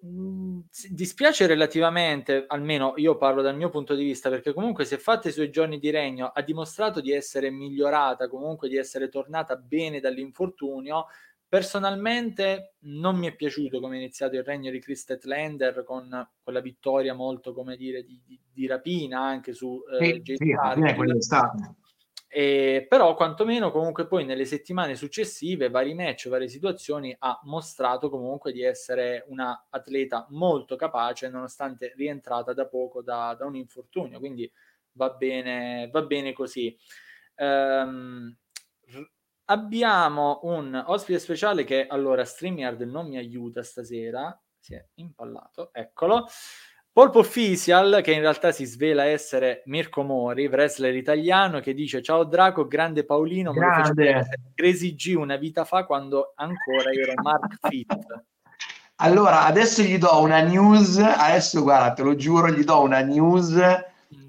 Mhmm, 0.00 0.66
dispiace 0.90 1.48
relativamente, 1.48 2.44
almeno 2.46 2.92
io 2.96 3.16
parlo 3.16 3.42
dal 3.42 3.56
mio 3.56 3.68
punto 3.68 3.96
di 3.96 4.04
vista, 4.04 4.30
perché 4.30 4.52
comunque 4.52 4.84
se 4.84 4.98
fatte 4.98 5.30
i 5.30 5.32
suoi 5.32 5.50
giorni 5.50 5.80
di 5.80 5.90
regno 5.90 6.28
ha 6.28 6.42
dimostrato 6.42 7.00
di 7.00 7.10
essere 7.10 7.50
migliorata, 7.50 8.28
comunque 8.28 8.68
di 8.68 8.76
essere 8.76 9.08
tornata 9.08 9.56
bene 9.56 9.98
dall'infortunio. 9.98 11.06
Personalmente 11.48 12.74
non 12.80 13.16
mi 13.16 13.26
è 13.26 13.34
piaciuto 13.34 13.80
come 13.80 13.96
è 13.96 13.98
iniziato 13.98 14.36
il 14.36 14.44
regno 14.44 14.70
di 14.70 14.80
Chris 14.80 15.06
Lander 15.22 15.82
con 15.82 16.28
quella 16.42 16.60
vittoria 16.60 17.14
molto, 17.14 17.54
come 17.54 17.76
dire, 17.76 18.04
di, 18.04 18.20
di, 18.26 18.38
di 18.52 18.66
rapina 18.66 19.20
anche 19.20 19.54
su 19.54 19.80
eh, 19.98 20.20
sì, 20.22 20.36
sì, 20.36 20.54
e, 22.30 22.84
però 22.86 23.14
quantomeno 23.14 23.70
comunque 23.70 24.06
poi 24.06 24.26
nelle 24.26 24.44
settimane 24.44 24.94
successive, 24.94 25.70
vari 25.70 25.94
match, 25.94 26.28
varie 26.28 26.48
situazioni, 26.48 27.16
ha 27.18 27.40
mostrato 27.44 28.10
comunque 28.10 28.52
di 28.52 28.62
essere 28.62 29.24
una 29.28 29.66
atleta 29.70 30.26
molto 30.30 30.76
capace 30.76 31.30
nonostante 31.30 31.94
rientrata 31.96 32.52
da 32.52 32.66
poco 32.66 33.02
da, 33.02 33.34
da 33.38 33.46
un 33.46 33.56
infortunio, 33.56 34.18
quindi 34.18 34.50
va 34.92 35.08
bene, 35.10 35.88
va 35.90 36.02
bene 36.02 36.34
così. 36.34 36.76
Um, 37.36 38.36
abbiamo 39.50 40.40
un 40.42 40.82
ospite 40.86 41.18
speciale 41.18 41.64
che 41.64 41.86
allora 41.86 42.24
StreamYard 42.24 42.82
non 42.82 43.08
mi 43.08 43.16
aiuta 43.16 43.62
stasera, 43.62 44.38
si 44.58 44.74
è 44.74 44.84
impallato, 44.94 45.70
eccolo. 45.72 46.26
Polpo 46.90 47.20
Official, 47.20 48.00
che 48.02 48.12
in 48.12 48.20
realtà 48.20 48.50
si 48.50 48.64
svela 48.64 49.04
essere 49.04 49.62
Mirko 49.66 50.02
Mori, 50.02 50.46
wrestler 50.48 50.96
italiano, 50.96 51.60
che 51.60 51.72
dice 51.72 52.02
ciao 52.02 52.24
Draco, 52.24 52.66
grande 52.66 53.04
Paolino, 53.04 53.52
grande. 53.52 54.12
me 54.14 54.28
Crazy 54.54 54.94
G 54.94 55.14
una 55.16 55.36
vita 55.36 55.64
fa 55.64 55.84
quando 55.84 56.32
ancora 56.34 56.90
ero 56.90 57.12
Mark 57.22 57.58
Fit. 57.68 57.96
Allora, 59.00 59.44
adesso 59.44 59.80
gli 59.82 59.96
do 59.96 60.20
una 60.20 60.40
news, 60.40 60.98
adesso 60.98 61.62
guarda, 61.62 61.92
te 61.92 62.02
lo 62.02 62.16
giuro, 62.16 62.50
gli 62.50 62.64
do 62.64 62.80
una 62.80 62.98
news, 62.98 63.56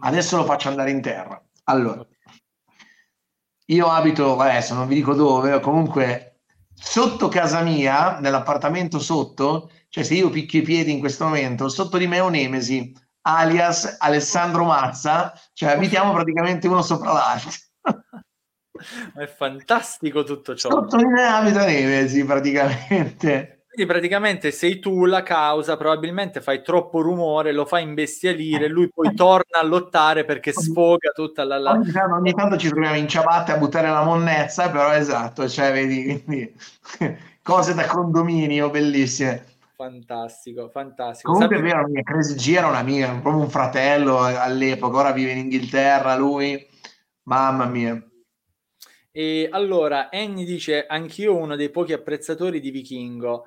adesso 0.01 0.37
lo 0.37 0.43
faccio 0.43 0.69
andare 0.69 0.91
in 0.91 1.01
terra. 1.01 1.43
Allora, 1.63 2.05
io 3.69 3.87
abito, 3.87 4.37
adesso 4.37 4.73
non 4.73 4.87
vi 4.87 4.95
dico 4.95 5.13
dove, 5.13 5.59
comunque 5.59 6.41
sotto 6.73 7.27
casa 7.27 7.61
mia, 7.61 8.19
nell'appartamento 8.19 8.99
sotto, 8.99 9.71
cioè, 9.89 10.03
se 10.03 10.15
io 10.15 10.29
picchio 10.29 10.59
i 10.59 10.63
piedi 10.63 10.91
in 10.91 10.99
questo 10.99 11.25
momento, 11.25 11.69
sotto 11.69 11.97
di 11.97 12.07
me 12.07 12.17
è 12.17 12.21
un 12.21 12.31
Nemesi, 12.31 12.93
alias 13.21 13.97
Alessandro 13.99 14.65
Mazza, 14.65 15.33
cioè 15.53 15.71
abitiamo 15.71 16.13
praticamente 16.13 16.67
uno 16.67 16.81
sopra 16.81 17.11
l'altro. 17.11 17.51
è 19.15 19.27
fantastico 19.27 20.23
tutto 20.23 20.55
ciò. 20.55 20.69
Sotto 20.69 20.97
di 20.97 21.05
me 21.05 21.23
abita 21.23 21.65
Nemesi, 21.65 22.23
praticamente. 22.23 23.58
Quindi 23.71 23.93
praticamente 23.93 24.49
sei 24.49 24.79
tu 24.79 25.05
la 25.05 25.21
causa, 25.21 25.77
probabilmente 25.77 26.41
fai 26.41 26.63
troppo 26.63 27.01
rumore, 27.01 27.51
lo 27.51 27.65
fai 27.65 27.83
imbestialire, 27.83 28.67
lui 28.67 28.89
poi 28.89 29.13
torna 29.13 29.59
a 29.61 29.63
lottare 29.63 30.25
perché 30.25 30.51
sfoga 30.51 31.11
tutta 31.11 31.43
la... 31.43 31.59
la... 31.59 31.71
Ogni, 31.73 31.91
tanto, 31.91 32.15
ogni 32.15 32.33
tanto 32.33 32.57
ci 32.57 32.69
troviamo 32.69 32.95
in 32.95 33.07
ciabatte 33.07 33.51
a 33.51 33.57
buttare 33.57 33.87
la 33.87 34.03
monnezza, 34.03 34.71
però 34.71 34.91
esatto, 34.91 35.47
cioè 35.47 35.71
vedi, 35.71 36.23
quindi, 36.23 36.51
cose 37.43 37.75
da 37.75 37.85
condominio 37.85 38.71
bellissime. 38.71 39.45
Fantastico, 39.75 40.67
fantastico. 40.69 41.31
Comunque 41.31 41.57
Sappi... 41.57 41.69
è 41.69 41.71
vero, 41.71 41.87
mia 41.87 42.01
Crazy 42.01 42.35
G 42.35 42.55
era 42.55 42.67
una 42.67 42.81
mia, 42.81 43.11
proprio 43.11 43.43
un 43.43 43.49
fratello 43.51 44.17
all'epoca, 44.17 44.97
ora 44.97 45.11
vive 45.11 45.31
in 45.31 45.37
Inghilterra 45.37 46.15
lui, 46.15 46.67
mamma 47.23 47.65
mia. 47.65 48.03
E 49.11 49.47
allora, 49.51 50.09
Annie 50.11 50.43
dice, 50.43 50.87
anch'io 50.87 51.35
uno 51.35 51.55
dei 51.55 51.69
pochi 51.69 51.93
apprezzatori 51.93 52.59
di 52.59 52.71
Vichingo. 52.71 53.45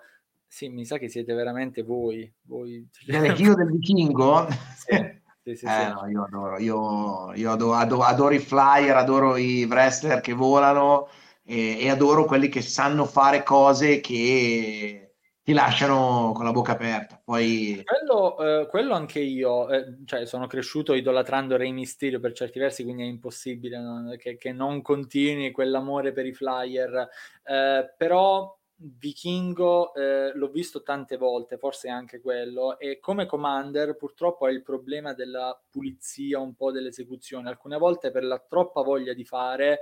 Sì, 0.53 0.69
mi 0.69 0.85
sa 0.85 0.99
che 0.99 1.09
siete 1.09 1.33
veramente 1.33 1.81
voi. 1.83 2.31
voi... 2.43 2.87
L'Hio 3.07 3.55
del 3.55 3.71
vichingo? 3.71 4.47
Sì. 4.77 5.21
Sì, 5.43 5.57
sì, 5.57 5.65
eh, 5.65 5.89
no, 5.89 6.07
io 6.09 6.25
adoro, 6.25 6.59
io, 6.59 7.33
io 7.35 7.51
adoro, 7.51 7.75
adoro, 7.75 8.03
adoro, 8.03 8.35
i 8.35 8.39
flyer, 8.39 8.95
adoro 8.95 9.37
i 9.37 9.65
wrestler 9.65 10.21
che 10.21 10.35
volano 10.35 11.09
e, 11.43 11.79
e, 11.81 11.89
adoro 11.89 12.27
quelli 12.27 12.49
che 12.49 12.61
sanno 12.61 13.07
fare 13.07 13.43
cose 13.43 13.99
che 14.01 15.15
ti 15.43 15.53
lasciano 15.53 16.33
con 16.33 16.45
la 16.45 16.53
bocca 16.53 16.73
aperta. 16.73 17.21
Poi... 17.25 17.83
Quello, 17.83 18.39
eh, 18.39 18.67
quello 18.69 18.95
anche 18.95 19.21
io, 19.21 19.69
eh, 19.71 19.97
cioè 20.05 20.27
sono 20.27 20.47
cresciuto 20.47 20.93
idolatrando 20.93 21.57
Rey 21.57 21.73
Mysterio 21.73 22.21
per 22.21 22.35
certi 22.35 22.59
versi, 22.61 22.85
quindi 22.85 23.03
è 23.03 23.07
impossibile 23.07 23.81
no? 23.81 24.15
che, 24.19 24.37
che, 24.37 24.53
non 24.53 24.83
continui 24.83 25.51
quell'amore 25.51 26.13
per 26.13 26.27
i 26.27 26.35
flyer, 26.35 27.09
eh, 27.43 27.95
però 27.97 28.55
Vichingo 28.85 29.95
eh, 29.95 30.33
l'ho 30.35 30.49
visto 30.49 30.83
tante 30.83 31.17
volte, 31.17 31.57
forse 31.57 31.89
anche 31.89 32.21
quello, 32.21 32.79
e 32.79 32.99
come 32.99 33.27
commander 33.27 33.97
purtroppo 33.97 34.47
ha 34.47 34.51
il 34.51 34.63
problema 34.63 35.13
della 35.15 35.59
pulizia 35.71 36.41
un 36.41 36.55
po' 36.55 36.73
dell'esecuzione. 36.73 37.49
Alcune 37.49 37.79
volte 37.79 38.11
per 38.11 38.25
la 38.25 38.39
troppa 38.39 38.83
voglia 38.83 39.13
di 39.13 39.25
fare 39.25 39.81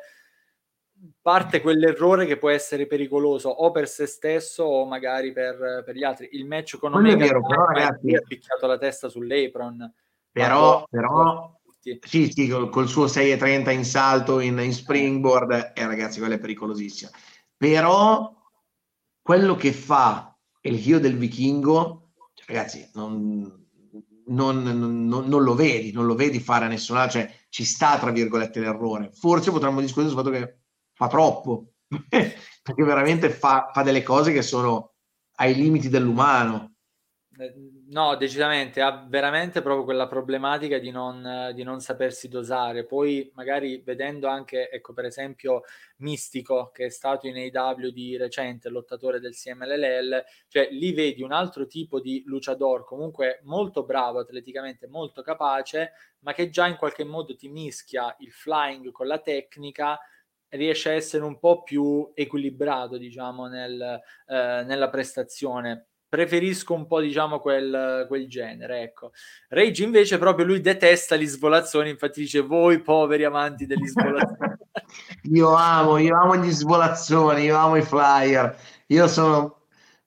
parte 1.22 1.62
quell'errore 1.62 2.26
che 2.26 2.36
può 2.36 2.50
essere 2.50 2.86
pericoloso 2.86 3.48
o 3.48 3.70
per 3.70 3.88
se 3.88 4.04
stesso 4.04 4.64
o 4.64 4.84
magari 4.84 5.32
per, 5.32 5.82
per 5.84 5.94
gli 5.94 6.04
altri. 6.04 6.28
Il 6.32 6.44
match 6.44 6.76
con 6.76 6.94
Omega 6.94 7.24
vero, 7.24 7.40
però, 7.40 7.64
ragazzi, 7.64 8.14
ha 8.14 8.20
picchiato 8.20 8.66
la 8.66 8.76
testa 8.76 9.08
sull'apron. 9.08 9.92
Però, 10.30 10.84
però 10.88 11.58
sì, 11.80 12.30
sì, 12.30 12.48
col, 12.48 12.68
col 12.68 12.88
suo 12.88 13.06
6,30 13.06 13.70
in 13.70 13.84
salto 13.84 14.40
in, 14.40 14.58
in 14.58 14.72
springboard, 14.72 15.72
eh, 15.74 15.86
ragazzi, 15.86 16.18
quello 16.18 16.34
è 16.34 16.38
pericolosissimo. 16.38 17.10
Però 17.56 18.38
quello 19.22 19.54
che 19.56 19.72
fa 19.72 20.36
il 20.62 20.86
Hio 20.86 20.98
del 20.98 21.16
Vichingo, 21.16 22.10
ragazzi, 22.46 22.88
non, 22.94 23.66
non, 24.26 24.62
non, 24.62 25.06
non, 25.06 25.42
lo 25.42 25.54
vedi, 25.54 25.92
non 25.92 26.06
lo 26.06 26.14
vedi 26.14 26.40
fare 26.40 26.64
a 26.64 26.68
nessun 26.68 26.96
altro, 26.96 27.20
cioè 27.20 27.34
ci 27.48 27.64
sta 27.64 27.98
tra 27.98 28.10
virgolette 28.10 28.60
l'errore. 28.60 29.10
Forse 29.12 29.50
potremmo 29.50 29.80
discutere 29.80 30.08
sul 30.08 30.18
fatto 30.18 30.30
che 30.30 30.60
fa 30.92 31.08
troppo, 31.08 31.74
perché 31.88 32.84
veramente 32.84 33.30
fa, 33.30 33.70
fa 33.72 33.82
delle 33.82 34.02
cose 34.02 34.32
che 34.32 34.42
sono 34.42 34.94
ai 35.36 35.54
limiti 35.54 35.88
dell'umano. 35.88 36.74
No, 37.90 38.14
decisamente, 38.14 38.80
ha 38.80 39.04
veramente 39.08 39.62
proprio 39.62 39.82
quella 39.82 40.06
problematica 40.06 40.78
di 40.78 40.92
non, 40.92 41.50
di 41.54 41.64
non, 41.64 41.80
sapersi 41.80 42.28
dosare. 42.28 42.86
Poi 42.86 43.32
magari 43.34 43.82
vedendo 43.84 44.28
anche, 44.28 44.70
ecco 44.70 44.92
per 44.92 45.06
esempio, 45.06 45.62
Mistico, 45.96 46.70
che 46.72 46.84
è 46.86 46.88
stato 46.88 47.26
in 47.26 47.50
AW 47.52 47.90
di 47.90 48.16
recente, 48.16 48.68
lottatore 48.68 49.18
del 49.18 49.34
CMLL, 49.34 50.22
cioè 50.46 50.68
lì 50.70 50.92
vedi 50.92 51.22
un 51.22 51.32
altro 51.32 51.66
tipo 51.66 51.98
di 51.98 52.22
luciador, 52.26 52.84
comunque 52.84 53.40
molto 53.42 53.82
bravo 53.82 54.20
atleticamente, 54.20 54.86
molto 54.86 55.20
capace, 55.22 55.90
ma 56.20 56.32
che 56.32 56.48
già 56.48 56.68
in 56.68 56.76
qualche 56.76 57.02
modo 57.02 57.34
ti 57.34 57.48
mischia 57.48 58.14
il 58.20 58.30
flying 58.30 58.92
con 58.92 59.08
la 59.08 59.18
tecnica, 59.18 59.98
riesce 60.50 60.90
a 60.90 60.92
essere 60.92 61.24
un 61.24 61.40
po' 61.40 61.64
più 61.64 62.08
equilibrato, 62.14 62.98
diciamo, 62.98 63.48
nel, 63.48 64.00
eh, 64.26 64.62
nella 64.64 64.88
prestazione 64.88 65.89
preferisco 66.10 66.74
un 66.74 66.86
po' 66.86 67.00
diciamo 67.00 67.38
quel, 67.38 68.04
quel, 68.08 68.28
genere 68.28 68.82
ecco. 68.82 69.12
Rage 69.48 69.84
invece 69.84 70.18
proprio 70.18 70.44
lui 70.44 70.60
detesta 70.60 71.14
gli 71.14 71.24
svolazzoni 71.24 71.88
infatti 71.88 72.20
dice 72.20 72.40
voi 72.40 72.80
poveri 72.80 73.24
amanti 73.24 73.64
degli 73.64 73.86
svolazzoni 73.86 74.56
io 75.32 75.54
amo 75.54 75.98
io 75.98 76.16
amo 76.20 76.36
gli 76.36 76.50
svolazzoni 76.50 77.44
io 77.44 77.56
amo 77.56 77.76
i 77.76 77.82
flyer. 77.82 78.54
Io 78.88 79.06
sono 79.06 79.58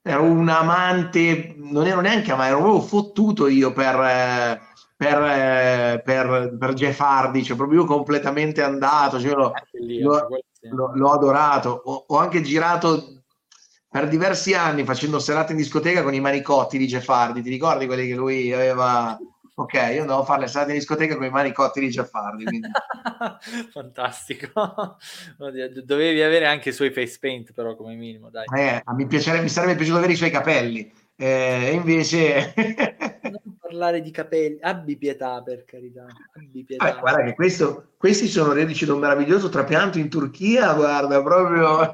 ero 0.02 0.22
un 0.24 0.48
amante 0.50 1.54
non 1.56 1.86
ero 1.86 2.02
neanche 2.02 2.30
amante 2.30 2.52
ero 2.52 2.60
proprio 2.60 2.82
fottuto 2.82 3.48
io 3.48 3.72
per 3.72 3.98
eh, 3.98 4.60
per, 4.96 6.02
per, 6.02 6.56
per 6.56 6.72
Jeff 6.74 7.00
Hardy, 7.00 7.42
cioè 7.42 7.56
proprio 7.56 7.80
io 7.80 7.86
completamente 7.86 8.62
andato, 8.62 9.18
cioè 9.18 9.34
l'ho, 9.34 9.52
l'ho, 9.72 10.28
l'ho, 10.60 10.92
l'ho, 10.94 11.10
adorato. 11.10 11.82
Ho, 11.84 12.04
ho, 12.06 12.16
anche 12.16 12.42
girato 12.42 13.23
per 13.94 14.08
diversi 14.08 14.54
anni 14.54 14.82
facendo 14.82 15.20
serate 15.20 15.52
in 15.52 15.58
discoteca 15.58 16.02
con 16.02 16.12
i 16.12 16.18
manicotti 16.18 16.78
di 16.78 16.88
Jeff 16.88 17.08
Hardy. 17.08 17.42
Ti 17.42 17.48
ricordi 17.48 17.86
quelli 17.86 18.08
che 18.08 18.16
lui 18.16 18.52
aveva? 18.52 19.16
Ok, 19.54 19.74
io 19.74 20.00
andavo 20.00 20.22
a 20.22 20.24
fare 20.24 20.40
le 20.40 20.46
serate 20.48 20.72
in 20.72 20.78
discoteca 20.78 21.14
con 21.14 21.26
i 21.26 21.30
manicotti 21.30 21.78
di 21.78 21.90
Jeff 21.90 22.12
Hardy. 22.12 22.42
Quindi... 22.42 22.70
Fantastico. 23.70 24.96
Dovevi 25.84 26.22
avere 26.22 26.46
anche 26.46 26.70
i 26.70 26.72
suoi 26.72 26.90
face 26.90 27.18
paint, 27.20 27.52
però, 27.52 27.76
come 27.76 27.94
minimo. 27.94 28.30
Dai. 28.30 28.46
Eh, 28.52 28.82
mi, 28.96 29.04
mi 29.04 29.48
sarebbe 29.48 29.76
piaciuto 29.76 29.98
avere 29.98 30.14
i 30.14 30.16
suoi 30.16 30.30
capelli. 30.30 30.92
Eh, 31.14 31.70
invece 31.72 32.52
non 33.22 33.56
parlare 33.60 34.02
di 34.02 34.10
capelli, 34.10 34.58
abbi 34.60 34.96
pietà 34.96 35.40
per 35.40 35.64
carità. 35.64 36.06
Abbi 36.34 36.64
pietà. 36.64 36.84
Ah, 36.84 36.98
guarda 36.98 37.22
che 37.22 37.34
questo, 37.34 37.92
questi 37.96 38.26
sono 38.26 38.52
reduci 38.52 38.86
da 38.86 38.94
un 38.94 38.98
meraviglioso 38.98 39.48
trapianto 39.48 40.00
in 40.00 40.08
Turchia, 40.08 40.72
guarda 40.74 41.22
proprio. 41.22 41.92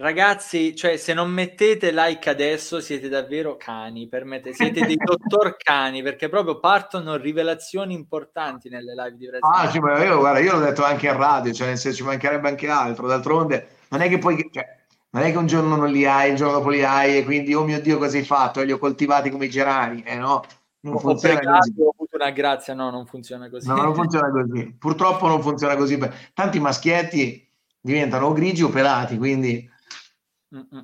Ragazzi, 0.00 0.74
cioè, 0.74 0.96
se 0.96 1.12
non 1.12 1.30
mettete 1.30 1.92
like 1.92 2.30
adesso 2.30 2.80
siete 2.80 3.10
davvero 3.10 3.58
cani, 3.58 4.08
per 4.08 4.24
me, 4.24 4.40
siete 4.50 4.86
dei 4.86 4.96
dottor 4.96 5.58
cani, 5.58 6.02
perché 6.02 6.30
proprio 6.30 6.58
partono 6.58 7.16
rivelazioni 7.16 7.92
importanti 7.92 8.70
nelle 8.70 8.94
live 8.94 9.16
di 9.18 9.26
wrestling. 9.26 9.54
Ah, 9.54 9.70
sì, 9.70 9.78
ma 9.78 10.02
io, 10.02 10.18
guarda, 10.18 10.38
io 10.38 10.52
l'ho 10.52 10.64
detto 10.64 10.84
anche 10.84 11.06
in 11.06 11.18
radio, 11.18 11.52
cioè 11.52 11.76
senso 11.76 11.92
ci 11.92 12.02
mancherebbe 12.02 12.48
anche 12.48 12.66
altro, 12.66 13.06
d'altronde 13.06 13.68
non 13.90 14.00
è 14.00 14.08
che 14.08 14.16
poi, 14.16 14.48
cioè, 14.50 14.64
non 15.10 15.22
è 15.22 15.30
che 15.30 15.36
un 15.36 15.46
giorno 15.46 15.76
non 15.76 15.90
li 15.90 16.06
hai, 16.06 16.30
il 16.30 16.36
giorno 16.36 16.54
dopo 16.54 16.70
li 16.70 16.82
hai 16.82 17.18
e 17.18 17.24
quindi, 17.24 17.52
oh 17.52 17.64
mio 17.64 17.82
Dio, 17.82 17.98
cosa 17.98 18.16
hai 18.16 18.24
fatto? 18.24 18.62
E 18.62 18.64
li 18.64 18.72
ho 18.72 18.78
coltivati 18.78 19.28
come 19.28 19.44
i 19.44 19.50
gerani, 19.50 20.02
eh 20.02 20.16
no? 20.16 20.42
Non 20.80 20.94
ho 20.94 20.98
funziona 20.98 21.40
così. 21.40 21.74
Ho 21.76 21.92
avuto 21.94 22.16
una 22.16 22.30
grazia, 22.30 22.72
no, 22.72 22.88
non 22.88 23.04
funziona 23.04 23.50
così. 23.50 23.68
No, 23.68 23.74
non 23.74 23.94
funziona 23.94 24.30
così. 24.30 24.74
Purtroppo 24.78 25.28
non 25.28 25.42
funziona 25.42 25.76
così. 25.76 25.98
Tanti 26.32 26.58
maschietti 26.58 27.46
diventano 27.78 28.28
o 28.28 28.32
grigi 28.32 28.62
o 28.62 28.70
pelati, 28.70 29.18
quindi 29.18 29.69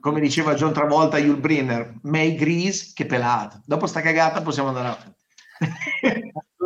come 0.00 0.20
diceva 0.20 0.54
John 0.54 0.72
Travolta 0.72 1.18
Yul 1.18 1.38
Brinner, 1.38 1.98
May 2.02 2.34
Grease 2.34 2.92
che 2.94 3.06
pelata. 3.06 3.60
Dopo 3.64 3.86
sta 3.86 4.00
cagata 4.00 4.42
possiamo 4.42 4.68
andare 4.68 4.88
avanti. 4.88 5.14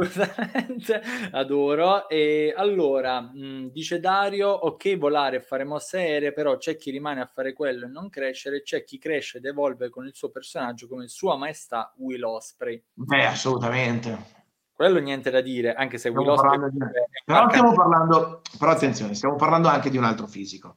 Assolutamente, 0.00 1.02
adoro. 1.32 2.08
E 2.08 2.54
allora, 2.56 3.20
mh, 3.20 3.70
dice 3.70 4.00
Dario, 4.00 4.48
ok 4.48 4.96
volare 4.96 5.36
e 5.36 5.40
fare 5.40 5.64
mosse 5.64 5.98
aeree, 5.98 6.32
però 6.32 6.56
c'è 6.56 6.76
chi 6.76 6.90
rimane 6.90 7.20
a 7.20 7.26
fare 7.26 7.52
quello 7.52 7.86
e 7.86 7.88
non 7.88 8.08
crescere, 8.08 8.62
c'è 8.62 8.84
chi 8.84 8.98
cresce 8.98 9.38
ed 9.38 9.44
evolve 9.44 9.90
con 9.90 10.06
il 10.06 10.14
suo 10.14 10.30
personaggio 10.30 10.88
come 10.88 11.08
sua 11.08 11.36
maestà 11.36 11.92
Will 11.98 12.24
Osprey. 12.24 12.82
Beh, 12.92 13.26
assolutamente. 13.26 14.38
Quello 14.72 14.98
niente 14.98 15.30
da 15.30 15.42
dire, 15.42 15.74
anche 15.74 15.98
se 15.98 16.08
stiamo 16.08 16.20
Will 16.20 16.30
Osprey... 16.30 16.70
Di... 16.70 16.78
Però 17.24 17.48
stiamo 17.50 17.74
parlando, 17.74 18.40
però 18.58 18.70
attenzione, 18.70 19.14
stiamo 19.14 19.36
parlando 19.36 19.68
anche 19.68 19.90
di 19.90 19.98
un 19.98 20.04
altro 20.04 20.26
fisico. 20.26 20.76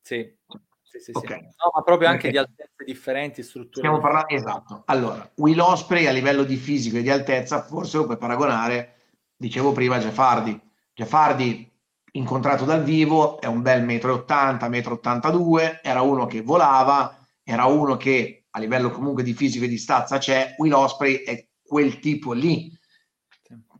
Sì. 0.00 0.34
Sì, 0.94 1.00
sì, 1.00 1.10
okay. 1.12 1.38
sì. 1.38 1.44
No, 1.44 1.72
ma 1.74 1.82
proprio 1.82 2.08
anche 2.08 2.30
Perché... 2.30 2.32
di 2.32 2.38
altezze 2.38 2.84
differenti, 2.84 3.42
strutture. 3.42 3.78
Stiamo 3.78 3.98
parlando, 3.98 4.28
esatto. 4.28 4.82
Allora, 4.86 5.28
Will 5.36 5.58
Osprey 5.58 6.06
a 6.06 6.12
livello 6.12 6.44
di 6.44 6.56
fisico 6.56 6.98
e 6.98 7.02
di 7.02 7.10
altezza 7.10 7.62
forse 7.62 7.96
lo 7.96 8.04
puoi 8.04 8.16
paragonare, 8.16 8.94
dicevo 9.36 9.72
prima, 9.72 9.96
a 9.96 9.98
Jeff 9.98 10.18
Hardy. 10.18 10.60
Jeff 10.94 11.12
Hardy 11.12 11.68
incontrato 12.12 12.64
dal 12.64 12.84
vivo 12.84 13.40
è 13.40 13.46
un 13.46 13.62
bel 13.62 13.82
metro 13.84 14.14
80, 14.14 14.68
metro 14.68 14.94
82, 14.94 15.80
era 15.82 16.02
uno 16.02 16.26
che 16.26 16.42
volava, 16.42 17.18
era 17.42 17.64
uno 17.64 17.96
che 17.96 18.46
a 18.50 18.60
livello 18.60 18.90
comunque 18.90 19.24
di 19.24 19.34
fisico 19.34 19.64
e 19.64 19.68
di 19.68 19.78
stazza 19.78 20.18
c'è, 20.18 20.54
Will 20.58 20.72
Osprey 20.72 21.24
è 21.24 21.48
quel 21.60 21.98
tipo 21.98 22.32
lì. 22.32 22.70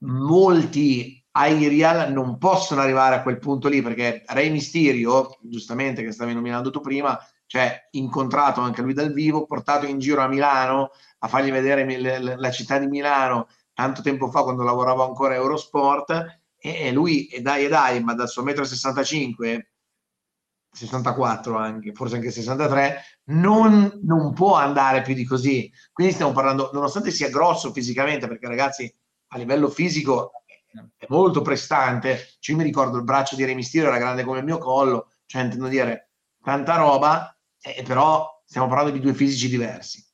Molti 0.00 1.23
Aerial 1.36 2.12
non 2.12 2.38
possono 2.38 2.80
arrivare 2.80 3.16
a 3.16 3.22
quel 3.22 3.38
punto 3.38 3.68
lì 3.68 3.82
perché 3.82 4.22
Rey 4.26 4.50
Mysterio, 4.50 5.38
giustamente 5.40 6.02
che 6.04 6.12
stavi 6.12 6.32
nominando 6.32 6.70
tu 6.70 6.80
prima, 6.80 7.18
cioè 7.46 7.88
incontrato 7.92 8.60
anche 8.60 8.82
lui 8.82 8.94
dal 8.94 9.12
vivo, 9.12 9.46
portato 9.46 9.86
in 9.86 9.98
giro 9.98 10.22
a 10.22 10.28
Milano 10.28 10.90
a 11.18 11.28
fargli 11.28 11.50
vedere 11.50 12.36
la 12.36 12.50
città 12.50 12.78
di 12.78 12.86
Milano 12.86 13.48
tanto 13.72 14.00
tempo 14.00 14.30
fa 14.30 14.42
quando 14.42 14.62
lavoravo 14.62 15.04
ancora 15.04 15.34
a 15.34 15.38
Eurosport 15.38 16.40
e 16.56 16.92
lui 16.92 17.26
e 17.26 17.42
dai 17.42 17.64
e 17.64 17.68
dai, 17.68 18.02
ma 18.02 18.14
dal 18.14 18.28
suo 18.28 18.42
metro 18.42 18.64
65 18.64 19.70
64 20.74 21.56
anche, 21.56 21.92
forse 21.92 22.16
anche 22.16 22.30
63, 22.30 22.96
non, 23.26 24.00
non 24.02 24.32
può 24.32 24.54
andare 24.54 25.02
più 25.02 25.14
di 25.14 25.24
così. 25.24 25.70
Quindi 25.92 26.12
stiamo 26.12 26.32
parlando, 26.32 26.70
nonostante 26.72 27.10
sia 27.10 27.28
grosso 27.28 27.72
fisicamente, 27.72 28.26
perché 28.26 28.48
ragazzi 28.48 28.92
a 29.28 29.38
livello 29.38 29.68
fisico 29.68 30.42
è 30.96 31.06
molto 31.08 31.42
prestante. 31.42 32.34
Cioè, 32.38 32.54
io 32.54 32.60
mi 32.60 32.66
ricordo 32.66 32.96
il 32.96 33.04
braccio 33.04 33.36
di 33.36 33.44
Re 33.44 33.56
era 33.74 33.98
grande 33.98 34.24
come 34.24 34.38
il 34.38 34.44
mio 34.44 34.58
collo, 34.58 35.12
cioè 35.26 35.42
intendo 35.42 35.68
dire 35.68 36.10
tanta 36.42 36.76
roba, 36.76 37.36
eh, 37.60 37.82
però 37.82 38.42
stiamo 38.44 38.68
parlando 38.68 38.92
di 38.92 39.00
due 39.00 39.14
fisici 39.14 39.48
diversi. 39.48 40.04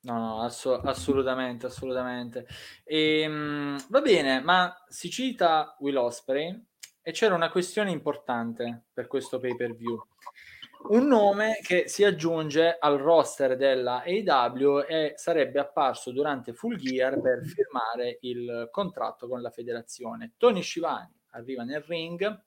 No, 0.00 0.18
no, 0.18 0.42
ass- 0.42 0.80
assolutamente, 0.84 1.66
assolutamente. 1.66 2.46
E, 2.84 3.20
ehm, 3.22 3.32
mh, 3.32 3.86
va 3.88 4.00
bene, 4.00 4.40
ma 4.40 4.84
si 4.88 5.10
cita 5.10 5.76
Will 5.80 5.96
Osprey 5.96 6.66
e 7.02 7.12
c'era 7.12 7.34
una 7.34 7.50
questione 7.50 7.90
importante 7.90 8.86
per 8.92 9.06
questo 9.06 9.38
pay 9.38 9.56
per 9.56 9.74
view. 9.74 9.98
Un 10.88 11.06
nome 11.06 11.58
che 11.62 11.88
si 11.88 12.04
aggiunge 12.04 12.76
al 12.78 12.98
roster 12.98 13.56
della 13.56 14.04
AW 14.04 14.84
e 14.86 15.12
sarebbe 15.16 15.58
apparso 15.58 16.12
durante 16.12 16.52
Full 16.52 16.76
Gear 16.76 17.20
per 17.20 17.44
firmare 17.44 18.18
il 18.22 18.68
contratto 18.70 19.28
con 19.28 19.42
la 19.42 19.50
federazione. 19.50 20.32
Tony 20.36 20.62
Schiavone 20.62 21.12
arriva 21.30 21.64
nel 21.64 21.82
ring, 21.82 22.44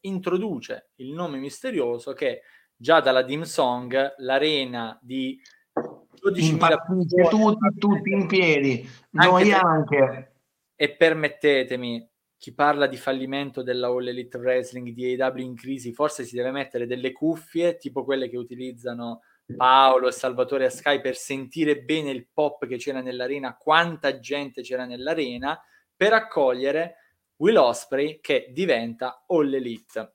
introduce 0.00 0.90
il 0.96 1.12
nome 1.12 1.38
misterioso 1.38 2.12
che 2.12 2.42
già 2.74 3.00
dalla 3.00 3.22
Dim 3.22 3.42
Song 3.42 4.14
l'arena 4.18 4.98
di 5.02 5.40
12.000 5.74 7.28
tutti, 7.28 7.78
tutti 7.78 8.10
in 8.12 8.26
piedi, 8.26 8.88
noi 9.10 9.52
anche. 9.52 9.96
anche. 9.96 10.32
E 10.74 10.94
permettetemi, 10.94 12.08
chi 12.38 12.54
parla 12.54 12.86
di 12.86 12.96
fallimento 12.96 13.62
della 13.62 13.88
All 13.88 14.06
Elite 14.06 14.38
Wrestling 14.38 14.90
di 14.90 15.20
AW 15.20 15.38
in 15.38 15.56
crisi 15.56 15.92
forse 15.92 16.24
si 16.24 16.36
deve 16.36 16.52
mettere 16.52 16.86
delle 16.86 17.12
cuffie 17.12 17.76
tipo 17.76 18.04
quelle 18.04 18.28
che 18.28 18.36
utilizzano 18.36 19.22
Paolo 19.56 20.08
e 20.08 20.12
Salvatore 20.12 20.66
a 20.66 20.70
Sky 20.70 21.00
per 21.00 21.16
sentire 21.16 21.80
bene 21.80 22.10
il 22.10 22.26
pop 22.32 22.66
che 22.66 22.76
c'era 22.76 23.00
nell'arena, 23.00 23.56
quanta 23.56 24.18
gente 24.18 24.62
c'era 24.62 24.84
nell'arena, 24.84 25.58
per 25.96 26.12
accogliere 26.12 26.96
Will 27.36 27.56
Osprey 27.56 28.20
che 28.20 28.50
diventa 28.52 29.24
All 29.28 29.52
Elite. 29.52 30.12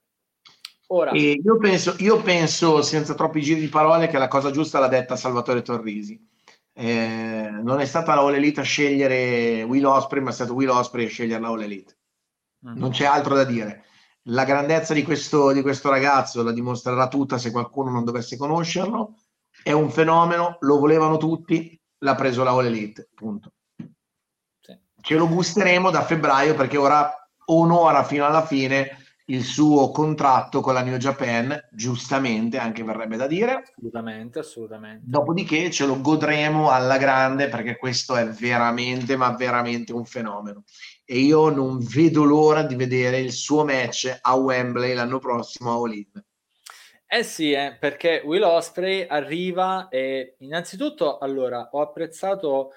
Ora, 0.87 1.11
io, 1.11 1.57
penso, 1.57 1.95
io 1.99 2.21
penso, 2.21 2.81
senza 2.83 3.15
troppi 3.15 3.41
giri 3.41 3.61
di 3.61 3.67
parole, 3.67 4.07
che 4.07 4.19
la 4.19 4.27
cosa 4.27 4.51
giusta 4.51 4.79
l'ha 4.79 4.87
detta 4.87 5.15
Salvatore 5.15 5.63
Torrisi. 5.63 6.21
Eh, 6.75 7.49
non 7.63 7.79
è 7.79 7.85
stata 7.85 8.13
la 8.13 8.21
All 8.21 8.35
Elite 8.35 8.59
a 8.59 8.63
scegliere 8.63 9.63
Will 9.63 9.85
Osprey, 9.85 10.21
ma 10.21 10.29
è 10.29 10.33
stato 10.33 10.53
Will 10.53 10.69
Osprey 10.69 11.05
a 11.05 11.09
scegliere 11.09 11.41
la 11.41 11.47
All 11.47 11.61
Elite. 11.61 11.97
Mm. 12.67 12.77
Non 12.77 12.91
c'è 12.91 13.05
altro 13.05 13.35
da 13.35 13.43
dire. 13.43 13.85
La 14.27 14.45
grandezza 14.45 14.93
di 14.93 15.03
questo, 15.03 15.51
di 15.51 15.61
questo 15.61 15.89
ragazzo 15.89 16.43
la 16.43 16.53
dimostrerà 16.53 17.07
tutta 17.07 17.37
se 17.37 17.51
qualcuno 17.51 17.91
non 17.91 18.05
dovesse 18.05 18.37
conoscerlo. 18.37 19.15
È 19.61 19.71
un 19.71 19.89
fenomeno, 19.89 20.57
lo 20.61 20.79
volevano 20.79 21.17
tutti, 21.17 21.79
l'ha 21.99 22.15
preso 22.15 22.43
la 22.43 22.51
All 22.51 22.65
Elite. 22.65 23.09
Punto. 23.13 23.51
Sì. 24.61 24.77
Ce 25.01 25.15
lo 25.15 25.27
gusteremo 25.27 25.89
da 25.89 26.03
febbraio 26.03 26.55
perché 26.55 26.77
ora 26.77 27.11
onora 27.45 28.03
fino 28.03 28.25
alla 28.25 28.45
fine 28.45 28.97
il 29.27 29.43
suo 29.43 29.91
contratto 29.91 30.59
con 30.59 30.73
la 30.73 30.81
New 30.81 30.97
Japan, 30.97 31.57
giustamente, 31.71 32.57
anche 32.57 32.83
verrebbe 32.83 33.15
da 33.15 33.27
dire. 33.27 33.63
Assolutamente, 33.75 34.39
assolutamente. 34.39 35.03
Dopodiché 35.05 35.71
ce 35.71 35.85
lo 35.85 36.01
godremo 36.01 36.69
alla 36.69 36.97
grande 36.97 37.47
perché 37.47 37.77
questo 37.77 38.15
è 38.15 38.27
veramente, 38.27 39.15
ma 39.15 39.33
veramente 39.33 39.93
un 39.93 40.03
fenomeno. 40.03 40.63
E 41.05 41.19
io 41.19 41.49
non 41.49 41.79
vedo 41.79 42.23
l'ora 42.23 42.63
di 42.63 42.75
vedere 42.75 43.19
il 43.19 43.33
suo 43.33 43.65
match 43.65 44.19
a 44.21 44.35
Wembley 44.35 44.93
l'anno 44.93 45.19
prossimo 45.19 45.71
a 45.71 45.73
All 45.75 46.05
Eh 47.07 47.23
sì, 47.23 47.51
eh, 47.51 47.75
perché 47.77 48.21
Will 48.23 48.43
Osprey 48.43 49.05
arriva 49.05 49.89
e 49.89 50.35
innanzitutto, 50.39 51.17
allora, 51.17 51.69
ho 51.71 51.81
apprezzato 51.81 52.71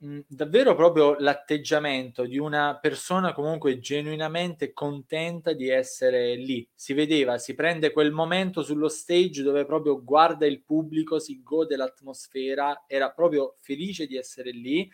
davvero 0.00 0.76
proprio 0.76 1.16
l'atteggiamento 1.18 2.24
di 2.24 2.38
una 2.38 2.78
persona 2.80 3.32
comunque 3.32 3.80
genuinamente 3.80 4.72
contenta 4.72 5.52
di 5.52 5.68
essere 5.68 6.36
lì. 6.36 6.68
Si 6.72 6.92
vedeva, 6.92 7.38
si 7.38 7.54
prende 7.54 7.90
quel 7.90 8.12
momento 8.12 8.62
sullo 8.62 8.88
stage 8.88 9.42
dove 9.42 9.64
proprio 9.64 10.02
guarda 10.04 10.46
il 10.46 10.62
pubblico, 10.62 11.18
si 11.18 11.42
gode 11.42 11.76
l'atmosfera, 11.76 12.84
era 12.86 13.10
proprio 13.10 13.54
felice 13.58 14.06
di 14.06 14.16
essere 14.16 14.50
lì 14.50 14.88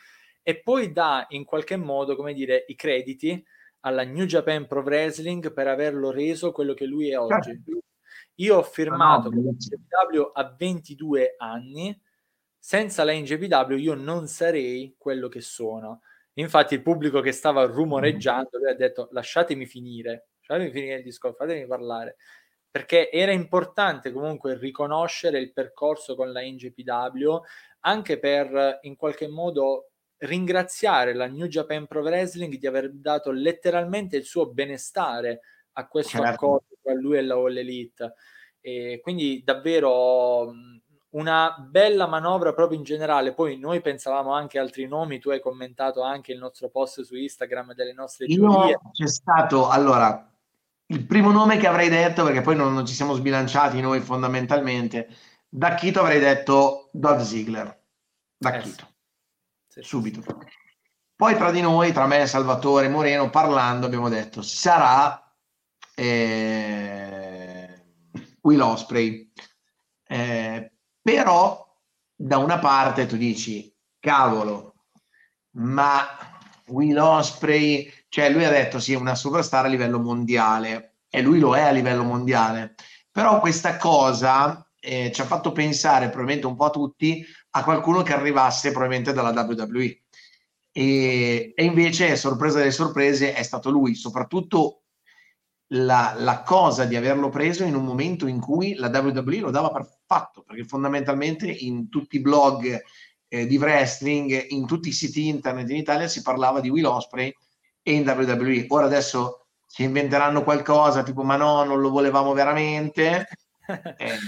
e 0.44 0.60
poi 0.60 0.92
dà 0.92 1.24
in 1.30 1.44
qualche 1.44 1.76
modo, 1.76 2.14
come 2.14 2.34
dire, 2.34 2.66
i 2.68 2.76
crediti 2.76 3.42
alla 3.80 4.04
New 4.04 4.26
Japan 4.26 4.66
Pro 4.66 4.82
Wrestling 4.82 5.52
per 5.52 5.66
averlo 5.66 6.10
reso 6.10 6.52
quello 6.52 6.74
che 6.74 6.84
lui 6.84 7.10
è 7.10 7.18
oggi. 7.18 7.60
Io 8.36 8.56
ho 8.58 8.62
firmato 8.62 9.30
con 9.30 9.42
no, 9.42 10.30
a 10.32 10.54
22 10.56 11.34
anni 11.38 11.98
senza 12.58 13.04
la 13.04 13.12
NJPW 13.12 13.74
io 13.76 13.94
non 13.94 14.26
sarei 14.26 14.94
quello 14.98 15.28
che 15.28 15.40
sono. 15.40 16.02
Infatti 16.34 16.74
il 16.74 16.82
pubblico 16.82 17.20
che 17.20 17.32
stava 17.32 17.64
rumoreggiando, 17.64 18.58
lui 18.58 18.70
ha 18.70 18.74
detto 18.74 19.08
lasciatemi 19.12 19.66
finire, 19.66 20.28
lasciatemi 20.40 20.70
finire 20.70 20.96
il 20.96 21.02
discorso, 21.04 21.36
fatemi 21.36 21.66
parlare, 21.66 22.16
perché 22.70 23.10
era 23.10 23.32
importante 23.32 24.12
comunque 24.12 24.58
riconoscere 24.58 25.38
il 25.38 25.52
percorso 25.52 26.14
con 26.16 26.32
la 26.32 26.40
NJPW 26.40 27.40
anche 27.80 28.18
per 28.18 28.78
in 28.82 28.96
qualche 28.96 29.28
modo 29.28 29.90
ringraziare 30.24 31.14
la 31.14 31.26
New 31.26 31.46
Japan 31.46 31.86
Pro 31.86 32.02
Wrestling 32.02 32.56
di 32.56 32.66
aver 32.66 32.92
dato 32.92 33.30
letteralmente 33.30 34.16
il 34.16 34.24
suo 34.24 34.46
benestare 34.46 35.40
a 35.72 35.86
questo 35.86 36.18
certo. 36.18 36.32
accordo 36.32 36.76
tra 36.82 36.94
lui 36.94 37.18
e 37.18 37.22
la 37.22 37.34
All 37.34 37.56
Elite. 37.56 38.14
E 38.60 39.00
quindi 39.02 39.42
davvero 39.44 40.52
una 41.14 41.54
bella 41.58 42.06
manovra 42.06 42.52
proprio 42.52 42.78
in 42.78 42.84
generale. 42.84 43.34
Poi 43.34 43.58
noi 43.58 43.80
pensavamo 43.80 44.32
anche 44.32 44.58
altri 44.58 44.86
nomi, 44.86 45.18
tu 45.18 45.30
hai 45.30 45.40
commentato 45.40 46.02
anche 46.02 46.32
il 46.32 46.38
nostro 46.38 46.68
post 46.68 47.02
su 47.02 47.14
Instagram 47.16 47.74
delle 47.74 47.92
nostre 47.92 48.26
teorie. 48.26 48.78
C'è 48.92 49.08
stato, 49.08 49.68
allora, 49.68 50.30
il 50.86 51.06
primo 51.06 51.30
nome 51.30 51.56
che 51.56 51.66
avrei 51.66 51.88
detto, 51.88 52.24
perché 52.24 52.40
poi 52.40 52.56
non, 52.56 52.72
non 52.72 52.86
ci 52.86 52.94
siamo 52.94 53.14
sbilanciati 53.14 53.80
noi 53.80 54.00
fondamentalmente, 54.00 55.08
da 55.48 55.74
Chito 55.74 56.00
avrei 56.00 56.18
detto 56.18 56.88
Dolph 56.92 57.20
Ziggler, 57.20 57.82
da 58.36 58.54
eh, 58.54 58.58
Chito, 58.60 58.88
sì. 59.80 59.82
subito. 59.82 60.22
Poi 61.16 61.34
tra 61.36 61.50
di 61.50 61.60
noi, 61.60 61.92
tra 61.92 62.06
me, 62.06 62.26
Salvatore 62.26 62.88
Moreno, 62.88 63.30
parlando, 63.30 63.86
abbiamo 63.86 64.08
detto 64.08 64.42
sarà 64.42 65.24
eh, 65.94 67.84
Will 68.42 68.60
Osprey. 68.60 69.32
Eh, 70.06 70.72
però 71.00 71.64
da 72.14 72.38
una 72.38 72.58
parte 72.58 73.06
tu 73.06 73.16
dici, 73.16 73.72
cavolo, 73.98 74.74
ma 75.56 76.06
Will 76.66 76.96
Osprey, 76.98 77.92
cioè 78.08 78.30
lui 78.30 78.44
ha 78.44 78.50
detto 78.50 78.78
sì, 78.78 78.92
è 78.92 78.96
una 78.96 79.14
superstar 79.14 79.64
a 79.64 79.68
livello 79.68 80.00
mondiale 80.00 80.96
e 81.08 81.22
lui 81.22 81.38
lo 81.38 81.56
è 81.56 81.62
a 81.62 81.70
livello 81.70 82.02
mondiale, 82.02 82.74
però 83.10 83.40
questa 83.40 83.76
cosa 83.76 84.66
eh, 84.80 85.12
ci 85.12 85.20
ha 85.20 85.24
fatto 85.24 85.52
pensare 85.52 86.06
probabilmente 86.06 86.46
un 86.46 86.56
po' 86.56 86.64
a 86.64 86.70
tutti 86.70 87.24
a 87.56 87.62
qualcuno 87.62 88.02
che 88.02 88.12
arrivasse 88.12 88.70
probabilmente 88.70 89.12
dalla 89.12 89.30
WWE. 89.30 90.02
E, 90.72 91.52
e 91.54 91.64
invece, 91.64 92.16
sorpresa 92.16 92.58
delle 92.58 92.72
sorprese, 92.72 93.32
è 93.32 93.42
stato 93.42 93.70
lui, 93.70 93.94
soprattutto 93.94 94.82
la, 95.68 96.14
la, 96.18 96.42
cosa 96.42 96.84
di 96.84 96.96
averlo 96.96 97.28
preso 97.28 97.62
in 97.64 97.76
un 97.76 97.84
momento 97.84 98.26
in 98.26 98.40
cui 98.40 98.74
la 98.74 98.88
WWE 98.88 99.38
lo 99.38 99.50
dava 99.50 99.70
per 99.70 99.88
fatto, 100.04 100.42
perché 100.42 100.64
fondamentalmente 100.64 101.48
in 101.48 101.88
tutti 101.88 102.16
i 102.16 102.20
blog 102.20 102.82
eh, 103.28 103.46
di 103.46 103.56
wrestling, 103.56 104.46
in 104.48 104.66
tutti 104.66 104.88
i 104.88 104.92
siti 104.92 105.28
internet 105.28 105.70
in 105.70 105.76
Italia 105.76 106.08
si 106.08 106.22
parlava 106.22 106.60
di 106.60 106.70
Will 106.70 106.86
Osprey 106.86 107.32
e 107.82 107.92
in 107.92 108.06
WWE. 108.06 108.66
Ora 108.68 108.86
adesso 108.86 109.46
si 109.64 109.84
inventeranno 109.84 110.42
qualcosa 110.42 111.04
tipo 111.04 111.22
ma 111.22 111.36
no, 111.36 111.62
non 111.62 111.80
lo 111.80 111.90
volevamo 111.90 112.32
veramente. 112.32 113.28
e, 113.96 114.18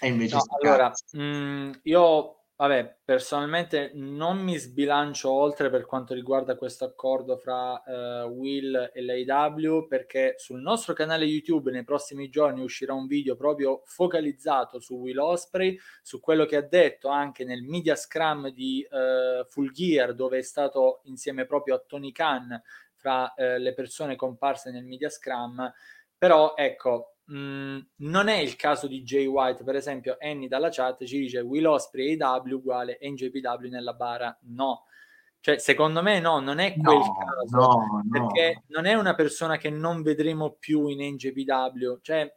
e 0.00 0.06
invece 0.06 0.36
no, 0.36 0.44
allora, 0.60 0.92
mh, 1.12 1.22
mm, 1.22 1.72
io 1.82 2.37
Vabbè, 2.60 3.02
personalmente 3.04 3.92
non 3.94 4.38
mi 4.38 4.56
sbilancio 4.56 5.30
oltre 5.30 5.70
per 5.70 5.86
quanto 5.86 6.12
riguarda 6.12 6.56
questo 6.56 6.84
accordo 6.84 7.36
fra 7.36 7.80
uh, 7.86 8.26
Will 8.30 8.90
e 8.92 9.00
l'AW 9.00 9.86
perché 9.86 10.34
sul 10.38 10.60
nostro 10.60 10.92
canale 10.92 11.24
YouTube 11.24 11.70
nei 11.70 11.84
prossimi 11.84 12.28
giorni 12.28 12.60
uscirà 12.60 12.94
un 12.94 13.06
video 13.06 13.36
proprio 13.36 13.82
focalizzato 13.84 14.80
su 14.80 14.96
Will 14.96 15.18
Osprey, 15.18 15.78
su 16.02 16.18
quello 16.18 16.46
che 16.46 16.56
ha 16.56 16.62
detto 16.62 17.06
anche 17.10 17.44
nel 17.44 17.62
media 17.62 17.94
scrum 17.94 18.48
di 18.48 18.84
uh, 18.90 19.44
Full 19.48 19.70
Gear 19.70 20.12
dove 20.16 20.38
è 20.38 20.42
stato 20.42 21.02
insieme 21.04 21.46
proprio 21.46 21.76
a 21.76 21.84
Tony 21.86 22.10
Khan 22.10 22.60
fra 22.96 23.32
uh, 23.36 23.56
le 23.56 23.72
persone 23.72 24.16
comparse 24.16 24.72
nel 24.72 24.84
media 24.84 25.10
scrum. 25.10 25.72
Però 26.18 26.54
ecco, 26.56 27.17
Mm, 27.30 27.78
non 27.96 28.28
è 28.28 28.36
il 28.38 28.56
caso 28.56 28.86
di 28.86 29.02
Jay 29.02 29.26
White, 29.26 29.62
per 29.62 29.74
esempio, 29.74 30.16
Annie 30.18 30.48
dalla 30.48 30.70
chat 30.70 31.04
ci 31.04 31.18
dice 31.18 31.40
Will 31.40 31.66
Osprey 31.66 32.16
AW 32.18 32.54
uguale 32.54 32.98
NJPW 33.02 33.68
nella 33.68 33.92
bara. 33.92 34.36
No, 34.44 34.84
cioè 35.40 35.58
secondo 35.58 36.02
me 36.02 36.20
no, 36.20 36.40
non 36.40 36.58
è 36.58 36.74
quel 36.74 36.96
no, 36.96 37.16
caso 37.16 37.56
no, 37.56 38.04
perché 38.10 38.62
no. 38.66 38.80
non 38.80 38.86
è 38.86 38.94
una 38.94 39.14
persona 39.14 39.58
che 39.58 39.70
non 39.70 40.02
vedremo 40.02 40.56
più 40.58 40.88
in 40.88 41.00
NJPW, 41.00 41.98
cioè 42.00 42.34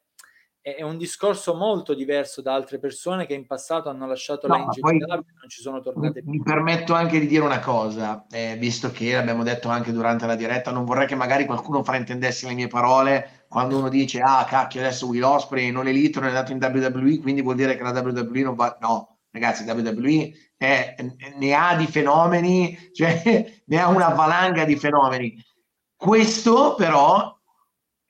è 0.63 0.83
un 0.83 0.97
discorso 0.97 1.55
molto 1.55 1.95
diverso 1.95 2.43
da 2.43 2.53
altre 2.53 2.77
persone 2.77 3.25
che 3.25 3.33
in 3.33 3.47
passato 3.47 3.89
hanno 3.89 4.05
lasciato 4.05 4.45
no, 4.45 4.57
la 4.57 4.65
NJPW 4.65 5.13
e 5.13 5.33
non 5.39 5.49
ci 5.49 5.61
sono 5.61 5.79
tornate 5.79 6.21
più. 6.21 6.31
Mi 6.31 6.43
permetto 6.43 6.93
anche 6.93 7.19
di 7.19 7.25
dire 7.25 7.43
una 7.43 7.59
cosa, 7.59 8.27
eh, 8.29 8.55
visto 8.59 8.91
che 8.91 9.13
l'abbiamo 9.13 9.41
detto 9.41 9.69
anche 9.69 9.91
durante 9.91 10.27
la 10.27 10.35
diretta, 10.35 10.69
non 10.69 10.85
vorrei 10.85 11.07
che 11.07 11.15
magari 11.15 11.45
qualcuno 11.45 11.81
fraintendesse 11.81 12.47
le 12.47 12.53
mie 12.53 12.67
parole 12.67 13.40
quando 13.51 13.77
uno 13.77 13.89
dice 13.89 14.21
ah 14.21 14.45
cacchio 14.45 14.79
adesso 14.79 15.07
Will 15.07 15.23
Osprey 15.23 15.71
non 15.71 15.85
è 15.85 15.91
lì, 15.91 16.09
non 16.13 16.23
è 16.23 16.27
andato 16.27 16.53
in 16.53 16.57
WWE, 16.61 17.19
quindi 17.19 17.41
vuol 17.41 17.55
dire 17.55 17.75
che 17.75 17.83
la 17.83 17.91
WWE 17.91 18.43
non 18.43 18.55
va... 18.55 18.77
No, 18.79 19.17
ragazzi, 19.29 19.69
WWE 19.69 20.31
è, 20.55 20.95
ne 21.35 21.53
ha 21.53 21.75
di 21.75 21.85
fenomeni, 21.85 22.77
cioè 22.95 23.61
ne 23.65 23.77
ha 23.77 23.89
una 23.89 24.07
valanga 24.07 24.63
di 24.63 24.77
fenomeni. 24.77 25.35
Questo 25.93 26.75
però 26.75 27.37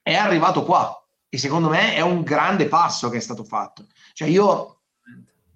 è 0.04 0.14
arrivato 0.14 0.64
qua 0.64 0.96
e 1.28 1.40
secondo 1.40 1.70
me 1.70 1.96
è 1.96 2.02
un 2.02 2.22
grande 2.22 2.68
passo 2.68 3.10
che 3.10 3.18
è 3.18 3.22
stato 3.22 3.44
fatto. 3.44 3.88
Cioè 4.14 4.28
io, 4.28 4.82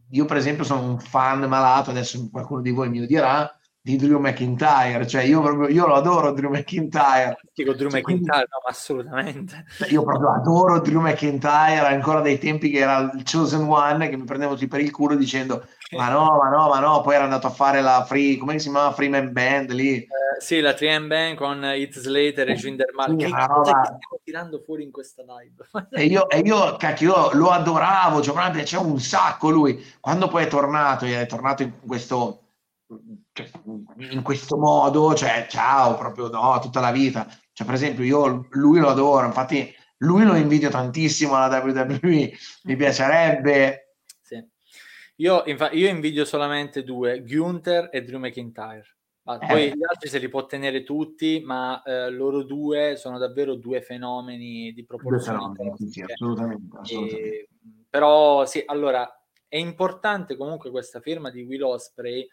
io 0.10 0.26
per 0.26 0.38
esempio 0.38 0.64
sono 0.64 0.82
un 0.82 1.00
fan 1.00 1.42
malato, 1.42 1.92
adesso 1.92 2.28
qualcuno 2.32 2.62
di 2.62 2.72
voi 2.72 2.90
mi 2.90 3.02
lo 3.02 3.06
dirà, 3.06 3.56
di 3.86 3.98
Drew 3.98 4.18
McIntyre, 4.20 5.06
cioè 5.06 5.22
io, 5.22 5.42
proprio, 5.42 5.68
io 5.68 5.86
lo 5.86 5.94
adoro 5.94 6.32
Drew 6.32 6.50
McIntyre. 6.50 7.38
Dico 7.54 7.76
Drew 7.76 7.92
cioè, 7.92 8.00
McIntyre, 8.00 8.48
no, 8.50 8.58
assolutamente. 8.68 9.64
Cioè, 9.78 9.92
io 9.92 10.02
proprio 10.02 10.32
adoro 10.32 10.80
Drew 10.80 11.02
McIntyre, 11.02 11.86
ancora 11.86 12.22
dai 12.22 12.40
tempi 12.40 12.72
che 12.72 12.80
era 12.80 13.12
il 13.14 13.22
Chosen 13.24 13.62
One, 13.62 14.10
che 14.10 14.18
mi 14.18 14.24
prendevo 14.24 14.54
tutti 14.54 14.68
per 14.68 14.80
il 14.80 14.90
culo 14.90 15.14
dicendo 15.14 15.68
ma 15.92 16.10
no, 16.10 16.36
ma 16.36 16.50
no, 16.50 16.68
ma 16.68 16.80
no, 16.80 17.02
poi 17.02 17.14
era 17.14 17.26
andato 17.26 17.46
a 17.46 17.52
fare 17.52 17.82
la 17.82 18.04
free, 18.08 18.38
come 18.38 18.58
si 18.58 18.70
chiamava, 18.72 18.92
Freeman 18.92 19.32
Band 19.32 19.70
lì? 19.70 19.98
Eh, 19.98 20.08
sì, 20.40 20.62
la 20.62 20.74
3 20.74 21.02
Band 21.02 21.36
con 21.36 21.64
Heath 21.64 22.00
Slater 22.00 22.50
e 22.50 22.56
Jinder 22.56 22.92
Mahal. 22.92 23.12
Sì, 23.12 23.18
che 23.18 23.30
cosa 23.30 23.46
roba... 23.46 23.62
che 23.62 23.70
stiamo 23.70 24.22
tirando 24.24 24.60
fuori 24.66 24.82
in 24.82 24.92
questa 24.92 25.24
live? 25.24 25.88
e 25.92 26.06
io, 26.06 26.28
e 26.28 26.40
io, 26.40 26.76
cacchio, 26.78 27.30
lo 27.34 27.52
adoravo, 27.52 28.24
cioè, 28.24 28.46
mi 28.48 28.52
piaceva 28.52 28.82
un 28.82 29.00
sacco 29.00 29.52
lui. 29.52 29.80
Quando 30.00 30.28
poi 30.28 30.46
è 30.46 30.48
tornato, 30.48 31.06
è 31.06 31.28
tornato 31.28 31.62
in 31.62 31.72
questo 31.86 32.40
cioè, 33.36 33.50
in 34.12 34.22
questo 34.22 34.58
modo, 34.58 35.14
cioè, 35.14 35.46
ciao, 35.50 35.98
proprio 35.98 36.30
no, 36.30 36.58
tutta 36.62 36.80
la 36.80 36.92
vita. 36.92 37.28
Cioè, 37.52 37.66
per 37.68 37.76
esempio, 37.76 38.06
io 38.06 38.48
lui 38.52 38.80
lo 38.80 38.88
adoro, 38.88 39.26
infatti 39.26 39.76
lui 39.98 40.24
lo 40.24 40.36
invidio 40.36 40.70
tantissimo 40.70 41.36
alla 41.36 41.62
WWE, 41.62 42.32
mi 42.64 42.76
piacerebbe. 42.78 43.96
Sì. 44.22 44.42
Io, 45.18 45.44
infa- 45.48 45.72
io 45.72 45.90
invidio 45.90 46.24
solamente 46.24 46.84
due, 46.84 47.24
Gunther 47.24 47.90
e 47.92 48.04
Drew 48.04 48.20
McIntyre. 48.20 48.96
Ma 49.24 49.38
eh. 49.38 49.48
Poi 49.48 49.76
gli 49.76 49.84
altri 49.84 50.08
se 50.08 50.20
li 50.20 50.30
può 50.30 50.46
tenere 50.46 50.84
tutti, 50.84 51.42
ma 51.44 51.84
eh, 51.84 52.10
loro 52.12 52.42
due 52.44 52.96
sono 52.96 53.18
davvero 53.18 53.56
due 53.56 53.82
fenomeni 53.82 54.72
di 54.72 54.86
proporzione. 54.86 55.52
Sì, 55.90 56.04
assolutamente, 56.04 56.78
assolutamente. 56.78 57.30
E, 57.30 57.50
però 57.90 58.46
sì, 58.46 58.64
allora 58.66 59.06
è 59.46 59.58
importante 59.58 60.38
comunque 60.38 60.72
questa 60.72 61.02
firma 61.02 61.30
di 61.30 61.44
Will 61.44 61.64
Osprey 61.64 62.26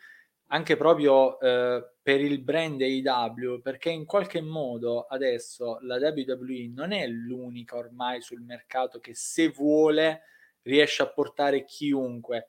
anche 0.53 0.77
proprio 0.77 1.41
eh, 1.41 1.95
per 2.03 2.21
il 2.21 2.43
brand 2.43 2.81
AEW, 2.81 3.61
perché 3.63 3.91
in 3.91 4.05
qualche 4.05 4.43
modo 4.43 5.07
adesso 5.07 5.79
la 5.81 5.97
WWE 5.97 6.71
non 6.75 6.93
è 6.93 7.07
l'unica 7.07 7.77
ormai 7.77 8.21
sul 8.21 8.43
mercato 8.43 9.01
che 9.01 9.15
se 9.15 9.49
vuole 9.49 10.23
riesce 10.63 11.03
a 11.03 11.11
portare 11.11 11.65
chiunque. 11.65 12.49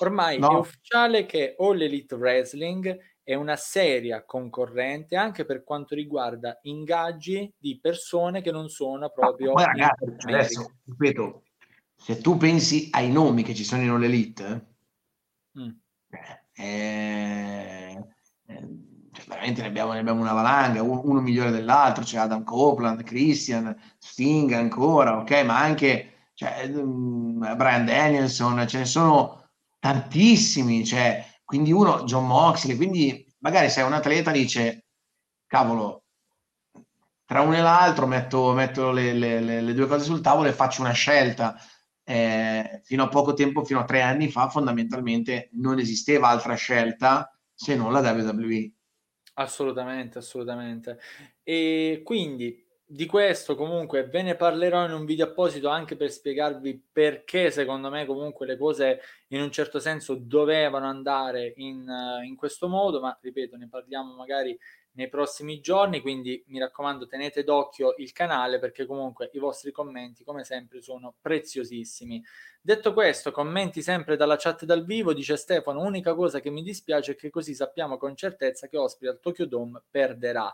Ormai 0.00 0.38
no. 0.38 0.52
è 0.52 0.54
ufficiale 0.56 1.26
che 1.26 1.54
All 1.58 1.80
Elite 1.80 2.14
Wrestling 2.14 2.98
è 3.22 3.34
una 3.34 3.56
seria 3.56 4.24
concorrente 4.24 5.16
anche 5.16 5.44
per 5.44 5.64
quanto 5.64 5.94
riguarda 5.94 6.58
ingaggi 6.62 7.52
di 7.56 7.78
persone 7.78 8.40
che 8.42 8.50
non 8.50 8.68
sono 8.68 9.10
proprio... 9.10 9.52
Ma 9.52 9.66
ragazzi, 9.66 10.04
adesso, 10.26 10.78
ripeto, 10.84 11.42
se 11.94 12.20
tu 12.20 12.36
pensi 12.38 12.88
ai 12.90 13.12
nomi 13.12 13.42
che 13.42 13.54
ci 13.54 13.64
sono 13.64 13.82
in 13.82 13.90
All 13.90 14.02
Elite, 14.02 14.66
mm. 15.58 15.70
eh, 16.10 16.43
eh, 16.56 18.04
eh, 18.46 18.68
cioè, 19.12 19.24
veramente 19.26 19.60
ne 19.62 19.68
abbiamo, 19.68 19.92
ne 19.92 20.00
abbiamo, 20.00 20.20
una 20.20 20.32
valanga, 20.32 20.82
uno 20.82 21.20
migliore 21.20 21.50
dell'altro, 21.50 22.04
c'è 22.04 22.18
Adam 22.18 22.44
Copeland, 22.44 23.02
Christian, 23.02 23.76
Sting 23.98 24.52
ancora, 24.52 25.18
ok, 25.18 25.44
ma 25.44 25.58
anche 25.58 26.30
cioè, 26.34 26.68
mm, 26.68 27.54
Brian 27.56 27.84
Danielson, 27.84 28.66
ce 28.66 28.78
ne 28.78 28.84
sono 28.84 29.48
tantissimi, 29.78 30.84
cioè, 30.84 31.24
quindi 31.44 31.72
uno, 31.72 32.04
John 32.04 32.26
Moxley, 32.26 32.76
quindi 32.76 33.24
magari 33.38 33.68
sei 33.70 33.84
un 33.84 33.92
atleta 33.92 34.30
dice, 34.30 34.86
cavolo, 35.46 36.04
tra 37.26 37.40
uno 37.40 37.56
e 37.56 37.60
l'altro 37.60 38.06
metto, 38.06 38.52
metto 38.52 38.90
le, 38.90 39.12
le, 39.12 39.40
le, 39.40 39.60
le 39.60 39.74
due 39.74 39.86
cose 39.86 40.04
sul 40.04 40.20
tavolo 40.20 40.48
e 40.48 40.52
faccio 40.52 40.82
una 40.82 40.92
scelta 40.92 41.56
eh, 42.04 42.80
fino 42.84 43.02
a 43.02 43.08
poco 43.08 43.32
tempo, 43.32 43.64
fino 43.64 43.80
a 43.80 43.84
tre 43.84 44.02
anni 44.02 44.30
fa, 44.30 44.48
fondamentalmente 44.48 45.48
non 45.52 45.78
esisteva 45.78 46.28
altra 46.28 46.54
scelta 46.54 47.36
se 47.54 47.74
non 47.74 47.92
la 47.92 48.00
WWE. 48.00 48.72
Assolutamente, 49.34 50.18
assolutamente. 50.18 50.98
E 51.42 52.02
quindi 52.04 52.62
di 52.86 53.06
questo 53.06 53.56
comunque 53.56 54.06
ve 54.06 54.22
ne 54.22 54.36
parlerò 54.36 54.84
in 54.84 54.92
un 54.92 55.04
video 55.06 55.26
apposito 55.26 55.68
anche 55.68 55.96
per 55.96 56.12
spiegarvi 56.12 56.90
perché 56.92 57.50
secondo 57.50 57.88
me 57.88 58.04
comunque 58.04 58.46
le 58.46 58.58
cose 58.58 59.00
in 59.28 59.40
un 59.40 59.50
certo 59.50 59.80
senso 59.80 60.14
dovevano 60.14 60.86
andare 60.86 61.54
in, 61.56 61.90
in 62.24 62.36
questo 62.36 62.68
modo, 62.68 63.00
ma 63.00 63.16
ripeto, 63.20 63.56
ne 63.56 63.68
parliamo 63.68 64.14
magari 64.14 64.56
nei 64.94 65.08
prossimi 65.08 65.60
giorni, 65.60 66.00
quindi 66.00 66.42
mi 66.48 66.58
raccomando 66.58 67.06
tenete 67.06 67.42
d'occhio 67.42 67.94
il 67.98 68.12
canale 68.12 68.58
perché 68.58 68.86
comunque 68.86 69.30
i 69.32 69.38
vostri 69.38 69.72
commenti 69.72 70.24
come 70.24 70.44
sempre 70.44 70.80
sono 70.80 71.14
preziosissimi. 71.20 72.22
Detto 72.60 72.92
questo, 72.92 73.32
commenti 73.32 73.82
sempre 73.82 74.16
dalla 74.16 74.36
chat 74.36 74.64
dal 74.64 74.84
vivo, 74.84 75.12
dice 75.12 75.36
Stefano, 75.36 75.82
unica 75.82 76.14
cosa 76.14 76.40
che 76.40 76.50
mi 76.50 76.62
dispiace 76.62 77.12
è 77.12 77.16
che 77.16 77.30
così 77.30 77.54
sappiamo 77.54 77.96
con 77.96 78.16
certezza 78.16 78.68
che 78.68 78.76
Osprey 78.76 79.10
al 79.10 79.20
Tokyo 79.20 79.46
Dome 79.46 79.82
perderà. 79.90 80.52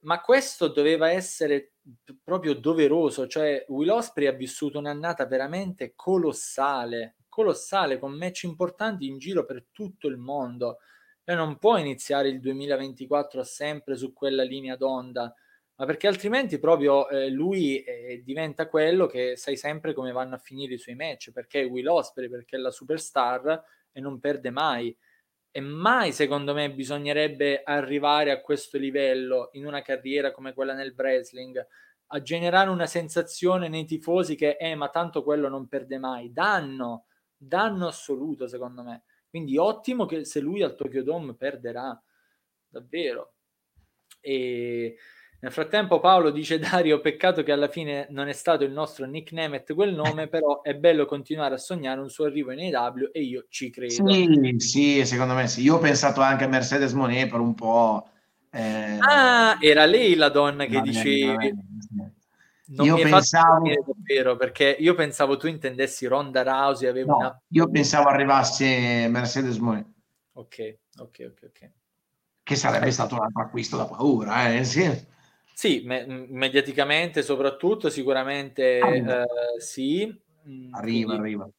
Ma 0.00 0.20
questo 0.20 0.68
doveva 0.68 1.10
essere 1.10 1.74
proprio 2.24 2.54
doveroso, 2.54 3.26
cioè 3.26 3.64
Will 3.68 3.90
Osprey 3.90 4.26
ha 4.26 4.32
vissuto 4.32 4.78
un'annata 4.78 5.26
veramente 5.26 5.92
colossale, 5.94 7.16
colossale 7.28 7.98
con 7.98 8.12
match 8.16 8.44
importanti 8.44 9.06
in 9.06 9.18
giro 9.18 9.44
per 9.44 9.66
tutto 9.70 10.08
il 10.08 10.16
mondo 10.16 10.78
e 11.24 11.34
non 11.34 11.58
può 11.58 11.76
iniziare 11.76 12.28
il 12.28 12.40
2024 12.40 13.44
sempre 13.44 13.96
su 13.96 14.12
quella 14.12 14.42
linea 14.42 14.76
d'onda, 14.76 15.34
ma 15.76 15.86
perché 15.86 16.06
altrimenti 16.06 16.58
proprio 16.58 17.08
eh, 17.08 17.28
lui 17.28 17.82
eh, 17.82 18.22
diventa 18.24 18.68
quello 18.68 19.06
che 19.06 19.36
sai 19.36 19.56
sempre 19.56 19.94
come 19.94 20.12
vanno 20.12 20.34
a 20.34 20.38
finire 20.38 20.74
i 20.74 20.78
suoi 20.78 20.94
match, 20.94 21.32
perché 21.32 21.62
è 21.62 21.66
Will 21.66 21.88
Osprey, 21.88 22.28
perché 22.28 22.56
è 22.56 22.58
la 22.58 22.70
superstar 22.70 23.64
e 23.92 24.00
non 24.00 24.20
perde 24.20 24.50
mai. 24.50 24.96
E 25.50 25.60
mai, 25.60 26.12
secondo 26.12 26.54
me, 26.54 26.72
bisognerebbe 26.72 27.62
arrivare 27.62 28.30
a 28.30 28.40
questo 28.40 28.78
livello 28.78 29.50
in 29.52 29.66
una 29.66 29.82
carriera 29.82 30.32
come 30.32 30.54
quella 30.54 30.72
nel 30.74 30.94
wrestling, 30.96 31.66
a 32.14 32.22
generare 32.22 32.70
una 32.70 32.86
sensazione 32.86 33.68
nei 33.68 33.84
tifosi 33.84 34.34
che, 34.34 34.56
eh, 34.58 34.74
ma 34.74 34.88
tanto 34.88 35.22
quello 35.22 35.48
non 35.48 35.68
perde 35.68 35.98
mai. 35.98 36.32
Danno, 36.32 37.06
danno 37.36 37.86
assoluto, 37.86 38.46
secondo 38.46 38.82
me. 38.82 39.02
Quindi 39.32 39.56
ottimo 39.56 40.04
che 40.04 40.26
se 40.26 40.40
lui 40.40 40.62
al 40.62 40.74
Tokyo 40.74 41.02
Dome 41.02 41.32
perderà, 41.32 41.98
davvero. 42.68 43.32
E 44.20 44.94
nel 45.40 45.50
frattempo 45.50 46.00
Paolo 46.00 46.30
dice 46.30 46.58
Dario, 46.58 47.00
peccato 47.00 47.42
che 47.42 47.50
alla 47.50 47.68
fine 47.68 48.08
non 48.10 48.28
è 48.28 48.34
stato 48.34 48.62
il 48.64 48.72
nostro 48.72 49.06
Nick 49.06 49.32
Nemeth 49.32 49.72
quel 49.72 49.94
nome, 49.94 50.28
però 50.28 50.60
è 50.60 50.74
bello 50.74 51.06
continuare 51.06 51.54
a 51.54 51.56
sognare 51.56 51.98
un 51.98 52.10
suo 52.10 52.26
arrivo 52.26 52.52
in 52.52 52.76
AW 52.76 53.08
e 53.10 53.22
io 53.22 53.46
ci 53.48 53.70
credo. 53.70 54.06
Sì, 54.06 54.54
sì, 54.58 55.06
secondo 55.06 55.32
me 55.32 55.48
sì. 55.48 55.62
Io 55.62 55.76
ho 55.76 55.78
pensato 55.78 56.20
anche 56.20 56.44
a 56.44 56.48
Mercedes 56.48 56.92
Monet 56.92 57.30
per 57.30 57.40
un 57.40 57.54
po'. 57.54 58.06
Eh... 58.50 58.98
Ah, 59.00 59.56
era 59.62 59.86
lei 59.86 60.14
la 60.14 60.28
donna 60.28 60.66
che 60.66 60.78
dicevi. 60.82 61.54
Non 62.64 62.86
io 62.86 62.94
pensavo 62.96 63.68
davvero 63.84 64.36
perché 64.36 64.76
io 64.78 64.94
pensavo 64.94 65.36
tu 65.36 65.48
intendessi 65.48 66.06
Ronda 66.06 66.42
Rousey 66.42 67.04
no, 67.04 67.16
una... 67.16 67.42
io 67.48 67.68
pensavo 67.68 68.08
arrivasse 68.08 69.08
Mercedes 69.08 69.56
Monet 69.58 69.86
ok 70.34 70.78
ok 70.98 71.30
ok 71.30 71.42
ok 71.42 71.70
che 72.44 72.56
sarebbe 72.56 72.78
okay. 72.78 72.92
stato 72.92 73.16
un 73.16 73.22
altro 73.22 73.42
acquisto 73.42 73.76
da 73.76 73.86
paura 73.86 74.54
eh? 74.54 74.62
sì, 74.62 74.88
sì 75.52 75.82
me- 75.84 76.06
mediaticamente 76.06 77.22
soprattutto 77.22 77.90
sicuramente 77.90 78.78
eh, 78.78 79.26
sì 79.58 80.06
mm, 80.06 80.72
arriva 80.72 81.16
Quindi, 81.16 81.16
arriva 81.16 81.50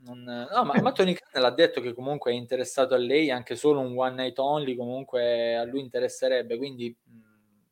non... 0.00 0.48
no 0.52 0.64
ma, 0.64 0.74
ma 0.80 0.92
Tony 0.92 1.14
Khan 1.14 1.40
l'ha 1.40 1.50
detto 1.50 1.80
che 1.80 1.94
comunque 1.94 2.32
è 2.32 2.34
interessato 2.34 2.94
a 2.94 2.98
lei 2.98 3.30
anche 3.30 3.54
solo 3.54 3.78
un 3.78 3.96
one 3.96 4.14
night 4.16 4.38
only 4.40 4.74
comunque 4.74 5.56
a 5.56 5.62
lui 5.62 5.80
interesserebbe 5.80 6.56
quindi 6.56 6.94
mm, 7.08 7.20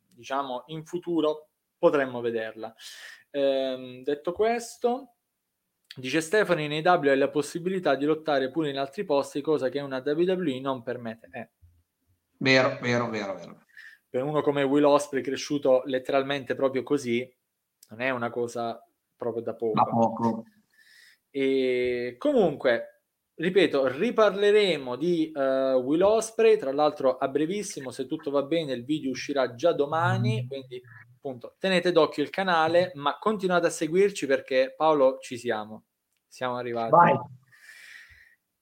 diciamo 0.07 0.63
in 0.67 0.85
futuro 0.85 1.46
potremmo 1.77 2.21
vederla. 2.21 2.73
Ehm, 3.31 4.03
detto 4.03 4.31
questo, 4.31 5.15
dice 5.95 6.21
Stefano, 6.21 6.61
in 6.61 6.87
AW 6.87 7.09
hai 7.09 7.17
la 7.17 7.29
possibilità 7.29 7.95
di 7.95 8.05
lottare 8.05 8.49
pure 8.49 8.69
in 8.69 8.77
altri 8.77 9.03
posti, 9.03 9.41
cosa 9.41 9.69
che 9.69 9.79
una 9.79 10.01
WWE 10.05 10.59
non 10.59 10.83
permette. 10.83 11.29
Eh. 11.31 11.49
Vero, 12.37 12.77
vero, 12.81 13.09
vero, 13.09 13.35
vero. 13.35 13.65
Per 14.09 14.23
uno 14.23 14.41
come 14.41 14.63
Will 14.63 14.85
Osprey, 14.85 15.21
cresciuto 15.21 15.83
letteralmente 15.85 16.55
proprio 16.55 16.83
così, 16.83 17.29
non 17.89 18.01
è 18.01 18.09
una 18.09 18.29
cosa 18.29 18.81
proprio 19.15 19.43
da 19.43 19.55
poco. 19.55 19.73
Da 19.73 19.83
poco. 19.83 20.43
E 21.29 22.15
comunque, 22.17 23.03
ripeto, 23.35 23.87
riparleremo 23.87 24.95
di 24.95 25.31
uh, 25.33 25.39
Will 25.79 26.01
Osprey, 26.01 26.57
tra 26.57 26.71
l'altro 26.71 27.17
a 27.17 27.27
brevissimo, 27.27 27.91
se 27.91 28.05
tutto 28.05 28.31
va 28.31 28.43
bene, 28.43 28.73
il 28.73 28.85
video 28.85 29.11
uscirà 29.11 29.53
già 29.55 29.73
domani, 29.73 30.47
quindi 30.47 30.81
appunto 31.17 31.55
tenete 31.59 31.91
d'occhio 31.91 32.23
il 32.23 32.29
canale, 32.29 32.91
ma 32.95 33.17
continuate 33.17 33.67
a 33.67 33.71
seguirci 33.71 34.25
perché 34.27 34.73
Paolo 34.75 35.17
ci 35.19 35.37
siamo. 35.37 35.85
Siamo 36.27 36.55
arrivati. 36.55 36.91
Vai. 36.91 37.17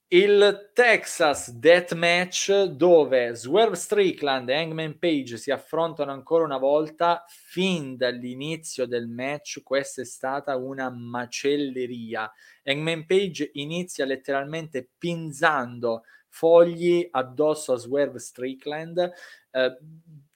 il 0.08 0.70
Texas 0.72 1.50
Death 1.50 1.92
Match 1.94 2.52
dove 2.62 3.34
Swerve 3.34 3.74
Strickland 3.76 4.48
e 4.48 4.54
Hangman 4.54 4.98
Page 4.98 5.36
si 5.36 5.50
affrontano 5.50 6.12
ancora 6.12 6.44
una 6.44 6.58
volta 6.58 7.24
fin 7.26 7.96
dall'inizio 7.96 8.86
del 8.86 9.08
match 9.08 9.64
questa 9.64 10.02
è 10.02 10.04
stata 10.04 10.54
una 10.54 10.90
macelleria 10.90 12.32
Hangman 12.62 13.04
Page 13.04 13.50
inizia 13.54 14.04
letteralmente 14.04 14.88
pinzando 14.96 16.04
fogli 16.28 17.08
addosso 17.10 17.72
a 17.72 17.76
Swerve 17.76 18.20
Strickland 18.20 19.12
eh, 19.50 19.76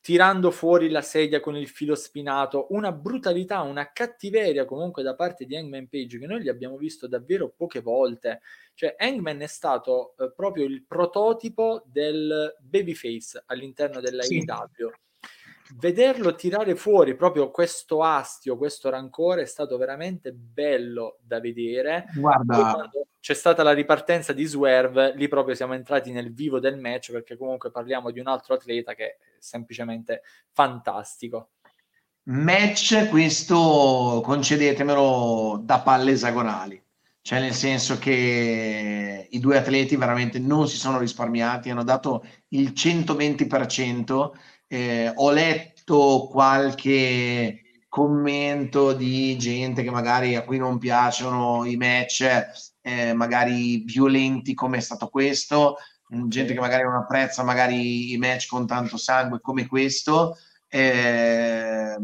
tirando 0.00 0.50
fuori 0.50 0.88
la 0.88 1.02
sedia 1.02 1.40
con 1.40 1.56
il 1.56 1.68
filo 1.68 1.94
spinato, 1.94 2.66
una 2.70 2.90
brutalità, 2.92 3.60
una 3.62 3.92
cattiveria 3.92 4.64
comunque 4.64 5.02
da 5.02 5.14
parte 5.14 5.44
di 5.44 5.56
Hangman 5.56 5.88
Page 5.88 6.18
che 6.18 6.26
noi 6.26 6.42
gli 6.42 6.48
abbiamo 6.48 6.76
visto 6.76 7.06
davvero 7.06 7.52
poche 7.54 7.80
volte. 7.80 8.40
Cioè 8.74 8.94
Hangman 8.98 9.40
è 9.42 9.46
stato 9.46 10.14
eh, 10.18 10.32
proprio 10.34 10.64
il 10.64 10.84
prototipo 10.86 11.82
del 11.86 12.56
babyface 12.60 13.42
all'interno 13.46 14.00
della 14.00 14.22
sì. 14.22 14.36
IW. 14.36 14.90
Vederlo 15.76 16.34
tirare 16.34 16.74
fuori 16.74 17.14
proprio 17.14 17.50
questo 17.50 18.02
astio, 18.02 18.56
questo 18.56 18.90
rancore 18.90 19.42
è 19.42 19.46
stato 19.46 19.76
veramente 19.76 20.32
bello 20.32 21.18
da 21.22 21.40
vedere. 21.40 22.06
Guarda, 22.14 22.90
c'è 23.20 23.34
stata 23.34 23.62
la 23.62 23.72
ripartenza 23.72 24.32
di 24.32 24.44
Swerve, 24.44 25.14
lì 25.14 25.28
proprio 25.28 25.54
siamo 25.54 25.74
entrati 25.74 26.10
nel 26.10 26.32
vivo 26.32 26.58
del 26.58 26.78
match 26.78 27.12
perché 27.12 27.36
comunque 27.36 27.70
parliamo 27.70 28.10
di 28.10 28.18
un 28.18 28.26
altro 28.26 28.54
atleta 28.54 28.94
che 28.94 29.04
è 29.04 29.16
semplicemente 29.38 30.22
fantastico. 30.50 31.50
Match 32.24 33.08
questo 33.08 34.20
concedetemelo 34.24 35.60
da 35.62 35.80
palle 35.80 36.12
esagonali, 36.12 36.82
cioè 37.22 37.40
nel 37.40 37.54
senso 37.54 37.98
che 37.98 39.28
i 39.30 39.38
due 39.38 39.58
atleti 39.58 39.96
veramente 39.96 40.38
non 40.38 40.68
si 40.68 40.76
sono 40.76 40.98
risparmiati, 40.98 41.70
hanno 41.70 41.84
dato 41.84 42.24
il 42.48 42.72
120%. 42.74 44.30
Eh, 44.72 45.12
ho 45.12 45.32
letto 45.32 46.28
qualche 46.30 47.82
commento 47.88 48.92
di 48.92 49.36
gente 49.36 49.82
che 49.82 49.90
magari 49.90 50.36
a 50.36 50.44
cui 50.44 50.58
non 50.58 50.78
piacciono 50.78 51.64
i 51.64 51.76
match 51.76 52.24
eh, 52.80 53.12
magari 53.12 53.78
violenti 53.78 54.54
come 54.54 54.76
è 54.76 54.80
stato 54.80 55.08
questo, 55.08 55.76
gente 56.28 56.54
che 56.54 56.60
magari 56.60 56.84
non 56.84 56.94
apprezza 56.94 57.42
magari 57.42 58.12
i 58.12 58.16
match 58.16 58.46
con 58.46 58.64
tanto 58.68 58.96
sangue 58.96 59.40
come 59.40 59.66
questo. 59.66 60.36
Eh, 60.68 61.96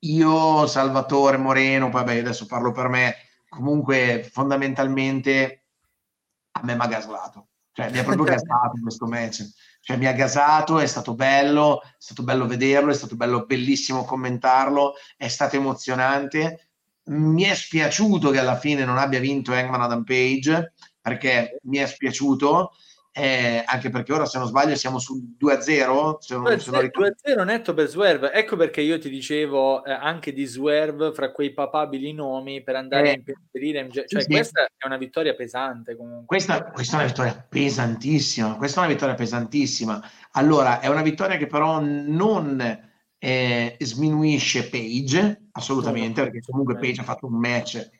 io, 0.00 0.66
Salvatore 0.66 1.36
Moreno, 1.36 1.88
poi 1.88 2.02
beh, 2.02 2.18
adesso 2.18 2.46
parlo 2.46 2.72
per 2.72 2.88
me, 2.88 3.14
comunque 3.48 4.28
fondamentalmente 4.28 5.66
a 6.50 6.64
me 6.64 6.74
mi 6.74 6.80
ha 6.80 6.86
gaslato, 6.88 7.50
cioè 7.70 7.92
mi 7.92 7.98
ha 7.98 8.02
proprio 8.02 8.24
gasato 8.34 8.80
questo 8.82 9.06
match, 9.06 9.46
cioè 9.80 9.96
mi 9.96 10.06
ha 10.06 10.12
gasato, 10.12 10.78
è 10.78 10.86
stato 10.86 11.14
bello, 11.14 11.82
è 11.82 11.86
stato 11.96 12.22
bello 12.22 12.46
vederlo, 12.46 12.90
è 12.90 12.94
stato 12.94 13.16
bello, 13.16 13.46
bellissimo 13.46 14.04
commentarlo, 14.04 14.94
è 15.16 15.28
stato 15.28 15.56
emozionante. 15.56 16.70
Mi 17.04 17.44
è 17.44 17.54
spiaciuto 17.54 18.30
che 18.30 18.38
alla 18.38 18.58
fine 18.58 18.84
non 18.84 18.98
abbia 18.98 19.20
vinto 19.20 19.52
Hangman 19.52 19.82
Adam 19.82 20.04
Page 20.04 20.74
perché 21.00 21.58
mi 21.62 21.78
è 21.78 21.86
spiaciuto 21.86 22.72
eh, 23.18 23.62
anche 23.66 23.90
perché 23.90 24.12
ora 24.12 24.26
se 24.26 24.38
non 24.38 24.46
sbaglio 24.46 24.76
siamo 24.76 24.98
sul 24.98 25.20
2-0 25.40 25.60
se 26.18 26.34
non, 26.34 26.44
2-0, 26.44 26.56
se 26.58 26.70
non 26.70 26.84
2-0 26.84 27.44
netto 27.44 27.74
per 27.74 27.88
Swerve 27.88 28.32
ecco 28.32 28.56
perché 28.56 28.80
io 28.80 28.98
ti 28.98 29.08
dicevo 29.08 29.84
eh, 29.84 29.92
anche 29.92 30.32
di 30.32 30.44
Swerve 30.44 31.12
fra 31.12 31.32
quei 31.32 31.52
papabili 31.52 32.12
nomi 32.12 32.62
per 32.62 32.76
andare 32.76 33.08
eh, 33.08 33.10
a 33.10 33.14
impedire 33.14 33.88
cioè 33.90 34.04
sì, 34.06 34.26
questa 34.26 34.66
sì. 34.66 34.72
è 34.76 34.86
una 34.86 34.96
vittoria 34.96 35.34
pesante 35.34 35.96
comunque. 35.96 36.26
Questa, 36.26 36.64
questa, 36.64 36.96
è 36.96 36.98
una 37.00 37.08
vittoria 37.08 37.46
pesantissima 37.48 38.56
questa 38.56 38.80
è 38.80 38.84
una 38.84 38.92
vittoria 38.92 39.14
pesantissima. 39.14 40.02
Allora 40.32 40.80
è 40.80 40.88
una 40.88 41.02
vittoria 41.02 41.36
che 41.36 41.46
però 41.46 41.80
non 41.80 42.86
eh, 43.18 43.76
sminuisce 43.78 44.68
Page 44.68 45.48
assolutamente, 45.52 46.22
perché 46.22 46.40
comunque 46.40 46.76
Page 46.76 47.00
ha 47.00 47.04
fatto 47.04 47.26
un 47.26 47.38
match 47.38 47.90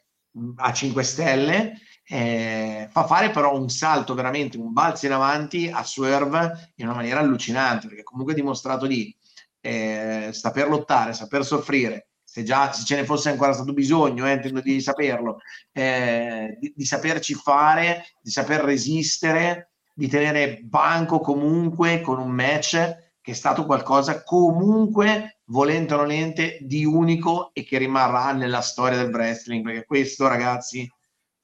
a 0.57 0.73
5 0.73 1.03
stelle, 1.03 1.75
eh, 2.11 2.89
fa 2.91 3.05
fare 3.05 3.31
però 3.31 3.55
un 3.55 3.69
salto 3.69 4.15
veramente, 4.15 4.57
un 4.57 4.73
balzo 4.73 5.05
in 5.07 5.13
avanti 5.13 5.71
a 5.71 5.85
Swerve 5.85 6.73
in 6.77 6.87
una 6.87 6.97
maniera 6.97 7.21
allucinante, 7.21 7.87
perché 7.87 8.03
comunque 8.03 8.33
ha 8.33 8.37
dimostrato 8.37 8.87
di 8.87 9.15
eh, 9.61 10.31
saper 10.33 10.69
lottare, 10.69 11.13
saper 11.13 11.45
soffrire, 11.45 12.09
se 12.25 12.43
già 12.45 12.73
se 12.73 12.85
ce 12.85 12.97
ne 12.97 13.05
fosse 13.05 13.29
ancora 13.29 13.53
stato 13.53 13.75
bisogno, 13.75 14.27
eh, 14.27 14.33
intendo 14.33 14.61
di 14.61 14.81
saperlo, 14.81 15.41
eh, 15.73 16.57
di, 16.59 16.73
di 16.75 16.85
saperci 16.87 17.35
fare, 17.35 18.07
di 18.23 18.31
saper 18.31 18.63
resistere, 18.63 19.73
di 19.93 20.09
tenere 20.09 20.61
banco 20.63 21.21
comunque 21.21 22.01
con 22.01 22.19
un 22.19 22.31
match 22.31 23.07
che 23.21 23.33
è 23.33 23.35
stato 23.35 23.67
qualcosa 23.67 24.23
comunque, 24.23 25.41
volente 25.47 25.93
o 25.93 25.99
nolente, 25.99 26.57
di 26.63 26.87
unico 26.87 27.51
e 27.53 27.65
che 27.65 27.77
rimarrà 27.77 28.33
nella 28.33 28.63
storia 28.63 28.97
del 28.97 29.13
wrestling, 29.13 29.63
perché 29.63 29.85
questo, 29.85 30.27
ragazzi, 30.27 30.91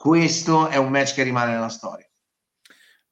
questo 0.05 0.69
è 0.69 0.77
un 0.77 0.91
match 0.91 1.15
che 1.15 1.23
rimane 1.23 1.55
nella 1.55 1.71
storia. 1.71 2.07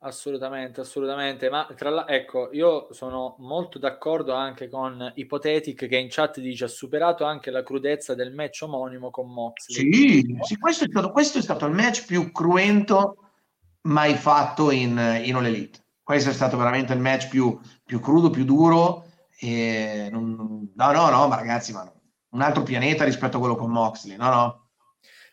Assolutamente, 0.01 0.82
assolutamente. 0.82 1.48
Ma 1.48 1.66
tra 1.74 1.89
l'altro, 1.89 2.14
ecco, 2.14 2.48
io 2.52 2.93
sono 2.93 3.36
molto 3.39 3.78
d'accordo 3.78 4.35
anche 4.35 4.69
con 4.69 5.10
Ipotetic 5.14 5.89
che 5.89 5.97
in 5.97 6.09
chat 6.10 6.39
dice 6.39 6.64
ha 6.64 6.69
superato 6.69 7.24
anche 7.24 7.51
la 7.51 7.62
crudezza 7.62 8.14
del 8.14 8.35
match 8.35 8.60
omonimo 8.64 9.09
con 9.09 9.32
Moxley. 9.32 9.90
Sì, 9.90 10.36
sì 10.43 10.59
questo, 10.59 10.85
è 10.85 10.89
stato, 10.90 11.12
questo, 11.12 11.39
è 11.39 11.40
stato, 11.40 11.64
il 11.64 11.73
match 11.73 12.05
più 12.05 12.31
cruento 12.31 13.31
mai 13.85 14.14
fatto 14.14 14.70
in, 14.70 15.23
in 15.24 15.35
All 15.35 15.47
Elite. 15.47 15.78
Questo 16.02 16.28
è 16.28 16.35
stato 16.35 16.59
veramente 16.59 16.93
il 16.93 17.01
match 17.01 17.28
più, 17.28 17.59
più 17.82 18.01
crudo, 18.01 18.28
più 18.28 18.44
duro. 18.44 19.06
Non, 19.40 20.70
no, 20.74 20.93
no, 20.93 21.09
no, 21.09 21.27
ma 21.27 21.36
ragazzi, 21.36 21.73
ma 21.73 21.90
un 22.32 22.43
altro 22.43 22.62
pianeta 22.62 23.05
rispetto 23.05 23.39
a 23.39 23.40
quello 23.40 23.56
con 23.56 23.70
Moxley, 23.70 24.19
no, 24.19 24.28
no. 24.28 24.61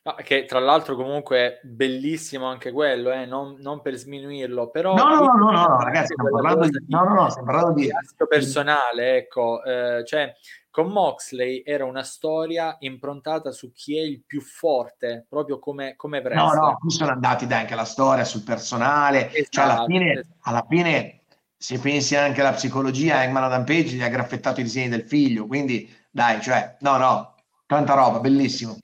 No, 0.10 0.16
che 0.24 0.46
tra 0.46 0.60
l'altro 0.60 0.96
comunque 0.96 1.38
è 1.38 1.60
bellissimo 1.64 2.48
anche 2.48 2.72
quello, 2.72 3.12
eh? 3.12 3.26
non, 3.26 3.58
non, 3.60 3.82
per 3.82 3.96
sminuirlo, 3.96 4.70
però... 4.70 4.96
No, 4.96 5.08
no, 5.08 5.34
no, 5.34 5.52
no, 5.52 5.80
ragazzi, 5.82 6.14
stiamo 6.14 6.30
parlando 6.32 6.68
di... 6.68 6.86
No, 6.88 7.04
no, 7.04 7.14
no, 7.14 7.30
stiamo 7.30 7.52
parlando 7.52 7.80
di... 7.80 7.90
personale, 8.28 9.18
ecco, 9.18 9.64
eh, 9.64 10.04
cioè 10.06 10.34
con 10.72 10.88
Moxley 10.88 11.64
era 11.66 11.86
una 11.86 12.04
storia 12.04 12.76
improntata 12.80 13.52
su 13.52 13.72
chi 13.72 13.98
è 13.98 14.02
il 14.02 14.24
più 14.26 14.42
forte, 14.42 15.26
proprio 15.28 15.60
come, 15.60 15.96
come. 15.96 16.22
No, 16.22 16.54
no, 16.54 16.78
qui 16.80 16.90
sono 16.90 17.12
andati 17.12 17.46
dai 17.46 17.62
anche 17.62 17.76
la 17.76 17.86
storia 17.86 18.24
sul 18.24 18.44
personale, 18.44 19.32
esatto, 19.32 19.48
cioè 19.50 19.64
alla 19.64 19.74
esatto, 19.74 19.88
fine, 19.88 20.12
esatto. 20.14 20.38
alla 20.42 20.66
fine 20.68 21.22
se 21.58 21.80
pensi 21.80 22.16
anche 22.16 22.42
alla 22.42 22.54
psicologia, 22.54 23.24
Eggman 23.24 23.44
Adam 23.44 23.66
Page 23.66 23.96
gli 23.96 24.02
ha 24.02 24.08
graffettato 24.08 24.62
i 24.62 24.64
disegni 24.64 24.90
del 24.90 25.04
figlio, 25.04 25.46
quindi 25.46 25.94
dai, 26.10 26.42
cioè, 26.42 26.78
no, 26.80 26.98
no, 26.98 27.36
tanta 27.66 27.94
roba, 27.94 28.20
bellissimo. 28.20 28.78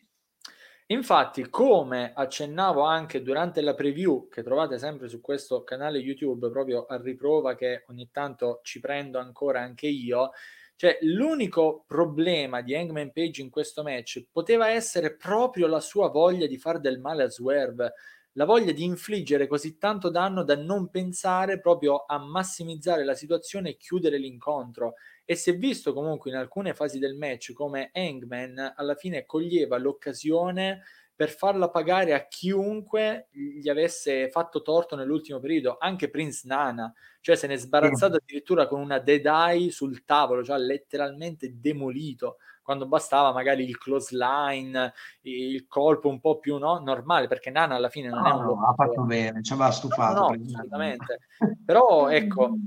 Infatti, 0.88 1.50
come 1.50 2.14
accennavo 2.14 2.82
anche 2.84 3.24
durante 3.24 3.62
la 3.62 3.74
preview 3.74 4.28
che 4.30 4.44
trovate 4.44 4.78
sempre 4.78 5.08
su 5.08 5.20
questo 5.20 5.64
canale 5.64 5.98
YouTube, 5.98 6.50
proprio 6.52 6.86
a 6.86 6.98
riprova 7.02 7.56
che 7.56 7.84
ogni 7.88 8.10
tanto 8.12 8.60
ci 8.62 8.80
prendo 8.80 9.18
ancora 9.18 9.62
anche 9.62 9.88
io, 9.88 10.30
cioè 10.76 11.00
l'unico 11.02 11.86
problema 11.88 12.62
di 12.62 12.76
Hangman 12.76 13.12
Page 13.12 13.42
in 13.42 13.50
questo 13.50 13.82
match 13.82 14.28
poteva 14.32 14.70
essere 14.70 15.16
proprio 15.16 15.66
la 15.68 15.80
sua 15.80 16.10
voglia 16.10 16.46
di 16.46 16.58
fare 16.60 16.80
del 16.80 17.00
male 17.00 17.24
a 17.24 17.30
Swerve 17.30 17.94
la 18.34 18.44
voglia 18.46 18.74
di 18.74 18.84
infliggere 18.84 19.48
così 19.48 19.78
tanto 19.78 20.10
danno 20.10 20.44
da 20.44 20.58
non 20.58 20.90
pensare 20.90 21.60
proprio 21.62 22.04
a 22.06 22.18
massimizzare 22.20 23.06
la 23.06 23.14
situazione 23.14 23.70
e 23.70 23.78
chiudere 23.78 24.18
l'incontro. 24.18 24.96
E 25.26 25.36
si 25.36 25.50
è 25.50 25.58
visto 25.58 25.92
comunque 25.92 26.30
in 26.30 26.38
alcune 26.38 26.74
fasi 26.74 27.00
del 27.00 27.16
match 27.16 27.52
come 27.54 27.90
Hangman 27.94 28.74
alla 28.76 28.96
fine 28.96 29.26
coglieva 29.26 29.78
l'occasione 29.78 30.84
per 31.16 31.30
farla 31.30 31.70
pagare 31.70 32.14
a 32.14 32.28
chiunque 32.28 33.30
gli 33.32 33.70
avesse 33.70 34.30
fatto 34.30 34.62
torto 34.62 34.96
nell'ultimo 34.96 35.40
periodo, 35.40 35.78
anche 35.80 36.10
Prince 36.10 36.42
Nana, 36.46 36.94
cioè 37.22 37.38
se 37.38 37.48
ne 37.48 37.54
è 37.54 37.58
sbarazzato 37.58 38.18
addirittura 38.18 38.68
con 38.68 38.82
una 38.82 39.00
dead 39.00 39.26
eye 39.26 39.72
sul 39.72 40.04
tavolo, 40.04 40.44
cioè 40.44 40.58
letteralmente 40.58 41.54
demolito 41.58 42.36
quando 42.62 42.88
bastava 42.88 43.32
magari 43.32 43.64
il 43.64 43.78
close 43.78 44.18
line, 44.18 44.92
il 45.22 45.68
colpo 45.68 46.10
un 46.10 46.20
po' 46.20 46.40
più 46.40 46.58
no, 46.58 46.80
normale, 46.80 47.28
perché 47.28 47.52
Nana 47.52 47.76
alla 47.76 47.90
fine 47.90 48.10
non 48.10 48.24
no, 48.24 48.28
è 48.28 48.34
un 48.34 48.44
no, 48.44 48.68
ha 48.68 48.74
fatto 48.74 49.04
bene, 49.04 49.44
ci 49.44 49.54
aveva 49.54 49.72
stufato. 49.72 50.20
No, 50.20 50.30
no 50.30 50.44
assolutamente. 50.44 51.20
Però 51.64 52.10
ecco, 52.10 52.56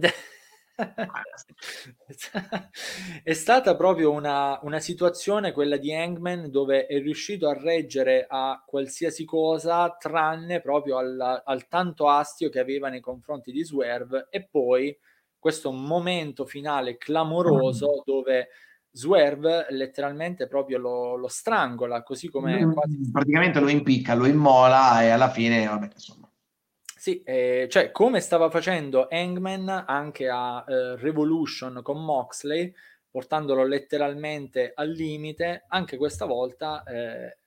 è 3.22 3.32
stata 3.32 3.76
proprio 3.76 4.10
una, 4.10 4.58
una, 4.62 4.80
situazione 4.80 5.52
quella 5.52 5.76
di 5.76 5.94
Hangman 5.94 6.50
dove 6.50 6.86
è 6.86 7.00
riuscito 7.00 7.48
a 7.48 7.56
reggere 7.56 8.26
a 8.28 8.62
qualsiasi 8.66 9.24
cosa 9.24 9.94
tranne 9.98 10.60
proprio 10.60 10.98
al, 10.98 11.42
al 11.44 11.68
tanto 11.68 12.08
astio 12.08 12.48
che 12.48 12.58
aveva 12.58 12.88
nei 12.88 13.00
confronti 13.00 13.52
di 13.52 13.62
Swerve 13.62 14.26
e 14.30 14.44
poi 14.44 14.96
questo 15.38 15.70
momento 15.70 16.44
finale 16.44 16.96
clamoroso 16.96 18.02
dove 18.04 18.48
Swerve 18.90 19.66
letteralmente 19.70 20.46
proprio 20.46 20.78
lo, 20.78 21.16
lo 21.16 21.28
strangola, 21.28 22.02
così 22.02 22.28
come... 22.28 22.72
Quasi... 22.72 23.10
Praticamente 23.10 23.58
lo 23.60 23.68
impicca, 23.68 24.14
lo 24.14 24.26
immola 24.26 25.02
e 25.02 25.08
alla 25.08 25.30
fine, 25.30 25.66
vabbè, 25.66 25.90
insomma. 25.92 26.28
Sì, 27.04 27.22
eh, 27.22 27.66
cioè 27.70 27.90
come 27.90 28.20
stava 28.20 28.48
facendo 28.48 29.08
Hangman 29.10 29.68
anche 29.68 30.26
a 30.26 30.64
eh, 30.66 30.96
Revolution 30.96 31.80
con 31.82 32.02
Moxley, 32.02 32.72
portandolo 33.10 33.62
letteralmente 33.66 34.72
al 34.74 34.88
limite, 34.88 35.66
anche 35.68 35.98
questa 35.98 36.24
volta 36.24 36.82
eh, 36.84 37.40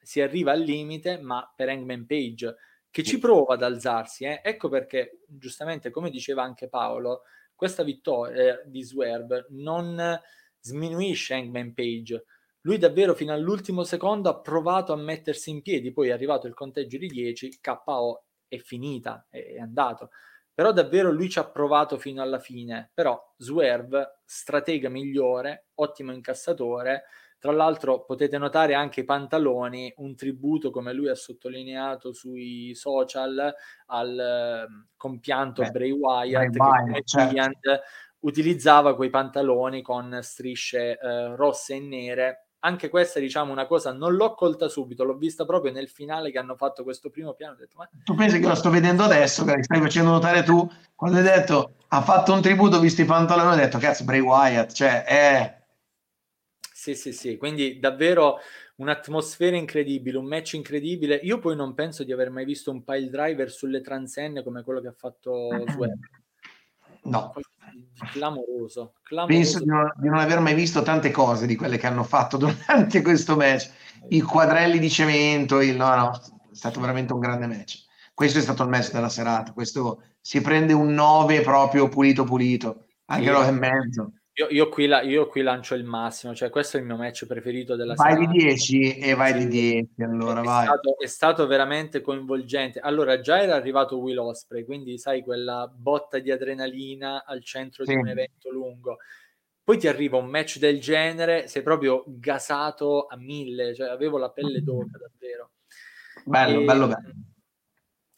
si 0.00 0.22
arriva 0.22 0.52
al 0.52 0.62
limite, 0.62 1.20
ma 1.20 1.46
per 1.54 1.68
Hangman 1.68 2.06
Page, 2.06 2.56
che 2.90 3.02
ci 3.02 3.18
prova 3.18 3.52
ad 3.52 3.62
alzarsi. 3.62 4.24
Eh. 4.24 4.40
Ecco 4.42 4.70
perché, 4.70 5.18
giustamente, 5.26 5.90
come 5.90 6.08
diceva 6.08 6.42
anche 6.42 6.70
Paolo, 6.70 7.24
questa 7.54 7.82
vittoria 7.82 8.60
eh, 8.62 8.62
di 8.64 8.82
Swerve 8.82 9.44
non 9.50 10.18
sminuisce 10.58 11.34
Hangman 11.34 11.74
Page. 11.74 12.24
Lui 12.62 12.78
davvero 12.78 13.12
fino 13.14 13.34
all'ultimo 13.34 13.84
secondo 13.84 14.30
ha 14.30 14.40
provato 14.40 14.94
a 14.94 14.96
mettersi 14.96 15.50
in 15.50 15.60
piedi, 15.60 15.92
poi 15.92 16.08
è 16.08 16.12
arrivato 16.12 16.46
il 16.46 16.54
conteggio 16.54 16.96
di 16.96 17.08
10, 17.08 17.58
KO 17.60 18.24
è 18.52 18.58
finita, 18.58 19.26
è, 19.30 19.54
è 19.54 19.58
andato. 19.58 20.10
Però 20.54 20.72
davvero 20.72 21.10
lui 21.10 21.30
ci 21.30 21.38
ha 21.38 21.48
provato 21.48 21.96
fino 21.96 22.20
alla 22.20 22.38
fine. 22.38 22.90
Però 22.92 23.18
Swerve, 23.38 24.20
stratega 24.24 24.90
migliore, 24.90 25.68
ottimo 25.76 26.12
incassatore, 26.12 27.04
tra 27.38 27.52
l'altro 27.52 28.04
potete 28.04 28.38
notare 28.38 28.74
anche 28.74 29.00
i 29.00 29.04
pantaloni, 29.04 29.92
un 29.96 30.14
tributo 30.14 30.70
come 30.70 30.92
lui 30.92 31.08
ha 31.08 31.14
sottolineato 31.14 32.12
sui 32.12 32.74
social 32.74 33.52
al 33.86 34.68
uh, 34.68 34.86
compianto 34.96 35.62
Beh, 35.62 35.70
Bray 35.70 35.90
Wyatt, 35.90 36.50
Bray 36.50 36.82
Wyatt 36.84 37.04
certo. 37.04 37.80
utilizzava 38.20 38.94
quei 38.94 39.10
pantaloni 39.10 39.82
con 39.82 40.18
strisce 40.22 40.98
uh, 41.00 41.34
rosse 41.34 41.74
e 41.74 41.80
nere. 41.80 42.46
Anche 42.64 42.88
questa, 42.88 43.18
diciamo, 43.18 43.50
una 43.50 43.66
cosa 43.66 43.92
non 43.92 44.14
l'ho 44.14 44.34
colta 44.34 44.68
subito, 44.68 45.04
l'ho 45.04 45.16
vista 45.16 45.44
proprio 45.44 45.72
nel 45.72 45.88
finale 45.88 46.30
che 46.30 46.38
hanno 46.38 46.54
fatto 46.54 46.84
questo 46.84 47.10
primo 47.10 47.34
piano. 47.34 47.56
Detto, 47.56 47.76
ma... 47.76 47.88
Tu 48.04 48.14
pensi 48.14 48.38
che 48.38 48.46
lo 48.46 48.54
sto 48.54 48.70
vedendo 48.70 49.02
adesso, 49.02 49.44
che 49.44 49.62
stai 49.62 49.80
facendo 49.80 50.10
notare 50.10 50.42
tu, 50.42 50.70
quando 50.94 51.18
hai 51.18 51.24
detto 51.24 51.74
ha 51.88 52.02
fatto 52.02 52.32
un 52.32 52.40
tributo 52.40 52.78
visto 52.78 53.02
i 53.02 53.06
pantaloni, 53.06 53.52
ho 53.52 53.56
detto 53.56 53.78
cazzo 53.78 54.04
Bray 54.04 54.20
Wyatt, 54.20 54.72
cioè 54.72 55.04
è 55.04 55.62
sì, 56.82 56.96
sì, 56.96 57.12
sì, 57.12 57.36
quindi 57.36 57.78
davvero 57.78 58.40
un'atmosfera 58.76 59.56
incredibile, 59.56 60.18
un 60.18 60.24
match 60.24 60.54
incredibile. 60.54 61.14
Io 61.14 61.38
poi 61.38 61.54
non 61.54 61.74
penso 61.74 62.02
di 62.02 62.10
aver 62.10 62.30
mai 62.30 62.44
visto 62.44 62.72
un 62.72 62.82
pile 62.82 63.08
driver 63.08 63.52
sulle 63.52 63.80
transenne 63.80 64.42
come 64.42 64.64
quello 64.64 64.80
che 64.80 64.88
ha 64.88 64.94
fatto 64.96 65.48
Swerve. 65.68 66.10
No. 67.04 67.34
Clamoroso, 68.12 68.94
clamoroso. 69.02 69.38
Penso 69.38 69.58
di 69.60 69.66
non, 69.66 69.92
di 69.96 70.08
non, 70.08 70.18
aver 70.18 70.40
mai 70.40 70.54
visto 70.54 70.82
tante 70.82 71.10
cose 71.10 71.46
di 71.46 71.56
quelle 71.56 71.78
che 71.78 71.86
hanno 71.86 72.04
fatto 72.04 72.36
durante 72.38 73.02
questo 73.02 73.36
match. 73.36 73.70
I 74.08 74.20
quadrelli 74.20 74.78
di 74.78 74.90
cemento, 74.90 75.60
il, 75.60 75.76
no, 75.76 75.94
no, 75.94 76.10
è 76.10 76.54
stato 76.54 76.80
veramente 76.80 77.12
un 77.12 77.20
grande 77.20 77.46
match. 77.46 77.84
Questo 78.14 78.38
è 78.38 78.42
stato 78.42 78.62
il 78.62 78.68
match 78.68 78.92
della 78.92 79.08
serata. 79.08 79.52
Questo 79.52 80.02
si 80.20 80.40
prende 80.40 80.72
un 80.72 80.92
9 80.92 81.40
proprio 81.40 81.88
pulito 81.88 82.24
pulito, 82.24 82.86
anche 83.06 83.26
sì. 83.26 83.32
9 83.32 83.46
e 83.46 83.50
mezzo. 83.50 84.12
Io, 84.34 84.48
io, 84.48 84.68
qui 84.70 84.86
la, 84.86 85.02
io, 85.02 85.26
qui 85.26 85.42
lancio 85.42 85.74
il 85.74 85.84
massimo, 85.84 86.34
cioè 86.34 86.48
questo 86.48 86.78
è 86.78 86.80
il 86.80 86.86
mio 86.86 86.96
match 86.96 87.26
preferito 87.26 87.76
della 87.76 87.92
vai. 87.92 88.16
Vai 88.16 88.26
di 88.26 88.38
10 88.38 88.98
e 88.98 89.14
vai 89.14 89.34
di 89.34 89.46
10, 89.46 90.02
allora 90.02 90.40
è 90.40 90.44
vai. 90.44 90.64
Stato, 90.64 90.98
è 90.98 91.06
stato 91.06 91.46
veramente 91.46 92.00
coinvolgente. 92.00 92.80
Allora, 92.80 93.20
già 93.20 93.42
era 93.42 93.54
arrivato 93.54 93.98
Will 93.98 94.16
Osprey, 94.18 94.64
quindi 94.64 94.96
sai 94.96 95.22
quella 95.22 95.70
botta 95.70 96.18
di 96.18 96.30
adrenalina 96.30 97.24
al 97.26 97.44
centro 97.44 97.84
sì. 97.84 97.92
di 97.92 97.98
un 97.98 98.08
evento 98.08 98.50
lungo. 98.50 98.96
Poi 99.62 99.76
ti 99.76 99.86
arriva 99.86 100.16
un 100.16 100.26
match 100.26 100.58
del 100.58 100.80
genere, 100.80 101.46
sei 101.46 101.62
proprio 101.62 102.02
gasato 102.06 103.04
a 103.06 103.16
mille, 103.18 103.74
cioè 103.74 103.88
avevo 103.88 104.16
la 104.16 104.30
pelle 104.30 104.60
d'oca 104.64 104.96
davvero. 104.98 105.50
Bello, 106.24 106.60
e, 106.60 106.64
bello, 106.64 106.86
bello. 106.86 107.12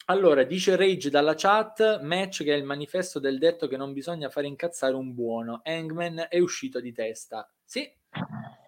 Allora, 0.07 0.43
dice 0.43 0.75
Rage 0.75 1.09
dalla 1.09 1.33
chat, 1.33 2.01
match 2.01 2.43
che 2.43 2.53
è 2.53 2.57
il 2.57 2.63
manifesto 2.63 3.19
del 3.19 3.39
detto 3.39 3.67
che 3.67 3.75
non 3.75 3.91
bisogna 3.91 4.29
fare 4.29 4.45
incazzare 4.45 4.93
un 4.93 5.15
buono. 5.15 5.61
Hangman 5.63 6.27
è 6.29 6.37
uscito 6.37 6.79
di 6.79 6.91
testa. 6.93 7.51
Sì, 7.63 7.91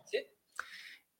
sì. 0.03 0.17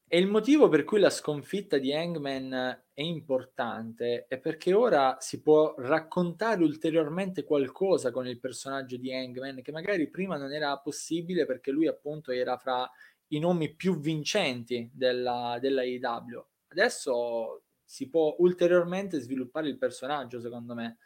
E 0.10 0.18
il 0.18 0.26
motivo 0.26 0.70
per 0.70 0.86
cui 0.86 1.00
la 1.00 1.12
sconfitta 1.12 1.78
di 1.78 1.94
Hangman 1.94 2.52
è 2.92 3.02
importante 3.02 4.26
è 4.28 4.40
perché 4.40 4.74
ora 4.74 5.18
si 5.20 5.40
può 5.40 5.76
raccontare 5.78 6.64
ulteriormente 6.64 7.44
qualcosa 7.44 8.10
con 8.10 8.28
il 8.28 8.40
personaggio 8.40 8.98
di 8.98 9.14
Hangman 9.14 9.62
che 9.62 9.72
magari 9.72 10.10
prima 10.10 10.36
non 10.38 10.52
era 10.52 10.76
possibile 10.80 11.46
perché 11.46 11.70
lui 11.70 11.86
appunto 11.86 12.32
era 12.32 12.58
fra 12.58 12.90
i 13.28 13.40
nomi 13.40 13.76
più 13.76 14.00
vincenti 14.00 14.90
della, 14.92 15.60
della 15.62 15.82
AEW. 15.82 16.44
Adesso 16.70 17.62
si 17.88 18.10
può 18.10 18.36
ulteriormente 18.40 19.18
sviluppare 19.22 19.70
il 19.70 19.78
personaggio, 19.78 20.42
secondo 20.42 20.74
me. 20.74 20.98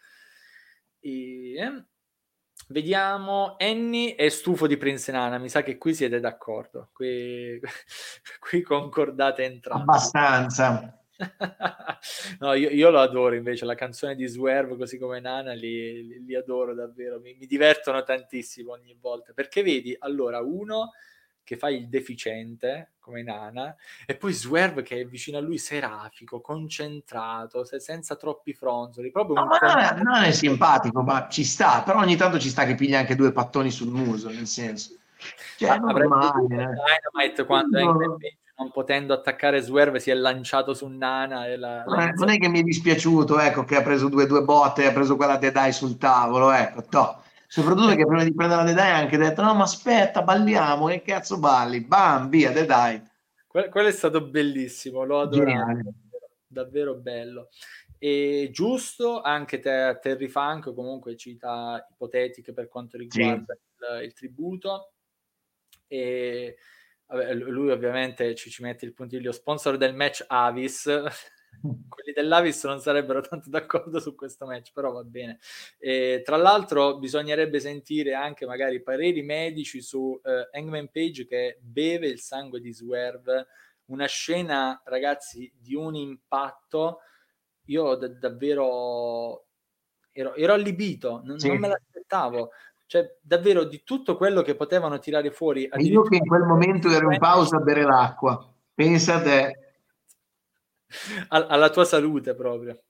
E, 0.99 1.53
eh, 1.53 1.85
vediamo, 2.69 3.55
Annie 3.59 4.15
è 4.15 4.29
stufo 4.29 4.65
di 4.65 4.77
Prince 4.77 5.11
Nana, 5.11 5.37
mi 5.37 5.47
sa 5.47 5.61
che 5.61 5.77
qui 5.77 5.93
siete 5.93 6.19
d'accordo, 6.19 6.89
qui, 6.91 7.61
qui 8.39 8.61
concordate 8.63 9.43
entrambi. 9.43 9.83
Abbastanza. 9.83 10.97
no, 12.39 12.53
io, 12.53 12.69
io, 12.69 12.89
lo 12.89 12.99
adoro 12.99 13.35
invece, 13.35 13.63
la 13.65 13.75
canzone 13.75 14.15
di 14.15 14.25
Swerve, 14.25 14.75
così 14.75 14.97
come 14.97 15.19
Nana, 15.19 15.53
li, 15.53 16.07
li, 16.07 16.25
li 16.25 16.35
adoro 16.35 16.73
davvero, 16.73 17.19
mi, 17.19 17.35
mi 17.35 17.45
divertono 17.45 18.01
tantissimo 18.01 18.71
ogni 18.71 18.97
volta, 18.99 19.33
perché 19.33 19.61
vedi, 19.61 19.95
allora, 19.99 20.41
uno 20.41 20.93
che 21.51 21.57
fa 21.57 21.69
il 21.69 21.89
deficiente 21.89 22.93
come 23.01 23.23
Nana 23.23 23.75
e 24.05 24.15
poi 24.15 24.31
Swerve 24.31 24.83
che 24.83 25.01
è 25.01 25.05
vicino 25.05 25.37
a 25.37 25.41
lui 25.41 25.57
serafico, 25.57 26.39
concentrato, 26.39 27.65
se, 27.65 27.81
senza 27.81 28.15
troppi 28.15 28.53
fronzoli. 28.53 29.11
Proprio 29.11 29.35
no, 29.35 29.41
un 29.41 29.47
ma 29.49 29.57
con... 29.59 30.01
non, 30.01 30.23
è, 30.23 30.31
simpatico, 30.31 31.01
ma 31.01 31.27
ci 31.29 31.43
sta, 31.43 31.81
però 31.83 31.99
ogni 31.99 32.15
tanto 32.15 32.39
ci 32.39 32.47
sta 32.47 32.65
che 32.65 32.75
piglia 32.75 32.99
anche 32.99 33.15
due 33.15 33.33
pattoni 33.33 33.69
sul 33.69 33.89
muso, 33.89 34.29
nel 34.29 34.47
senso. 34.47 34.95
Cioè, 35.57 35.77
normale, 35.77 36.73
eh. 37.27 37.45
Quando 37.45 37.83
no. 37.83 38.17
è 38.17 38.35
non 38.57 38.71
potendo 38.71 39.13
attaccare 39.13 39.59
Swerve 39.59 39.99
si 39.99 40.11
è 40.11 40.13
lanciato 40.13 40.73
su 40.73 40.87
Nana 40.87 41.47
e 41.47 41.57
la, 41.57 41.83
la 41.85 42.11
non 42.11 42.29
è 42.29 42.37
che 42.37 42.47
mi 42.47 42.59
è 42.59 42.63
dispiaciuto 42.63 43.39
ecco 43.39 43.63
che 43.63 43.75
ha 43.75 43.81
preso 43.81 44.07
due, 44.07 44.27
due 44.27 44.43
botte 44.43 44.85
ha 44.85 44.91
preso 44.91 45.15
quella 45.15 45.39
Eye 45.41 45.71
sul 45.71 45.97
tavolo 45.97 46.51
ecco 46.51 46.83
no 46.91 47.23
soprattutto 47.51 47.87
perché 47.87 48.05
prima 48.05 48.23
di 48.23 48.33
prendere 48.33 48.61
la 48.61 48.71
Dead 48.71 48.77
Eye 48.77 48.91
ha 48.91 48.97
anche 48.97 49.17
detto 49.17 49.41
no 49.41 49.53
ma 49.53 49.63
aspetta 49.63 50.21
balliamo 50.21 50.85
che 50.85 51.01
cazzo 51.01 51.37
balli? 51.37 51.81
Bam 51.81 52.29
via 52.29 52.49
Dead 52.51 52.69
Eye 52.69 53.03
que- 53.45 53.67
quello 53.67 53.89
è 53.89 53.91
stato 53.91 54.25
bellissimo 54.25 55.03
l'ho 55.03 55.19
adorato 55.19 55.57
davvero, 55.57 55.93
davvero 56.47 56.95
bello. 56.95 57.49
E 57.97 58.49
giusto 58.51 59.21
anche 59.21 59.59
te, 59.59 59.99
Terry 60.01 60.29
Funk 60.29 60.73
comunque 60.73 61.17
cita 61.17 61.85
ipotetiche 61.91 62.53
per 62.53 62.69
quanto 62.69 62.97
riguarda 62.97 63.53
sì. 63.53 63.95
il, 63.99 64.05
il, 64.05 64.13
tributo. 64.13 64.93
E 65.87 66.57
vabbè, 67.07 67.33
lui 67.33 67.69
ovviamente 67.69 68.33
ci, 68.33 68.49
ci 68.49 68.63
mette 68.63 68.85
il 68.85 68.93
puntiglio 68.93 69.33
sponsor 69.33 69.75
del 69.75 69.93
match 69.93 70.23
Avis 70.25 70.89
quelli 71.89 72.13
dell'Avis 72.13 72.63
non 72.63 72.79
sarebbero 72.79 73.21
tanto 73.21 73.49
d'accordo 73.49 73.99
su 73.99 74.15
questo 74.15 74.45
match, 74.45 74.71
però 74.73 74.91
va 74.91 75.03
bene. 75.03 75.39
E, 75.77 76.21
tra 76.23 76.37
l'altro 76.37 76.97
bisognerebbe 76.97 77.59
sentire 77.59 78.13
anche 78.13 78.45
magari 78.45 78.81
pareri 78.81 79.21
medici 79.21 79.81
su 79.81 80.19
eh, 80.23 80.49
Hangman 80.51 80.89
Page 80.91 81.27
che 81.27 81.57
beve 81.61 82.07
il 82.07 82.19
sangue 82.19 82.59
di 82.59 82.73
Swerve, 82.73 83.47
una 83.85 84.07
scena 84.07 84.81
ragazzi 84.85 85.51
di 85.55 85.75
un 85.75 85.95
impatto, 85.95 86.99
io 87.65 87.95
d- 87.95 88.17
davvero 88.17 89.45
ero, 90.11 90.35
ero 90.35 90.53
allibito, 90.53 91.21
non, 91.23 91.39
sì. 91.39 91.47
non 91.47 91.59
me 91.59 91.67
l'aspettavo 91.67 92.51
cioè 92.91 93.09
davvero 93.21 93.63
di 93.63 93.83
tutto 93.85 94.17
quello 94.17 94.41
che 94.41 94.55
potevano 94.55 94.99
tirare 94.99 95.31
fuori. 95.31 95.69
Io 95.77 96.01
che 96.01 96.17
in 96.17 96.27
quel 96.27 96.43
momento 96.43 96.89
ero 96.89 97.09
in 97.09 97.19
pausa 97.19 97.55
a 97.55 97.61
bere 97.61 97.83
l'acqua, 97.83 98.53
pensa 98.73 99.15
a 99.15 99.21
te 99.21 99.70
alla 101.29 101.69
tua 101.69 101.85
salute 101.85 102.35
proprio. 102.35 102.83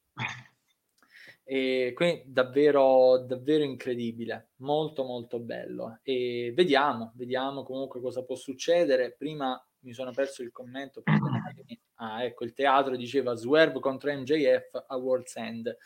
E 1.44 1.92
quindi 1.96 2.24
davvero, 2.28 3.26
davvero 3.26 3.64
incredibile, 3.64 4.52
molto 4.58 5.04
molto 5.04 5.40
bello. 5.40 6.00
E 6.02 6.54
vediamo, 6.56 7.12
vediamo 7.16 7.64
comunque 7.64 8.00
cosa 8.00 8.24
può 8.24 8.36
succedere. 8.36 9.16
Prima 9.18 9.62
mi 9.80 9.94
sono 9.94 10.12
perso 10.12 10.44
il 10.44 10.52
commento. 10.52 11.04
Ah, 12.02 12.24
ecco, 12.24 12.46
il 12.46 12.54
teatro 12.54 12.96
diceva 12.96 13.36
Swerve 13.36 13.80
contro 13.80 14.12
MJF 14.12 14.86
a 14.88 14.96
World's 14.96 15.36
End. 15.36 15.78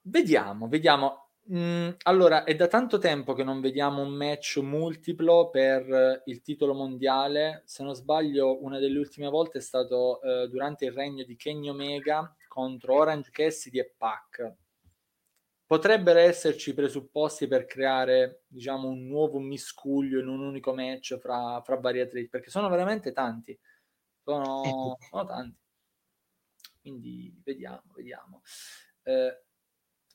Vediamo, 0.00 0.66
vediamo. 0.66 1.25
Mm, 1.52 1.90
allora, 2.02 2.42
è 2.42 2.56
da 2.56 2.66
tanto 2.66 2.98
tempo 2.98 3.32
che 3.32 3.44
non 3.44 3.60
vediamo 3.60 4.02
un 4.02 4.10
match 4.10 4.58
multiplo 4.58 5.48
per 5.48 6.22
il 6.24 6.40
titolo 6.42 6.74
mondiale. 6.74 7.62
Se 7.66 7.84
non 7.84 7.94
sbaglio, 7.94 8.62
una 8.64 8.78
delle 8.80 8.98
ultime 8.98 9.28
volte 9.28 9.58
è 9.58 9.60
stato 9.60 10.20
eh, 10.22 10.48
durante 10.48 10.86
il 10.86 10.92
regno 10.92 11.22
di 11.24 11.36
Kenny 11.36 11.68
Omega 11.68 12.34
contro 12.48 12.94
Orange 12.94 13.30
Cassidy 13.30 13.78
e 13.78 13.94
Pac. 13.96 14.54
potrebbero 15.66 16.18
esserci 16.20 16.74
presupposti 16.74 17.46
per 17.48 17.66
creare, 17.66 18.44
diciamo, 18.46 18.88
un 18.88 19.06
nuovo 19.06 19.38
miscuglio 19.38 20.20
in 20.20 20.28
un 20.28 20.40
unico 20.40 20.72
match 20.74 21.18
fra, 21.18 21.60
fra 21.62 21.76
vari 21.76 22.00
atleti, 22.00 22.28
perché 22.28 22.50
sono 22.50 22.68
veramente 22.68 23.12
tanti. 23.12 23.58
Sono, 24.22 24.96
sono 25.10 25.24
tanti. 25.24 25.58
Quindi 26.80 27.34
vediamo, 27.44 27.82
vediamo. 27.94 28.42
Eh, 29.02 29.45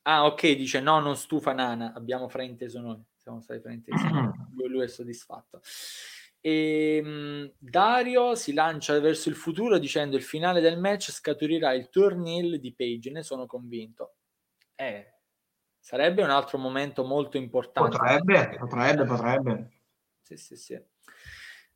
ah, 0.04 0.26
ok, 0.26 0.52
dice 0.54 0.80
no, 0.80 1.00
non 1.00 1.16
stufa 1.16 1.54
Nana, 1.54 1.94
abbiamo 1.94 2.28
frainteso 2.28 2.80
noi. 2.80 3.04
Siamo 3.22 3.40
stati 3.40 3.60
fraintesi. 3.62 4.08
lui, 4.56 4.70
lui 4.70 4.84
è 4.84 4.88
soddisfatto. 4.88 5.62
E, 6.40 7.00
um, 7.04 7.52
Dario 7.60 8.34
si 8.34 8.52
lancia 8.52 9.00
verso 9.00 9.30
il 9.30 9.36
futuro 9.36 9.78
dicendo 9.78 10.16
il 10.16 10.24
finale 10.24 10.60
del 10.60 10.80
match 10.80 11.12
scaturirà 11.12 11.72
il 11.74 11.90
turnil 11.90 12.60
di 12.60 12.74
Page, 12.74 13.12
ne 13.12 13.22
sono 13.22 13.46
convinto. 13.46 14.16
Eh, 14.74 15.14
sarebbe 15.78 16.24
un 16.24 16.32
altro 16.32 16.58
momento 16.58 17.04
molto 17.04 17.38
importante. 17.38 17.96
Potrebbe, 17.96 18.56
potrebbe, 18.58 19.06
potrebbe. 19.06 19.72
Sì, 20.22 20.38
sì, 20.38 20.56
sì. 20.56 20.84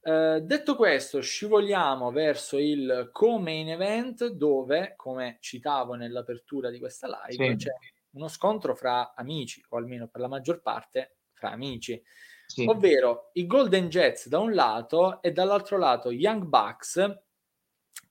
Uh, 0.01 0.39
detto 0.39 0.75
questo, 0.75 1.21
scivoliamo 1.21 2.11
verso 2.11 2.57
il 2.57 3.09
co-main 3.11 3.69
event 3.69 4.27
dove, 4.27 4.93
come 4.95 5.37
citavo 5.41 5.93
nell'apertura 5.93 6.69
di 6.69 6.79
questa 6.79 7.07
live, 7.07 7.49
sì. 7.51 7.55
c'è 7.55 7.71
uno 8.15 8.27
scontro 8.27 8.75
fra 8.75 9.13
amici, 9.15 9.63
o 9.69 9.77
almeno 9.77 10.07
per 10.07 10.21
la 10.21 10.27
maggior 10.27 10.61
parte 10.61 11.17
fra 11.33 11.51
amici 11.51 12.01
sì. 12.47 12.65
ovvero 12.67 13.29
i 13.33 13.45
Golden 13.45 13.89
Jets 13.89 14.27
da 14.27 14.39
un 14.39 14.53
lato 14.53 15.21
e 15.21 15.31
dall'altro 15.31 15.77
lato 15.77 16.11
Young 16.11 16.43
Bucks 16.43 17.23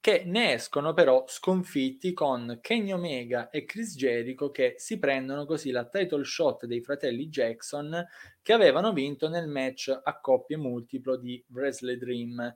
che 0.01 0.23
ne 0.27 0.53
escono 0.53 0.93
però 0.93 1.25
sconfitti 1.27 2.13
con 2.13 2.59
Kenny 2.61 2.93
Omega 2.93 3.49
e 3.49 3.65
Chris 3.65 3.97
Jericho 3.97 4.51
che 4.51 4.75
si 4.77 4.99
prendono 4.99 5.47
così 5.47 5.71
la 5.71 5.87
title 5.89 6.25
shot 6.25 6.67
dei 6.67 6.83
fratelli 6.83 7.29
Jackson 7.29 8.07
che 8.43 8.53
avevano 8.53 8.93
vinto 8.93 9.31
nel 9.31 9.49
match 9.49 9.99
a 10.03 10.21
coppie 10.21 10.59
multiplo 10.59 11.17
di 11.17 11.43
Wrestle 11.49 11.97
Dream. 11.97 12.55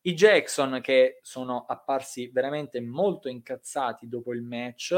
I 0.00 0.14
Jackson 0.14 0.80
che 0.80 1.20
sono 1.22 1.66
apparsi 1.68 2.30
veramente 2.32 2.80
molto 2.80 3.28
incazzati 3.28 4.08
dopo 4.08 4.32
il 4.32 4.42
match 4.42 4.92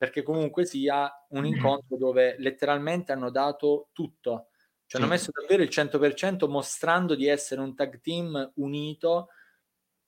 perché 0.00 0.22
comunque 0.22 0.64
sia 0.64 1.12
un 1.30 1.42
mm. 1.42 1.44
incontro 1.44 1.98
dove 1.98 2.36
letteralmente 2.38 3.12
hanno 3.12 3.30
dato 3.30 3.88
tutto 3.92 4.46
ci 4.90 4.96
hanno 4.96 5.06
messo 5.06 5.30
davvero 5.30 5.62
il 5.62 5.68
100% 5.68 6.48
mostrando 6.48 7.14
di 7.14 7.28
essere 7.28 7.60
un 7.60 7.76
tag 7.76 8.00
team 8.00 8.54
unito. 8.56 9.28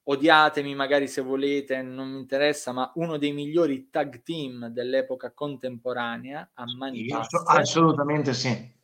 Odiatemi 0.02 0.74
magari 0.74 1.06
se 1.06 1.20
volete, 1.20 1.82
non 1.82 2.10
mi 2.10 2.19
interessa, 2.19 2.73
ma 2.73 2.90
uno 2.97 3.16
dei 3.16 3.31
migliori 3.32 3.90
tag 3.90 4.23
team 4.24 4.66
dell'epoca 4.70 5.31
contemporanea 5.31 6.51
a 6.55 6.64
mani 6.77 7.05
basse. 7.05 7.40
Assolutamente 7.47 8.35
sì. 8.35 8.74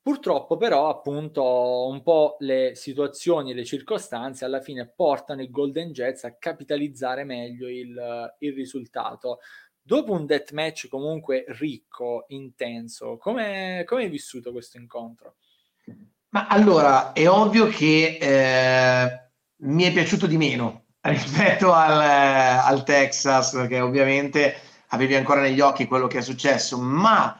Purtroppo 0.00 0.56
però 0.56 0.88
appunto 0.90 1.88
un 1.88 2.00
po' 2.04 2.36
le 2.38 2.76
situazioni 2.76 3.50
e 3.50 3.54
le 3.54 3.64
circostanze 3.64 4.44
alla 4.44 4.60
fine 4.60 4.86
portano 4.86 5.42
i 5.42 5.50
Golden 5.50 5.90
Jets 5.90 6.22
a 6.22 6.36
capitalizzare 6.36 7.24
meglio 7.24 7.68
il, 7.68 8.34
il 8.38 8.52
risultato 8.52 9.40
dopo 9.84 10.12
un 10.12 10.24
deathmatch 10.24 10.88
comunque 10.88 11.44
ricco, 11.48 12.24
intenso, 12.28 13.18
come, 13.18 13.84
hai 13.86 14.08
vissuto 14.08 14.50
questo 14.50 14.78
incontro? 14.78 15.36
Ma 16.30 16.46
allora, 16.48 17.12
è 17.12 17.28
ovvio 17.28 17.68
che 17.68 18.18
eh, 18.20 19.30
mi 19.58 19.84
è 19.84 19.92
piaciuto 19.92 20.26
di 20.26 20.36
meno 20.36 20.86
rispetto 21.02 21.72
al, 21.72 22.00
al 22.00 22.82
Texas, 22.82 23.52
perché 23.52 23.80
ovviamente 23.80 24.56
avevi 24.88 25.14
ancora 25.14 25.42
negli 25.42 25.60
occhi 25.60 25.86
quello 25.86 26.06
che 26.06 26.18
è 26.18 26.22
successo, 26.22 26.78
ma 26.80 27.38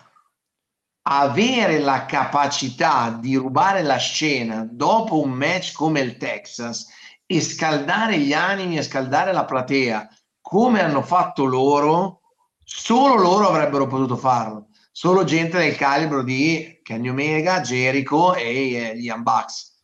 avere 1.07 1.79
la 1.79 2.05
capacità 2.07 3.17
di 3.19 3.37
rubare 3.37 3.83
la 3.83 3.97
scena 3.97 4.67
dopo 4.71 5.21
un 5.21 5.31
match 5.31 5.73
come 5.73 6.01
il 6.01 6.17
Texas 6.17 6.89
e 7.27 7.41
scaldare 7.41 8.19
gli 8.19 8.33
animi 8.33 8.77
e 8.77 8.83
scaldare 8.83 9.33
la 9.33 9.45
platea 9.45 10.09
come 10.41 10.83
hanno 10.83 11.03
fatto 11.03 11.45
loro, 11.45 12.21
Solo 12.65 13.17
loro 13.17 13.49
avrebbero 13.49 13.87
potuto 13.87 14.17
farlo, 14.17 14.69
solo 14.91 15.25
gente 15.25 15.59
del 15.59 15.77
calibro 15.77 16.23
di 16.23 16.81
Kenny 16.83 17.09
Omega, 17.09 17.61
Jericho 17.61 18.35
e 18.35 18.95
gli 18.97 19.13
Bucks. 19.13 19.83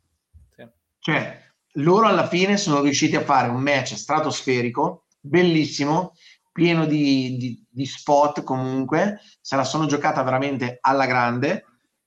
Sì. 0.56 0.66
Cioè, 0.98 1.52
loro 1.74 2.06
alla 2.06 2.26
fine 2.26 2.56
sono 2.56 2.80
riusciti 2.80 3.16
a 3.16 3.22
fare 3.22 3.48
un 3.48 3.60
match 3.60 3.94
stratosferico, 3.96 5.04
bellissimo, 5.20 6.14
pieno 6.52 6.86
di, 6.86 7.36
di, 7.36 7.66
di 7.68 7.86
spot 7.86 8.42
comunque, 8.42 9.20
se 9.40 9.56
la 9.56 9.64
sono 9.64 9.86
giocata 9.86 10.22
veramente 10.22 10.78
alla 10.80 11.06
grande. 11.06 11.64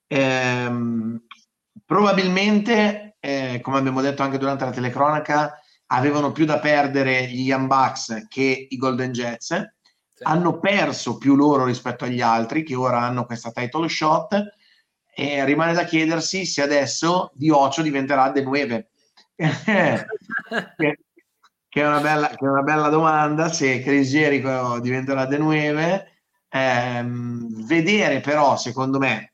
Ehm, 0.08 1.24
probabilmente, 1.84 3.16
eh, 3.20 3.60
come 3.62 3.78
abbiamo 3.78 4.00
detto 4.00 4.22
anche 4.22 4.38
durante 4.38 4.64
la 4.64 4.70
telecronaca, 4.70 5.58
avevano 5.86 6.32
più 6.32 6.44
da 6.44 6.58
perdere 6.58 7.26
gli 7.28 7.42
Young 7.42 7.68
Bucks 7.68 8.26
che 8.28 8.66
i 8.68 8.76
Golden 8.76 9.12
Jets 9.12 9.74
hanno 10.22 10.58
perso 10.58 11.18
più 11.18 11.34
loro 11.34 11.64
rispetto 11.64 12.04
agli 12.04 12.20
altri 12.20 12.62
che 12.62 12.74
ora 12.74 13.00
hanno 13.00 13.26
questa 13.26 13.50
title 13.50 13.88
shot 13.88 14.56
e 15.14 15.44
rimane 15.44 15.72
da 15.72 15.84
chiedersi 15.84 16.44
se 16.44 16.62
adesso 16.62 17.30
di 17.34 17.50
Ocho 17.50 17.82
diventerà 17.82 18.30
De 18.30 18.42
Nueve. 18.42 18.90
Che, 20.76 20.98
che, 21.68 21.82
è 21.82 21.86
una 21.86 22.00
bella, 22.00 22.28
che 22.28 22.44
è 22.44 22.48
una 22.48 22.62
bella 22.62 22.88
domanda 22.88 23.52
se 23.52 23.80
Chris 23.80 24.10
Jericho 24.10 24.78
diventerà 24.78 25.26
De 25.26 25.38
Nueve. 25.38 26.20
Ehm, 26.48 27.66
vedere 27.66 28.20
però 28.20 28.56
secondo 28.56 28.98
me 28.98 29.32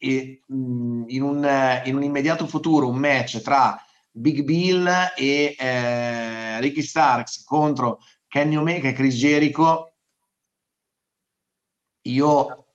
in 0.00 1.22
un, 1.22 1.82
in 1.84 1.96
un 1.96 2.02
immediato 2.02 2.46
futuro 2.46 2.88
un 2.88 2.96
match 2.96 3.40
tra 3.40 3.82
Big 4.10 4.42
Bill 4.42 4.86
e 5.16 5.54
eh, 5.58 6.60
Ricky 6.60 6.82
Starks 6.82 7.44
contro 7.44 8.00
Kenny 8.30 8.54
Omega 8.54 8.88
e 8.88 8.92
Chris 8.92 9.16
Jericho, 9.16 9.92
io 12.02 12.66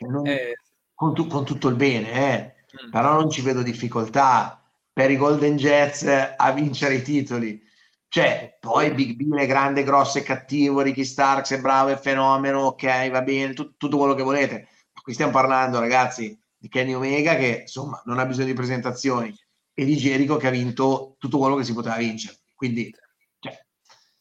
non, 0.00 0.26
eh. 0.26 0.52
con, 0.92 1.14
tu, 1.14 1.26
con, 1.26 1.46
tutto 1.46 1.68
il 1.68 1.76
bene, 1.76 2.12
eh, 2.12 2.86
mm. 2.86 2.90
però 2.90 3.14
non 3.14 3.30
ci 3.30 3.40
vedo 3.40 3.62
difficoltà 3.62 4.62
per 4.92 5.10
i 5.10 5.16
Golden 5.16 5.56
Jets 5.56 6.04
a 6.36 6.52
vincere 6.52 6.96
i 6.96 7.02
titoli. 7.02 7.64
Cioè, 8.06 8.58
poi 8.60 8.92
Big 8.92 9.14
Bill 9.14 9.38
è 9.38 9.46
grande, 9.46 9.82
grosso 9.82 10.18
e 10.18 10.22
cattivo, 10.22 10.82
Ricky 10.82 11.04
Starks 11.04 11.52
è 11.52 11.60
bravo 11.60 11.88
e 11.88 11.96
fenomeno, 11.96 12.60
ok, 12.66 13.10
va 13.10 13.22
bene, 13.22 13.54
tu, 13.54 13.76
tutto 13.78 13.96
quello 13.96 14.14
che 14.14 14.22
volete. 14.22 14.68
Ma 14.92 15.00
qui 15.00 15.14
stiamo 15.14 15.32
parlando, 15.32 15.80
ragazzi, 15.80 16.38
di 16.54 16.68
Kenny 16.68 16.92
Omega 16.92 17.34
che 17.36 17.60
insomma 17.62 18.02
non 18.04 18.18
ha 18.18 18.26
bisogno 18.26 18.48
di 18.48 18.52
presentazioni 18.52 19.34
e 19.72 19.84
di 19.86 19.96
Jericho 19.96 20.36
che 20.36 20.48
ha 20.48 20.50
vinto 20.50 21.16
tutto 21.18 21.38
quello 21.38 21.56
che 21.56 21.64
si 21.64 21.72
poteva 21.72 21.96
vincere. 21.96 22.36
Quindi 22.54 22.94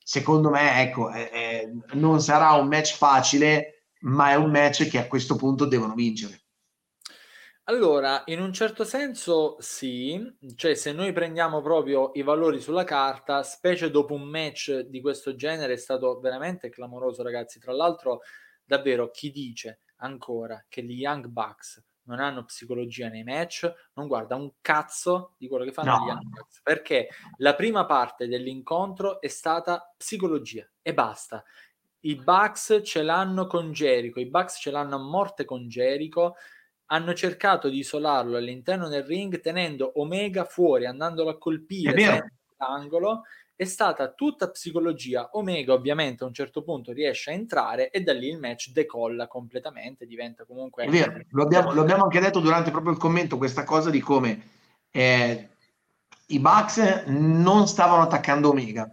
secondo 0.06 0.52
me, 0.52 0.84
ecco, 0.84 1.12
eh, 1.12 1.68
non 1.94 2.22
sarà 2.22 2.52
un 2.52 2.68
match 2.68 2.96
facile, 2.96 3.88
ma 4.02 4.30
è 4.30 4.36
un 4.36 4.52
match 4.52 4.88
che 4.88 5.00
a 5.00 5.08
questo 5.08 5.36
punto 5.36 5.66
devono 5.66 5.96
vincere. 5.96 6.44
Allora, 7.64 8.22
in 8.26 8.40
un 8.40 8.54
certo 8.54 8.84
senso 8.84 9.56
sì, 9.58 10.22
cioè 10.56 10.76
se 10.76 10.92
noi 10.92 11.12
prendiamo 11.12 11.64
proprio 11.64 12.12
i 12.14 12.22
valori 12.22 12.62
sulla 12.62 12.84
carta, 12.84 13.42
specie 13.42 13.90
dopo 13.90 14.14
un 14.14 14.30
match 14.30 14.82
di 14.82 15.02
questo 15.02 15.36
genere 15.36 15.74
è 15.74 15.78
stato 15.78 16.20
veramente 16.20 16.70
clamoroso, 16.70 17.24
ragazzi. 17.24 17.58
Tra 17.58 17.74
l'altro, 17.74 18.22
davvero, 18.64 19.10
chi 19.10 19.32
dice 19.32 19.80
ancora 19.98 20.64
che 20.70 20.84
gli 20.84 21.00
Young 21.00 21.26
Bucks 21.26 21.84
non 22.06 22.20
hanno 22.20 22.46
psicologia 22.46 23.10
nei 23.10 23.24
match, 23.24 23.72
non 23.94 24.08
guarda 24.08 24.36
un 24.36 24.52
cazzo 24.62 25.34
di 25.38 25.48
quello 25.48 25.64
che 25.64 25.72
fanno 25.72 25.98
no. 25.98 26.06
gli 26.06 26.30
Bucks, 26.30 26.62
perché 26.64 27.10
la 27.38 27.56
prima 27.56 27.86
parte 27.86 28.28
dell'incontro 28.28 29.22
è 29.22 29.28
stata 29.28 29.94
psicologia 29.98 30.68
e 30.82 30.94
basta. 30.94 31.44
I 32.02 32.16
Bucks 32.16 32.82
ce 32.84 33.02
l'hanno 33.02 33.48
con 33.48 33.72
Jericho, 33.72 34.20
i 34.20 34.28
Bucks 34.28 34.58
ce 34.60 34.72
l'hanno 34.72 34.96
a 34.96 35.00
morte 35.00 35.46
con 35.46 35.68
Jericho, 35.68 36.36
hanno 36.88 37.14
cercato 37.14 37.68
di 37.68 37.80
isolarlo 37.80 38.38
all'interno 38.38 38.88
del 38.88 39.04
ring 39.04 39.40
tenendo 39.40 39.94
Omega 39.96 40.46
fuori, 40.46 40.86
andandolo 40.86 41.32
a 41.32 41.38
colpire 41.38 42.34
l'angolo 42.58 43.24
è 43.56 43.64
stata 43.64 44.12
tutta 44.12 44.50
psicologia. 44.50 45.30
Omega 45.34 45.74
ovviamente 45.74 46.24
a 46.24 46.28
un 46.28 46.34
certo 46.34 46.62
punto 46.62 46.92
riesce 46.92 47.32
a 47.32 47.34
entrare 47.34 47.90
e 47.90 48.02
da 48.02 48.14
lì 48.14 48.28
il 48.28 48.40
match 48.40 48.72
decolla 48.72 49.28
completamente, 49.28 50.06
diventa 50.06 50.46
comunque... 50.46 50.86
È 50.86 50.90
vero, 50.90 51.22
lo 51.30 51.44
abbiamo, 51.44 51.74
lo 51.74 51.82
abbiamo 51.82 52.04
anche 52.04 52.20
detto 52.20 52.40
durante 52.40 52.72
proprio 52.72 52.92
il 52.92 53.00
commento, 53.00 53.38
questa 53.38 53.64
cosa 53.64 53.90
di 53.90 54.00
come 54.00 54.42
eh, 54.92 55.50
i 56.28 56.40
Bucks 56.40 57.06
non 57.08 57.68
stavano 57.68 58.02
attaccando 58.02 58.50
Omega, 58.50 58.90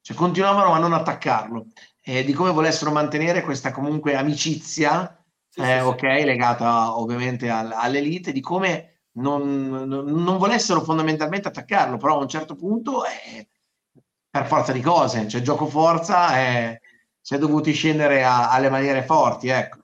cioè 0.00 0.16
continuavano 0.16 0.72
a 0.72 0.78
non 0.78 0.92
attaccarlo, 0.92 1.66
eh, 2.02 2.24
di 2.24 2.32
come 2.32 2.50
volessero 2.50 2.90
mantenere 2.90 3.42
questa 3.42 3.70
comunque 3.70 4.16
amicizia, 4.16 5.24
sì, 5.48 5.60
eh, 5.60 5.78
sì, 5.78 5.84
ok, 5.84 6.18
sì. 6.18 6.24
legata 6.24 6.98
ovviamente 6.98 7.48
al, 7.48 7.70
all'elite, 7.72 8.32
di 8.32 8.40
come 8.40 9.02
non, 9.12 9.68
non, 9.68 10.04
non, 10.04 10.38
volessero 10.38 10.80
fondamentalmente 10.80 11.46
attaccarlo, 11.46 11.96
però 11.96 12.18
a 12.18 12.22
un 12.22 12.28
certo 12.28 12.56
punto... 12.56 13.04
Eh, 13.04 13.46
per 14.30 14.46
forza 14.46 14.72
di 14.72 14.80
cose, 14.80 15.26
cioè 15.28 15.42
gioco 15.42 15.66
forza 15.66 16.38
e 16.38 16.80
si 17.20 17.34
è 17.34 17.38
dovuti 17.38 17.72
scendere 17.72 18.22
a, 18.22 18.50
alle 18.50 18.70
maniere 18.70 19.02
forti, 19.02 19.48
ecco. 19.48 19.78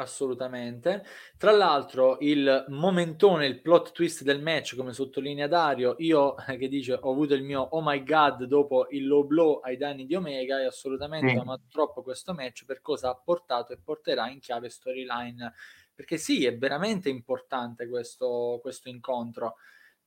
Assolutamente. 0.00 1.04
Tra 1.36 1.50
l'altro, 1.50 2.16
il 2.20 2.64
momentone, 2.68 3.44
il 3.44 3.60
plot 3.60 3.92
twist 3.92 4.22
del 4.22 4.40
match, 4.40 4.74
come 4.74 4.94
sottolinea 4.94 5.46
Dario, 5.46 5.96
io 5.98 6.36
che 6.58 6.68
dice 6.68 6.98
ho 6.98 7.10
avuto 7.10 7.34
il 7.34 7.42
mio 7.42 7.60
oh 7.60 7.82
my 7.82 8.02
god 8.02 8.44
dopo 8.44 8.86
il 8.90 9.06
low 9.06 9.26
blow 9.26 9.60
ai 9.60 9.76
danni 9.76 10.06
di 10.06 10.14
Omega 10.14 10.58
e 10.58 10.64
assolutamente 10.64 11.36
ho 11.36 11.42
amato 11.42 11.64
troppo 11.70 12.02
questo 12.02 12.32
match 12.32 12.64
per 12.64 12.80
cosa 12.80 13.10
ha 13.10 13.14
portato 13.14 13.74
e 13.74 13.78
porterà 13.78 14.30
in 14.30 14.40
chiave 14.40 14.70
storyline. 14.70 15.52
Perché 15.94 16.16
sì, 16.16 16.46
è 16.46 16.56
veramente 16.56 17.10
importante 17.10 17.86
questo, 17.86 18.58
questo 18.62 18.88
incontro. 18.88 19.56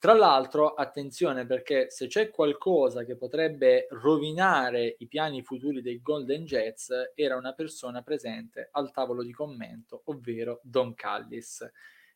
Tra 0.04 0.12
l'altro, 0.12 0.74
attenzione 0.74 1.46
perché 1.46 1.90
se 1.90 2.08
c'è 2.08 2.30
qualcosa 2.30 3.06
che 3.06 3.16
potrebbe 3.16 3.88
rovinare 3.90 4.98
i 5.00 5.08
piani 5.08 5.44
futuri 5.44 5.82
dei 5.82 6.02
Golden 6.02 6.44
Jets, 6.44 7.14
era 7.16 7.38
una 7.38 7.54
persona 7.54 8.02
presente 8.02 8.68
al 8.74 8.92
tavolo 8.92 9.24
di 9.24 9.32
commento, 9.32 10.02
ovvero 10.08 10.60
Don 10.62 10.94
Callis. 10.94 11.66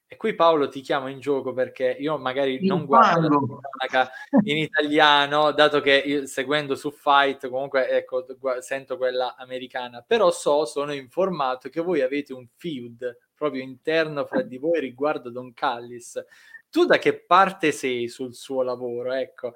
E 0.05 0.17
qui 0.17 0.35
Paolo 0.35 0.67
ti 0.67 0.81
chiamo 0.81 1.07
in 1.07 1.21
gioco 1.21 1.53
perché 1.53 1.95
io 1.97 2.17
magari 2.17 2.65
non 2.67 2.85
guardo 2.85 3.61
in 4.43 4.57
italiano, 4.57 5.53
dato 5.53 5.79
che 5.79 6.23
seguendo 6.27 6.75
su 6.75 6.91
Fight 6.91 7.47
comunque 7.47 7.87
ecco, 7.87 8.25
sento 8.59 8.97
quella 8.97 9.37
americana, 9.37 10.03
però 10.05 10.29
so, 10.29 10.65
sono 10.65 10.91
informato 10.91 11.69
che 11.69 11.79
voi 11.79 12.01
avete 12.01 12.33
un 12.33 12.47
feud 12.53 13.17
proprio 13.33 13.61
interno 13.61 14.25
fra 14.25 14.41
di 14.41 14.57
voi 14.57 14.81
riguardo 14.81 15.29
Don 15.29 15.53
Callis 15.53 16.21
tu 16.69 16.85
da 16.85 16.97
che 16.97 17.25
parte 17.25 17.71
sei 17.71 18.07
sul 18.07 18.33
suo 18.33 18.61
lavoro? 18.61 19.13
Ecco. 19.13 19.53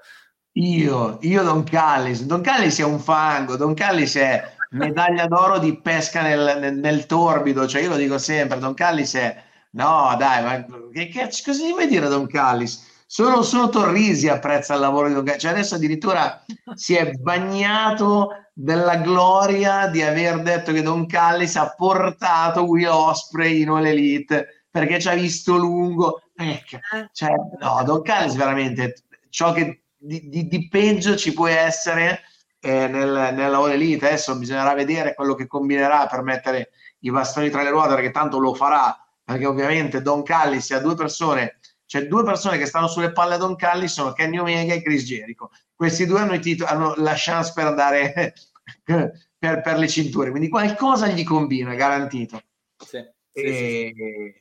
Io, 0.54 1.18
io 1.22 1.44
Don 1.44 1.64
Callis. 1.64 2.24
Don 2.24 2.42
Callis 2.42 2.80
è 2.80 2.84
un 2.84 3.00
fango, 3.00 3.56
Don 3.56 3.74
Callis 3.74 4.16
è 4.18 4.54
medaglia 4.72 5.28
d'oro 5.28 5.60
di 5.60 5.80
pesca 5.80 6.22
nel, 6.22 6.58
nel, 6.60 6.78
nel, 6.78 7.06
torbido, 7.06 7.68
cioè 7.68 7.82
io 7.82 7.90
lo 7.90 7.96
dico 7.96 8.18
sempre, 8.18 8.60
Don 8.60 8.74
Callis 8.74 9.16
è... 9.16 9.44
No, 9.74 10.14
dai, 10.18 10.44
ma 10.44 10.90
che, 10.92 11.08
che 11.08 11.30
cosa 11.46 11.70
vuoi 11.70 11.88
dire 11.88 12.08
Don 12.10 12.28
Callis? 12.28 12.90
Solo, 13.06 13.44
solo 13.44 13.70
Torrisi 13.70 14.28
apprezza 14.28 14.74
il 14.74 14.82
lavoro 14.82 15.08
di 15.08 15.14
Don 15.14 15.24
Callis, 15.24 15.42
cioè 15.42 15.52
adesso 15.52 15.76
addirittura 15.76 16.44
si 16.76 16.96
è 16.96 17.12
bagnato 17.12 18.30
della 18.54 18.98
gloria 18.98 19.88
di 19.88 20.02
aver 20.02 20.42
detto 20.42 20.74
che 20.74 20.82
Don 20.82 21.06
Callis 21.08 21.56
ha 21.56 21.74
portato 21.76 22.64
Will 22.64 22.90
Osprey 22.90 23.62
in 23.62 23.70
All 23.70 23.86
Elite 23.86 24.66
perché 24.70 25.00
ci 25.00 25.10
ha 25.10 25.14
visto 25.14 25.58
lungo 25.58 26.22
Ecco, 26.50 26.80
cioè, 27.12 27.32
no, 27.60 27.84
Don 27.84 28.02
Callis 28.02 28.36
veramente 28.36 29.04
ciò 29.30 29.54
che 29.54 29.84
di, 29.98 30.30
di, 30.30 30.48
di 30.48 30.68
peggio 30.68 31.16
ci 31.16 31.34
può 31.34 31.48
essere 31.48 32.22
eh, 32.60 32.88
nel, 32.88 33.34
nella 33.34 33.58
All 33.58 33.72
Elite. 33.72 34.08
Adesso 34.08 34.38
bisognerà 34.38 34.74
vedere 34.74 35.14
quello 35.14 35.36
che 35.36 35.48
combinerà 35.48 36.08
per 36.08 36.22
mettere 36.24 36.72
i 37.00 37.12
bastoni 37.12 37.50
tra 37.50 37.64
le 37.64 37.70
ruote, 37.70 37.96
perché 37.96 38.12
tanto 38.12 38.40
lo 38.40 38.54
farà, 38.54 38.96
perché 39.24 39.46
ovviamente 39.46 40.02
Don 40.02 40.24
Callis 40.24 40.72
ha 40.72 40.80
due 40.80 40.96
persone, 40.96 41.60
cioè 41.86 42.08
due 42.08 42.24
persone 42.24 42.58
che 42.58 42.66
stanno 42.66 42.88
sulle 42.88 43.12
palle 43.12 43.36
a 43.36 43.38
Don 43.38 43.56
Callis 43.56 43.92
sono 43.92 44.14
Kenny 44.14 44.38
Omega 44.38 44.74
e 44.74 44.82
Chris 44.82 45.04
Jericho. 45.04 45.52
Questi 45.76 46.06
due 46.06 46.20
hanno, 46.20 46.38
titoli, 46.40 46.70
hanno 46.70 46.94
la 46.98 47.14
chance 47.16 47.52
per 47.54 47.66
andare 47.66 48.34
per, 48.84 49.62
per, 49.62 49.78
le 49.78 49.88
cinture, 49.88 50.30
quindi 50.30 50.50
qualcosa 50.50 51.08
gli 51.08 51.24
combina, 51.24 51.74
garantito. 51.74 52.42
Sì, 52.78 53.00
sì, 53.32 53.42
e, 53.42 53.94
sì. 53.96 54.40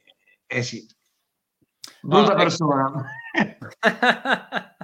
Eh 0.52 0.62
sì, 0.62 0.86
brutta 2.02 2.32
no, 2.32 2.39
persona. 2.39 3.05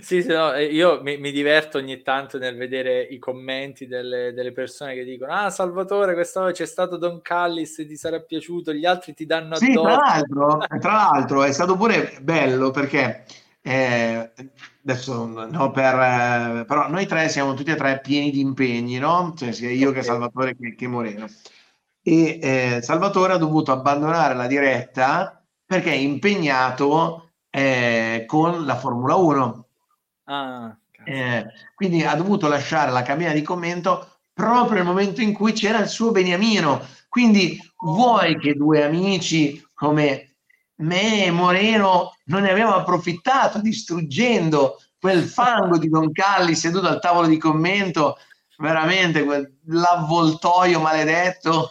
sì, 0.00 0.22
sì 0.22 0.28
no, 0.28 0.54
io 0.56 1.00
mi, 1.02 1.18
mi, 1.18 1.30
diverto 1.30 1.78
ogni 1.78 2.02
tanto 2.02 2.36
nel 2.36 2.56
vedere 2.56 3.00
i 3.00 3.18
commenti 3.20 3.86
delle, 3.86 4.32
delle 4.32 4.50
persone 4.50 4.94
che 4.94 5.04
dicono 5.04 5.32
ah 5.32 5.50
Salvatore 5.50 6.14
quest'anno 6.14 6.50
c'è 6.50 6.66
stato 6.66 6.96
Don 6.96 7.22
Callis 7.22 7.76
ti 7.76 7.96
sarà 7.96 8.18
piaciuto 8.20 8.72
gli 8.72 8.84
altri 8.84 9.14
ti 9.14 9.24
danno 9.24 9.54
sì, 9.54 9.70
addosso 9.70 9.86
tra 9.86 9.96
l'altro, 9.96 10.58
tra 10.80 10.92
l'altro 10.92 11.44
è 11.44 11.52
stato 11.52 11.76
pure 11.76 12.18
bello 12.20 12.72
perché 12.72 13.24
eh, 13.62 14.32
adesso 14.84 15.26
no, 15.26 15.70
per, 15.70 15.94
eh, 15.94 16.64
però 16.66 16.88
noi 16.88 17.06
tre 17.06 17.28
siamo 17.28 17.54
tutti 17.54 17.70
e 17.70 17.76
tre 17.76 18.00
pieni 18.02 18.32
di 18.32 18.40
impegni 18.40 18.98
no? 18.98 19.32
cioè 19.36 19.52
sia 19.52 19.70
io 19.70 19.90
okay. 19.90 20.00
che 20.00 20.06
Salvatore 20.06 20.56
che, 20.56 20.74
che 20.74 20.88
Moreno 20.88 21.26
e 22.02 22.40
eh, 22.42 22.82
Salvatore 22.82 23.34
ha 23.34 23.38
dovuto 23.38 23.70
abbandonare 23.70 24.34
la 24.34 24.48
diretta 24.48 25.41
perché 25.72 25.92
è 25.92 25.96
impegnato 25.96 27.30
eh, 27.48 28.24
con 28.26 28.66
la 28.66 28.76
Formula 28.76 29.14
1. 29.14 29.66
Ah, 30.24 30.76
eh, 31.02 31.46
quindi 31.74 32.02
ha 32.02 32.14
dovuto 32.14 32.46
lasciare 32.46 32.90
la 32.90 33.00
cabina 33.00 33.32
di 33.32 33.40
commento 33.40 34.18
proprio 34.34 34.74
nel 34.74 34.84
momento 34.84 35.22
in 35.22 35.32
cui 35.32 35.52
c'era 35.52 35.78
il 35.78 35.88
suo 35.88 36.10
beniamino. 36.10 36.86
Quindi 37.08 37.58
vuoi 37.78 38.38
che 38.38 38.52
due 38.52 38.84
amici 38.84 39.66
come 39.72 40.36
me 40.82 41.24
e 41.24 41.30
Moreno 41.30 42.16
non 42.24 42.42
ne 42.42 42.50
abbiamo 42.50 42.74
approfittato 42.74 43.58
distruggendo 43.58 44.78
quel 45.00 45.22
fango 45.22 45.78
di 45.78 45.88
Don 45.88 46.12
Calli 46.12 46.54
seduto 46.54 46.86
al 46.86 47.00
tavolo 47.00 47.28
di 47.28 47.38
commento, 47.38 48.18
veramente 48.58 49.24
quell'avvoltoio 49.24 50.80
maledetto 50.80 51.70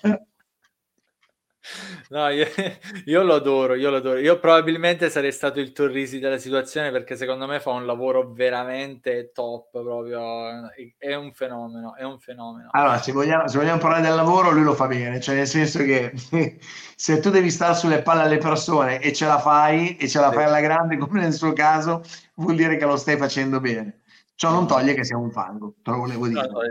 No, 2.09 2.27
io, 2.29 2.45
io, 3.05 3.23
lo 3.23 3.35
adoro, 3.35 3.75
io 3.75 3.89
lo 3.89 3.97
adoro. 3.97 4.19
Io 4.19 4.39
probabilmente 4.39 5.09
sarei 5.09 5.31
stato 5.31 5.59
il 5.59 5.71
Torrisi 5.71 6.19
della 6.19 6.38
situazione 6.38 6.91
perché 6.91 7.15
secondo 7.15 7.45
me 7.45 7.59
fa 7.59 7.71
un 7.71 7.85
lavoro 7.85 8.31
veramente 8.33 9.31
top, 9.31 9.69
proprio 9.69 10.69
è 10.97 11.13
un 11.13 11.31
fenomeno, 11.33 11.95
è 11.95 12.03
un 12.03 12.19
fenomeno. 12.19 12.69
Allora, 12.71 12.97
se 12.97 13.11
vogliamo, 13.11 13.47
se 13.47 13.57
vogliamo 13.57 13.79
parlare 13.79 14.01
del 14.01 14.15
lavoro, 14.15 14.51
lui 14.51 14.63
lo 14.63 14.73
fa 14.73 14.88
bene, 14.88 15.19
cioè 15.19 15.35
nel 15.35 15.47
senso 15.47 15.83
che 15.83 16.13
se 16.95 17.19
tu 17.19 17.29
devi 17.29 17.51
stare 17.51 17.75
sulle 17.75 18.01
palle 18.01 18.23
alle 18.23 18.38
persone 18.38 18.99
e 18.99 19.13
ce 19.13 19.25
la 19.25 19.39
fai, 19.39 19.97
e 19.97 20.07
ce 20.07 20.19
la 20.19 20.31
fai 20.31 20.45
alla 20.45 20.61
grande 20.61 20.97
come 20.97 21.21
nel 21.21 21.33
suo 21.33 21.53
caso, 21.53 22.03
vuol 22.35 22.55
dire 22.55 22.77
che 22.77 22.85
lo 22.85 22.97
stai 22.97 23.17
facendo 23.17 23.59
bene. 23.59 24.01
Ciò 24.41 24.49
non 24.49 24.65
toglie 24.65 24.95
che 24.95 25.03
sia 25.03 25.19
un 25.19 25.30
fango, 25.30 25.76
te 25.84 25.91
lo 25.91 25.97
volevo 25.97 26.27
dire. 26.27 26.49
No, 26.49 26.61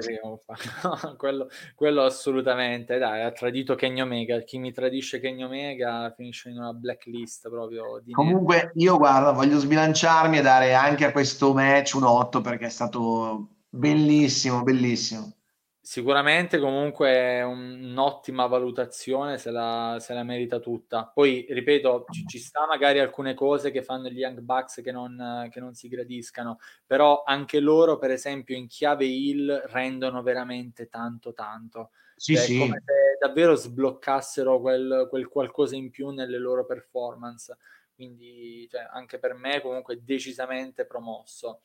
no, 0.82 1.14
quello, 1.16 1.48
quello, 1.76 2.02
assolutamente, 2.02 2.98
dai, 2.98 3.22
ha 3.22 3.30
tradito 3.30 3.76
Kenny 3.76 4.00
Omega, 4.00 4.40
chi 4.40 4.58
mi 4.58 4.72
tradisce 4.72 5.20
Kenny 5.20 5.44
Omega 5.44 6.12
finisce 6.16 6.48
in 6.48 6.58
una 6.58 6.72
blacklist 6.72 7.48
proprio. 7.48 8.00
Di 8.02 8.10
Comunque 8.10 8.56
nero. 8.56 8.70
io 8.74 8.96
guarda, 8.96 9.30
voglio 9.30 9.60
sbilanciarmi 9.60 10.38
e 10.38 10.42
dare 10.42 10.74
anche 10.74 11.04
a 11.04 11.12
questo 11.12 11.54
match 11.54 11.94
un 11.94 12.02
8 12.02 12.40
perché 12.40 12.66
è 12.66 12.70
stato 12.70 13.50
bellissimo, 13.68 14.64
bellissimo. 14.64 15.32
Sicuramente 15.90 16.60
comunque 16.60 17.08
è 17.08 17.42
un'ottima 17.42 18.46
valutazione, 18.46 19.38
se 19.38 19.50
la, 19.50 19.96
se 19.98 20.14
la 20.14 20.22
merita 20.22 20.60
tutta. 20.60 21.10
Poi, 21.12 21.44
ripeto, 21.50 22.04
ci, 22.10 22.24
ci, 22.28 22.38
sta 22.38 22.64
magari 22.64 23.00
alcune 23.00 23.34
cose 23.34 23.72
che 23.72 23.82
fanno 23.82 24.08
gli 24.08 24.20
Young 24.20 24.38
Bucks 24.38 24.82
che 24.84 24.92
non, 24.92 25.48
che 25.50 25.58
non 25.58 25.74
si 25.74 25.88
gradiscano, 25.88 26.60
però 26.86 27.24
anche 27.26 27.58
loro, 27.58 27.98
per 27.98 28.12
esempio, 28.12 28.54
in 28.54 28.68
chiave 28.68 29.04
Hill 29.06 29.64
rendono 29.66 30.22
veramente 30.22 30.88
tanto 30.88 31.32
tanto. 31.32 31.90
Sì, 32.14 32.36
cioè, 32.36 32.44
sì. 32.44 32.58
come 32.58 32.80
se 32.86 33.16
davvero 33.18 33.56
sbloccassero 33.56 34.60
quel, 34.60 35.08
quel 35.10 35.26
qualcosa 35.26 35.74
in 35.74 35.90
più 35.90 36.10
nelle 36.10 36.38
loro 36.38 36.66
performance. 36.66 37.56
Quindi 37.96 38.66
cioè, 38.70 38.88
anche 38.92 39.18
per 39.18 39.34
me 39.34 39.60
comunque 39.60 40.04
decisamente 40.04 40.86
promosso. 40.86 41.62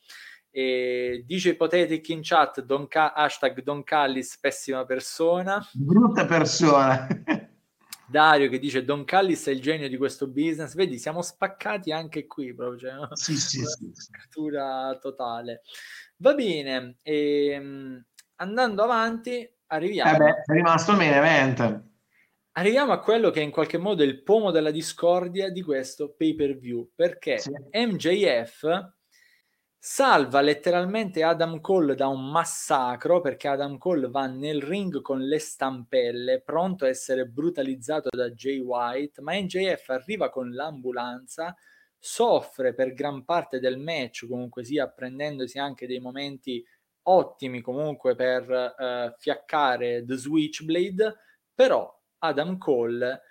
E 0.56 1.22
dice 1.26 1.50
Ipotetic 1.50 2.08
in 2.08 2.20
chat, 2.22 2.62
Don 2.62 2.88
Ca- 2.88 3.12
hashtag 3.12 3.62
Don 3.62 3.84
Callis, 3.84 4.38
pessima 4.38 4.86
persona. 4.86 5.62
Brutta 5.74 6.24
persona. 6.24 7.06
Dario 8.08 8.48
che 8.48 8.58
dice 8.58 8.82
Don 8.82 9.04
Callis 9.04 9.48
è 9.48 9.50
il 9.50 9.60
genio 9.60 9.86
di 9.86 9.98
questo 9.98 10.28
business. 10.28 10.74
Vedi, 10.74 10.96
siamo 10.96 11.20
spaccati 11.20 11.92
anche 11.92 12.26
qui 12.26 12.54
proprio. 12.54 12.78
Cioè, 12.78 13.08
sì, 13.12 13.36
sì, 13.36 13.62
sì. 13.66 13.90
Scrittura 13.92 14.96
totale. 14.98 15.60
Va 16.16 16.32
bene, 16.32 16.96
e, 17.02 17.48
ehm, 17.50 18.06
andando 18.36 18.82
avanti, 18.82 19.46
arriviamo. 19.66 20.10
Eh 20.10 20.16
beh, 20.16 20.42
è 20.42 20.52
rimasto 20.54 20.92
main 20.94 21.12
event. 21.12 21.82
Arriviamo 22.52 22.92
a 22.92 23.00
quello 23.00 23.28
che 23.28 23.40
è 23.40 23.44
in 23.44 23.50
qualche 23.50 23.76
modo 23.76 24.02
il 24.02 24.22
pomo 24.22 24.50
della 24.50 24.70
discordia 24.70 25.50
di 25.50 25.60
questo 25.60 26.14
pay 26.16 26.34
per 26.34 26.56
view 26.56 26.92
perché 26.94 27.40
sì. 27.40 27.50
MJF 27.74 28.94
salva 29.78 30.40
letteralmente 30.40 31.22
Adam 31.22 31.60
Cole 31.60 31.94
da 31.94 32.08
un 32.08 32.30
massacro 32.30 33.20
perché 33.20 33.48
Adam 33.48 33.78
Cole 33.78 34.08
va 34.08 34.26
nel 34.26 34.62
ring 34.62 35.00
con 35.00 35.20
le 35.20 35.38
stampelle, 35.38 36.40
pronto 36.40 36.84
a 36.84 36.88
essere 36.88 37.26
brutalizzato 37.26 38.08
da 38.10 38.30
Jay 38.30 38.58
White, 38.58 39.22
ma 39.22 39.34
NJF 39.34 39.88
arriva 39.90 40.30
con 40.30 40.52
l'ambulanza, 40.52 41.54
soffre 41.98 42.74
per 42.74 42.94
gran 42.94 43.24
parte 43.24 43.60
del 43.60 43.78
match, 43.78 44.26
comunque 44.26 44.64
sia 44.64 44.88
prendendosi 44.88 45.58
anche 45.58 45.86
dei 45.86 46.00
momenti 46.00 46.64
ottimi 47.08 47.60
comunque 47.60 48.14
per 48.16 48.48
uh, 48.50 49.14
fiaccare 49.18 50.04
The 50.04 50.16
Switchblade, 50.16 51.16
però 51.54 51.92
Adam 52.18 52.58
Cole 52.58 53.22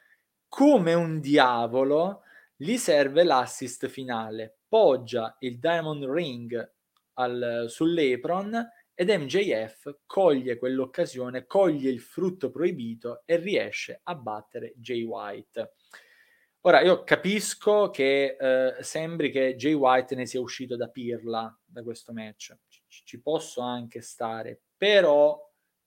come 0.47 0.93
un 0.93 1.19
diavolo 1.19 2.21
gli 2.55 2.77
serve 2.77 3.23
l'assist 3.23 3.87
finale 3.87 4.54
poggia 4.67 5.35
il 5.39 5.59
Diamond 5.59 6.03
Ring 6.05 6.73
al, 7.13 7.65
sull'Apron 7.67 8.69
ed 8.93 9.09
MJF 9.09 9.99
coglie 10.05 10.57
quell'occasione, 10.57 11.45
coglie 11.45 11.89
il 11.89 11.99
frutto 11.99 12.49
proibito 12.49 13.23
e 13.25 13.35
riesce 13.35 13.99
a 14.03 14.15
battere 14.15 14.73
Jay 14.77 15.03
White. 15.03 15.73
Ora, 16.61 16.81
io 16.81 17.03
capisco 17.03 17.91
che 17.91 18.37
eh, 18.39 18.81
sembri 18.81 19.29
che 19.29 19.55
Jay 19.55 19.73
White 19.73 20.15
ne 20.15 20.25
sia 20.25 20.39
uscito 20.39 20.75
da 20.75 20.87
pirla 20.87 21.55
da 21.63 21.83
questo 21.83 22.11
match, 22.11 22.57
ci, 22.67 22.81
ci 22.87 23.21
posso 23.21 23.61
anche 23.61 24.01
stare, 24.01 24.61
però, 24.75 25.39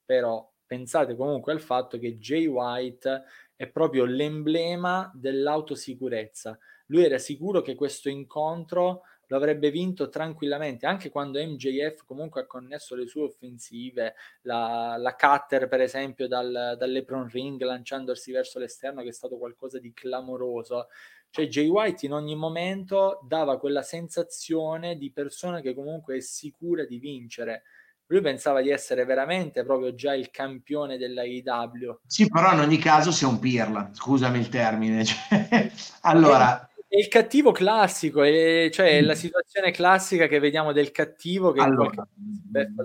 però 0.04 0.48
pensate 0.64 1.16
comunque 1.16 1.52
al 1.52 1.60
fatto 1.60 1.98
che 1.98 2.18
Jay 2.18 2.46
White 2.46 3.24
è 3.56 3.66
proprio 3.68 4.04
l'emblema 4.04 5.10
dell'autosicurezza. 5.14 6.56
Lui 6.90 7.04
era 7.04 7.18
sicuro 7.18 7.62
che 7.62 7.74
questo 7.74 8.08
incontro 8.08 9.02
lo 9.28 9.36
avrebbe 9.36 9.70
vinto 9.70 10.08
tranquillamente, 10.08 10.86
anche 10.86 11.10
quando 11.10 11.38
MJF 11.38 12.04
comunque 12.04 12.42
ha 12.42 12.46
connesso 12.46 12.94
le 12.94 13.06
sue 13.06 13.24
offensive, 13.24 14.14
la, 14.42 14.96
la 14.98 15.14
cutter 15.14 15.68
per 15.68 15.82
esempio 15.82 16.26
dal, 16.26 16.76
dall'Epron 16.78 17.28
Ring 17.28 17.60
lanciandosi 17.60 18.32
verso 18.32 18.58
l'esterno 18.58 19.02
che 19.02 19.08
è 19.08 19.12
stato 19.12 19.36
qualcosa 19.36 19.78
di 19.78 19.92
clamoroso. 19.92 20.88
Cioè 21.30 21.46
Jay 21.46 21.68
White 21.68 22.06
in 22.06 22.14
ogni 22.14 22.34
momento 22.36 23.20
dava 23.28 23.58
quella 23.58 23.82
sensazione 23.82 24.96
di 24.96 25.12
persona 25.12 25.60
che 25.60 25.74
comunque 25.74 26.16
è 26.16 26.20
sicura 26.20 26.86
di 26.86 26.98
vincere. 26.98 27.64
Lui 28.06 28.22
pensava 28.22 28.62
di 28.62 28.70
essere 28.70 29.04
veramente 29.04 29.62
proprio 29.62 29.94
già 29.94 30.14
il 30.14 30.30
campione 30.30 30.96
della 30.96 31.24
IW. 31.24 32.00
Sì, 32.06 32.26
però 32.26 32.54
in 32.54 32.60
ogni 32.60 32.78
caso 32.78 33.12
sia 33.12 33.28
un 33.28 33.38
pirla, 33.38 33.90
scusami 33.92 34.38
il 34.38 34.48
termine. 34.48 35.04
Cioè, 35.38 35.70
allora, 36.02 36.68
è 36.88 36.98
il 36.98 37.08
cattivo 37.08 37.52
classico, 37.52 38.22
è, 38.22 38.70
cioè 38.72 39.02
mm. 39.02 39.04
la 39.04 39.14
situazione 39.14 39.70
classica 39.72 40.26
che 40.26 40.38
vediamo 40.38 40.72
del 40.72 40.90
cattivo 40.90 41.52
che 41.52 41.60
allora, 41.60 42.08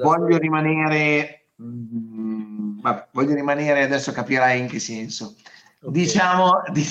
voglio 0.02 0.38
rimanere 0.38 1.48
mh, 1.56 1.66
mm, 1.66 2.80
voglio 3.12 3.34
rimanere 3.34 3.84
adesso 3.84 4.12
capirai 4.12 4.60
in 4.60 4.68
che 4.68 4.80
senso 4.80 5.36
okay. 5.80 5.92
diciamo, 5.92 6.62
di, 6.74 6.86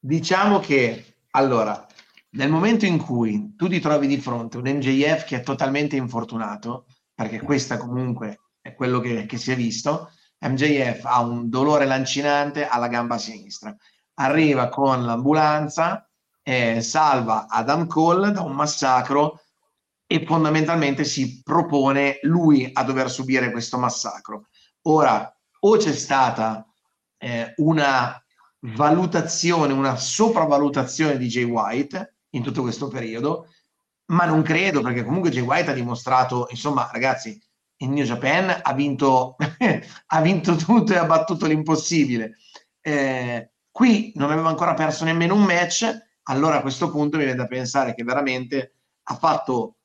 diciamo 0.00 0.58
che 0.58 1.04
allora 1.30 1.86
nel 2.30 2.50
momento 2.50 2.86
in 2.86 2.98
cui 2.98 3.54
tu 3.56 3.68
ti 3.68 3.78
trovi 3.78 4.08
di 4.08 4.18
fronte 4.18 4.56
un 4.56 4.64
MJF 4.64 5.24
che 5.24 5.36
è 5.36 5.42
totalmente 5.42 5.94
infortunato 5.94 6.86
perché 7.14 7.40
questa 7.40 7.78
comunque 7.78 8.40
è 8.60 8.74
quello 8.74 8.98
che, 8.98 9.26
che 9.26 9.36
si 9.36 9.52
è 9.52 9.56
visto 9.56 10.10
MJF 10.40 11.04
ha 11.04 11.20
un 11.22 11.48
dolore 11.48 11.86
lancinante 11.86 12.66
alla 12.66 12.88
gamba 12.88 13.16
sinistra 13.16 13.74
arriva 14.14 14.68
con 14.68 15.04
l'ambulanza 15.04 16.07
eh, 16.48 16.80
salva 16.80 17.46
Adam 17.46 17.86
Cole 17.86 18.32
da 18.32 18.40
un 18.40 18.52
massacro 18.52 19.42
e 20.06 20.24
fondamentalmente 20.24 21.04
si 21.04 21.42
propone 21.42 22.20
lui 22.22 22.70
a 22.72 22.84
dover 22.84 23.10
subire 23.10 23.50
questo 23.50 23.76
massacro. 23.76 24.46
Ora, 24.84 25.30
o 25.60 25.76
c'è 25.76 25.92
stata 25.92 26.66
eh, 27.18 27.52
una 27.58 28.18
valutazione, 28.60 29.74
una 29.74 29.96
sopravvalutazione 29.96 31.18
di 31.18 31.26
Jay 31.28 31.44
White 31.44 32.14
in 32.30 32.42
tutto 32.42 32.62
questo 32.62 32.88
periodo, 32.88 33.48
ma 34.06 34.24
non 34.24 34.40
credo 34.40 34.80
perché 34.80 35.04
comunque 35.04 35.28
Jay 35.28 35.42
White 35.42 35.72
ha 35.72 35.74
dimostrato, 35.74 36.46
insomma, 36.48 36.88
ragazzi, 36.90 37.38
in 37.80 37.92
New 37.92 38.06
Japan 38.06 38.60
ha 38.62 38.72
vinto, 38.72 39.36
ha 40.06 40.20
vinto 40.22 40.56
tutto 40.56 40.94
e 40.94 40.96
ha 40.96 41.04
battuto 41.04 41.44
l'impossibile. 41.44 42.38
Eh, 42.80 43.50
qui 43.70 44.12
non 44.14 44.30
aveva 44.30 44.48
ancora 44.48 44.72
perso 44.72 45.04
nemmeno 45.04 45.34
un 45.34 45.42
match 45.42 46.06
allora 46.28 46.58
a 46.58 46.60
questo 46.60 46.90
punto 46.90 47.16
mi 47.16 47.24
viene 47.24 47.38
da 47.38 47.46
pensare 47.46 47.94
che 47.94 48.04
veramente 48.04 48.74
ha 49.04 49.14
fatto 49.14 49.76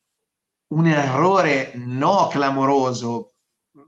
un 0.68 0.88
errore 0.88 1.72
no 1.76 2.28
clamoroso, 2.28 3.34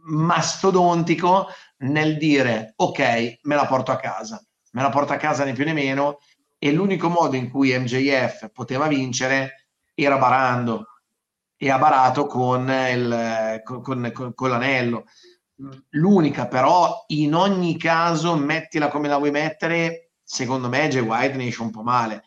mastodontico 0.07 1.48
nel 1.77 2.18
dire 2.18 2.73
ok, 2.77 3.40
me 3.44 3.56
la 3.56 3.65
porto 3.65 3.91
a 3.91 3.98
casa, 3.98 4.41
me 4.72 4.82
la 4.82 4.90
porto 4.90 5.14
a 5.14 5.18
casa 5.18 5.44
né 5.44 5.53
più 5.53 5.65
né 5.65 5.73
meno. 5.73 6.19
E 6.57 6.72
l'unico 6.72 7.10
modo 7.10 7.36
in 7.36 7.49
cui 7.49 7.77
MJF 7.77 8.49
poteva 8.52 8.88
vincere 8.88 9.68
era 9.94 10.18
barando 10.18 10.88
e 11.57 11.69
ha 11.69 11.77
barato 11.77 12.26
con, 12.26 12.69
il, 12.69 13.61
con, 13.64 14.11
con, 14.14 14.34
con 14.34 14.49
l'anello. 14.49 15.06
L'unica 15.91 16.48
però 16.48 17.03
in 17.07 17.36
ogni 17.36 17.77
caso 17.77 18.36
mettila 18.36 18.88
come 18.88 19.07
la 19.07 19.18
vuoi 19.18 19.32
mettere, 19.32 20.11
secondo 20.23 20.69
me 20.69 20.88
Jay 20.88 21.02
White 21.02 21.36
ne 21.36 21.48
esce 21.48 21.61
un 21.61 21.72
po' 21.72 21.84
male 21.84 22.23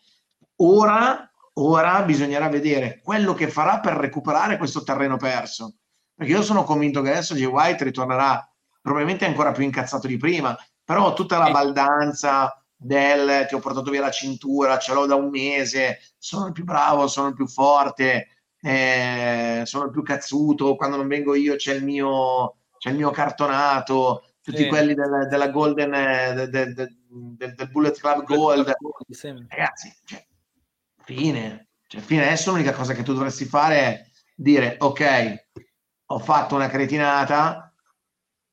Ora, 0.60 1.30
ora 1.55 2.02
bisognerà 2.02 2.48
vedere 2.48 3.01
quello 3.02 3.35
che 3.35 3.48
farà 3.48 3.80
per 3.80 3.94
recuperare 3.94 4.56
questo 4.56 4.82
terreno 4.82 5.16
perso. 5.16 5.74
Perché 6.14 6.32
io 6.32 6.43
sono 6.43 6.64
convinto 6.64 7.01
che 7.01 7.10
adesso 7.10 7.35
Jay 7.35 7.47
White 7.47 7.85
ritornerà 7.85 8.48
probabilmente 8.80 9.24
ancora 9.24 9.52
più 9.52 9.64
incazzato 9.64 10.06
di 10.06 10.16
prima, 10.16 10.56
però 10.82 11.12
tutta 11.12 11.39
la 11.39 11.51
baldanza 11.51 12.60
del 12.74 13.47
ti 13.47 13.55
ho 13.55 13.59
portato 13.59 13.90
via 13.90 14.01
la 14.01 14.10
cintura, 14.10 14.78
ce 14.78 14.94
l'ho 14.94 15.06
da 15.06 15.14
un 15.14 15.28
mese, 15.28 15.98
sono 16.16 16.47
il 16.47 16.52
più 16.52 16.64
bravo, 16.64 17.06
sono 17.06 17.28
il 17.28 17.35
più 17.35 17.47
forte, 17.47 18.28
eh, 18.60 19.62
sono 19.64 19.85
il 19.85 19.90
più 19.90 20.02
cazzuto, 20.02 20.76
quando 20.76 20.97
non 20.97 21.09
vengo 21.09 21.35
io 21.35 21.56
c'è 21.56 21.74
il 21.74 21.85
mio, 21.85 22.59
c'è 22.78 22.90
il 22.90 22.97
mio 22.97 23.10
cartonato, 23.10 24.22
tutti 24.40 24.62
sì. 24.62 24.68
quelli 24.68 24.94
del, 24.94 25.26
della 25.28 25.48
Golden, 25.51 25.90
del, 25.90 26.51
del, 26.51 26.74
del, 26.74 27.70
Bullet 27.70 27.98
Club 27.98 28.24
Gold. 28.24 28.74
Ragazzi, 29.48 29.94
cioè, 30.05 30.26
Fine. 31.09 31.68
Cioè, 31.86 32.02
fine. 32.02 32.26
Adesso 32.26 32.51
l'unica 32.51 32.74
cosa 32.74 32.93
che 32.93 33.02
tu 33.02 33.14
dovresti 33.14 33.47
fare 33.47 33.76
è 33.78 34.06
dire, 34.35 34.76
ok, 34.78 35.47
ho 36.10 36.18
fatto 36.18 36.55
una 36.55 36.68
cretinata, 36.68 37.72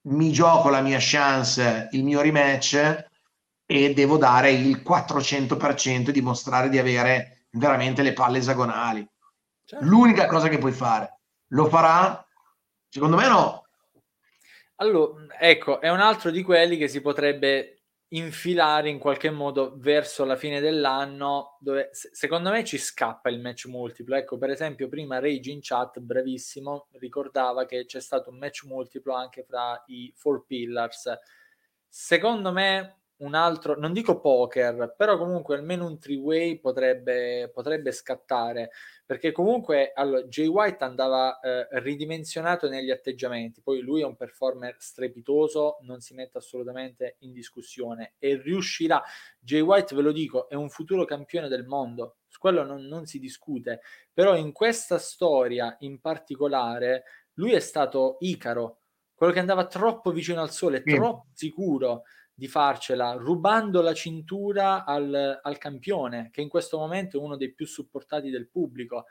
mi 0.03 0.31
gioco 0.31 0.69
la 0.69 0.79
mia 0.79 0.99
chance, 1.01 1.89
il 1.91 2.05
mio 2.05 2.21
rematch 2.21 3.07
e 3.65 3.93
devo 3.93 4.15
dare 4.15 4.51
il 4.51 4.81
400% 4.87 6.07
e 6.07 6.11
dimostrare 6.13 6.69
di 6.69 6.77
avere 6.77 7.47
veramente 7.51 8.03
le 8.03 8.13
palle 8.13 8.37
esagonali. 8.37 9.05
Certo. 9.65 9.83
L'unica 9.83 10.25
cosa 10.27 10.47
che 10.47 10.57
puoi 10.57 10.71
fare. 10.71 11.19
Lo 11.47 11.67
farà? 11.67 12.25
Secondo 12.87 13.17
me 13.17 13.27
no. 13.27 13.65
Allora, 14.75 15.25
ecco, 15.39 15.81
è 15.81 15.89
un 15.89 15.99
altro 15.99 16.31
di 16.31 16.41
quelli 16.41 16.77
che 16.77 16.87
si 16.87 17.01
potrebbe 17.01 17.74
infilare 18.09 18.89
in 18.89 18.99
qualche 18.99 19.31
modo 19.31 19.73
verso 19.77 20.25
la 20.25 20.35
fine 20.35 20.59
dell'anno 20.59 21.57
dove 21.59 21.89
secondo 21.91 22.51
me 22.51 22.63
ci 22.63 22.77
scappa 22.77 23.29
il 23.29 23.39
match 23.39 23.65
multiplo. 23.65 24.15
Ecco 24.15 24.37
per 24.37 24.51
esempio 24.51 24.87
prima 24.87 25.19
Rage 25.19 25.51
in 25.51 25.59
chat 25.61 25.99
bravissimo 25.99 26.87
ricordava 26.99 27.65
che 27.65 27.85
c'è 27.85 27.99
stato 27.99 28.29
un 28.29 28.37
match 28.37 28.63
multiplo 28.65 29.13
anche 29.13 29.43
fra 29.43 29.81
i 29.87 30.13
Four 30.15 30.45
Pillars. 30.45 31.11
Secondo 31.87 32.51
me 32.51 32.99
un 33.17 33.33
altro, 33.33 33.77
non 33.79 33.93
dico 33.93 34.19
poker, 34.19 34.93
però 34.97 35.17
comunque 35.17 35.55
almeno 35.55 35.85
un 35.85 35.99
three-way 35.99 36.59
potrebbe, 36.59 37.49
potrebbe 37.53 37.91
scattare, 37.91 38.71
perché 39.05 39.31
comunque 39.31 39.91
allora, 39.93 40.23
Jay 40.23 40.47
White 40.47 40.83
andava 40.83 41.39
eh, 41.39 41.67
ridimensionato 41.79 42.67
negli 42.67 42.89
atteggiamenti, 42.89 43.61
poi 43.61 43.81
lui 43.81 44.01
è 44.01 44.05
un 44.05 44.15
performer 44.15 44.75
strepitoso, 44.79 45.77
non 45.81 46.01
si 46.01 46.15
mette 46.15 46.39
assolutamente 46.39 47.17
in 47.19 47.31
discussione 47.31 48.13
e 48.17 48.41
riuscirà, 48.41 49.01
Jay 49.39 49.61
White 49.61 49.93
ve 49.93 50.01
lo 50.01 50.11
dico, 50.11 50.49
è 50.49 50.55
un 50.55 50.69
futuro 50.69 51.05
campione 51.05 51.47
del 51.47 51.65
mondo, 51.65 52.17
su 52.27 52.39
quello 52.39 52.63
non, 52.63 52.85
non 52.85 53.05
si 53.05 53.19
discute, 53.19 53.81
però 54.11 54.35
in 54.35 54.51
questa 54.51 54.97
storia 54.97 55.75
in 55.81 55.99
particolare 55.99 57.03
lui 57.33 57.51
è 57.53 57.59
stato 57.59 58.17
Icaro, 58.21 58.79
quello 59.13 59.31
che 59.31 59.39
andava 59.39 59.67
troppo 59.67 60.11
vicino 60.11 60.41
al 60.41 60.51
sole, 60.51 60.81
sì. 60.83 60.95
troppo 60.95 61.27
sicuro 61.33 62.03
di 62.37 62.49
farcela 62.49 63.13
rubando 63.13 63.81
la 63.81 63.93
cintura 63.93 64.83
al, 64.83 65.39
al, 65.41 65.57
campione, 65.57 66.29
che 66.31 66.41
in 66.41 66.49
questo 66.49 66.77
momento 66.77 67.17
è 67.17 67.21
uno 67.21 67.37
dei 67.37 67.53
più 67.53 67.65
supportati 67.65 68.29
del 68.29 68.49
pubblico. 68.49 69.05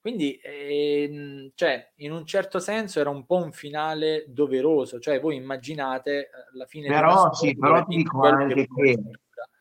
Quindi, 0.00 0.38
ehm, 0.40 1.50
cioè, 1.56 1.92
in 1.96 2.12
un 2.12 2.24
certo 2.24 2.60
senso 2.60 3.00
era 3.00 3.10
un 3.10 3.26
po' 3.26 3.42
un 3.42 3.50
finale 3.50 4.26
doveroso, 4.28 5.00
cioè 5.00 5.20
voi 5.20 5.34
immaginate 5.34 6.20
eh, 6.20 6.28
la 6.52 6.66
fine 6.66 6.86
però, 6.86 7.32
sì, 7.32 7.56
però 7.56 7.84
ti 7.84 7.96
dico 7.96 8.20
anche 8.20 8.68
che 8.72 8.98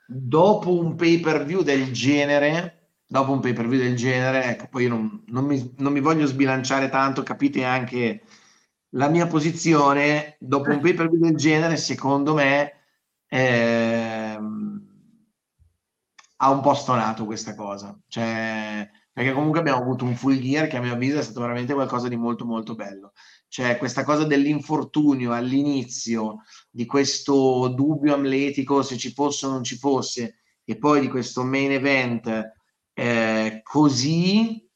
dopo 0.06 0.72
un 0.78 0.96
pay 0.96 1.20
per 1.20 1.44
view 1.44 1.64
del 1.64 1.92
genere, 1.92 2.92
dopo 3.08 3.32
un 3.32 3.40
pay 3.40 3.54
per 3.54 3.68
view 3.68 3.82
del 3.82 3.96
genere, 3.96 4.44
ecco, 4.44 4.68
poi 4.70 4.84
io 4.84 4.90
non, 4.90 5.24
non, 5.26 5.44
mi, 5.44 5.74
non 5.80 5.92
mi 5.92 6.02
voglio 6.02 6.28
sbilanciare 6.28 6.88
tanto, 6.90 7.24
capite 7.24 7.64
anche 7.64 8.22
la 8.92 9.10
mia 9.10 9.26
posizione, 9.26 10.38
dopo 10.40 10.70
un 10.70 10.80
pay 10.82 10.94
per 10.94 11.10
view 11.10 11.20
del 11.20 11.36
genere, 11.36 11.78
secondo 11.78 12.36
me 12.36 12.77
ehm, 13.28 14.88
ha 16.38 16.50
un 16.52 16.62
po' 16.62 16.74
stonato 16.74 17.26
questa 17.26 17.56
cosa. 17.56 17.98
Cioè, 18.08 18.90
perché 19.12 19.34
comunque 19.34 19.60
abbiamo 19.60 19.82
avuto 19.82 20.06
un 20.06 20.16
full 20.16 20.38
gear 20.40 20.68
che 20.68 20.78
a 20.78 20.82
mio 20.82 20.94
avviso 20.94 21.18
è 21.18 21.24
stato 21.24 21.42
veramente 21.42 21.74
qualcosa 21.74 22.08
di 22.08 22.16
molto 22.16 22.46
molto 22.46 22.76
bello. 22.76 23.14
Cioè, 23.48 23.78
questa 23.78 24.04
cosa 24.04 24.26
dell'infortunio 24.26 25.34
all'inizio, 25.34 26.44
di 26.70 26.86
questo 26.86 27.70
dubbio 27.70 28.14
amletico 28.14 28.84
se 28.84 28.98
ci 28.98 29.12
fosse 29.12 29.46
o 29.46 29.50
non 29.50 29.64
ci 29.64 29.78
fosse, 29.78 30.40
e 30.64 30.78
poi 30.78 31.00
di 31.00 31.08
questo 31.08 31.44
main 31.44 31.72
event 31.72 32.54
eh, 32.94 33.62
così 33.64 34.70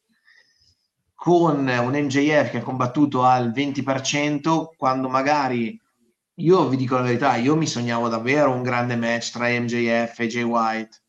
con 1.13 1.67
un 1.67 1.91
MJF 1.93 2.49
che 2.49 2.57
ha 2.57 2.63
combattuto 2.63 3.23
al 3.23 3.51
20% 3.51 4.69
quando 4.75 5.07
magari 5.07 5.79
io 6.35 6.67
vi 6.67 6.77
dico 6.77 6.95
la 6.95 7.01
verità, 7.01 7.35
io 7.35 7.55
mi 7.55 7.67
sognavo 7.67 8.07
davvero 8.07 8.51
un 8.51 8.63
grande 8.63 8.95
match 8.95 9.31
tra 9.31 9.47
MJF 9.47 10.19
e 10.19 10.27
Jay 10.27 10.43
White. 10.43 11.01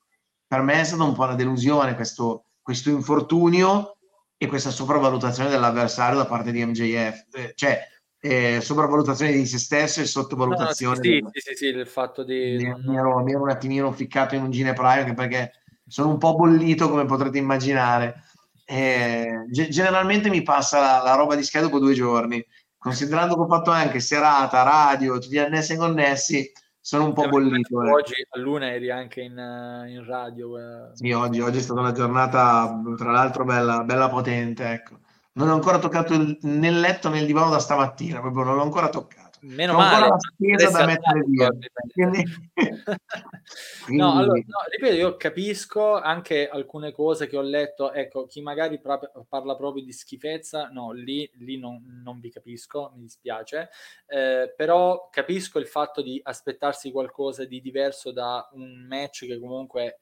Per 0.46 0.60
me 0.60 0.80
è 0.80 0.84
stata 0.84 1.04
un 1.04 1.14
po' 1.14 1.22
una 1.22 1.34
delusione 1.34 1.94
questo, 1.94 2.46
questo 2.60 2.90
infortunio 2.90 3.96
e 4.36 4.46
questa 4.48 4.70
sopravvalutazione 4.70 5.48
dell'avversario 5.48 6.18
da 6.18 6.26
parte 6.26 6.52
di 6.52 6.64
MJF. 6.64 7.26
Eh, 7.32 7.52
cioè, 7.54 7.80
eh, 8.20 8.60
sopravvalutazione 8.60 9.32
di 9.32 9.46
se 9.46 9.58
stesso 9.58 10.00
e 10.00 10.04
sottovalutazione. 10.04 10.96
No, 10.96 11.02
sì, 11.02 11.40
sì, 11.40 11.40
sì, 11.40 11.54
sì, 11.54 11.66
il 11.66 11.86
fatto 11.86 12.24
di... 12.24 12.56
Mi, 12.58 12.74
mi, 12.84 12.96
ero, 12.96 13.22
mi 13.22 13.32
ero 13.32 13.42
un 13.42 13.50
attimino 13.50 13.90
ficcato 13.92 14.34
in 14.34 14.42
un 14.42 14.50
ginepraio 14.50 15.02
anche 15.02 15.14
perché 15.14 15.52
sono 15.86 16.10
un 16.10 16.18
po' 16.18 16.34
bollito 16.34 16.90
come 16.90 17.04
potrete 17.06 17.38
immaginare. 17.38 18.24
Eh, 18.64 19.46
generalmente 19.50 20.28
mi 20.28 20.42
passa 20.42 20.80
la, 20.80 21.02
la 21.02 21.14
roba 21.14 21.34
di 21.34 21.42
scheda 21.42 21.64
dopo 21.64 21.78
due 21.78 21.94
giorni 21.94 22.44
considerando 22.82 23.36
che 23.36 23.40
ho 23.42 23.46
fatto 23.46 23.70
anche 23.70 24.00
serata, 24.00 24.64
radio, 24.64 25.14
tutti 25.14 25.28
gli 25.28 25.38
annessi 25.38 25.74
e 25.74 25.76
connessi, 25.76 26.52
sono 26.80 27.04
un 27.04 27.12
po' 27.12 27.28
bollito. 27.28 27.80
Eh. 27.84 27.90
Oggi 27.90 28.14
a 28.28 28.38
luna 28.40 28.72
eri 28.72 28.90
anche 28.90 29.20
in, 29.20 29.38
in 29.88 30.04
radio. 30.04 30.58
Eh. 30.58 30.90
Sì, 30.94 31.12
oggi, 31.12 31.40
oggi, 31.40 31.58
è 31.58 31.60
stata 31.60 31.78
una 31.78 31.92
giornata, 31.92 32.82
tra 32.96 33.12
l'altro, 33.12 33.44
bella, 33.44 33.84
bella 33.84 34.08
potente. 34.08 34.68
Ecco. 34.68 34.98
Non 35.34 35.48
ho 35.48 35.54
ancora 35.54 35.78
toccato 35.78 36.12
il, 36.12 36.36
nel 36.42 36.80
letto 36.80 37.08
nel 37.08 37.24
divano 37.24 37.50
da 37.50 37.60
stamattina, 37.60 38.20
proprio 38.20 38.42
non 38.42 38.56
l'ho 38.56 38.62
ancora 38.62 38.88
toccato. 38.88 39.21
Meno 39.42 39.74
male. 39.74 40.08
la 40.08 40.16
spesa 40.18 40.70
da 40.70 40.86
mettere 40.86 41.24
via. 41.26 41.48
Quindi... 41.48 41.70
Quindi... 41.92 42.24
No, 43.88 44.18
allora, 44.18 44.40
no, 44.46 44.58
ripeto, 44.70 44.94
io 44.94 45.16
capisco 45.16 45.94
anche 45.94 46.48
alcune 46.48 46.92
cose 46.92 47.26
che 47.26 47.36
ho 47.36 47.42
letto. 47.42 47.92
Ecco, 47.92 48.26
chi 48.26 48.40
magari 48.40 48.80
parla 48.80 49.56
proprio 49.56 49.82
di 49.82 49.92
schifezza, 49.92 50.68
no, 50.68 50.92
lì, 50.92 51.28
lì 51.38 51.58
non, 51.58 52.00
non, 52.02 52.20
vi 52.20 52.30
capisco, 52.30 52.92
mi 52.94 53.02
dispiace. 53.02 53.70
Eh, 54.06 54.52
però 54.56 55.08
capisco 55.10 55.58
il 55.58 55.66
fatto 55.66 56.02
di 56.02 56.20
aspettarsi 56.22 56.90
qualcosa 56.90 57.44
di 57.44 57.60
diverso 57.60 58.12
da 58.12 58.48
un 58.52 58.86
match 58.88 59.26
che 59.26 59.38
comunque 59.38 59.84
eh, 59.84 59.98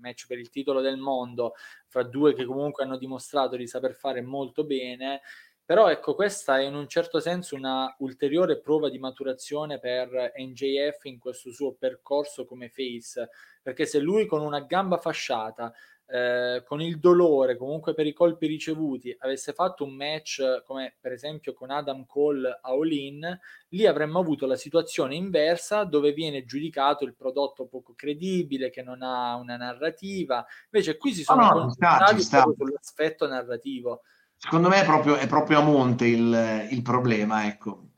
match 0.00 0.26
per 0.26 0.38
il 0.38 0.50
titolo 0.50 0.80
del 0.80 0.98
mondo 0.98 1.54
fra 1.86 2.02
due 2.02 2.34
che 2.34 2.44
comunque 2.44 2.84
hanno 2.84 2.98
dimostrato 2.98 3.56
di 3.56 3.66
saper 3.66 3.94
fare 3.94 4.20
molto 4.20 4.64
bene 4.64 5.20
però 5.64 5.88
ecco, 5.88 6.14
questa 6.14 6.58
è 6.58 6.62
in 6.62 6.74
un 6.74 6.86
certo 6.88 7.20
senso 7.20 7.56
una 7.56 7.94
ulteriore 8.00 8.60
prova 8.60 8.90
di 8.90 8.98
maturazione 8.98 9.78
per 9.78 10.32
NJF 10.36 11.04
in 11.04 11.18
questo 11.18 11.50
suo 11.50 11.72
percorso 11.72 12.44
come 12.44 12.68
face, 12.68 13.30
perché 13.62 13.86
se 13.86 13.98
lui 13.98 14.26
con 14.26 14.42
una 14.42 14.60
gamba 14.60 14.98
fasciata, 14.98 15.72
eh, 16.06 16.62
con 16.66 16.82
il 16.82 16.98
dolore 16.98 17.56
comunque 17.56 17.94
per 17.94 18.06
i 18.06 18.12
colpi 18.12 18.46
ricevuti, 18.46 19.16
avesse 19.20 19.54
fatto 19.54 19.84
un 19.84 19.94
match 19.94 20.62
come 20.66 20.96
per 21.00 21.12
esempio 21.12 21.54
con 21.54 21.70
Adam 21.70 22.04
Cole 22.04 22.58
a 22.60 22.70
All 22.70 22.92
In, 22.92 23.38
lì 23.68 23.86
avremmo 23.86 24.18
avuto 24.18 24.44
la 24.44 24.56
situazione 24.56 25.14
inversa 25.14 25.84
dove 25.84 26.12
viene 26.12 26.44
giudicato 26.44 27.04
il 27.04 27.14
prodotto 27.14 27.64
poco 27.64 27.94
credibile, 27.96 28.68
che 28.68 28.82
non 28.82 29.00
ha 29.00 29.34
una 29.36 29.56
narrativa. 29.56 30.44
Invece 30.70 30.98
qui 30.98 31.14
si 31.14 31.22
sono 31.22 31.42
no, 31.42 31.50
concentrati 31.52 32.20
sull'aspetto 32.20 33.26
narrativo 33.26 34.02
Secondo 34.44 34.68
me 34.68 34.82
è 34.82 34.84
proprio, 34.84 35.16
è 35.16 35.26
proprio 35.26 35.60
a 35.60 35.62
monte 35.62 36.06
il, 36.06 36.68
il, 36.70 36.82
problema, 36.82 37.46
ecco. 37.46 37.92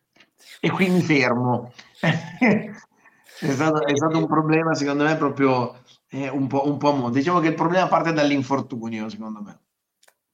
E 0.60 0.70
qui 0.70 0.88
mi 0.88 1.02
fermo. 1.02 1.72
è, 1.98 3.50
stato, 3.50 3.84
è, 3.84 3.96
stato, 3.96 4.16
un 4.16 4.28
problema, 4.28 4.72
secondo 4.74 5.02
me, 5.02 5.16
proprio 5.16 5.82
eh, 6.08 6.28
un, 6.28 6.46
po', 6.46 6.68
un 6.68 6.78
po' 6.78 6.90
a 6.90 6.94
monte. 6.94 7.18
Diciamo 7.18 7.40
che 7.40 7.48
il 7.48 7.54
problema 7.54 7.88
parte 7.88 8.12
dall'infortunio, 8.12 9.08
secondo 9.08 9.42
me. 9.42 9.60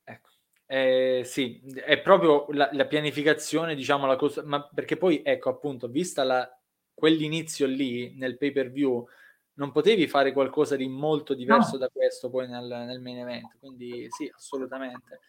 Ecco. 0.04 0.28
Eh, 0.66 1.22
sì, 1.24 1.62
è 1.82 1.98
proprio 2.02 2.44
la, 2.50 2.68
la, 2.72 2.84
pianificazione, 2.84 3.74
diciamo, 3.74 4.04
la 4.04 4.16
cosa, 4.16 4.42
ma 4.44 4.68
perché 4.68 4.98
poi, 4.98 5.22
ecco, 5.24 5.48
appunto, 5.48 5.88
vista 5.88 6.24
la, 6.24 6.46
quell'inizio 6.92 7.66
lì 7.66 8.14
nel 8.18 8.36
pay 8.36 8.52
per 8.52 8.70
view, 8.70 9.08
non 9.54 9.70
potevi 9.70 10.06
fare 10.06 10.32
qualcosa 10.32 10.76
di 10.76 10.88
molto 10.88 11.34
diverso 11.34 11.72
no. 11.72 11.78
da 11.78 11.88
questo 11.88 12.30
poi 12.30 12.48
nel, 12.48 12.66
nel, 12.66 13.00
main 13.00 13.18
event, 13.18 13.56
quindi 13.58 14.06
sì, 14.08 14.30
assolutamente. 14.34 15.20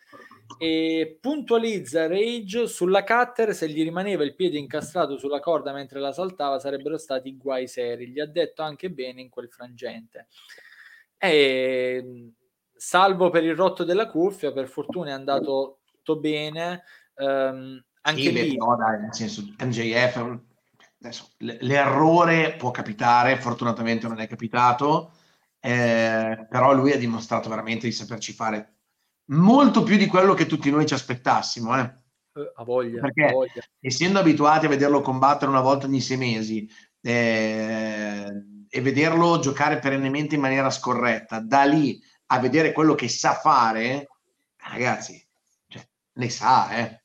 E 0.58 1.18
puntualizza 1.20 2.08
Rage 2.08 2.68
sulla 2.68 3.04
cutter, 3.04 3.54
se 3.54 3.68
gli 3.68 3.84
rimaneva 3.84 4.24
il 4.24 4.36
piede 4.36 4.58
incastrato 4.58 5.18
sulla 5.18 5.42
corda 5.42 5.74
mentre 5.74 6.00
la 6.00 6.14
saltava 6.14 6.60
sarebbero 6.60 6.98
stati 6.98 7.36
guai 7.36 7.68
seri, 7.68 8.10
gli 8.10 8.20
ha 8.20 8.26
detto 8.26 8.62
anche 8.62 8.90
bene 8.90 9.22
in 9.22 9.30
quel 9.30 9.50
frangente. 9.50 10.28
E, 11.18 12.32
salvo 12.74 13.30
per 13.30 13.44
il 13.44 13.56
rotto 13.56 13.84
della 13.84 14.08
cuffia, 14.08 14.54
per 14.54 14.70
fortuna 14.70 15.10
è 15.10 15.14
andato 15.14 15.80
tutto 15.86 16.18
bene. 16.18 16.84
Um, 17.16 17.84
anche 18.02 18.22
sì, 18.22 18.32
lì... 18.32 18.58
no, 18.58 18.76
dai, 18.78 19.02
nel 19.02 19.14
senso, 19.14 19.42
MJF 19.60 20.40
adesso, 21.04 21.32
l'errore 21.38 22.54
può 22.54 22.72
capitare, 22.72 23.38
fortunatamente 23.38 24.08
non 24.08 24.20
è 24.20 24.28
capitato, 24.28 25.12
eh, 25.60 26.48
però 26.50 26.74
lui 26.74 26.94
ha 26.94 26.98
dimostrato 26.98 27.50
veramente 27.50 27.88
di 27.88 27.94
saperci 27.94 28.32
fare 28.32 28.76
molto 29.26 29.84
più 29.84 29.98
di 29.98 30.08
quello 30.08 30.34
che 30.34 30.46
tutti 30.46 30.72
noi 30.72 30.86
ci 30.86 30.94
aspettassimo. 30.94 31.78
Eh. 31.78 31.82
eh 31.82 32.52
a 32.56 32.64
voglia, 32.64 33.02
Perché 33.02 33.26
a 33.26 33.32
voglia. 33.32 33.62
essendo 33.82 34.20
abituati 34.20 34.66
a 34.66 34.70
vederlo 34.70 35.02
combattere 35.02 35.52
una 35.52 35.62
volta 35.62 35.88
ogni 35.88 36.02
sei 36.02 36.18
mesi 36.18 36.70
eh, 37.02 38.28
e 38.70 38.82
vederlo 38.82 39.40
giocare 39.40 39.80
perennemente 39.80 40.36
in 40.36 40.42
maniera 40.42 40.70
scorretta, 40.70 41.42
da 41.42 41.64
lì 41.66 42.02
a 42.28 42.40
vedere 42.40 42.72
quello 42.72 42.96
che 42.96 43.10
sa 43.10 43.34
fare, 43.34 44.08
ragazzi, 44.70 45.22
cioè, 45.68 45.86
ne 46.14 46.30
sa, 46.30 46.72
eh. 46.78 47.03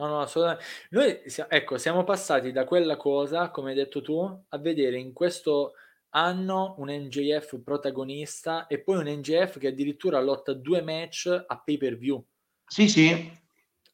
No, 0.00 0.06
no, 0.06 0.20
assolutamente. 0.20 0.64
Noi, 0.90 1.20
ecco, 1.48 1.76
siamo 1.76 2.04
passati 2.04 2.52
da 2.52 2.64
quella 2.64 2.96
cosa, 2.96 3.50
come 3.50 3.70
hai 3.70 3.76
detto 3.76 4.00
tu, 4.00 4.18
a 4.18 4.58
vedere 4.58 4.96
in 4.96 5.12
questo 5.12 5.74
anno 6.10 6.74
un 6.78 6.88
NJF 6.88 7.60
protagonista 7.62 8.66
e 8.66 8.80
poi 8.80 8.96
un 8.96 9.18
NJF 9.18 9.58
che 9.58 9.68
addirittura 9.68 10.18
lotta 10.20 10.54
due 10.54 10.80
match 10.80 11.26
a 11.46 11.60
pay 11.62 11.76
per 11.76 11.98
view. 11.98 12.24
Sì, 12.66 12.88
sì. 12.88 13.30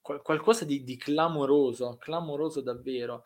Qual- 0.01 0.23
qualcosa 0.23 0.65
di, 0.65 0.85
di, 0.85 0.97
clamoroso, 0.97 1.97
clamoroso 1.99 2.61
davvero. 2.61 3.25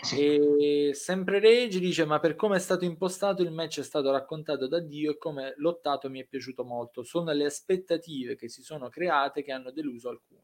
Sì. 0.00 0.88
E 0.88 0.94
sempre 0.94 1.38
Rage 1.38 1.78
dice: 1.80 2.06
Ma 2.06 2.18
per 2.18 2.34
come 2.34 2.56
è 2.56 2.60
stato 2.60 2.86
impostato, 2.86 3.42
il 3.42 3.52
match 3.52 3.80
è 3.80 3.84
stato 3.84 4.10
raccontato 4.10 4.66
da 4.66 4.80
Dio 4.80 5.10
e 5.10 5.18
come 5.18 5.52
lottato 5.58 6.08
mi 6.08 6.22
è 6.22 6.24
piaciuto 6.24 6.64
molto. 6.64 7.02
Sono 7.02 7.30
le 7.32 7.44
aspettative 7.44 8.36
che 8.36 8.48
si 8.48 8.62
sono 8.62 8.88
create 8.88 9.42
che 9.42 9.52
hanno 9.52 9.70
deluso 9.70 10.08
alcuni 10.08 10.40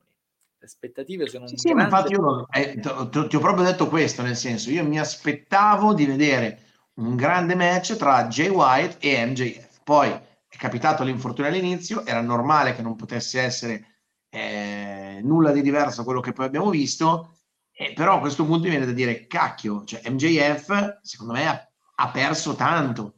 le 0.58 0.66
aspettative 0.66 1.28
sono 1.28 1.46
sì, 1.46 1.56
sì 1.56 1.68
grande... 1.68 1.84
infatti 1.84 2.12
io 2.12 2.48
eh, 2.50 2.80
ti 2.80 3.36
ho 3.36 3.40
proprio 3.40 3.64
detto 3.64 3.88
questo 3.88 4.22
nel 4.22 4.36
senso 4.36 4.70
io 4.70 4.84
mi 4.84 4.98
aspettavo 4.98 5.94
di 5.94 6.04
vedere 6.04 6.62
un 6.94 7.14
grande 7.14 7.54
match 7.54 7.96
tra 7.96 8.26
Jay 8.26 8.48
White 8.48 8.96
e 8.98 9.24
MJF 9.24 9.80
poi 9.84 10.10
è 10.10 10.56
capitato 10.56 11.04
l'infortunio 11.04 11.50
all'inizio 11.50 12.04
era 12.04 12.20
normale 12.20 12.74
che 12.74 12.82
non 12.82 12.96
potesse 12.96 13.40
essere 13.40 13.84
eh, 14.30 15.20
nulla 15.22 15.52
di 15.52 15.62
diverso 15.62 15.98
da 15.98 16.04
quello 16.04 16.20
che 16.20 16.32
poi 16.32 16.46
abbiamo 16.46 16.70
visto 16.70 17.36
eh, 17.70 17.92
però 17.94 18.16
a 18.16 18.20
questo 18.20 18.44
punto 18.44 18.64
mi 18.64 18.70
viene 18.70 18.86
da 18.86 18.92
dire 18.92 19.28
cacchio 19.28 19.84
cioè 19.84 20.02
MJF 20.10 20.98
secondo 21.02 21.34
me 21.34 21.46
ha, 21.46 21.68
ha 21.94 22.10
perso 22.10 22.56
tanto 22.56 23.17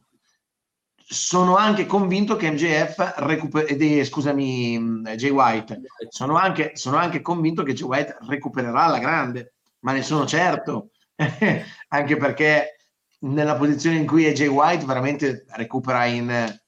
sono 1.11 1.57
anche 1.57 1.85
convinto 1.85 2.37
che 2.37 2.49
MJF 2.49 3.15
recuperi, 3.17 4.05
scusami, 4.05 5.01
Jay 5.17 5.29
White, 5.29 5.81
sono 6.07 6.37
anche, 6.37 6.71
sono 6.75 6.95
anche 6.95 7.19
convinto 7.21 7.63
che 7.63 7.73
Jay 7.73 7.85
White 7.85 8.17
recupererà 8.29 8.87
la 8.87 8.97
grande, 8.97 9.55
ma 9.79 9.91
ne 9.91 10.03
sono 10.03 10.25
certo, 10.25 10.91
anche 11.89 12.15
perché 12.15 12.77
nella 13.19 13.57
posizione 13.57 13.97
in 13.97 14.07
cui 14.07 14.23
è 14.23 14.31
Jay 14.31 14.47
White 14.47 14.85
veramente 14.85 15.43
recupera 15.49 16.05
in, 16.05 16.61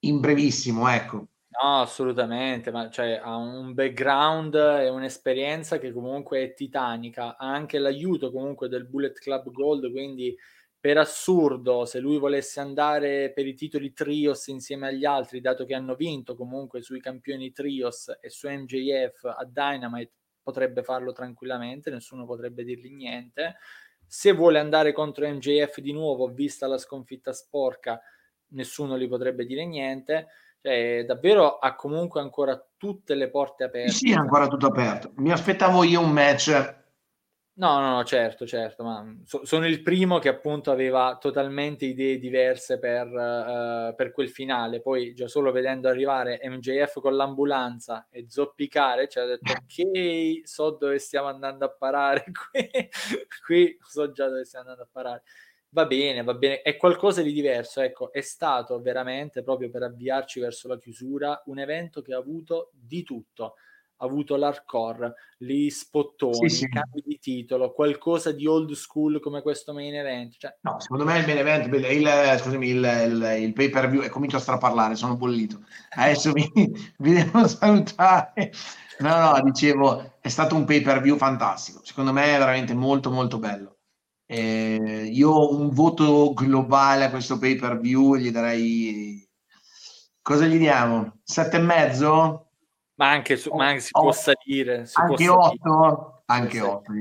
in 0.00 0.18
brevissimo, 0.18 0.88
ecco. 0.88 1.28
No, 1.62 1.80
assolutamente, 1.80 2.72
ma 2.72 2.90
cioè, 2.90 3.20
ha 3.22 3.36
un 3.36 3.72
background 3.72 4.56
e 4.56 4.88
un'esperienza 4.88 5.78
che 5.78 5.92
comunque 5.92 6.42
è 6.42 6.54
titanica, 6.54 7.36
ha 7.36 7.46
anche 7.46 7.78
l'aiuto 7.78 8.32
comunque 8.32 8.68
del 8.68 8.84
Bullet 8.88 9.16
Club 9.20 9.52
Gold, 9.52 9.92
quindi 9.92 10.36
per 10.86 10.98
assurdo, 10.98 11.84
se 11.84 11.98
lui 11.98 12.16
volesse 12.16 12.60
andare 12.60 13.32
per 13.32 13.44
i 13.44 13.54
titoli 13.54 13.92
trios 13.92 14.46
insieme 14.46 14.86
agli 14.86 15.04
altri, 15.04 15.40
dato 15.40 15.64
che 15.64 15.74
hanno 15.74 15.96
vinto 15.96 16.36
comunque 16.36 16.80
sui 16.80 17.00
campioni 17.00 17.50
trios 17.50 18.16
e 18.20 18.30
su 18.30 18.48
MJF 18.48 19.24
a 19.24 19.44
Dynamite, 19.44 20.12
potrebbe 20.40 20.84
farlo 20.84 21.10
tranquillamente, 21.10 21.90
nessuno 21.90 22.24
potrebbe 22.24 22.62
dirgli 22.62 22.94
niente. 22.94 23.56
Se 24.06 24.30
vuole 24.30 24.60
andare 24.60 24.92
contro 24.92 25.28
MJF 25.28 25.80
di 25.80 25.90
nuovo, 25.90 26.28
vista 26.28 26.68
la 26.68 26.78
sconfitta 26.78 27.32
sporca, 27.32 28.00
nessuno 28.50 28.96
gli 28.96 29.08
potrebbe 29.08 29.44
dire 29.44 29.66
niente. 29.66 30.28
Cioè, 30.62 31.04
davvero 31.04 31.58
ha 31.58 31.74
comunque 31.74 32.20
ancora 32.20 32.64
tutte 32.76 33.16
le 33.16 33.28
porte 33.28 33.64
aperte. 33.64 33.90
Sì, 33.90 34.12
ancora 34.12 34.46
tutto 34.46 34.68
aperto. 34.68 35.10
Mi 35.16 35.32
aspettavo 35.32 35.82
io 35.82 35.98
un 35.98 36.12
match 36.12 36.84
No, 37.58 37.80
no, 37.80 37.94
no, 37.94 38.04
certo, 38.04 38.46
certo, 38.46 38.84
ma 38.84 39.16
so, 39.24 39.46
sono 39.46 39.66
il 39.66 39.80
primo 39.80 40.18
che 40.18 40.28
appunto 40.28 40.70
aveva 40.70 41.16
totalmente 41.18 41.86
idee 41.86 42.18
diverse 42.18 42.78
per, 42.78 43.06
uh, 43.06 43.94
per, 43.94 44.12
quel 44.12 44.28
finale. 44.28 44.82
Poi 44.82 45.14
già 45.14 45.26
solo 45.26 45.52
vedendo 45.52 45.88
arrivare 45.88 46.38
MJF 46.42 47.00
con 47.00 47.16
l'ambulanza 47.16 48.08
e 48.10 48.26
zoppicare, 48.28 49.08
ci 49.08 49.18
ha 49.18 49.24
detto 49.24 49.52
ok, 49.56 50.46
so 50.46 50.72
dove 50.72 50.98
stiamo 50.98 51.28
andando 51.28 51.64
a 51.64 51.70
parare 51.70 52.24
qui, 52.52 52.68
qui 53.46 53.78
so 53.80 54.12
già 54.12 54.28
dove 54.28 54.44
stiamo 54.44 54.68
andando 54.68 54.84
a 54.84 54.88
parare. 54.92 55.22
Va 55.70 55.86
bene, 55.86 56.22
va 56.22 56.34
bene, 56.34 56.60
è 56.60 56.76
qualcosa 56.76 57.22
di 57.22 57.32
diverso, 57.32 57.80
ecco, 57.80 58.12
è 58.12 58.20
stato 58.20 58.78
veramente 58.82 59.42
proprio 59.42 59.70
per 59.70 59.82
avviarci 59.82 60.40
verso 60.40 60.68
la 60.68 60.76
chiusura 60.76 61.42
un 61.46 61.58
evento 61.58 62.02
che 62.02 62.12
ha 62.12 62.18
avuto 62.18 62.70
di 62.74 63.02
tutto 63.02 63.54
avuto 63.98 64.36
l'hardcore, 64.36 65.14
gli 65.38 65.68
spottoni, 65.68 66.48
sì, 66.48 66.56
sì. 66.56 66.68
cambi 66.68 67.02
di 67.04 67.18
titolo, 67.18 67.72
qualcosa 67.72 68.32
di 68.32 68.46
old 68.46 68.72
school 68.72 69.20
come 69.20 69.42
questo 69.42 69.72
main 69.72 69.94
event. 69.94 70.34
Cioè... 70.38 70.56
No, 70.62 70.80
secondo 70.80 71.04
me 71.04 71.18
il 71.18 71.26
main 71.26 71.38
event, 71.38 71.72
il, 71.72 72.38
scusami, 72.40 72.68
il, 72.68 72.76
il, 72.76 73.36
il 73.42 73.52
pay 73.52 73.70
per 73.70 73.88
view, 73.88 74.02
e 74.02 74.08
comincio 74.08 74.36
a 74.36 74.40
straparlare, 74.40 74.94
sono 74.94 75.16
bollito. 75.16 75.64
Adesso 75.90 76.32
vi, 76.32 76.50
vi 76.98 77.12
devo 77.14 77.46
salutare. 77.46 78.52
No, 78.98 79.18
no, 79.18 79.40
dicevo, 79.42 80.14
è 80.20 80.28
stato 80.28 80.54
un 80.54 80.64
pay 80.64 80.80
per 80.80 81.00
view 81.00 81.16
fantastico. 81.16 81.80
Secondo 81.84 82.12
me 82.12 82.34
è 82.34 82.38
veramente 82.38 82.74
molto, 82.74 83.10
molto 83.10 83.38
bello. 83.38 83.76
Eh, 84.28 85.08
io 85.12 85.56
un 85.56 85.70
voto 85.70 86.32
globale 86.34 87.04
a 87.04 87.10
questo 87.10 87.38
pay 87.38 87.56
per 87.56 87.78
view 87.78 88.16
gli 88.16 88.30
darei. 88.30 89.24
Cosa 90.20 90.46
gli 90.46 90.58
diamo? 90.58 91.20
Sette 91.22 91.58
e 91.58 91.60
mezzo? 91.60 92.45
Ma 92.96 93.10
anche, 93.10 93.36
su, 93.36 93.52
ma 93.52 93.66
anche 93.66 93.80
si 93.80 93.90
può 93.90 94.10
salire. 94.12 94.86
Si 94.86 94.98
anche 94.98 95.28
8? 95.28 96.22
Anche 96.26 96.60
8. 96.60 96.92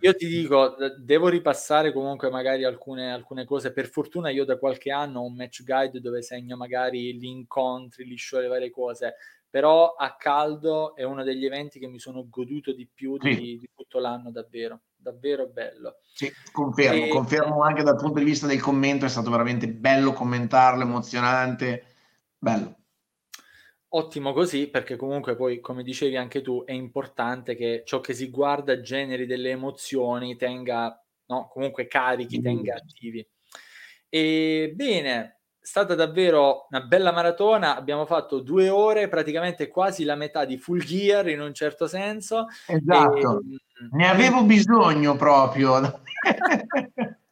Io 0.00 0.14
ti 0.14 0.26
dico, 0.26 0.74
devo 0.98 1.28
ripassare 1.28 1.92
comunque 1.92 2.28
magari 2.28 2.64
alcune, 2.64 3.12
alcune, 3.12 3.44
cose. 3.44 3.72
Per 3.72 3.88
fortuna 3.88 4.30
io 4.30 4.44
da 4.44 4.58
qualche 4.58 4.90
anno 4.90 5.20
ho 5.20 5.26
un 5.26 5.34
match 5.34 5.62
guide 5.62 6.00
dove 6.00 6.22
segno 6.22 6.56
magari 6.56 7.16
gli 7.16 7.26
incontri, 7.26 8.06
gli 8.06 8.16
show, 8.16 8.40
le 8.40 8.48
varie 8.48 8.70
cose. 8.70 9.14
Però 9.48 9.94
a 9.94 10.16
caldo 10.16 10.96
è 10.96 11.04
uno 11.04 11.22
degli 11.22 11.44
eventi 11.44 11.78
che 11.78 11.86
mi 11.86 12.00
sono 12.00 12.26
goduto 12.28 12.72
di 12.72 12.88
più 12.92 13.16
sì. 13.20 13.36
di, 13.36 13.58
di, 13.60 13.70
tutto 13.72 14.00
l'anno, 14.00 14.32
davvero. 14.32 14.80
Davvero 14.96 15.46
bello. 15.46 15.98
Sì, 16.12 16.28
confermo, 16.50 17.04
e, 17.04 17.08
confermo 17.08 17.62
anche 17.62 17.84
dal 17.84 17.96
punto 17.96 18.18
di 18.18 18.24
vista 18.24 18.48
del 18.48 18.60
commento, 18.60 19.04
è 19.04 19.08
stato 19.08 19.30
veramente 19.30 19.68
bello 19.68 20.12
commentarlo, 20.12 20.82
emozionante, 20.82 21.84
bello. 22.36 22.83
Ottimo 23.96 24.32
così, 24.32 24.68
perché 24.68 24.96
comunque 24.96 25.36
poi, 25.36 25.60
come 25.60 25.84
dicevi 25.84 26.16
anche 26.16 26.42
tu, 26.42 26.64
è 26.64 26.72
importante 26.72 27.54
che 27.54 27.82
ciò 27.84 28.00
che 28.00 28.12
si 28.12 28.28
guarda 28.28 28.80
generi 28.80 29.24
delle 29.24 29.50
emozioni, 29.50 30.34
tenga, 30.34 31.00
no, 31.26 31.48
comunque 31.48 31.86
carichi, 31.86 32.40
tenga 32.40 32.74
attivi. 32.74 33.24
E 34.08 34.72
bene, 34.74 35.10
è 35.10 35.36
stata 35.60 35.94
davvero 35.94 36.66
una 36.70 36.80
bella 36.80 37.12
maratona, 37.12 37.76
abbiamo 37.76 38.04
fatto 38.04 38.40
due 38.40 38.68
ore, 38.68 39.06
praticamente 39.08 39.68
quasi 39.68 40.02
la 40.02 40.16
metà 40.16 40.44
di 40.44 40.58
full 40.58 40.80
gear 40.80 41.28
in 41.28 41.40
un 41.40 41.54
certo 41.54 41.86
senso. 41.86 42.46
Esatto, 42.66 43.42
e, 43.42 43.60
ne 43.92 44.08
avevo 44.08 44.42
bisogno 44.42 45.14
proprio. 45.14 46.02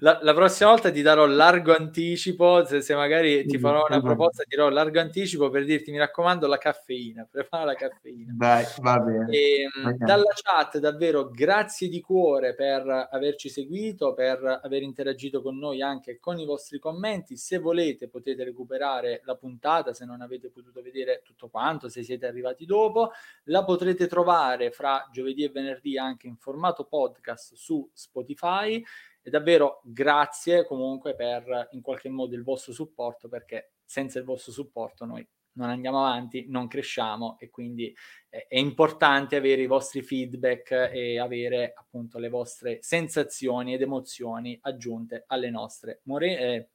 La, 0.00 0.18
la, 0.22 0.34
prossima 0.34 0.70
volta 0.70 0.90
ti 0.90 1.02
darò 1.02 1.26
largo 1.26 1.74
anticipo, 1.74 2.64
se, 2.64 2.80
se 2.80 2.94
magari 2.94 3.46
ti 3.46 3.58
farò 3.58 3.86
una 3.88 4.00
proposta 4.00 4.42
ti 4.42 4.56
darò 4.56 4.68
largo 4.68 5.00
anticipo 5.00 5.50
per 5.50 5.64
dirti 5.64 5.90
mi 5.90 5.98
raccomando 5.98 6.46
la 6.46 6.58
caffeina, 6.58 7.26
prepara 7.30 7.64
la 7.64 7.74
caffeina. 7.74 8.32
Dai, 8.36 8.64
va 8.78 8.98
bene. 8.98 9.30
E, 9.30 9.62
ehm, 9.62 9.96
dalla 9.96 10.32
chat 10.34 10.78
davvero 10.78 11.28
grazie 11.30 11.88
di 11.88 12.00
cuore 12.00 12.54
per 12.54 13.08
averci 13.10 13.48
seguito, 13.48 14.14
per 14.14 14.60
aver 14.62 14.82
interagito 14.82 15.42
con 15.42 15.58
noi 15.58 15.82
anche 15.82 16.18
con 16.18 16.38
i 16.38 16.44
vostri 16.44 16.78
commenti. 16.78 17.36
Se 17.36 17.58
volete 17.58 18.08
potete 18.08 18.44
recuperare 18.44 19.22
la 19.24 19.36
puntata 19.36 19.92
se 19.92 20.04
non 20.04 20.20
avete 20.20 20.50
potuto 20.50 20.82
vedere 20.82 21.22
tutto 21.24 21.48
quanto, 21.48 21.88
se 21.88 22.02
siete 22.02 22.26
arrivati 22.26 22.64
dopo. 22.64 23.10
La 23.44 23.64
potrete 23.64 24.06
trovare 24.06 24.70
fra 24.70 25.08
giovedì 25.12 25.44
e 25.44 25.50
venerdì 25.50 25.98
anche 25.98 26.26
in 26.26 26.36
formato 26.36 26.84
podcast 26.84 27.54
su 27.54 27.88
Spotify 27.92 28.82
e 29.26 29.30
davvero 29.30 29.80
grazie 29.82 30.64
comunque 30.64 31.16
per 31.16 31.70
in 31.72 31.80
qualche 31.80 32.08
modo 32.08 32.36
il 32.36 32.44
vostro 32.44 32.72
supporto 32.72 33.28
perché 33.28 33.72
senza 33.84 34.20
il 34.20 34.24
vostro 34.24 34.52
supporto 34.52 35.04
noi 35.04 35.26
non 35.54 35.68
andiamo 35.68 36.04
avanti, 36.06 36.46
non 36.48 36.68
cresciamo 36.68 37.36
e 37.40 37.50
quindi 37.50 37.92
è, 38.28 38.56
importante 38.58 39.34
avere 39.34 39.62
i 39.62 39.66
vostri 39.66 40.02
feedback 40.02 40.90
e 40.92 41.18
avere 41.18 41.72
appunto 41.74 42.18
le 42.18 42.28
vostre 42.28 42.78
sensazioni 42.82 43.74
ed 43.74 43.82
emozioni 43.82 44.56
aggiunte 44.62 45.24
alle 45.26 45.50
nostre. 45.50 46.02
More- 46.04 46.38
eh, 46.38 46.68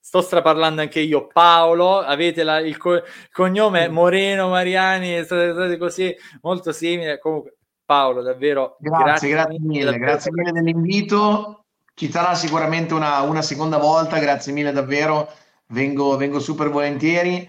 sto 0.00 0.20
straparlando 0.20 0.82
anche 0.82 1.00
io, 1.00 1.28
Paolo, 1.28 2.00
avete 2.00 2.42
la, 2.42 2.58
il, 2.58 2.76
co- 2.76 3.02
cognome 3.30 3.88
Moreno 3.88 4.48
Mariani, 4.48 5.24
state, 5.24 5.52
state 5.52 5.76
così 5.78 6.14
molto 6.42 6.72
simile. 6.72 7.18
Comunque, 7.18 7.58
Paolo, 7.84 8.20
davvero 8.20 8.76
grazie, 8.80 9.28
grazie, 9.28 9.28
grazie 9.30 9.58
mille, 9.60 9.98
grazie 9.98 10.32
mille 10.32 10.52
dell'invito 10.52 11.63
ci 11.94 12.10
sarà 12.10 12.34
sicuramente 12.34 12.92
una, 12.94 13.20
una, 13.22 13.42
seconda 13.42 13.78
volta, 13.78 14.18
grazie 14.18 14.52
mille 14.52 14.72
davvero, 14.72 15.32
vengo, 15.68 16.16
vengo 16.16 16.40
super 16.40 16.68
volentieri. 16.68 17.48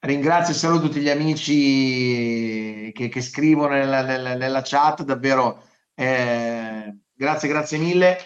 Ringrazio 0.00 0.52
e 0.52 0.56
saluto 0.56 0.88
tutti 0.88 1.00
gli 1.00 1.08
amici 1.08 2.92
che, 2.92 3.08
che 3.08 3.20
scrivono 3.20 3.74
nella, 3.74 4.02
nella, 4.02 4.34
nella, 4.34 4.62
chat, 4.62 5.04
davvero 5.04 5.62
eh, 5.94 6.96
grazie, 7.14 7.48
grazie 7.48 7.78
mille 7.78 8.18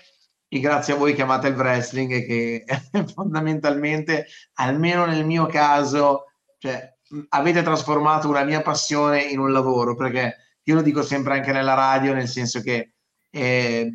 e 0.49 0.59
grazie 0.61 0.95
a 0.95 0.97
voi 0.97 1.15
che 1.15 1.23
amate 1.23 1.49
il 1.49 1.55
wrestling 1.55 2.25
che 2.25 2.65
fondamentalmente, 3.15 4.27
almeno 4.55 5.05
nel 5.05 5.27
mio 5.27 5.47
caso, 5.47 6.25
cioè, 6.59 6.95
avete 7.29 7.63
trasformato 7.63 8.29
una 8.29 8.43
mia 8.43 8.63
passione 8.63 9.23
in 9.23 9.39
un 9.39 9.53
lavoro, 9.53 9.95
perché 9.95 10.37
io 10.63 10.75
lo 10.75 10.83
dico 10.83 11.03
sempre 11.03 11.35
anche 11.35 11.53
nella 11.53 11.75
radio, 11.75 12.15
nel 12.15 12.29
senso 12.29 12.61
che 12.61 12.95
eh, 13.31 13.91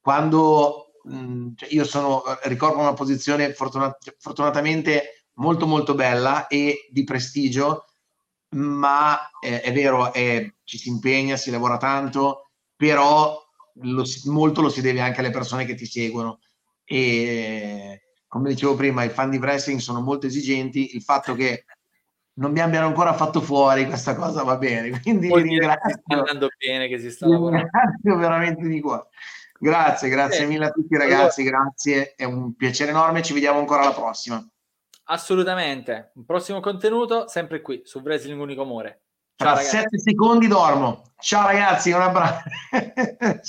quando 0.00 0.92
mh, 1.04 1.16
mm, 1.16 1.48
cioè 1.56 1.68
io 1.72 1.84
sono, 1.84 2.22
ricordo 2.44 2.78
una 2.78 2.94
posizione 2.94 3.52
fortunat- 3.52 4.16
fortunatamente 4.18 5.26
molto 5.34 5.66
molto 5.66 5.94
bella 5.94 6.46
e 6.46 6.88
di 6.90 7.04
prestigio, 7.04 7.86
ma 8.56 9.18
eh, 9.40 9.60
è 9.60 9.72
vero, 9.72 10.12
è, 10.12 10.52
ci 10.64 10.78
si 10.78 10.88
impegna, 10.88 11.36
si 11.36 11.50
lavora 11.50 11.76
tanto, 11.76 12.50
però 12.76 13.38
lo, 13.74 14.04
molto 14.26 14.60
lo 14.60 14.68
si 14.68 14.80
deve 14.80 15.00
anche 15.00 15.20
alle 15.20 15.30
persone 15.30 15.64
che 15.64 15.74
ti 15.74 15.86
seguono. 15.86 16.40
E 16.84 18.02
come 18.26 18.50
dicevo 18.50 18.74
prima, 18.74 19.04
i 19.04 19.08
fan 19.08 19.30
di 19.30 19.38
wrestling 19.38 19.80
sono 19.80 20.00
molto 20.00 20.26
esigenti, 20.26 20.94
il 20.94 21.02
fatto 21.02 21.34
che 21.34 21.64
non 22.34 22.52
mi 22.52 22.60
abbiano 22.60 22.86
ancora 22.86 23.12
fatto 23.12 23.40
fuori 23.40 23.86
questa 23.86 24.14
cosa 24.14 24.42
va 24.42 24.56
bene, 24.56 24.90
quindi 25.02 25.28
vi 25.28 25.42
ringrazio. 25.42 26.00
Sta 26.04 26.18
andando 26.18 26.48
bene 26.56 26.88
che 26.88 26.98
si 26.98 27.10
sta 27.10 27.26
lavorando. 27.26 27.68
Ringrazio 27.72 28.16
veramente 28.16 28.68
di 28.68 28.80
cuore. 28.80 29.08
Grazie, 29.62 30.08
grazie 30.08 30.44
eh, 30.44 30.46
mille 30.46 30.64
a 30.64 30.70
tutti 30.70 30.96
ragazzi, 30.96 31.42
allora, 31.42 31.58
grazie, 31.58 32.14
è 32.14 32.24
un 32.24 32.54
piacere 32.56 32.92
enorme, 32.92 33.20
ci 33.22 33.34
vediamo 33.34 33.58
ancora 33.58 33.82
alla 33.82 33.92
prossima. 33.92 34.42
Assolutamente, 35.04 36.12
un 36.14 36.24
prossimo 36.24 36.60
contenuto 36.60 37.28
sempre 37.28 37.60
qui 37.60 37.82
su 37.84 37.98
Wrestling 37.98 38.40
Unico 38.40 38.62
Amore. 38.62 39.02
Ciao 39.36 39.48
Tra 39.48 39.56
ragazzi. 39.56 39.76
7 39.76 39.98
secondi 39.98 40.46
dormo. 40.46 41.12
Ciao 41.18 41.46
ragazzi, 41.46 41.90
un 41.90 42.00
abbraccio. 42.00 42.48